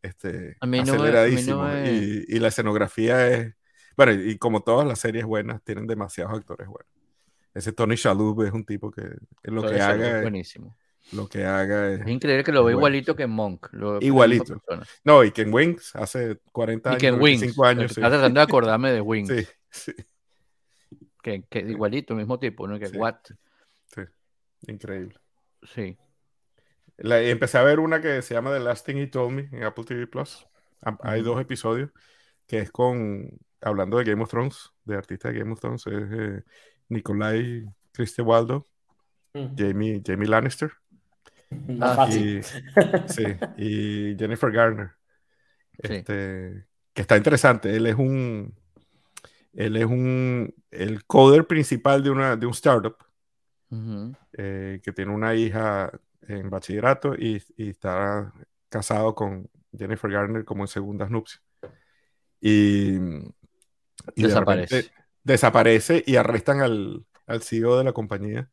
este, 0.01 0.55
no 0.61 0.67
me- 0.67 0.77
no 0.83 0.93
aceleradísimos. 0.93 1.71
me- 1.73 1.91
Y, 1.91 2.25
y 2.27 2.39
la 2.39 2.47
escenografía 2.47 3.27
es. 3.29 3.53
Bueno, 3.97 4.13
y 4.13 4.37
como 4.37 4.61
todas 4.61 4.87
las 4.87 4.99
series 4.99 5.25
buenas, 5.25 5.61
tienen 5.63 5.87
demasiados 5.87 6.37
actores 6.37 6.67
buenos. 6.67 6.87
Ese 7.53 7.73
Tony 7.73 7.95
Shalhoub 7.95 8.43
es 8.43 8.51
un 8.53 8.63
tipo 8.63 8.91
que, 8.91 9.01
que 9.43 9.51
lo 9.51 9.63
que 9.63 9.81
haga 9.81 10.17
es, 10.17 10.21
buenísimo. 10.21 10.77
lo 11.13 11.27
que 11.27 11.43
haga 11.45 11.91
es, 11.93 12.01
Es 12.01 12.07
increíble 12.07 12.43
que 12.43 12.51
lo 12.51 12.61
bueno, 12.61 12.77
igualito 12.77 13.15
que 13.15 13.25
Monk. 13.25 13.69
lo 13.71 13.99
Igualito. 13.99 14.61
No, 15.03 15.23
y 15.23 15.31
Ken 15.31 15.51
Wings 15.51 15.95
hace 15.95 16.37
40 16.51 16.89
Y 16.89 16.91
años, 16.91 17.01
que 17.01 17.07
en 17.07 17.15
Wings. 17.15 17.39
25 17.41 17.65
años. 17.65 17.91
Sí, 17.93 17.99
Estaba 17.99 18.13
tratando 18.15 18.39
de 18.39 18.43
acordarme 18.47 18.91
de 18.91 19.01
Wings. 19.01 19.27
sí, 19.29 19.47
sí, 19.71 19.93
Que, 21.23 21.43
que 21.49 21.59
igualito, 21.59 22.13
el 22.13 22.19
mismo 22.19 22.37
tipo, 22.39 22.67
¿no? 22.67 22.77
Que 22.77 22.87
Sí. 22.87 22.97
what? 22.97 23.15
sí. 23.87 24.01
Increíble. 24.67 25.15
Sí. 25.63 25.97
La- 26.97 27.23
y 27.23 27.29
empecé 27.31 27.57
a 27.57 27.63
ver 27.63 27.79
una 27.79 28.01
que 28.01 28.21
se 28.21 28.33
llama 28.35 28.51
The 28.53 28.59
Last 28.59 28.85
Thing 28.85 28.97
He 28.97 29.07
Told 29.07 29.31
Me 29.33 29.49
en 29.51 29.63
Apple 29.63 29.83
TV 29.83 30.05
Plus. 30.07 30.45
Hay 31.01 31.21
dos 31.23 31.41
episodios 31.41 31.89
que 32.45 32.59
es 32.59 32.71
con, 32.71 33.29
hablando 33.61 33.97
de 33.97 34.03
Game 34.05 34.23
of 34.23 34.29
Thrones, 34.29 34.71
de 34.85 34.95
artistas 34.95 35.33
de 35.33 35.39
Game 35.39 35.51
of 35.53 35.59
Thrones, 35.59 35.85
es 35.87 35.93
eh, 36.11 36.43
Nikolai 36.89 37.65
Christie 37.93 38.23
Waldo, 38.23 38.67
Mm, 39.33 39.55
Jamie, 39.57 40.01
Jamie 40.05 40.27
Lannister 40.27 40.71
Ah, 41.81 41.95
fácil. 41.95 42.39
y, 42.39 42.43
sí, 43.07 43.23
y 43.57 44.15
Jennifer 44.17 44.51
Garner. 44.51 44.91
Sí. 45.83 45.93
Este, 45.95 46.65
que 46.93 47.01
está 47.01 47.17
interesante. 47.17 47.75
Él 47.75 47.85
es 47.87 47.95
un, 47.95 48.55
él 49.53 49.75
es 49.77 49.85
un, 49.85 50.53
el 50.71 51.05
coder 51.05 51.45
principal 51.47 52.03
de, 52.03 52.09
una, 52.09 52.35
de 52.35 52.45
un 52.45 52.53
startup 52.53 52.95
eh, 54.33 54.79
que 54.83 54.91
tiene 54.93 55.11
una 55.13 55.35
hija 55.35 55.91
en 56.21 56.49
bachillerato 56.49 57.15
y, 57.15 57.41
y 57.57 57.69
está 57.69 58.33
casado 58.69 59.13
con 59.15 59.49
Jennifer 59.77 60.09
Garner 60.11 60.45
como 60.45 60.63
en 60.63 60.67
segundas 60.67 61.09
nupcias. 61.11 61.41
Y, 62.41 62.97
y 64.15 64.23
de 64.23 64.27
Desaparece. 64.27 64.75
repente 64.75 64.93
desaparece 65.23 66.03
y 66.05 66.15
arrestan 66.15 66.61
al, 66.61 67.05
al 67.27 67.41
CEO 67.43 67.77
de 67.77 67.83
la 67.83 67.93
compañía. 67.93 68.49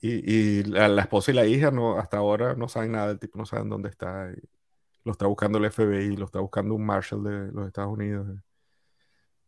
Y, 0.00 0.60
y 0.60 0.62
la, 0.64 0.88
la 0.88 1.02
esposa 1.02 1.30
y 1.30 1.34
la 1.34 1.46
hija 1.46 1.70
no, 1.70 1.98
hasta 1.98 2.18
ahora 2.18 2.54
no 2.54 2.68
saben 2.68 2.92
nada, 2.92 3.12
el 3.12 3.18
tipo 3.18 3.38
no 3.38 3.46
saben 3.46 3.70
dónde 3.70 3.88
está. 3.88 4.30
y 4.36 4.42
lo 5.04 5.12
está 5.12 5.26
buscando 5.26 5.58
el 5.58 5.70
FBI, 5.70 6.16
lo 6.16 6.26
está 6.26 6.40
buscando 6.40 6.74
un 6.74 6.84
Marshall 6.84 7.22
de 7.24 7.52
los 7.52 7.66
Estados 7.66 7.92
Unidos. 7.92 8.26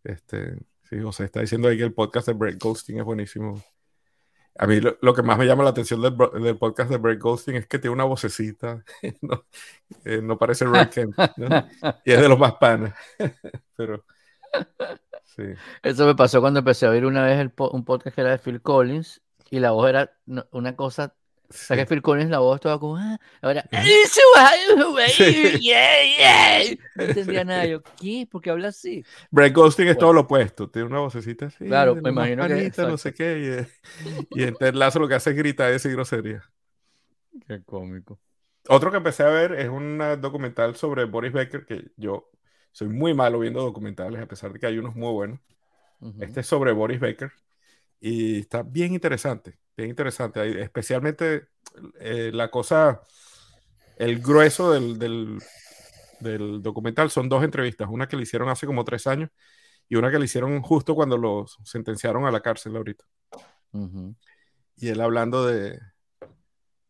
Este, 0.05 0.57
sí, 0.85 1.01
José 1.01 1.25
está 1.25 1.41
diciendo 1.41 1.69
ahí 1.69 1.77
que 1.79 1.85
el 1.85 1.95
podcast 1.95 2.29
de 2.29 2.35
Brett 2.35 2.63
Goldstein 2.63 2.99
es 3.01 3.05
buenísimo. 3.05 3.63
A 4.59 4.67
mí 4.67 4.81
lo, 4.81 4.97
lo 5.03 5.13
que 5.15 5.23
más 5.23 5.37
me 5.37 5.45
llama 5.47 5.65
la 5.65 5.71
atención 5.71 6.01
del, 6.01 6.17
del 6.43 6.57
podcast 6.59 6.91
de 6.91 6.97
Brett 6.97 7.21
Goldstein 7.21 7.59
es 7.59 7.67
que 7.67 7.79
tiene 7.79 7.93
una 7.95 8.05
vocecita, 8.05 8.83
no, 9.21 9.45
eh, 10.05 10.21
no 10.23 10.39
parece 10.39 10.65
Roy 10.65 10.89
Kent, 10.89 11.15
¿no? 11.37 11.49
y 12.05 12.13
es 12.13 12.21
de 12.21 12.29
los 12.29 12.39
más 12.39 12.55
panas. 12.55 12.95
Pero, 13.77 14.05
sí. 15.25 15.43
Eso 15.83 16.07
me 16.07 16.15
pasó 16.15 16.41
cuando 16.41 16.61
empecé 16.61 16.87
a 16.87 16.91
oír 16.91 17.05
una 17.05 17.25
vez 17.25 17.39
el 17.39 17.51
po- 17.51 17.71
un 17.71 17.85
podcast 17.85 18.15
que 18.15 18.21
era 18.23 18.31
de 18.31 18.39
Phil 18.39 18.61
Collins 18.63 19.21
y 19.51 19.61
la 19.61 19.71
voz 19.73 19.89
era 19.89 20.13
una 20.51 20.75
cosa. 20.77 21.15
O 21.49 21.53
sea, 21.53 21.77
que 21.77 21.83
sí. 21.85 21.89
Phil 21.89 22.03
Collins 22.03 22.29
la 22.31 22.41
voz 22.41 22.57
estaba 22.57 22.81
como. 22.81 22.97
"Ah", 22.97 23.21
ahora. 23.41 23.65
Sí. 25.09 26.79
No 26.97 27.05
entendía 27.05 27.45
nada. 27.45 27.67
Yo, 27.69 27.83
¿qué? 28.01 28.27
¿Por 28.31 28.43
qué 28.43 28.51
habla 28.51 28.69
así? 28.69 29.05
Brett 29.31 29.57
es 29.57 29.77
Bueno. 29.77 29.97
todo 29.97 30.13
lo 30.13 30.21
opuesto, 30.23 30.69
tiene 30.69 30.89
una 30.89 30.99
vocecita 31.01 31.47
así, 31.47 31.65
Claro, 31.67 31.95
me 31.97 32.11
imagino 32.11 32.47
que- 32.47 32.55
panitas, 32.55 32.89
no 32.89 32.97
sé 32.99 33.15
qué, 33.15 33.67
y, 34.35 34.41
y 34.41 34.43
en 34.45 34.55
Ted 34.57 34.75
Lasso 34.75 34.99
lo 34.99 35.09
que 35.09 35.15
hace 35.15 35.31
es 35.31 35.37
gritar 35.37 35.71
decir 35.71 35.93
grosería. 35.93 36.43
Qué 37.47 37.63
cómico. 37.65 38.19
otro 38.69 38.91
que 38.91 38.97
empecé 38.97 39.23
a 39.23 39.29
ver 39.29 39.53
es 39.55 39.69
un 39.69 40.03
documental 40.21 40.75
sobre 40.75 41.05
Boris 41.05 41.33
Becker, 41.33 41.65
que 41.67 41.93
yo 41.97 42.31
soy 42.77 42.89
muy 42.89 43.15
malo 43.15 43.39
viendo 43.39 43.63
documentales, 43.63 44.21
a 44.21 44.27
pesar 44.27 44.53
de 44.53 44.59
que 44.59 44.67
hay 44.67 44.77
unos 44.77 44.95
muy 44.95 45.11
buenos. 45.11 45.41
Este 46.21 46.41
es 46.41 46.47
sobre 46.47 46.73
Boris 46.73 47.01
Becker 47.01 47.33
y 47.99 48.41
está 48.41 48.63
bien 48.63 48.93
interesante, 48.93 49.59
bien 49.75 49.89
interesante. 49.89 50.61
Especialmente 50.61 51.49
eh, 51.99 52.31
la 52.35 52.51
cosa, 52.51 53.01
el 53.97 54.21
grueso 54.21 54.73
del, 54.73 54.99
del, 54.99 55.39
del, 56.21 56.63
documental 56.63 57.09
son 57.09 57.31
dos 57.31 57.43
entrevistas, 57.45 57.89
una 57.91 58.09
que 58.09 58.17
le 58.17 58.25
hicieron 58.25 58.51
hace 58.51 58.67
como 58.67 58.85
tres 58.85 59.07
años 59.07 59.31
y 59.89 59.97
una 59.97 60.11
que 60.11 60.19
le 60.19 60.27
hicieron 60.27 60.61
justo 60.61 60.95
cuando 60.95 61.17
lo 61.17 61.47
sentenciaron 61.65 62.27
a 62.27 62.31
la 62.31 62.43
cárcel 62.43 62.77
ahorita. 62.77 63.07
Y 64.77 64.89
él 64.89 65.01
hablando 65.01 65.47
de, 65.47 65.81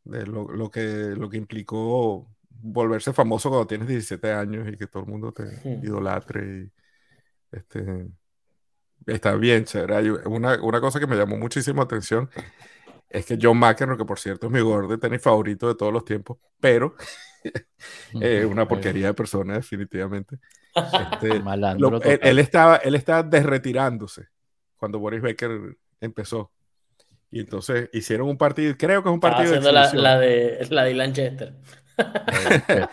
de 0.02 0.26
lo, 0.26 0.48
lo, 0.48 0.68
que, 0.68 0.82
lo 0.82 1.30
que 1.30 1.36
implicó 1.36 2.28
volverse 2.60 3.12
famoso 3.12 3.48
cuando 3.48 3.66
tienes 3.66 3.88
17 3.88 4.32
años 4.32 4.68
y 4.68 4.76
que 4.76 4.86
todo 4.86 5.02
el 5.04 5.08
mundo 5.08 5.32
te 5.32 5.44
idolatre. 5.82 6.64
Y, 6.64 6.72
este, 7.52 8.06
está 9.06 9.34
bien 9.34 9.64
chévere. 9.64 10.12
una, 10.26 10.60
una, 10.62 10.80
cosa 10.80 10.98
que 10.98 11.06
me 11.06 11.16
llamó 11.16 11.36
muchísimo 11.36 11.82
atención 11.82 12.28
es 13.08 13.24
que 13.24 13.38
John 13.40 13.58
McEnroe, 13.58 13.96
que 13.96 14.04
por 14.04 14.18
cierto 14.18 14.46
es 14.46 14.52
mi 14.52 14.60
gordo 14.60 14.88
de 14.88 14.98
tenis 14.98 15.22
favorito 15.22 15.68
de 15.68 15.74
todos 15.74 15.92
los 15.92 16.04
tiempos, 16.04 16.38
pero 16.60 16.96
es 18.20 18.44
una 18.44 18.66
porquería 18.66 19.08
de 19.08 19.14
persona 19.14 19.54
definitivamente. 19.54 20.38
Este, 20.74 21.42
él, 22.22 22.38
estaba, 22.38 22.76
él 22.76 22.94
estaba 22.94 23.22
desretirándose 23.22 24.28
cuando 24.76 24.98
Boris 24.98 25.22
Becker 25.22 25.76
empezó. 26.00 26.52
Y 27.30 27.40
entonces 27.40 27.90
hicieron 27.92 28.28
un 28.28 28.38
partido, 28.38 28.74
creo 28.78 29.02
que 29.02 29.08
es 29.08 29.12
un 29.12 29.20
partido 29.20 29.48
haciendo 29.48 29.72
la, 29.72 29.92
la, 29.92 30.18
de 30.18 30.66
la 30.70 30.84
de 30.84 30.94
Lanchester. 30.94 31.54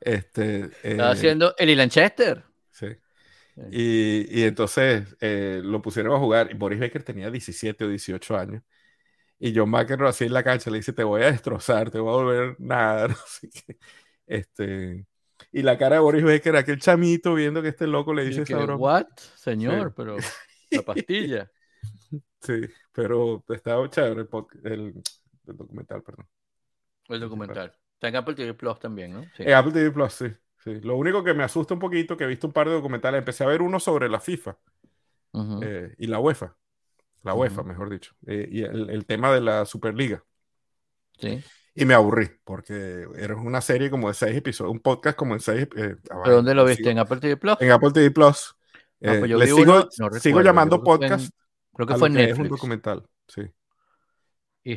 este, 0.00 0.70
Estaba 0.82 1.10
eh, 1.10 1.12
haciendo 1.12 1.54
el 1.58 1.76
Lanchester. 1.76 2.44
Sí. 2.70 2.86
Y, 3.70 4.40
y 4.40 4.44
entonces 4.44 5.16
eh, 5.20 5.60
lo 5.62 5.82
pusieron 5.82 6.14
a 6.14 6.18
jugar. 6.18 6.50
Y 6.50 6.54
Boris 6.54 6.80
Becker 6.80 7.02
tenía 7.02 7.30
17 7.30 7.84
o 7.84 7.88
18 7.88 8.36
años. 8.36 8.62
Y 9.38 9.54
John 9.54 9.70
McEnroe 9.70 10.08
así 10.08 10.24
en 10.24 10.32
la 10.32 10.42
cancha 10.42 10.70
le 10.70 10.78
dice: 10.78 10.92
Te 10.92 11.04
voy 11.04 11.22
a 11.22 11.30
destrozar, 11.30 11.90
te 11.90 11.98
voy 11.98 12.12
a 12.12 12.16
volver 12.16 12.56
nada. 12.60 13.14
Sé 13.26 13.50
qué. 13.50 13.78
Este, 14.26 15.06
y 15.50 15.62
la 15.62 15.76
cara 15.76 15.96
de 15.96 16.00
Boris 16.00 16.24
Becker, 16.24 16.56
aquel 16.56 16.78
chamito 16.78 17.34
viendo 17.34 17.60
que 17.60 17.68
este 17.68 17.86
loco 17.86 18.14
le 18.14 18.24
dice 18.24 18.42
esa 18.42 18.76
¿What? 18.76 19.08
Señor, 19.36 19.92
pero 19.94 20.16
la 20.70 20.82
pastilla. 20.86 21.50
Sí, 22.40 22.60
pero 22.92 23.44
estaba 23.48 23.88
chévere 23.90 24.26
el, 24.64 25.02
el, 25.46 25.56
documental, 25.56 26.02
perdón. 26.02 26.26
El 27.08 27.20
documental. 27.20 27.74
Está 28.02 28.08
en 28.08 28.16
Apple 28.16 28.34
TV 28.34 28.52
Plus 28.54 28.80
también, 28.80 29.12
¿no? 29.12 29.22
Sí. 29.36 29.44
En 29.44 29.52
Apple 29.52 29.70
TV 29.70 29.92
Plus, 29.92 30.12
sí, 30.12 30.26
sí. 30.64 30.80
Lo 30.80 30.96
único 30.96 31.22
que 31.22 31.34
me 31.34 31.44
asusta 31.44 31.74
un 31.74 31.78
poquito, 31.78 32.16
que 32.16 32.24
he 32.24 32.26
visto 32.26 32.48
un 32.48 32.52
par 32.52 32.66
de 32.66 32.74
documentales, 32.74 33.20
empecé 33.20 33.44
a 33.44 33.46
ver 33.46 33.62
uno 33.62 33.78
sobre 33.78 34.08
la 34.08 34.18
FIFA 34.18 34.58
eh, 35.62 35.94
y 35.98 36.08
la 36.08 36.18
UEFA. 36.18 36.56
La 37.22 37.34
UEFA, 37.34 37.62
mejor 37.62 37.90
dicho. 37.90 38.12
Eh, 38.26 38.48
y 38.50 38.62
el, 38.64 38.90
el, 38.90 39.06
tema 39.06 39.32
de 39.32 39.40
la 39.40 39.64
Superliga. 39.66 40.24
Sí. 41.16 41.44
Y 41.76 41.84
me 41.84 41.94
aburrí, 41.94 42.28
porque 42.42 43.06
era 43.16 43.36
una 43.36 43.60
serie 43.60 43.88
como 43.88 44.08
de 44.08 44.14
seis 44.14 44.36
episodios, 44.36 44.72
un 44.72 44.80
podcast 44.80 45.16
como 45.16 45.34
en 45.34 45.40
seis. 45.40 45.68
Eh, 45.76 45.94
¿Pero 46.24 46.34
dónde 46.34 46.56
lo 46.56 46.64
viste? 46.64 46.90
¿En 46.90 46.98
Apple 46.98 47.20
TV 47.20 47.36
Plus? 47.36 47.56
En 47.60 47.70
Apple 47.70 47.92
TV 47.92 48.10
Plus. 48.10 48.56
Ah, 49.04 49.14
pues 49.20 49.30
le 49.30 49.46
sigo, 49.46 49.88
sigo 50.18 50.42
llamando 50.42 50.82
podcast. 50.82 51.32
Creo 51.72 51.86
que 51.86 51.94
fue 51.94 52.08
en 52.08 52.14
Netflix. 52.14 52.32
Es 52.32 52.40
un 52.40 52.48
documental, 52.48 53.06
sí. 53.28 53.42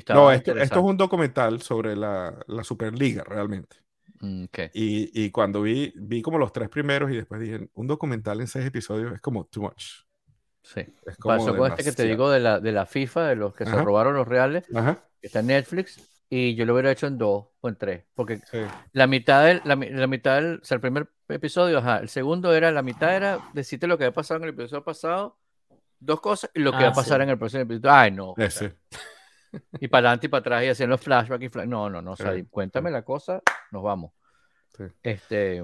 No, 0.10 0.32
esto, 0.32 0.58
esto, 0.58 0.80
es 0.80 0.86
un 0.86 0.98
documental 0.98 1.62
sobre 1.62 1.96
la, 1.96 2.38
la 2.48 2.64
Superliga, 2.64 3.24
realmente. 3.24 3.78
Mm, 4.22 4.46
y, 4.74 5.26
y, 5.26 5.32
cuando 5.32 5.62
vi, 5.62 5.94
vi 5.96 6.22
como 6.22 6.38
los 6.38 6.52
tres 6.52 6.70
primeros 6.70 7.12
y 7.12 7.16
después 7.16 7.40
dije, 7.42 7.70
un 7.74 7.88
documental 7.88 8.42
en 8.42 8.48
seis 8.48 8.66
episodios 8.66 9.14
es 9.14 9.22
como 9.22 9.46
too 9.46 9.62
much. 9.62 10.06
Sí. 10.64 10.82
Es 11.06 11.18
como 11.18 11.38
Pasó 11.38 11.56
con 11.56 11.72
este 11.72 11.84
que 11.84 11.92
te 11.92 12.04
digo 12.04 12.32
de 12.32 12.40
la, 12.40 12.60
de 12.60 12.72
la 12.72 12.86
FIFA, 12.86 13.28
de 13.28 13.36
los 13.36 13.54
que 13.54 13.66
se 13.66 13.72
robaron 13.72 14.16
los 14.16 14.28
reales, 14.28 14.66
que 14.66 15.28
está 15.28 15.42
en 15.42 15.48
Netflix, 15.48 16.00
y 16.30 16.56
yo 16.56 16.66
lo 16.66 16.74
hubiera 16.74 16.92
hecho 16.92 17.06
en 17.06 17.20
dos 17.20 17.46
o 17.62 17.70
en 17.70 17.76
tres, 17.76 18.04
porque 18.16 18.42
la 18.94 19.06
mitad 19.06 19.46
del, 19.46 19.62
la, 19.64 19.76
la, 19.76 20.08
mitad 20.08 20.42
del, 20.42 20.60
o 20.62 20.66
sea, 20.66 20.76
el 20.76 20.82
primer 20.82 21.08
episodio, 21.30 21.78
ajá, 21.78 22.00
el 22.00 22.10
segundo 22.10 22.54
era, 22.54 22.72
la 22.72 22.82
mitad 22.82 23.16
era 23.16 23.40
decirte 23.54 23.86
lo 23.86 23.98
que 23.98 24.06
había 24.06 24.14
pasado 24.14 24.40
en 24.40 24.46
el 24.46 24.50
episodio 24.50 24.84
pasado, 24.84 25.38
dos 26.00 26.20
cosas 26.20 26.50
y 26.54 26.62
lo 26.62 26.72
que 26.72 26.80
va 26.80 26.88
a 26.88 26.90
ah, 26.90 26.94
pasar 26.94 27.22
en 27.22 27.30
el 27.30 27.38
próximo 27.38 27.64
episodio. 27.64 27.92
Ay, 27.92 28.12
no. 28.12 28.34
Y 29.80 29.88
para 29.88 30.10
adelante 30.10 30.28
y 30.28 30.30
para 30.30 30.40
atrás 30.40 30.64
y 30.64 30.68
haciendo 30.70 30.94
los 30.94 31.02
flashbacks. 31.02 31.44
Y 31.44 31.68
No, 31.68 31.90
no, 31.90 32.02
no. 32.02 32.12
O 32.12 32.16
sea, 32.16 32.34
cuéntame 32.50 32.92
la 32.92 33.04
cosa, 33.04 33.42
nos 33.72 33.84
vamos. 33.84 34.12
Este, 35.02 35.64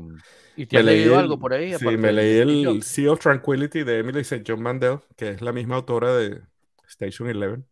¿Y 0.56 0.66
te 0.66 0.78
has 0.78 0.86
leído 0.86 1.20
algo 1.20 1.38
por 1.38 1.54
ahí? 1.54 1.74
Sí, 1.76 1.86
me 1.98 2.14
leí 2.14 2.38
el 2.38 2.84
Sea 2.84 3.12
of 3.12 3.20
Tranquility 3.20 3.84
de 3.84 4.00
Emily 4.00 4.22
St. 4.22 4.44
John 4.48 4.62
Mandel, 4.62 5.00
que 5.18 5.30
es 5.30 5.42
la 5.42 5.52
misma 5.52 5.76
autora 5.76 6.16
de 6.16 6.42
Station 6.88 7.30
Eleven. 7.30 7.66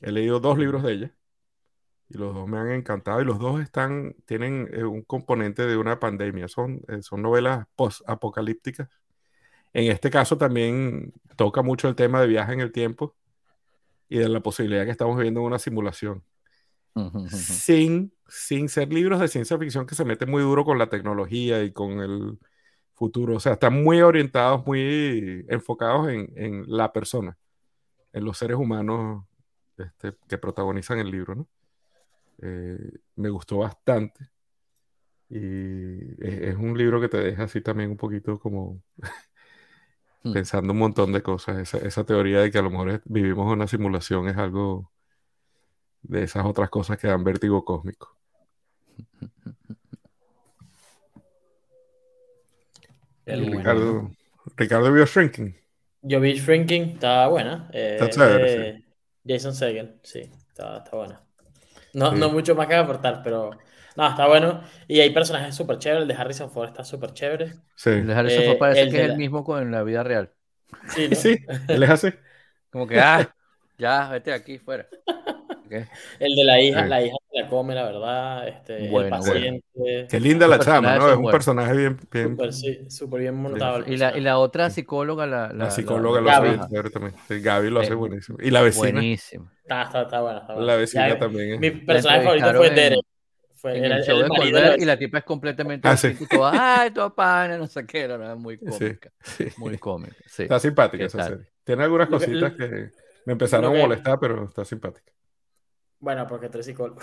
He 0.00 0.10
leído 0.10 0.40
dos 0.40 0.58
libros 0.58 0.82
de 0.82 0.92
ella 0.92 1.14
y 2.08 2.18
los 2.18 2.34
dos 2.34 2.48
me 2.48 2.58
han 2.58 2.70
encantado 2.70 3.20
y 3.20 3.24
los 3.24 3.38
dos 3.38 3.60
están, 3.60 4.14
tienen 4.24 4.68
eh, 4.72 4.84
un 4.84 5.02
componente 5.02 5.66
de 5.66 5.76
una 5.76 6.00
pandemia. 6.00 6.48
Son, 6.48 6.80
eh, 6.88 7.02
son 7.02 7.20
novelas 7.20 7.66
post-apocalípticas 7.76 8.88
en 9.74 9.90
este 9.90 10.08
caso 10.08 10.38
también 10.38 11.12
toca 11.36 11.60
mucho 11.62 11.88
el 11.88 11.96
tema 11.96 12.20
de 12.20 12.28
viaje 12.28 12.52
en 12.52 12.60
el 12.60 12.72
tiempo 12.72 13.16
y 14.14 14.18
de 14.18 14.28
la 14.28 14.40
posibilidad 14.40 14.84
que 14.84 14.92
estamos 14.92 15.16
viviendo 15.16 15.40
en 15.40 15.46
una 15.46 15.58
simulación. 15.58 16.22
sin, 17.28 18.12
sin 18.28 18.68
ser 18.68 18.92
libros 18.92 19.18
de 19.18 19.26
ciencia 19.26 19.58
ficción 19.58 19.86
que 19.86 19.96
se 19.96 20.04
meten 20.04 20.30
muy 20.30 20.40
duro 20.40 20.64
con 20.64 20.78
la 20.78 20.88
tecnología 20.88 21.64
y 21.64 21.72
con 21.72 21.98
el 21.98 22.38
futuro. 22.92 23.34
O 23.34 23.40
sea, 23.40 23.54
están 23.54 23.82
muy 23.82 24.00
orientados, 24.02 24.64
muy 24.64 25.44
enfocados 25.48 26.10
en, 26.10 26.32
en 26.36 26.64
la 26.68 26.92
persona, 26.92 27.36
en 28.12 28.24
los 28.24 28.38
seres 28.38 28.56
humanos 28.56 29.24
este, 29.76 30.16
que 30.28 30.38
protagonizan 30.38 31.00
el 31.00 31.10
libro. 31.10 31.34
¿no? 31.34 31.48
Eh, 32.40 32.92
me 33.16 33.30
gustó 33.30 33.58
bastante. 33.58 34.30
Y 35.28 36.24
es, 36.24 36.54
un 36.54 36.78
libro 36.78 37.00
que 37.00 37.08
te 37.08 37.18
deja 37.18 37.42
así 37.42 37.60
también 37.60 37.90
un 37.90 37.96
poquito 37.96 38.38
como 38.38 38.80
Hmm. 40.24 40.32
pensando 40.32 40.72
un 40.72 40.78
montón 40.78 41.12
de 41.12 41.22
cosas. 41.22 41.58
Esa, 41.58 41.78
esa, 41.86 42.04
teoría 42.04 42.40
de 42.40 42.50
que 42.50 42.56
a 42.58 42.62
lo 42.62 42.70
mejor 42.70 43.02
vivimos 43.04 43.52
una 43.52 43.66
simulación 43.66 44.26
es 44.28 44.38
algo 44.38 44.90
de 46.02 46.24
esas 46.24 46.46
otras 46.46 46.70
cosas 46.70 46.98
que 46.98 47.08
dan 47.08 47.22
vértigo 47.22 47.62
cósmico. 47.64 48.16
Ricardo, 53.26 54.10
Ricardo 54.56 54.92
vio 54.92 55.06
Shrinking. 55.06 55.56
Yo 56.02 56.20
vi 56.20 56.34
Shrinking, 56.34 56.94
estaba 56.94 57.28
buena. 57.28 57.68
Eh, 57.72 57.98
está 58.00 58.28
Jason 59.26 59.54
Segel, 59.54 59.98
sí, 60.02 60.30
está, 60.48 60.78
está 60.78 60.96
buena. 60.96 61.22
No, 61.94 62.12
no 62.12 62.30
mucho 62.30 62.54
más 62.54 62.66
que 62.66 62.74
aportar, 62.74 63.22
pero 63.22 63.50
no, 63.96 64.08
está 64.08 64.26
bueno. 64.26 64.62
Y 64.88 65.00
hay 65.00 65.10
personajes 65.10 65.54
súper 65.54 65.78
chéveres. 65.78 66.02
El 66.02 66.08
de 66.08 66.14
Harrison 66.14 66.50
Ford 66.50 66.68
está 66.68 66.84
súper 66.84 67.12
chévere. 67.12 67.54
Sí. 67.76 67.90
El 67.90 68.06
de 68.06 68.14
Harrison 68.14 68.44
Ford 68.44 68.58
parece 68.58 68.90
que 68.90 69.02
es 69.04 69.10
el 69.10 69.16
mismo 69.16 69.44
con 69.44 69.70
la 69.70 69.82
vida 69.82 70.02
real. 70.02 70.32
Sí, 70.88 71.08
sí, 71.14 71.38
él 71.68 71.82
es 71.82 71.90
así. 71.90 72.08
Como 72.70 72.86
que, 72.86 72.98
ah, 72.98 73.32
ya, 73.78 74.08
vete 74.10 74.32
aquí 74.32 74.58
fuera. 74.58 74.86
El 76.20 76.36
de 76.36 76.44
la 76.44 76.60
hija, 76.60 76.86
la 76.86 77.02
hija 77.02 77.16
se 77.30 77.40
la 77.40 77.48
come, 77.48 77.74
la 77.74 77.84
verdad. 77.84 78.46
Este, 78.46 78.86
el 78.86 79.08
paciente. 79.08 80.06
Qué 80.08 80.20
linda 80.20 80.46
la 80.46 80.58
chama, 80.58 80.96
¿no? 80.96 81.10
Es 81.10 81.16
un 81.16 81.30
personaje 81.30 81.74
bien. 81.74 81.98
bien 82.12 82.30
súper, 82.30 82.52
sí, 82.52 82.78
súper 82.88 83.20
bien 83.22 83.34
montado. 83.34 83.84
Y 83.86 83.96
la, 83.96 84.16
y 84.16 84.20
la 84.20 84.38
otra 84.38 84.70
psicóloga, 84.70 85.26
la, 85.26 85.52
la, 85.52 85.70
psicóloga 85.70 86.20
lo 86.20 86.30
hace 86.30 86.48
bien 86.48 86.92
también. 86.92 87.14
Sí, 87.26 87.40
Gaby 87.40 87.70
lo 87.70 87.80
hace 87.80 87.94
buenísimo. 87.94 88.38
Y 88.40 88.50
la 88.50 88.62
vecina. 88.62 88.92
Buenísimo. 88.92 89.50
Está, 89.62 89.82
está, 89.82 90.02
está 90.02 90.20
buena. 90.20 90.38
Está 90.40 90.52
buena. 90.54 90.72
La 90.72 90.76
vecina 90.76 91.08
ya, 91.08 91.18
también. 91.18 91.60
Mi 91.60 91.70
personaje 91.70 92.22
favorito 92.22 92.54
fue 92.54 92.70
Derek. 92.70 93.04
Fue, 93.64 93.78
en 93.78 93.84
el 93.86 94.04
show 94.04 94.18
de 94.18 94.28
Colbert 94.28 94.78
y 94.78 94.84
la 94.84 94.98
tipa 94.98 95.16
es 95.16 95.24
completamente 95.24 95.88
ah, 95.88 95.96
sí. 95.96 96.14
ay, 96.52 96.90
toda 96.90 97.14
pana, 97.14 97.56
no 97.56 97.66
sé 97.66 97.86
qué, 97.86 98.02
era 98.02 98.34
muy 98.34 98.58
cómica, 98.58 99.10
sí, 99.22 99.48
sí. 99.48 99.54
muy 99.56 99.78
cómica. 99.78 100.14
Está 100.36 100.60
simpática 100.60 101.06
esa 101.06 101.24
serie. 101.24 101.46
Tiene 101.64 101.84
algunas 101.84 102.10
cositas 102.10 102.52
que 102.52 102.90
me 103.24 103.32
empezaron 103.32 103.74
a 103.74 103.78
molestar, 103.78 104.18
pero 104.20 104.44
está 104.44 104.66
simpática. 104.66 105.10
Bueno, 105.98 106.26
porque 106.26 106.50
tres 106.50 106.66
psicólogos. 106.66 107.02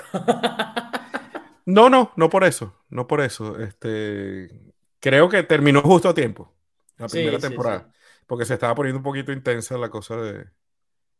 no, 1.65 1.89
no, 1.89 2.11
no 2.15 2.29
por 2.29 2.43
eso, 2.43 2.83
no 2.89 3.07
por 3.07 3.21
eso. 3.21 3.59
Este, 3.59 4.51
creo 4.99 5.29
que 5.29 5.41
terminó 5.41 5.81
justo 5.81 6.09
a 6.09 6.13
tiempo 6.13 6.53
la 6.95 7.07
primera 7.07 7.39
temporada, 7.39 7.91
porque 8.27 8.45
se 8.45 8.53
estaba 8.53 8.75
poniendo 8.75 8.99
un 8.99 9.03
poquito 9.03 9.31
intensa 9.31 9.79
la 9.79 9.89
cosa 9.89 10.15
de... 10.17 10.45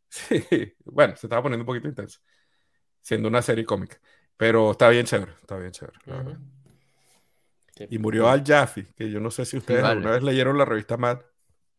Sí, 0.08 0.76
bueno, 0.86 1.16
se 1.16 1.26
estaba 1.26 1.42
poniendo 1.42 1.64
un 1.64 1.66
poquito 1.66 1.88
intensa, 1.88 2.20
siendo 3.02 3.28
una 3.28 3.42
serie 3.42 3.66
cómica. 3.66 3.98
Pero 4.42 4.72
está 4.72 4.90
bien 4.90 5.06
chévere, 5.06 5.34
está 5.40 5.56
bien 5.56 5.70
chévere. 5.70 6.00
Y 7.92 8.00
murió 8.00 8.28
Al 8.28 8.44
Jaffe, 8.44 8.88
que 8.96 9.12
yo 9.12 9.20
no 9.20 9.30
sé 9.30 9.46
si 9.46 9.56
ustedes 9.56 9.84
alguna 9.84 10.14
vez 10.14 10.24
leyeron 10.24 10.58
la 10.58 10.66
revista 10.66 10.98
Mad. 10.98 11.20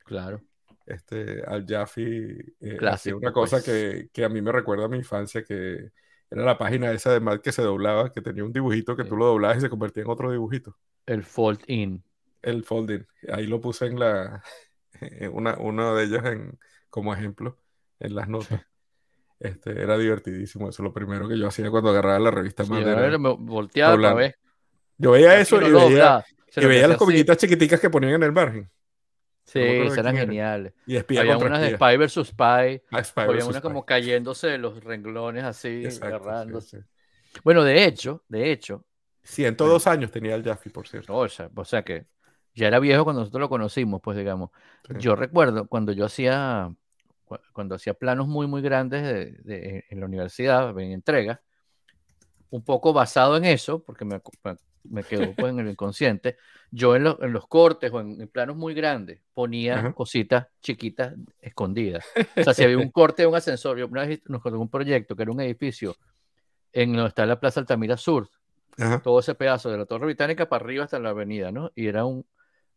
Claro. 0.05 0.41
Este, 0.87 1.43
Al 1.45 1.67
Jaffe 1.67 2.55
eh, 2.61 3.15
una 3.15 3.33
cosa 3.33 3.65
que, 3.65 4.11
que, 4.13 4.25
a 4.25 4.29
mí 4.29 4.41
me 4.41 4.53
recuerda 4.53 4.85
a 4.85 4.89
mi 4.89 4.99
infancia, 4.99 5.43
que 5.43 5.91
Era 6.31 6.45
la 6.45 6.57
página 6.57 6.93
esa 6.93 7.13
de 7.13 7.19
Mad 7.19 7.41
que 7.41 7.51
se 7.51 7.63
doblaba, 7.63 8.13
que 8.13 8.21
tenía 8.21 8.45
un 8.45 8.53
dibujito 8.53 8.95
que 8.95 9.03
tú 9.03 9.17
lo 9.17 9.27
doblabas 9.27 9.59
y 9.59 9.63
se 9.63 9.69
convertía 9.69 10.05
en 10.05 10.11
otro 10.11 10.31
dibujito. 10.31 10.77
El 11.05 11.25
fold 11.25 11.65
in. 11.67 12.05
El 12.43 12.63
folding. 12.63 13.05
Ahí 13.33 13.49
lo 13.49 13.61
puse 13.61 13.87
en 13.87 13.99
la, 13.99 14.41
una, 15.33 15.59
uno 15.59 15.97
de 15.97 16.05
ellos 16.05 16.25
en, 16.27 16.61
como 16.91 17.13
ejemplo 17.13 17.59
en 17.99 18.15
las 18.15 18.29
notas. 18.29 18.65
Este, 19.43 19.71
era 19.83 19.99
divertidísimo. 19.99 20.69
Eso 20.69 20.83
lo 20.83 20.93
primero 20.93 21.29
que 21.29 21.37
yo 21.39 21.49
hacía 21.49 21.69
cuando 21.71 21.91
agarraba 21.91 22.19
la 22.21 22.31
revista. 22.31 22.65
Sí, 22.65 22.73
era 22.75 23.19
me 23.19 23.31
volteaba 23.31 23.97
para 23.97 24.15
ver. 24.15 24.37
Yo 24.99 25.11
veía 25.13 25.39
eso 25.41 25.57
y 25.57 25.65
veía, 25.65 25.73
doblaba. 25.73 26.25
Se 26.49 26.63
y 26.63 26.67
veía 26.67 26.87
las 26.87 26.97
comiquitas 26.97 27.37
chiquiticas 27.39 27.81
que 27.81 27.91
ponían 27.91 28.15
en 28.15 28.23
el 28.23 28.33
margen. 28.33 28.71
Sí, 29.45 29.59
No 29.59 29.93
eran 29.93 30.17
geniales. 30.17 30.73
Y 30.87 30.97
espía 30.97 31.21
Había 31.23 31.37
unas 31.37 31.61
de. 31.61 31.75
Spy 31.75 31.97
vs. 31.97 32.29
Spy. 32.29 32.83
Ah, 32.93 33.03
Spy 33.03 33.23
Había 33.25 33.35
versus 33.35 33.49
una 33.49 33.59
Spy. 33.59 33.63
como 33.63 33.85
cayéndose 33.85 34.47
de 34.47 34.59
los 34.59 34.83
renglones 34.85 35.43
así, 35.45 35.85
Exacto, 35.85 36.07
agarrándose. 36.17 36.81
sí. 36.81 36.87
Bueno, 37.43 37.65
de 37.65 37.85
hecho, 37.85 38.23
de 38.29 38.53
hecho, 38.53 38.85
102 39.23 39.87
años 39.89 40.11
tenía 40.13 40.35
el 40.37 40.45
Jaffe, 40.45 40.71
por 40.71 40.87
cierto. 40.87 41.17
o 41.17 41.29
sea, 41.29 41.51
o 41.55 41.65
sea 41.65 41.83
que 41.83 42.07
ya 42.55 42.69
era 42.69 42.79
viejo 42.79 43.05
cuando 43.05 43.21
nosotros 43.21 43.41
lo 43.41 43.49
conocimos, 43.49 44.01
pues 44.03 44.17
digamos. 44.17 44.51
Sí. 44.87 44.95
Yo 44.99 45.17
recuerdo 45.17 45.67
cuando 45.67 45.93
yo 45.93 46.05
hacía, 46.05 46.73
cuando 47.53 47.75
hacía 47.75 47.95
planos 47.95 48.27
muy, 48.29 48.47
muy 48.47 48.63
grandes 48.63 49.03
de- 49.03 49.33
de- 49.43 49.85
en 49.89 50.01
la 50.01 50.07
universidad, 50.07 50.71
en 50.79 50.93
entregas, 50.93 51.41
un 52.51 52.63
poco 52.63 52.93
basado 52.93 53.37
en 53.37 53.45
eso, 53.45 53.83
porque 53.83 54.05
me, 54.05 54.21
me- 54.85 55.05
quedó 55.05 55.33
pues, 55.35 55.53
en 55.53 55.61
el 55.61 55.69
inconsciente, 55.71 56.37
yo 56.71 56.95
en, 56.97 57.05
lo- 57.05 57.23
en 57.23 57.33
los 57.33 57.47
cortes 57.47 57.91
o 57.93 58.01
en, 58.01 58.21
en 58.21 58.29
planos 58.29 58.57
muy 58.57 58.75
grandes 58.75 59.21
ponía 59.33 59.79
Ajá. 59.79 59.93
cositas 59.93 60.49
chiquitas 60.61 61.15
escondidas. 61.41 62.05
O 62.37 62.43
sea, 62.45 62.53
si 62.53 62.63
había 62.65 62.79
un 62.79 62.91
corte 62.91 63.23
de 63.23 63.29
un 63.29 63.35
ascensor, 63.35 63.79
yo 63.79 63.87
una 63.87 64.05
vez 64.05 64.21
nos 64.27 64.43
contó 64.43 64.61
un 64.61 64.69
proyecto 64.69 65.17
que 65.17 65.23
era 65.23 65.33
un 65.33 65.41
edificio 65.41 65.97
en 66.73 66.93
donde 66.93 67.09
está 67.09 67.25
la 67.27 67.41
Plaza 67.41 67.61
Altamira 67.61 67.97
Sur, 67.97 68.29
Ajá. 68.79 69.01
todo 69.01 69.21
ese 69.21 69.35
pedazo 69.35 69.71
de 69.71 69.79
la 69.79 69.87
Torre 69.87 70.07
Británica 70.07 70.49
para 70.49 70.65
arriba 70.65 70.85
hasta 70.85 70.99
la 70.99 71.11
avenida, 71.11 71.53
¿no? 71.53 71.71
Y 71.75 71.87
era 71.87 72.05
un, 72.05 72.27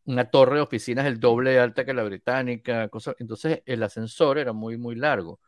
una 0.05 0.25
torre 0.29 0.55
de 0.57 0.61
oficinas 0.61 1.05
el 1.05 1.19
doble 1.19 1.51
de 1.51 1.59
alta 1.59 1.85
que 1.85 1.93
la 1.93 2.03
Británica, 2.03 2.89
entonces 3.19 3.61
el 3.65 3.83
ascensor 3.83 4.37
era 4.37 4.53
muy, 4.53 4.77
muy 4.77 4.95
largo. 4.95 5.39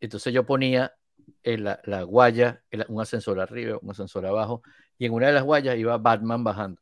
Entonces 0.00 0.32
yo 0.34 0.46
ponía 0.46 0.94
en 1.42 1.64
la, 1.64 1.80
la 1.84 2.02
guaya, 2.02 2.62
el- 2.70 2.86
un 2.88 3.00
ascensor 3.02 3.40
arriba, 3.40 3.78
un 3.82 3.90
ascensor 3.90 4.26
abajo, 4.26 4.62
y 4.98 5.06
en 5.06 5.12
una 5.14 5.28
de 5.28 5.32
las 5.34 5.44
guayas 5.44 5.76
iba 5.78 5.98
Batman 5.98 6.44
bajando. 6.44 6.80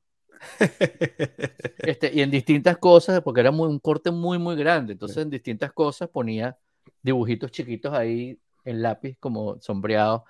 Este, 1.85 2.10
y 2.12 2.20
en 2.23 2.31
distintas 2.31 2.78
cosas, 2.78 3.20
porque 3.23 3.40
era 3.40 3.51
muy, 3.52 3.68
un 3.68 3.78
corte 3.78 4.10
muy, 4.10 4.39
muy 4.39 4.56
grande, 4.56 4.93
entonces 4.93 5.23
en 5.23 5.31
distintas 5.31 5.73
cosas 5.73 6.09
ponía 6.09 6.59
dibujitos 7.02 7.51
chiquitos 7.52 7.93
ahí 7.94 8.39
en 8.64 8.82
lápiz, 8.82 9.16
como 9.20 9.60
sombreados, 9.60 10.23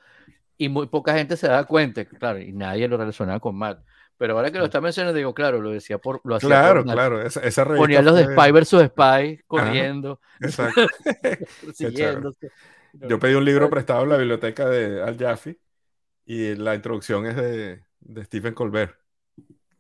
y 0.59 0.71
muy 0.71 0.89
poca 0.89 1.15
gente 1.15 1.37
se 1.39 1.49
daba 1.49 1.67
cuenta, 1.67 2.05
claro, 2.07 2.41
y 2.41 2.53
nadie 2.53 2.89
lo 2.89 2.99
relacionaba 2.99 3.41
con 3.41 3.57
Matt. 3.57 3.86
Pero 4.19 4.35
ahora 4.35 4.51
que 4.51 4.59
lo 4.59 4.65
está 4.65 4.81
mencionando, 4.81 5.17
digo, 5.17 5.35
claro, 5.35 5.61
lo 5.61 5.71
decía 5.71 5.99
por, 5.99 6.21
lo 6.25 6.37
hacía 6.37 6.49
Claro, 6.49 6.85
por 6.85 6.93
claro. 6.95 7.23
Esa, 7.23 7.41
esa 7.41 7.65
revista 7.65 7.83
Ponía 7.83 8.03
los 8.03 8.17
de 8.17 8.25
fue- 8.25 8.33
Spy 8.35 8.53
versus 8.53 8.83
Spy 8.85 9.41
corriendo, 9.47 10.21
Exacto. 10.41 10.87
siguiéndose. 11.75 12.51
Yo 12.93 13.19
pedí 13.19 13.35
un 13.35 13.45
libro 13.45 13.69
prestado 13.69 14.05
en 14.05 14.09
la 14.09 14.17
biblioteca 14.17 14.69
de 14.69 15.03
Al 15.03 15.19
Jaffe 15.19 15.59
y 16.25 16.55
la 16.55 16.75
introducción 16.75 17.27
es 17.27 17.37
de, 17.37 17.85
de 18.01 18.25
Stephen 18.25 18.55
Colbert. 18.55 18.97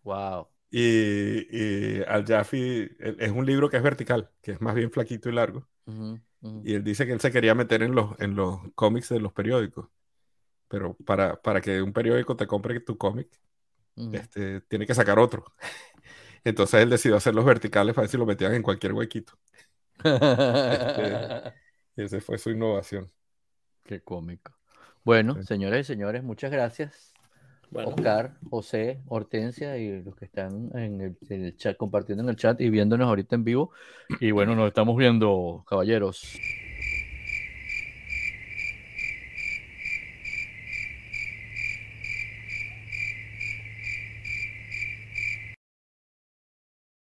Wow. 0.02 0.48
Y, 0.70 1.46
y 1.50 2.02
Al 2.06 2.26
Jaffe 2.26 2.90
es 2.98 3.30
un 3.32 3.46
libro 3.46 3.70
que 3.70 3.78
es 3.78 3.82
vertical, 3.82 4.30
que 4.42 4.52
es 4.52 4.60
más 4.60 4.74
bien 4.74 4.90
flaquito 4.90 5.28
y 5.30 5.32
largo. 5.32 5.66
Ujú, 5.86 6.20
ujú. 6.42 6.62
Y 6.64 6.74
él 6.74 6.84
dice 6.84 7.06
que 7.06 7.12
él 7.12 7.20
se 7.20 7.32
quería 7.32 7.54
meter 7.54 7.82
en 7.82 7.94
los, 7.94 8.18
en 8.20 8.34
los 8.36 8.60
cómics 8.74 9.08
de 9.08 9.20
los 9.20 9.32
periódicos. 9.32 9.88
Pero 10.68 10.94
para, 11.06 11.40
para 11.40 11.60
que 11.60 11.80
un 11.80 11.92
periódico 11.92 12.36
te 12.36 12.46
compre 12.46 12.80
tu 12.80 12.98
cómic, 12.98 13.28
Este, 13.96 14.60
tiene 14.62 14.86
que 14.86 14.94
sacar 14.94 15.18
otro. 15.18 15.44
Entonces 16.44 16.82
él 16.82 16.90
decidió 16.90 17.16
hacer 17.16 17.34
los 17.34 17.44
verticales 17.44 17.94
para 17.94 18.04
ver 18.04 18.10
si 18.10 18.16
lo 18.18 18.26
metían 18.26 18.54
en 18.54 18.62
cualquier 18.62 18.92
huequito. 18.92 19.34
Y 21.96 22.02
esa 22.02 22.20
fue 22.20 22.38
su 22.38 22.50
innovación. 22.50 23.10
Qué 23.84 24.00
cómico. 24.02 24.52
Bueno, 25.04 25.34
Sí. 25.34 25.44
señores 25.44 25.80
y 25.86 25.92
señores, 25.92 26.22
muchas 26.22 26.50
gracias. 26.50 27.12
Bueno, 27.70 27.90
Oscar, 27.90 28.38
José, 28.48 29.02
Hortensia 29.06 29.76
y 29.78 30.02
los 30.02 30.14
que 30.16 30.26
están 30.26 30.70
en 30.74 31.00
el, 31.00 31.18
en 31.28 31.44
el 31.46 31.56
chat, 31.56 31.76
compartiendo 31.76 32.22
en 32.22 32.28
el 32.30 32.36
chat 32.36 32.60
y 32.60 32.70
viéndonos 32.70 33.08
ahorita 33.08 33.34
en 33.36 33.44
vivo. 33.44 33.72
Y 34.20 34.30
bueno, 34.30 34.54
nos 34.54 34.68
estamos 34.68 34.96
viendo, 34.96 35.64
caballeros. 35.68 36.38